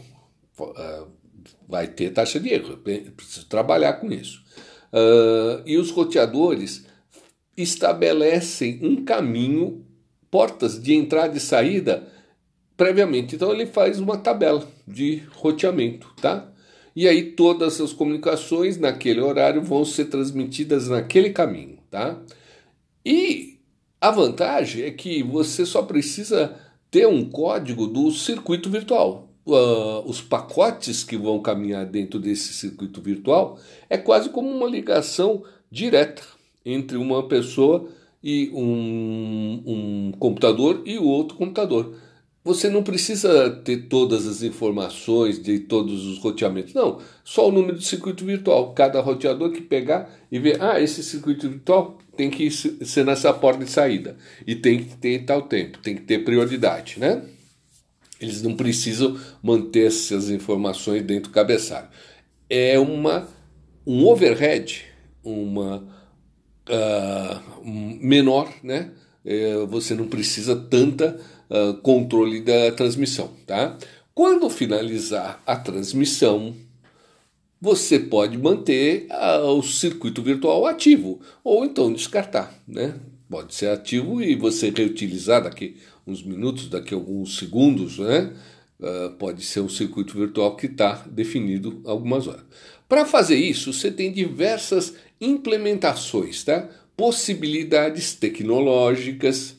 uh, 0.60 1.08
vai 1.68 1.88
ter 1.88 2.12
taxa 2.12 2.40
de 2.40 2.50
erro, 2.50 2.80
eu 2.86 3.12
preciso 3.12 3.48
trabalhar 3.48 3.94
com 3.94 4.12
isso. 4.12 4.44
Uh, 4.94 5.64
e 5.66 5.78
os 5.78 5.90
roteadores 5.90 6.86
estabelecem 7.58 8.80
um 8.84 9.04
caminho, 9.04 9.84
portas 10.30 10.80
de 10.80 10.94
entrada 10.94 11.36
e 11.36 11.40
saída 11.40 12.08
previamente. 12.78 13.36
Então 13.36 13.52
ele 13.52 13.66
faz 13.66 14.00
uma 14.00 14.16
tabela 14.16 14.64
de 14.88 15.24
roteamento, 15.32 16.14
tá? 16.22 16.48
E 16.98 17.08
aí 17.08 17.34
todas 17.34 17.80
as 17.80 17.94
comunicações 17.94 18.80
naquele 18.80 19.22
horário 19.22 19.62
vão 19.62 19.86
ser 19.86 20.06
transmitidas 20.06 20.88
naquele 20.88 21.30
caminho, 21.30 21.78
tá? 21.92 22.20
E 23.06 23.60
a 24.02 24.10
vantagem 24.10 24.84
é 24.84 24.90
que 24.90 25.22
você 25.22 25.64
só 25.64 25.84
precisa 25.84 26.60
ter 26.90 27.06
um 27.06 27.30
código 27.30 27.86
do 27.86 28.10
circuito 28.10 28.68
virtual. 28.68 29.30
Uh, 29.46 30.10
os 30.10 30.22
pacotes 30.22 31.04
que 31.04 31.16
vão 31.16 31.40
caminhar 31.40 31.86
dentro 31.86 32.20
desse 32.20 32.52
circuito 32.56 33.00
virtual 33.00 33.60
é 33.88 34.00
quase 34.00 34.30
como 34.30 34.50
uma 34.50 34.68
ligação 34.68 35.44
direta 35.70 36.24
entre 36.66 36.98
uma 36.98 37.28
pessoa 37.28 37.88
e 38.24 38.50
um, 38.56 39.62
um 39.68 40.12
computador 40.18 40.82
e 40.84 40.98
o 40.98 41.06
outro 41.06 41.38
computador. 41.38 41.96
Você 42.48 42.70
não 42.70 42.82
precisa 42.82 43.50
ter 43.50 43.90
todas 43.90 44.26
as 44.26 44.42
informações 44.42 45.38
de 45.38 45.60
todos 45.60 46.06
os 46.06 46.20
roteamentos. 46.20 46.74
Não, 46.74 47.02
só 47.22 47.50
o 47.50 47.52
número 47.52 47.78
de 47.78 47.86
circuito 47.86 48.24
virtual. 48.24 48.74
Cada 48.74 49.02
roteador 49.02 49.52
que 49.52 49.60
pegar 49.60 50.10
e 50.32 50.40
ver, 50.40 50.62
ah, 50.62 50.80
esse 50.80 51.04
circuito 51.04 51.50
virtual 51.50 51.98
tem 52.16 52.30
que 52.30 52.50
ser 52.50 53.06
nessa 53.06 53.34
porta 53.34 53.66
de 53.66 53.70
saída. 53.70 54.16
E 54.48 54.56
tem 54.56 54.82
que 54.82 54.96
ter 54.96 55.26
tal 55.26 55.42
tempo, 55.42 55.80
tem 55.80 55.94
que 55.94 56.04
ter 56.04 56.24
prioridade, 56.24 56.98
né? 57.02 57.22
Eles 58.18 58.42
não 58.42 58.56
precisam 58.56 59.20
manter 59.44 59.88
essas 59.88 60.30
informações 60.30 61.04
dentro 61.04 61.30
do 61.30 61.34
cabeçalho. 61.34 61.90
É 62.50 62.80
uma, 62.80 63.28
um 63.86 64.06
overhead, 64.06 64.86
uma 65.22 65.86
uh, 66.70 67.62
menor, 67.66 68.50
né? 68.64 68.92
É, 69.26 69.66
você 69.66 69.94
não 69.94 70.08
precisa 70.08 70.56
tanta 70.56 71.20
controle 71.82 72.42
da 72.42 72.72
transmissão, 72.72 73.32
tá? 73.46 73.78
Quando 74.14 74.50
finalizar 74.50 75.42
a 75.46 75.56
transmissão, 75.56 76.56
você 77.60 78.00
pode 78.00 78.38
manter 78.38 79.08
uh, 79.12 79.48
o 79.58 79.64
circuito 79.64 80.22
virtual 80.22 80.66
ativo 80.66 81.20
ou 81.44 81.66
então 81.66 81.94
descartar, 81.94 82.54
né? 82.68 82.96
Pode 83.30 83.54
ser 83.54 83.70
ativo 83.70 84.22
e 84.22 84.36
você 84.36 84.70
reutilizar 84.70 85.44
daqui 85.44 85.78
uns 86.06 86.24
minutos, 86.24 86.70
daqui 86.70 86.94
alguns 86.94 87.38
segundos, 87.38 88.00
né? 88.00 88.34
Uh, 88.80 89.12
pode 89.18 89.44
ser 89.44 89.60
um 89.60 89.70
circuito 89.70 90.18
virtual 90.18 90.56
que 90.56 90.68
está 90.68 91.04
definido 91.10 91.82
algumas 91.86 92.28
horas. 92.28 92.46
Para 92.88 93.06
fazer 93.06 93.36
isso, 93.36 93.74
você 93.74 93.92
tem 93.92 94.12
diversas 94.12 94.94
implementações, 95.20 96.44
tá? 96.44 96.70
possibilidades 96.96 98.16
tecnológicas 98.16 99.57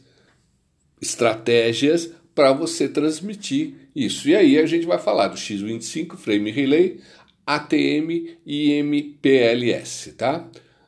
estratégias 1.00 2.10
para 2.34 2.52
você 2.52 2.88
transmitir 2.88 3.74
isso. 3.94 4.28
E 4.28 4.36
aí 4.36 4.58
a 4.58 4.66
gente 4.66 4.86
vai 4.86 4.98
falar 4.98 5.28
do 5.28 5.36
X25, 5.36 6.16
Frame 6.16 6.50
Relay, 6.50 7.00
ATM 7.46 8.36
e 8.46 8.72
MPLS, 8.72 10.12
tá? 10.12 10.46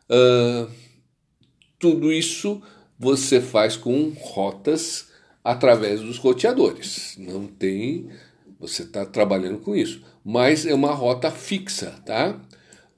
Uh, 0.09 0.71
tudo 1.79 2.13
isso 2.13 2.63
você 2.99 3.41
faz 3.41 3.77
com 3.77 4.11
rotas 4.11 5.09
através 5.43 6.01
dos 6.01 6.19
roteadores. 6.19 7.17
Não 7.19 7.47
tem, 7.47 8.11
você 8.59 8.83
está 8.83 9.07
trabalhando 9.07 9.59
com 9.59 9.75
isso, 9.75 10.03
mas 10.25 10.67
é 10.67 10.75
uma 10.75 10.93
rota 10.93 11.31
fixa, 11.31 11.95
tá? 12.05 12.39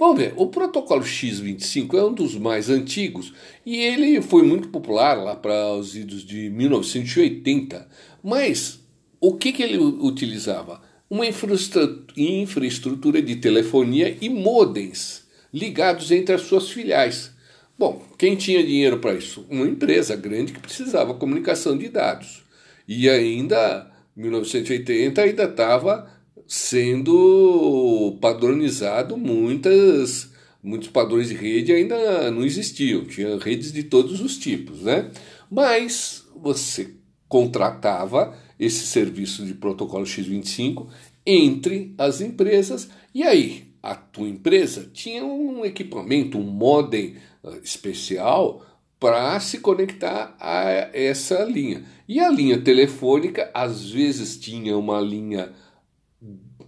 Vamos 0.02 0.18
ver, 0.18 0.34
o 0.36 0.48
protocolo 0.48 1.02
X25 1.02 1.96
é 1.96 2.04
um 2.04 2.12
dos 2.12 2.34
mais 2.34 2.68
antigos 2.68 3.32
e 3.64 3.76
ele 3.76 4.20
foi 4.20 4.42
muito 4.42 4.66
popular 4.66 5.14
lá 5.14 5.36
para 5.36 5.76
os 5.76 5.94
idos 5.94 6.26
de 6.26 6.50
1980. 6.50 7.88
Mas 8.20 8.80
o 9.20 9.36
que, 9.36 9.52
que 9.52 9.62
ele 9.62 9.78
utilizava? 9.78 10.82
Uma 11.08 11.24
infraestrutura 11.24 13.22
de 13.22 13.36
telefonia 13.36 14.18
e 14.20 14.28
modems 14.28 15.24
ligados 15.54 16.10
entre 16.10 16.34
as 16.34 16.42
suas 16.42 16.68
filiais. 16.68 17.32
Bom, 17.78 18.02
quem 18.18 18.34
tinha 18.34 18.66
dinheiro 18.66 18.98
para 18.98 19.14
isso? 19.14 19.46
Uma 19.48 19.68
empresa 19.68 20.16
grande 20.16 20.52
que 20.52 20.58
precisava 20.58 21.14
comunicação 21.14 21.78
de 21.78 21.88
dados. 21.88 22.42
E 22.88 23.08
ainda, 23.08 23.88
1980, 24.16 25.22
ainda 25.22 25.44
estava 25.44 26.10
sendo 26.52 28.18
padronizado 28.20 29.16
muitas 29.16 30.30
muitos 30.62 30.88
padrões 30.88 31.30
de 31.30 31.34
rede 31.34 31.72
ainda 31.72 32.30
não 32.30 32.44
existiam, 32.44 33.06
tinha 33.06 33.38
redes 33.38 33.72
de 33.72 33.82
todos 33.82 34.20
os 34.20 34.36
tipos, 34.36 34.82
né? 34.82 35.10
Mas 35.50 36.26
você 36.36 36.94
contratava 37.26 38.36
esse 38.60 38.86
serviço 38.86 39.46
de 39.46 39.54
protocolo 39.54 40.04
X25 40.04 40.88
entre 41.24 41.94
as 41.96 42.20
empresas 42.20 42.90
e 43.14 43.22
aí 43.22 43.72
a 43.82 43.94
tua 43.94 44.28
empresa 44.28 44.90
tinha 44.92 45.24
um 45.24 45.64
equipamento, 45.64 46.36
um 46.36 46.42
modem 46.42 47.16
uh, 47.42 47.56
especial 47.64 48.62
para 49.00 49.40
se 49.40 49.56
conectar 49.58 50.36
a 50.38 50.68
essa 50.92 51.44
linha. 51.44 51.82
E 52.06 52.20
a 52.20 52.30
linha 52.30 52.60
telefônica 52.60 53.50
às 53.54 53.90
vezes 53.90 54.36
tinha 54.36 54.76
uma 54.76 55.00
linha 55.00 55.50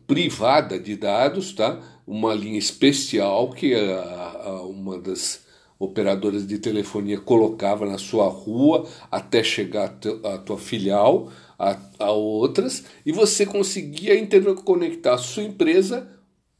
privada 0.06 0.78
de 0.78 0.96
dados, 0.96 1.52
tá? 1.52 1.80
uma 2.06 2.34
linha 2.34 2.58
especial 2.58 3.50
que 3.50 3.74
a, 3.74 4.40
a, 4.44 4.62
uma 4.62 4.98
das 4.98 5.44
operadoras 5.78 6.46
de 6.46 6.58
telefonia 6.58 7.20
colocava 7.20 7.86
na 7.86 7.98
sua 7.98 8.28
rua 8.28 8.86
até 9.10 9.42
chegar 9.42 9.98
a 10.24 10.38
tua 10.38 10.58
filial, 10.58 11.30
a, 11.58 11.78
a 11.98 12.10
outras, 12.10 12.84
e 13.04 13.12
você 13.12 13.44
conseguia 13.44 14.18
interconectar 14.18 15.14
a 15.14 15.18
sua 15.18 15.42
empresa, 15.42 16.08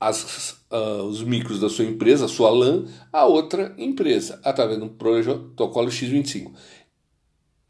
as, 0.01 0.59
uh, 0.71 1.03
os 1.05 1.23
micros 1.23 1.61
da 1.61 1.69
sua 1.69 1.85
empresa, 1.85 2.25
a 2.25 2.29
sua 2.29 2.51
LAN, 2.51 2.87
a 3.13 3.25
outra 3.27 3.75
empresa, 3.79 4.41
através 4.43 4.79
do 4.79 4.89
protocolo 4.89 5.89
X25. 5.89 6.53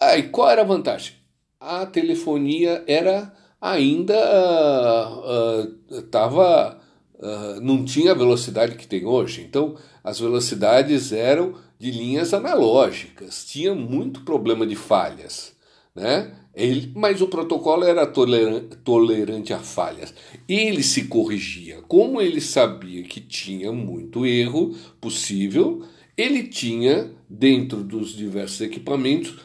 Aí, 0.00 0.24
qual 0.24 0.50
era 0.50 0.62
a 0.62 0.66
vantagem? 0.66 1.14
A 1.60 1.86
telefonia 1.86 2.84
era 2.86 3.32
ainda 3.64 4.14
estava 5.90 6.78
uh, 7.18 7.26
uh, 7.26 7.56
uh, 7.56 7.60
não 7.62 7.82
tinha 7.82 8.12
a 8.12 8.14
velocidade 8.14 8.76
que 8.76 8.86
tem 8.86 9.06
hoje. 9.06 9.40
Então, 9.40 9.74
as 10.02 10.20
velocidades 10.20 11.12
eram 11.12 11.54
de 11.78 11.90
linhas 11.90 12.34
analógicas, 12.34 13.46
tinha 13.46 13.74
muito 13.74 14.20
problema 14.20 14.66
de 14.66 14.76
falhas, 14.76 15.54
né? 15.94 16.34
Ele, 16.54 16.92
mas 16.94 17.20
o 17.20 17.26
protocolo 17.26 17.82
era 17.82 18.06
tolerante, 18.06 18.76
tolerante 18.84 19.52
a 19.52 19.58
falhas. 19.58 20.14
Ele 20.48 20.84
se 20.84 21.06
corrigia. 21.06 21.82
Como 21.88 22.20
ele 22.20 22.40
sabia 22.40 23.02
que 23.02 23.20
tinha 23.20 23.72
muito 23.72 24.24
erro 24.24 24.72
possível, 25.00 25.82
ele 26.16 26.44
tinha, 26.44 27.10
dentro 27.28 27.82
dos 27.82 28.14
diversos 28.14 28.60
equipamentos, 28.60 29.36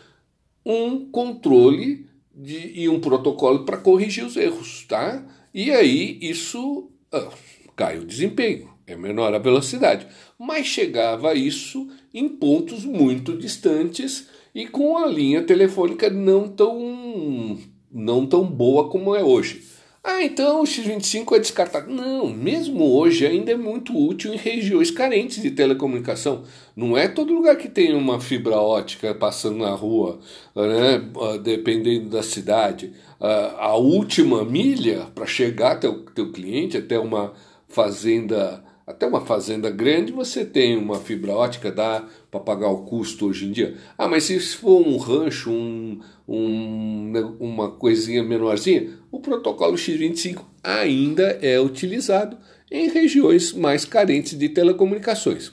um 0.64 1.10
controle 1.10 2.09
de, 2.40 2.72
e 2.74 2.88
um 2.88 3.02
protocolo 3.02 3.66
para 3.66 3.78
corrigir 3.78 4.26
os 4.26 4.38
erros, 4.38 4.86
tá? 4.88 5.26
E 5.54 5.72
aí 5.72 6.18
isso 6.22 6.90
ah, 7.12 7.30
cai 7.76 8.00
o 8.00 8.06
desempenho, 8.06 8.70
é 8.88 8.96
menor 8.96 9.34
a 9.34 9.40
velocidade, 9.40 10.08
mas 10.38 10.66
chegava 10.66 11.34
isso 11.34 11.90
em 12.14 12.30
pontos 12.30 12.86
muito 12.86 13.38
distantes 13.38 14.30
e 14.56 14.66
com 14.66 14.98
a 14.98 15.06
linha 15.06 15.44
telefônica 15.44 16.10
não 16.10 16.48
tão 16.48 17.60
não 17.92 18.26
tão 18.26 18.46
boa 18.46 18.88
como 18.88 19.16
é 19.16 19.24
hoje. 19.24 19.64
Ah, 20.12 20.24
então 20.24 20.62
o 20.62 20.64
X25 20.64 21.36
é 21.36 21.40
descartado. 21.40 21.92
Não, 21.94 22.28
mesmo 22.28 22.84
hoje 22.98 23.28
ainda 23.28 23.52
é 23.52 23.56
muito 23.56 23.96
útil 23.96 24.34
em 24.34 24.38
regiões 24.38 24.90
carentes 24.90 25.40
de 25.40 25.52
telecomunicação. 25.52 26.44
Não 26.76 26.98
é 26.98 27.08
todo 27.08 27.32
lugar 27.32 27.56
que 27.58 27.70
tem 27.70 27.94
uma 27.94 28.20
fibra 28.20 28.56
ótica 28.56 29.14
passando 29.14 29.60
na 29.60 29.70
rua, 29.70 30.20
né, 30.56 31.08
ah, 31.22 31.38
dependendo 31.38 32.10
da 32.10 32.24
cidade. 32.24 32.92
Ah, 33.22 33.56
a 33.60 33.76
última 33.76 34.44
milha 34.44 35.06
para 35.14 35.28
chegar 35.28 35.74
até 35.74 35.88
o 35.88 36.00
teu 36.00 36.32
cliente, 36.32 36.76
até 36.76 36.98
uma 36.98 37.34
fazenda 37.68 38.64
até 38.88 39.06
uma 39.06 39.22
fazenda 39.22 39.70
grande 39.70 40.12
você 40.12 40.44
tem 40.44 40.76
uma 40.76 40.96
fibra 40.96 41.34
ótica, 41.34 41.72
dá 41.72 42.04
para 42.32 42.40
pagar 42.40 42.70
o 42.70 42.84
custo 42.84 43.28
hoje 43.28 43.46
em 43.46 43.52
dia. 43.52 43.76
Ah, 43.98 44.08
mas 44.08 44.24
se 44.24 44.40
for 44.40 44.86
um 44.86 44.98
rancho, 44.98 45.50
um, 45.50 46.00
um, 46.28 47.12
né, 47.12 47.22
uma 47.40 47.72
coisinha 47.72 48.24
menorzinha, 48.24 48.98
o 49.12 49.20
protocolo 49.20 49.76
X25 49.76 50.44
ainda 50.64 51.40
é 51.42 51.60
utilizado 51.60 52.38
em 52.72 52.90
regiões 52.90 53.54
mais 53.54 53.84
carentes 53.84 54.38
de 54.38 54.50
telecomunicações. 54.50 55.52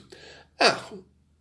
Ah, 0.59 0.79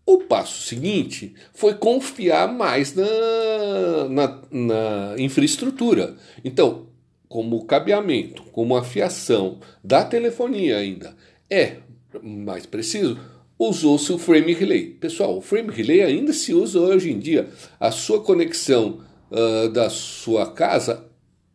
o 0.06 0.18
passo 0.18 0.62
seguinte 0.62 1.34
foi 1.52 1.74
confiar 1.74 2.52
mais 2.52 2.94
na, 2.94 4.08
na, 4.08 4.42
na 4.50 5.14
infraestrutura. 5.18 6.16
Então, 6.44 6.86
como 7.28 7.64
cabeamento, 7.66 8.42
como 8.52 8.76
afiação 8.76 9.58
da 9.82 10.04
telefonia 10.04 10.78
ainda 10.78 11.16
é 11.50 11.78
mais 12.22 12.64
preciso, 12.64 13.18
usou-se 13.58 14.12
o 14.12 14.18
frame 14.18 14.52
relay. 14.52 14.90
Pessoal, 15.00 15.38
o 15.38 15.40
frame 15.40 15.72
relay 15.72 16.02
ainda 16.02 16.32
se 16.32 16.52
usa 16.52 16.78
hoje 16.78 17.10
em 17.10 17.18
dia. 17.18 17.48
A 17.80 17.90
sua 17.90 18.20
conexão 18.20 19.00
uh, 19.30 19.68
da 19.70 19.88
sua 19.88 20.52
casa, 20.52 21.04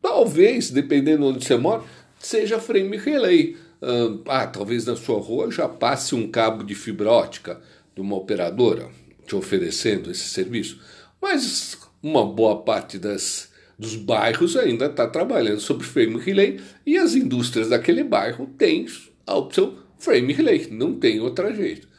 talvez, 0.01 0.71
dependendo 0.71 1.25
onde 1.25 1.45
você 1.45 1.57
mora, 1.57 1.83
seja 2.19 2.59
frame 2.59 2.97
relay. 2.97 3.55
Uh, 3.81 4.21
ah, 4.27 4.45
talvez 4.45 4.85
na 4.85 4.95
sua 4.95 5.19
rua 5.19 5.51
já 5.51 5.67
passe 5.67 6.13
um 6.13 6.29
cabo 6.29 6.63
de 6.63 6.75
fibra 6.75 7.09
ótica 7.09 7.59
de 7.95 8.01
uma 8.01 8.15
operadora 8.15 8.89
te 9.25 9.35
oferecendo 9.35 10.11
esse 10.11 10.29
serviço. 10.29 10.79
Mas 11.21 11.77
uma 12.01 12.25
boa 12.25 12.61
parte 12.63 12.97
das, 12.97 13.49
dos 13.77 13.95
bairros 13.95 14.57
ainda 14.57 14.85
está 14.85 15.07
trabalhando 15.07 15.59
sobre 15.59 15.85
frame 15.85 16.19
relay 16.19 16.59
e 16.85 16.97
as 16.97 17.15
indústrias 17.15 17.69
daquele 17.69 18.03
bairro 18.03 18.47
têm 18.57 18.85
a 19.25 19.35
opção 19.35 19.77
frame 19.97 20.33
relay, 20.33 20.67
não 20.71 20.95
tem 20.95 21.19
outro 21.19 21.53
jeito. 21.53 21.90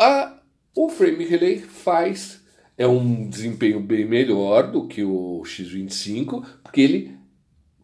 A, 0.00 0.38
o 0.76 0.88
frame 0.88 1.24
relay 1.24 1.58
faz 1.58 2.42
é 2.76 2.86
um 2.86 3.28
desempenho 3.28 3.80
bem 3.80 4.04
melhor 4.06 4.70
do 4.70 4.86
que 4.86 5.04
o 5.04 5.42
X25, 5.44 6.44
porque 6.62 6.80
ele 6.80 7.16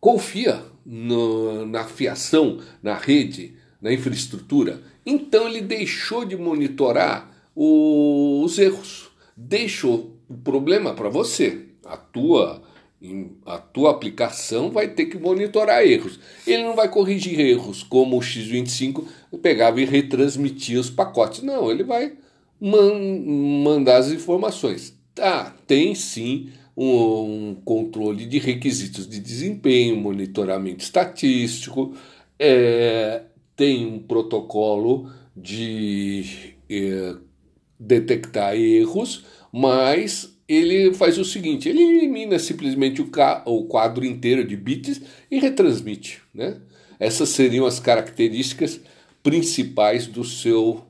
confia 0.00 0.64
no, 0.84 1.66
na 1.66 1.84
fiação, 1.84 2.60
na 2.82 2.94
rede, 2.94 3.56
na 3.80 3.92
infraestrutura. 3.92 4.82
Então 5.04 5.48
ele 5.48 5.60
deixou 5.60 6.24
de 6.24 6.36
monitorar 6.36 7.50
o, 7.54 8.42
os 8.44 8.58
erros, 8.58 9.10
deixou 9.36 10.18
o 10.28 10.36
problema 10.36 10.94
para 10.94 11.08
você, 11.08 11.66
a 11.84 11.96
tua 11.96 12.62
a 13.46 13.58
tua 13.58 13.90
aplicação 13.92 14.70
vai 14.70 14.88
ter 14.88 15.06
que 15.06 15.18
monitorar 15.18 15.84
erros. 15.84 16.18
Ele 16.46 16.64
não 16.64 16.74
vai 16.74 16.88
corrigir 16.88 17.38
erros 17.38 17.82
como 17.82 18.16
o 18.16 18.20
X25 18.20 19.04
pegava 19.40 19.80
e 19.80 19.84
retransmitia 19.84 20.80
os 20.80 20.90
pacotes. 20.90 21.42
Não, 21.42 21.70
ele 21.70 21.84
vai 21.84 22.12
man 22.60 22.98
mandar 23.62 23.98
as 23.98 24.10
informações. 24.10 24.98
Tá, 25.14 25.54
tem 25.66 25.94
sim 25.94 26.50
um, 26.76 27.50
um, 27.50 27.54
controle 27.64 28.24
de 28.26 28.38
requisitos 28.38 29.08
de 29.08 29.20
desempenho, 29.20 29.96
monitoramento 29.96 30.84
estatístico, 30.84 31.94
é, 32.38 33.22
tem 33.56 33.84
um 33.86 33.98
protocolo 33.98 35.10
de 35.36 36.54
é, 36.70 37.16
detectar 37.78 38.54
erros, 38.54 39.24
mas 39.52 40.37
ele 40.48 40.94
faz 40.94 41.18
o 41.18 41.24
seguinte: 41.24 41.68
ele 41.68 41.82
elimina 41.82 42.38
simplesmente 42.38 43.02
o, 43.02 43.10
o 43.44 43.64
quadro 43.64 44.04
inteiro 44.04 44.44
de 44.44 44.56
bits 44.56 45.00
e 45.30 45.38
retransmite. 45.38 46.22
Né? 46.34 46.56
Essas 46.98 47.28
seriam 47.28 47.66
as 47.66 47.78
características 47.78 48.80
principais 49.22 50.06
do 50.06 50.24
seu 50.24 50.84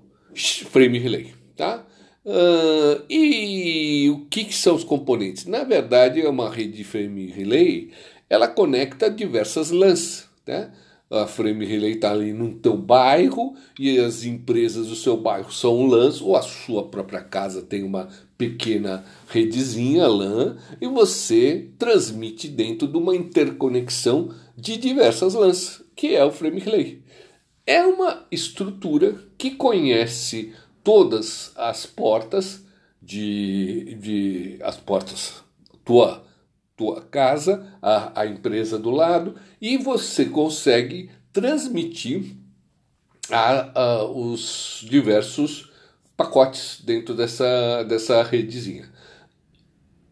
frame 0.70 0.98
relay. 0.98 1.32
Tá? 1.56 1.84
Uh, 2.24 3.02
e 3.10 4.10
o 4.10 4.26
que, 4.26 4.44
que, 4.44 4.54
são 4.54 4.76
os 4.76 4.84
componentes? 4.84 5.46
Na 5.46 5.64
verdade, 5.64 6.20
é 6.20 6.28
uma 6.28 6.48
rede 6.48 6.76
de 6.76 6.84
frame 6.84 7.26
relay, 7.26 7.90
ela 8.30 8.46
conecta 8.46 9.10
diversas 9.10 9.70
LANs. 9.70 10.28
Né? 10.46 10.70
a 11.10 11.26
Frame 11.26 11.64
Relay 11.64 11.92
está 11.92 12.12
ali 12.12 12.32
no 12.32 12.54
teu 12.54 12.76
bairro 12.76 13.54
e 13.78 13.98
as 13.98 14.24
empresas 14.24 14.88
do 14.88 14.94
seu 14.94 15.16
bairro 15.16 15.50
são 15.50 15.86
LANs, 15.86 16.20
ou 16.20 16.36
a 16.36 16.42
sua 16.42 16.88
própria 16.88 17.22
casa 17.22 17.62
tem 17.62 17.82
uma 17.82 18.08
pequena 18.38 19.04
redezinha 19.28 20.06
LAN 20.06 20.56
e 20.80 20.86
você 20.86 21.70
transmite 21.76 22.48
dentro 22.48 22.86
de 22.86 22.96
uma 22.96 23.14
interconexão 23.14 24.32
de 24.56 24.76
diversas 24.76 25.34
LANs, 25.34 25.82
que 25.96 26.14
é 26.14 26.24
o 26.24 26.30
Frame 26.30 26.60
Relay. 26.60 27.02
é 27.66 27.84
uma 27.84 28.24
estrutura 28.30 29.16
que 29.36 29.50
conhece 29.50 30.54
todas 30.82 31.52
as 31.56 31.84
portas 31.84 32.64
de, 33.02 33.96
de 33.96 34.58
as 34.62 34.76
portas 34.76 35.42
tua 35.84 36.26
tua 36.76 37.02
casa, 37.02 37.66
a, 37.82 38.20
a 38.20 38.26
empresa 38.26 38.78
do 38.78 38.90
lado, 38.90 39.34
e 39.60 39.76
você 39.76 40.26
consegue 40.26 41.10
transmitir 41.32 42.36
a, 43.28 43.80
a, 43.80 44.04
os 44.04 44.86
diversos 44.88 45.67
pacotes 46.18 46.82
dentro 46.84 47.14
dessa, 47.14 47.84
dessa 47.84 48.20
redezinha. 48.24 48.90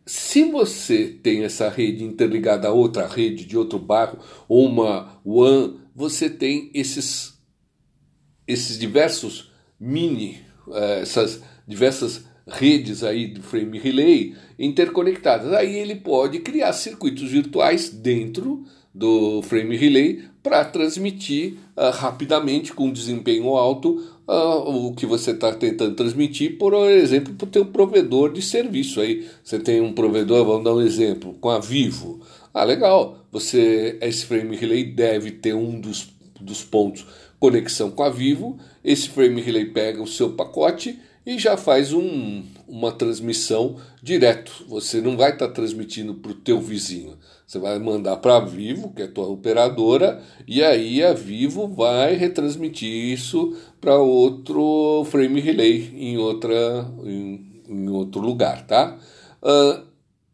Se 0.07 0.45
você 0.45 1.09
tem 1.09 1.43
essa 1.43 1.69
rede 1.69 2.05
interligada 2.05 2.69
a 2.69 2.73
outra 2.73 3.09
rede 3.09 3.45
de 3.45 3.59
outro 3.59 3.77
bairro 3.77 4.21
ou 4.49 4.67
uma 4.67 5.21
WAN, 5.27 5.79
você 5.93 6.31
tem 6.31 6.71
esses, 6.73 7.37
esses 8.47 8.79
diversos 8.79 9.51
mini, 9.81 10.41
eh, 10.73 11.01
essas 11.01 11.43
diversas 11.67 12.25
redes 12.47 13.03
aí 13.03 13.27
do 13.27 13.43
frame 13.43 13.77
relay 13.77 14.37
interconectadas. 14.57 15.53
Aí 15.53 15.75
ele 15.75 15.97
pode 15.97 16.39
criar 16.39 16.73
circuitos 16.73 17.33
virtuais 17.33 17.91
dentro 17.91 18.65
do 18.95 19.43
frame 19.43 19.77
relay 19.77 20.23
para 20.47 20.65
transmitir 20.65 21.55
uh, 21.77 21.91
rapidamente 21.91 22.73
com 22.73 22.93
desempenho 22.93 23.57
alto 23.57 24.01
uh, 24.29 24.87
o 24.87 24.95
que 24.95 25.05
você 25.05 25.33
está 25.33 25.53
tentando 25.53 25.97
transmitir, 25.97 26.57
por 26.57 26.73
exemplo, 26.89 27.35
para 27.35 27.49
o 27.49 27.51
teu 27.51 27.67
provedor 27.67 28.33
de 28.33 28.41
serviço. 28.41 29.01
Aí 29.01 29.27
você 29.43 29.59
tem 29.59 29.81
um 29.81 29.93
provedor, 29.93 30.47
vamos 30.47 30.63
dar 30.63 30.73
um 30.73 30.81
exemplo, 30.81 31.35
com 31.41 31.51
a 31.51 31.59
Vivo. 31.59 32.21
Ah, 32.55 32.63
legal. 32.63 33.27
Você 33.33 33.99
esse 34.01 34.25
frame 34.25 34.55
relay 34.55 34.85
deve 34.85 35.33
ter 35.33 35.53
um 35.53 35.81
dos, 35.81 36.11
dos 36.41 36.63
pontos 36.63 37.05
conexão 37.41 37.91
com 37.91 38.05
a 38.05 38.09
Vivo. 38.09 38.57
Esse 38.85 39.09
frame 39.09 39.41
relay 39.41 39.65
pega 39.65 40.01
o 40.01 40.07
seu 40.07 40.31
pacote 40.31 40.97
e 41.27 41.41
já 41.41 41.57
faz 41.57 41.93
um, 41.93 42.45
uma 42.69 42.93
transmissão 42.93 43.79
direto. 44.01 44.65
Você 44.69 45.01
não 45.01 45.17
vai 45.17 45.33
estar 45.33 45.49
tá 45.49 45.55
transmitindo 45.55 46.15
para 46.15 46.31
o 46.31 46.37
teu 46.37 46.61
vizinho. 46.61 47.19
Você 47.47 47.59
vai 47.59 47.79
mandar 47.79 48.17
para 48.17 48.41
Vivo, 48.41 48.93
que 48.93 49.03
é 49.03 49.05
a 49.05 49.11
tua 49.11 49.29
operadora, 49.29 50.21
e 50.47 50.63
aí 50.63 51.03
a 51.03 51.13
Vivo 51.13 51.69
vai 51.69 52.15
retransmitir 52.15 52.89
isso 52.89 53.57
para 53.81 53.99
outro 53.99 55.05
frame 55.11 55.41
relay 55.41 55.93
em, 55.95 56.19
outra, 56.19 56.87
em, 57.05 57.63
em 57.69 57.89
outro 57.89 58.21
lugar, 58.21 58.67
tá? 58.67 58.99
Uh, 59.41 59.83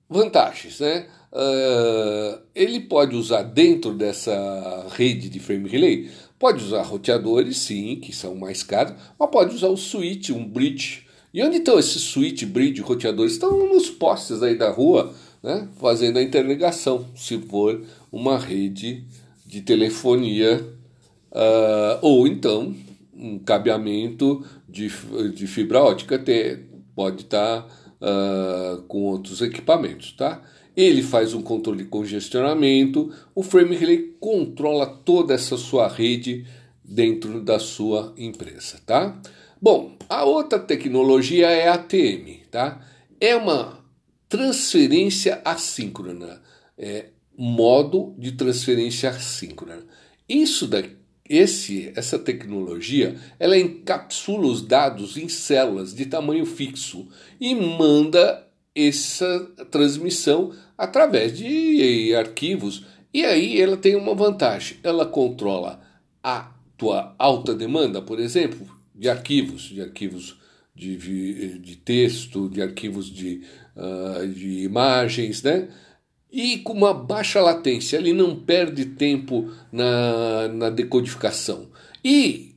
vantagens, 0.09 0.81
né? 0.81 1.07
Uh, 1.33 2.41
ele 2.55 2.81
pode 2.81 3.17
usar 3.17 3.43
dentro 3.43 3.95
dessa 3.95 4.87
rede 4.95 5.31
de 5.31 5.41
frame 5.41 5.69
relay 5.69 6.11
Pode 6.43 6.65
usar 6.65 6.83
roteadores, 6.83 7.57
sim, 7.59 8.01
que 8.03 8.13
são 8.13 8.35
mais 8.35 8.65
caros, 8.65 8.95
mas 9.17 9.31
pode 9.31 9.55
usar 9.55 9.69
o 9.69 9.77
switch, 9.77 10.31
um 10.31 10.45
bridge. 10.45 11.07
E 11.33 11.41
onde 11.41 11.59
estão 11.59 11.79
esses 11.79 12.03
switch, 12.03 12.43
bridge, 12.47 12.81
roteadores? 12.81 13.35
Estão 13.35 13.73
nos 13.73 13.89
postes 13.89 14.43
aí 14.43 14.57
da 14.57 14.69
rua, 14.69 15.15
né, 15.43 15.69
fazendo 15.81 16.19
a 16.19 16.23
interligação, 16.23 17.07
se 17.17 17.39
for 17.39 17.83
uma 18.11 18.39
rede 18.39 19.05
de 19.45 19.61
telefonia 19.61 20.65
uh, 21.33 21.99
ou 22.01 22.27
então 22.27 22.75
um 23.15 23.39
cabeamento 23.39 24.45
de, 24.69 24.91
de 25.35 25.47
fibra 25.47 25.83
ótica 25.83 26.19
ter, 26.19 26.67
pode 26.95 27.23
estar 27.23 27.63
tá, 27.63 27.69
uh, 28.01 28.83
com 28.83 29.03
outros 29.03 29.41
equipamentos, 29.41 30.13
tá? 30.13 30.43
Ele 30.75 31.03
faz 31.03 31.35
um 31.35 31.43
controle 31.43 31.85
de 31.85 31.89
congestionamento, 31.91 33.13
o 33.35 33.43
frame 33.43 33.77
relay 33.77 34.15
controla 34.19 34.87
toda 34.87 35.35
essa 35.35 35.57
sua 35.57 35.87
rede 35.87 36.47
dentro 36.83 37.43
da 37.43 37.59
sua 37.59 38.15
empresa, 38.17 38.81
tá? 38.87 39.21
Bom, 39.61 39.93
a 40.09 40.25
outra 40.25 40.59
tecnologia 40.59 41.49
é 41.49 41.69
a 41.69 41.75
ATM, 41.75 42.41
tá? 42.51 42.81
É 43.21 43.37
uma 43.37 43.82
transferência 44.33 45.43
assíncrona, 45.45 46.41
é 46.79 47.09
modo 47.37 48.15
de 48.19 48.33
transferência 48.33 49.11
assíncrona. 49.11 49.85
Isso 50.27 50.67
daqui 50.67 50.97
esse, 51.29 51.93
essa 51.95 52.19
tecnologia 52.19 53.15
ela 53.39 53.59
encapsula 53.59 54.47
os 54.47 54.63
dados 54.63 55.19
em 55.19 55.29
células 55.29 55.95
de 55.95 56.07
tamanho 56.07 56.47
fixo 56.47 57.09
e 57.39 57.55
manda 57.55 58.47
essa 58.75 59.41
transmissão 59.71 60.53
através 60.79 61.37
de 61.37 62.15
arquivos. 62.15 62.87
E 63.13 63.25
aí 63.27 63.61
ela 63.61 63.77
tem 63.77 63.97
uma 63.97 64.15
vantagem: 64.15 64.79
ela 64.83 65.05
controla 65.05 65.83
a 66.23 66.51
tua 66.79 67.15
alta 67.19 67.55
demanda, 67.55 68.01
por 68.01 68.19
exemplo, 68.19 68.67
de 68.95 69.11
arquivos, 69.11 69.65
de 69.65 69.83
arquivos 69.83 70.41
de, 70.75 71.59
de 71.59 71.77
texto, 71.77 72.49
de 72.49 72.63
arquivos 72.63 73.11
de, 73.11 73.43
uh, 73.77 74.27
de 74.27 74.65
imagens, 74.65 75.43
né? 75.43 75.69
E 76.31 76.59
com 76.59 76.73
uma 76.73 76.95
baixa 76.95 77.43
latência, 77.43 77.99
ele 77.99 78.13
não 78.13 78.35
perde 78.35 78.87
tempo 78.87 79.53
na, 79.71 80.49
na 80.49 80.71
decodificação. 80.71 81.69
E 82.03 82.55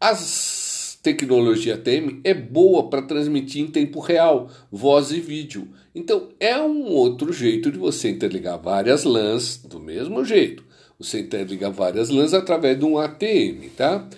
as 0.00 0.78
tecnologia 1.02 1.78
TM 1.78 2.20
é 2.22 2.34
boa 2.34 2.88
para 2.88 3.02
transmitir 3.02 3.62
em 3.62 3.66
tempo 3.66 4.00
real, 4.00 4.50
voz 4.70 5.10
e 5.10 5.20
vídeo. 5.20 5.68
Então 5.94 6.28
é 6.38 6.60
um 6.60 6.84
outro 6.84 7.32
jeito 7.32 7.70
de 7.70 7.78
você 7.78 8.10
interligar 8.10 8.60
várias 8.60 9.04
LANs 9.04 9.56
do 9.56 9.80
mesmo 9.80 10.24
jeito. 10.24 10.64
Você 10.98 11.20
interliga 11.20 11.70
várias 11.70 12.08
LANs 12.08 12.34
através 12.34 12.78
de 12.78 12.84
um 12.84 12.98
ATM, 12.98 13.68
tá? 13.76 14.08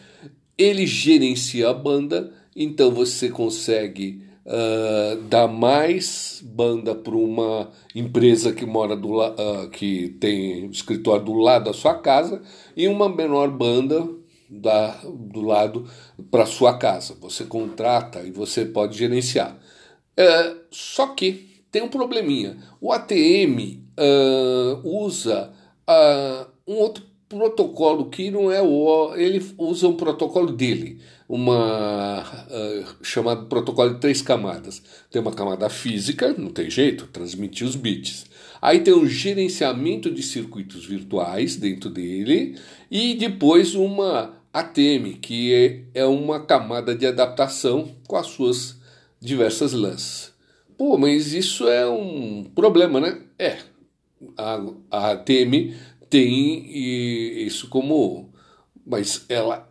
Ele 0.57 0.87
gerencia 0.87 1.69
a 1.69 1.75
banda, 1.75 2.33
então 2.57 2.91
você 2.91 3.29
consegue 3.29 4.23
uh, 4.51 5.22
dar 5.22 5.47
mais 5.47 6.43
banda 6.44 6.94
para 6.94 7.14
uma 7.14 7.70
empresa 7.94 8.52
que 8.52 8.66
mora 8.66 8.97
do 8.97 9.22
uh, 9.22 9.70
que 9.70 10.09
tem 10.20 10.66
escritório 10.66 11.24
do 11.24 11.35
lado 11.35 11.66
da 11.66 11.72
sua 11.72 11.94
casa 11.94 12.43
e 12.77 12.89
uma 12.89 13.09
menor 13.09 13.48
banda 13.51 14.06
da, 14.51 14.98
do 15.05 15.43
lado 15.43 15.89
para 16.31 16.44
sua 16.44 16.77
casa. 16.77 17.16
Você 17.20 17.44
contrata 17.44 18.20
e 18.22 18.32
você 18.32 18.64
pode 18.64 18.98
gerenciar. 18.98 19.56
É, 20.16 20.56
só 20.70 21.06
que 21.09 21.62
tem 21.70 21.82
um 21.82 21.89
probleminha. 21.89 22.59
O 22.81 22.93
ATM 22.93 23.81
uh, 23.97 25.05
usa 25.05 25.52
uh, 25.89 26.51
um 26.66 26.74
outro 26.74 27.10
protocolo 27.31 28.11
que 28.11 28.28
não 28.28 28.51
é 28.51 28.61
o. 28.61 29.15
Ele 29.15 29.43
usa 29.57 29.86
um 29.86 29.94
protocolo 29.94 30.52
dele, 30.52 30.98
uma 31.28 32.23
uh, 32.23 33.05
chamado 33.05 33.47
protocolo 33.47 33.94
de 33.94 34.01
três 34.01 34.20
camadas. 34.20 34.82
Tem 35.11 35.23
uma 35.23 35.32
camada 35.32 35.70
física, 35.70 36.35
não 36.36 36.51
tem 36.51 36.69
jeito, 36.69 37.07
transmitir 37.07 37.66
os 37.66 37.77
bits. 37.77 38.27
Aí 38.61 38.81
tem 38.81 38.93
um 38.93 39.07
gerenciamento 39.07 40.11
de 40.11 40.23
circuitos 40.23 40.85
virtuais 40.85 41.57
dentro 41.57 41.89
dele 41.89 42.59
e 42.90 43.15
depois 43.15 43.74
uma 43.74 44.35
ATM, 44.52 45.15
que 45.23 45.55
é, 45.94 46.01
é 46.01 46.05
uma 46.05 46.40
camada 46.40 46.94
de 46.94 47.07
adaptação 47.07 47.94
com 48.09 48.16
as 48.16 48.27
suas 48.27 48.77
diversas 49.20 49.73
lãs. 49.73 50.35
Pô, 50.77 50.98
mas 50.98 51.32
isso 51.32 51.69
é 51.69 51.89
um 51.89 52.44
problema, 52.55 53.01
né? 53.01 53.23
É. 53.39 53.59
A, 54.36 54.61
a 54.90 55.11
ATM 55.12 55.73
tem 56.11 56.66
isso 57.47 57.69
como. 57.69 58.28
Mas 58.85 59.24
ela 59.28 59.70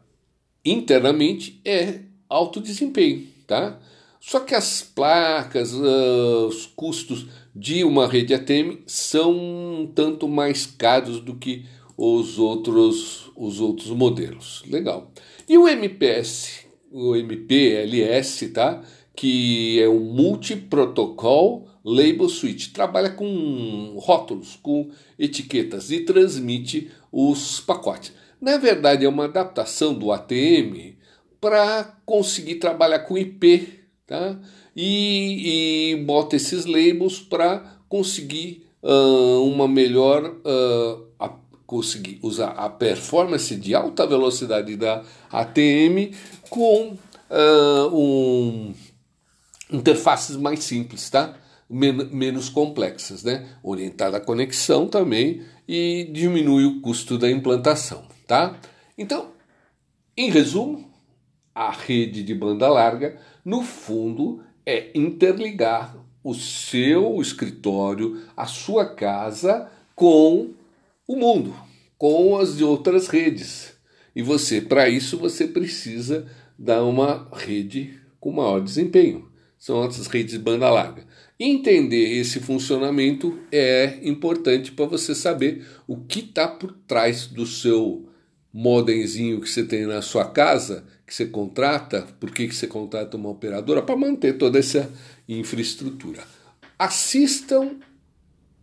internamente 0.64 1.60
é 1.66 1.99
alto 2.30 2.61
desempenho, 2.61 3.28
tá? 3.45 3.80
Só 4.20 4.40
que 4.40 4.56
as 4.56 4.82
placas, 4.82 5.74
uh, 5.74 6.48
os 6.48 6.66
custos 6.66 7.28
de 7.56 7.84
uma 7.84 8.07
rede 8.07 8.34
ATM 8.34 8.80
são 8.86 9.32
um 9.32 9.91
tanto 9.94 10.28
mais 10.28 10.66
caros 10.66 11.20
do 11.20 11.36
que 11.36 11.66
os 11.98 12.40
outros, 12.40 13.32
os 13.36 13.60
outros 13.60 13.90
modelos. 13.90 14.64
Legal. 14.68 15.11
E 15.48 15.57
o 15.57 15.68
MPS, 15.68 16.66
o 16.91 17.16
MPLS, 17.16 18.49
tá? 18.49 18.84
que 19.20 19.82
é 19.82 19.90
um 19.90 19.99
Multi-Protocol 19.99 21.68
Label 21.84 22.30
Switch, 22.30 22.72
trabalha 22.72 23.10
com 23.10 23.95
rótulos, 23.97 24.57
com 24.61 24.89
etiquetas 25.18 25.91
e 25.91 26.01
transmite 26.01 26.91
os 27.11 27.60
pacotes. 27.60 28.14
Na 28.41 28.57
verdade, 28.57 29.06
é 29.06 29.10
uma 29.10 29.26
adaptação 29.26 29.93
do 29.93 30.11
ATM 30.11 30.95
para 31.41 31.97
conseguir 32.06 32.56
trabalhar 32.56 32.99
com 32.99 33.18
IP, 33.18 33.80
tá? 34.06 34.39
E, 34.76 35.93
e 35.93 35.95
bota 36.03 36.35
esses 36.35 36.65
labels 36.65 37.19
para 37.19 37.80
conseguir 37.88 38.65
uh, 38.84 39.43
uma 39.43 39.68
melhor 39.68 40.26
uh, 40.26 41.10
conseguir 41.69 42.18
usar 42.23 42.49
a 42.53 42.68
performance 42.68 43.56
de 43.56 43.76
alta 43.76 44.07
velocidade 44.07 44.76
da 44.76 45.03
ATM 45.31 46.15
com 46.49 46.97
uh, 47.30 47.95
um, 47.95 48.73
interfaces 49.72 50.35
mais 50.35 50.64
simples, 50.64 51.07
tá? 51.11 51.38
Men 51.70 52.10
menos 52.12 52.50
complexas, 52.50 53.24
né? 53.24 53.48
Orientada 53.62 54.18
à 54.18 54.22
conexão 54.22 54.88
também 54.88 55.44
e 55.68 56.10
diminui 56.12 56.66
o 56.66 56.82
custo 56.82 57.18
da 57.18 57.30
implantação, 57.30 58.04
tá? 58.26 58.60
Então, 58.98 59.32
Em 60.22 60.30
resumo, 60.30 60.91
a 61.56 61.72
rede 61.72 62.24
de 62.24 62.36
banda 62.36 62.68
larga, 62.68 63.18
no 63.46 63.62
fundo, 63.62 64.44
é 64.66 64.91
interligar 64.94 65.96
o 66.22 66.34
seu 66.34 67.22
escritório, 67.22 68.22
a 68.36 68.46
sua 68.46 68.86
casa 68.86 69.72
com 69.96 70.50
o 71.08 71.16
mundo, 71.16 71.56
com 71.98 72.38
as 72.38 72.60
outras 72.60 73.08
redes. 73.08 73.74
E 74.14 74.22
você, 74.22 74.60
para 74.60 74.90
isso, 74.90 75.18
você 75.18 75.48
precisa 75.48 76.28
dar 76.58 76.84
uma 76.84 77.30
rede 77.32 77.98
com 78.20 78.34
maior 78.34 78.60
desempenho. 78.60 79.32
São 79.58 79.82
as 79.82 80.06
redes 80.08 80.34
de 80.34 80.40
banda 80.40 80.70
larga. 80.70 81.08
Entender 81.41 82.20
esse 82.20 82.41
funcionamento 82.41 83.40
é 83.49 83.99
importante 84.03 84.74
para 84.74 84.84
você 84.84 85.16
saber 85.16 85.66
o 85.88 85.95
que 85.95 86.20
está 86.20 86.45
por 86.45 86.74
trás 86.86 87.28
do 87.28 87.45
seu 87.45 88.10
modemzinho 88.53 89.40
que 89.40 89.49
você 89.49 89.64
tem 89.64 89.86
na 89.86 90.02
sua 90.02 90.26
casa, 90.26 90.84
que 91.07 91.16
você 91.16 91.26
contrata, 91.26 92.06
por 92.20 92.32
que, 92.32 92.45
que 92.45 92.53
você 92.53 92.68
contrata 92.68 93.16
uma 93.16 93.30
operadora? 93.30 93.82
Para 93.82 93.95
manter 93.95 94.38
toda 94.38 94.60
essa 94.60 94.91
infraestrutura. 95.30 96.22
Assistam, 96.78 97.78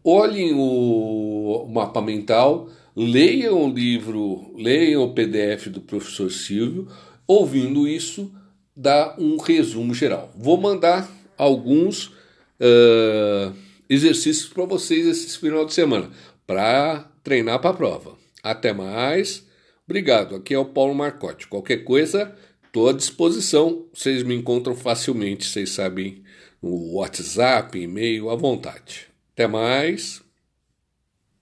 olhem 0.05 0.53
o 0.55 1.67
mapa 1.73 2.03
mental, 2.03 2.69
leiam 2.95 3.71
o 3.71 3.73
livro, 3.73 4.53
leiam 4.55 5.03
o 5.03 5.15
PDF 5.15 5.69
do 5.69 5.81
professor 5.81 6.31
Silvio, 6.31 6.89
ouvindo 7.27 7.89
isso, 7.89 8.31
dá 8.77 9.17
um 9.19 9.39
resumo 9.39 9.95
geral. 9.95 10.31
Vou 10.37 10.59
mandar 10.59 11.11
alguns 11.39 12.15
uh, 12.61 13.55
exercícios 13.89 14.49
para 14.49 14.65
vocês 14.65 15.07
esse 15.07 15.39
final 15.39 15.65
de 15.65 15.75
semana, 15.75 16.11
para 16.47 17.11
treinar 17.23 17.61
para 17.61 17.71
a 17.71 17.75
prova. 17.75 18.17
Até 18.43 18.73
mais. 18.73 19.47
Obrigado. 19.87 20.35
Aqui 20.35 20.55
é 20.55 20.59
o 20.59 20.65
Paulo 20.65 20.95
Marcotti. 20.95 21.47
Qualquer 21.47 21.85
coisa, 21.85 22.35
estou 22.65 22.89
à 22.89 22.93
disposição. 22.93 23.87
Vocês 23.93 24.23
me 24.23 24.35
encontram 24.35 24.75
facilmente, 24.75 25.47
vocês 25.47 25.71
sabem, 25.71 26.23
no 26.63 26.95
WhatsApp, 26.95 27.79
e-mail, 27.79 28.31
à 28.31 28.37
vontade. 28.37 29.09
Até 29.33 29.47
mais. 29.47 30.26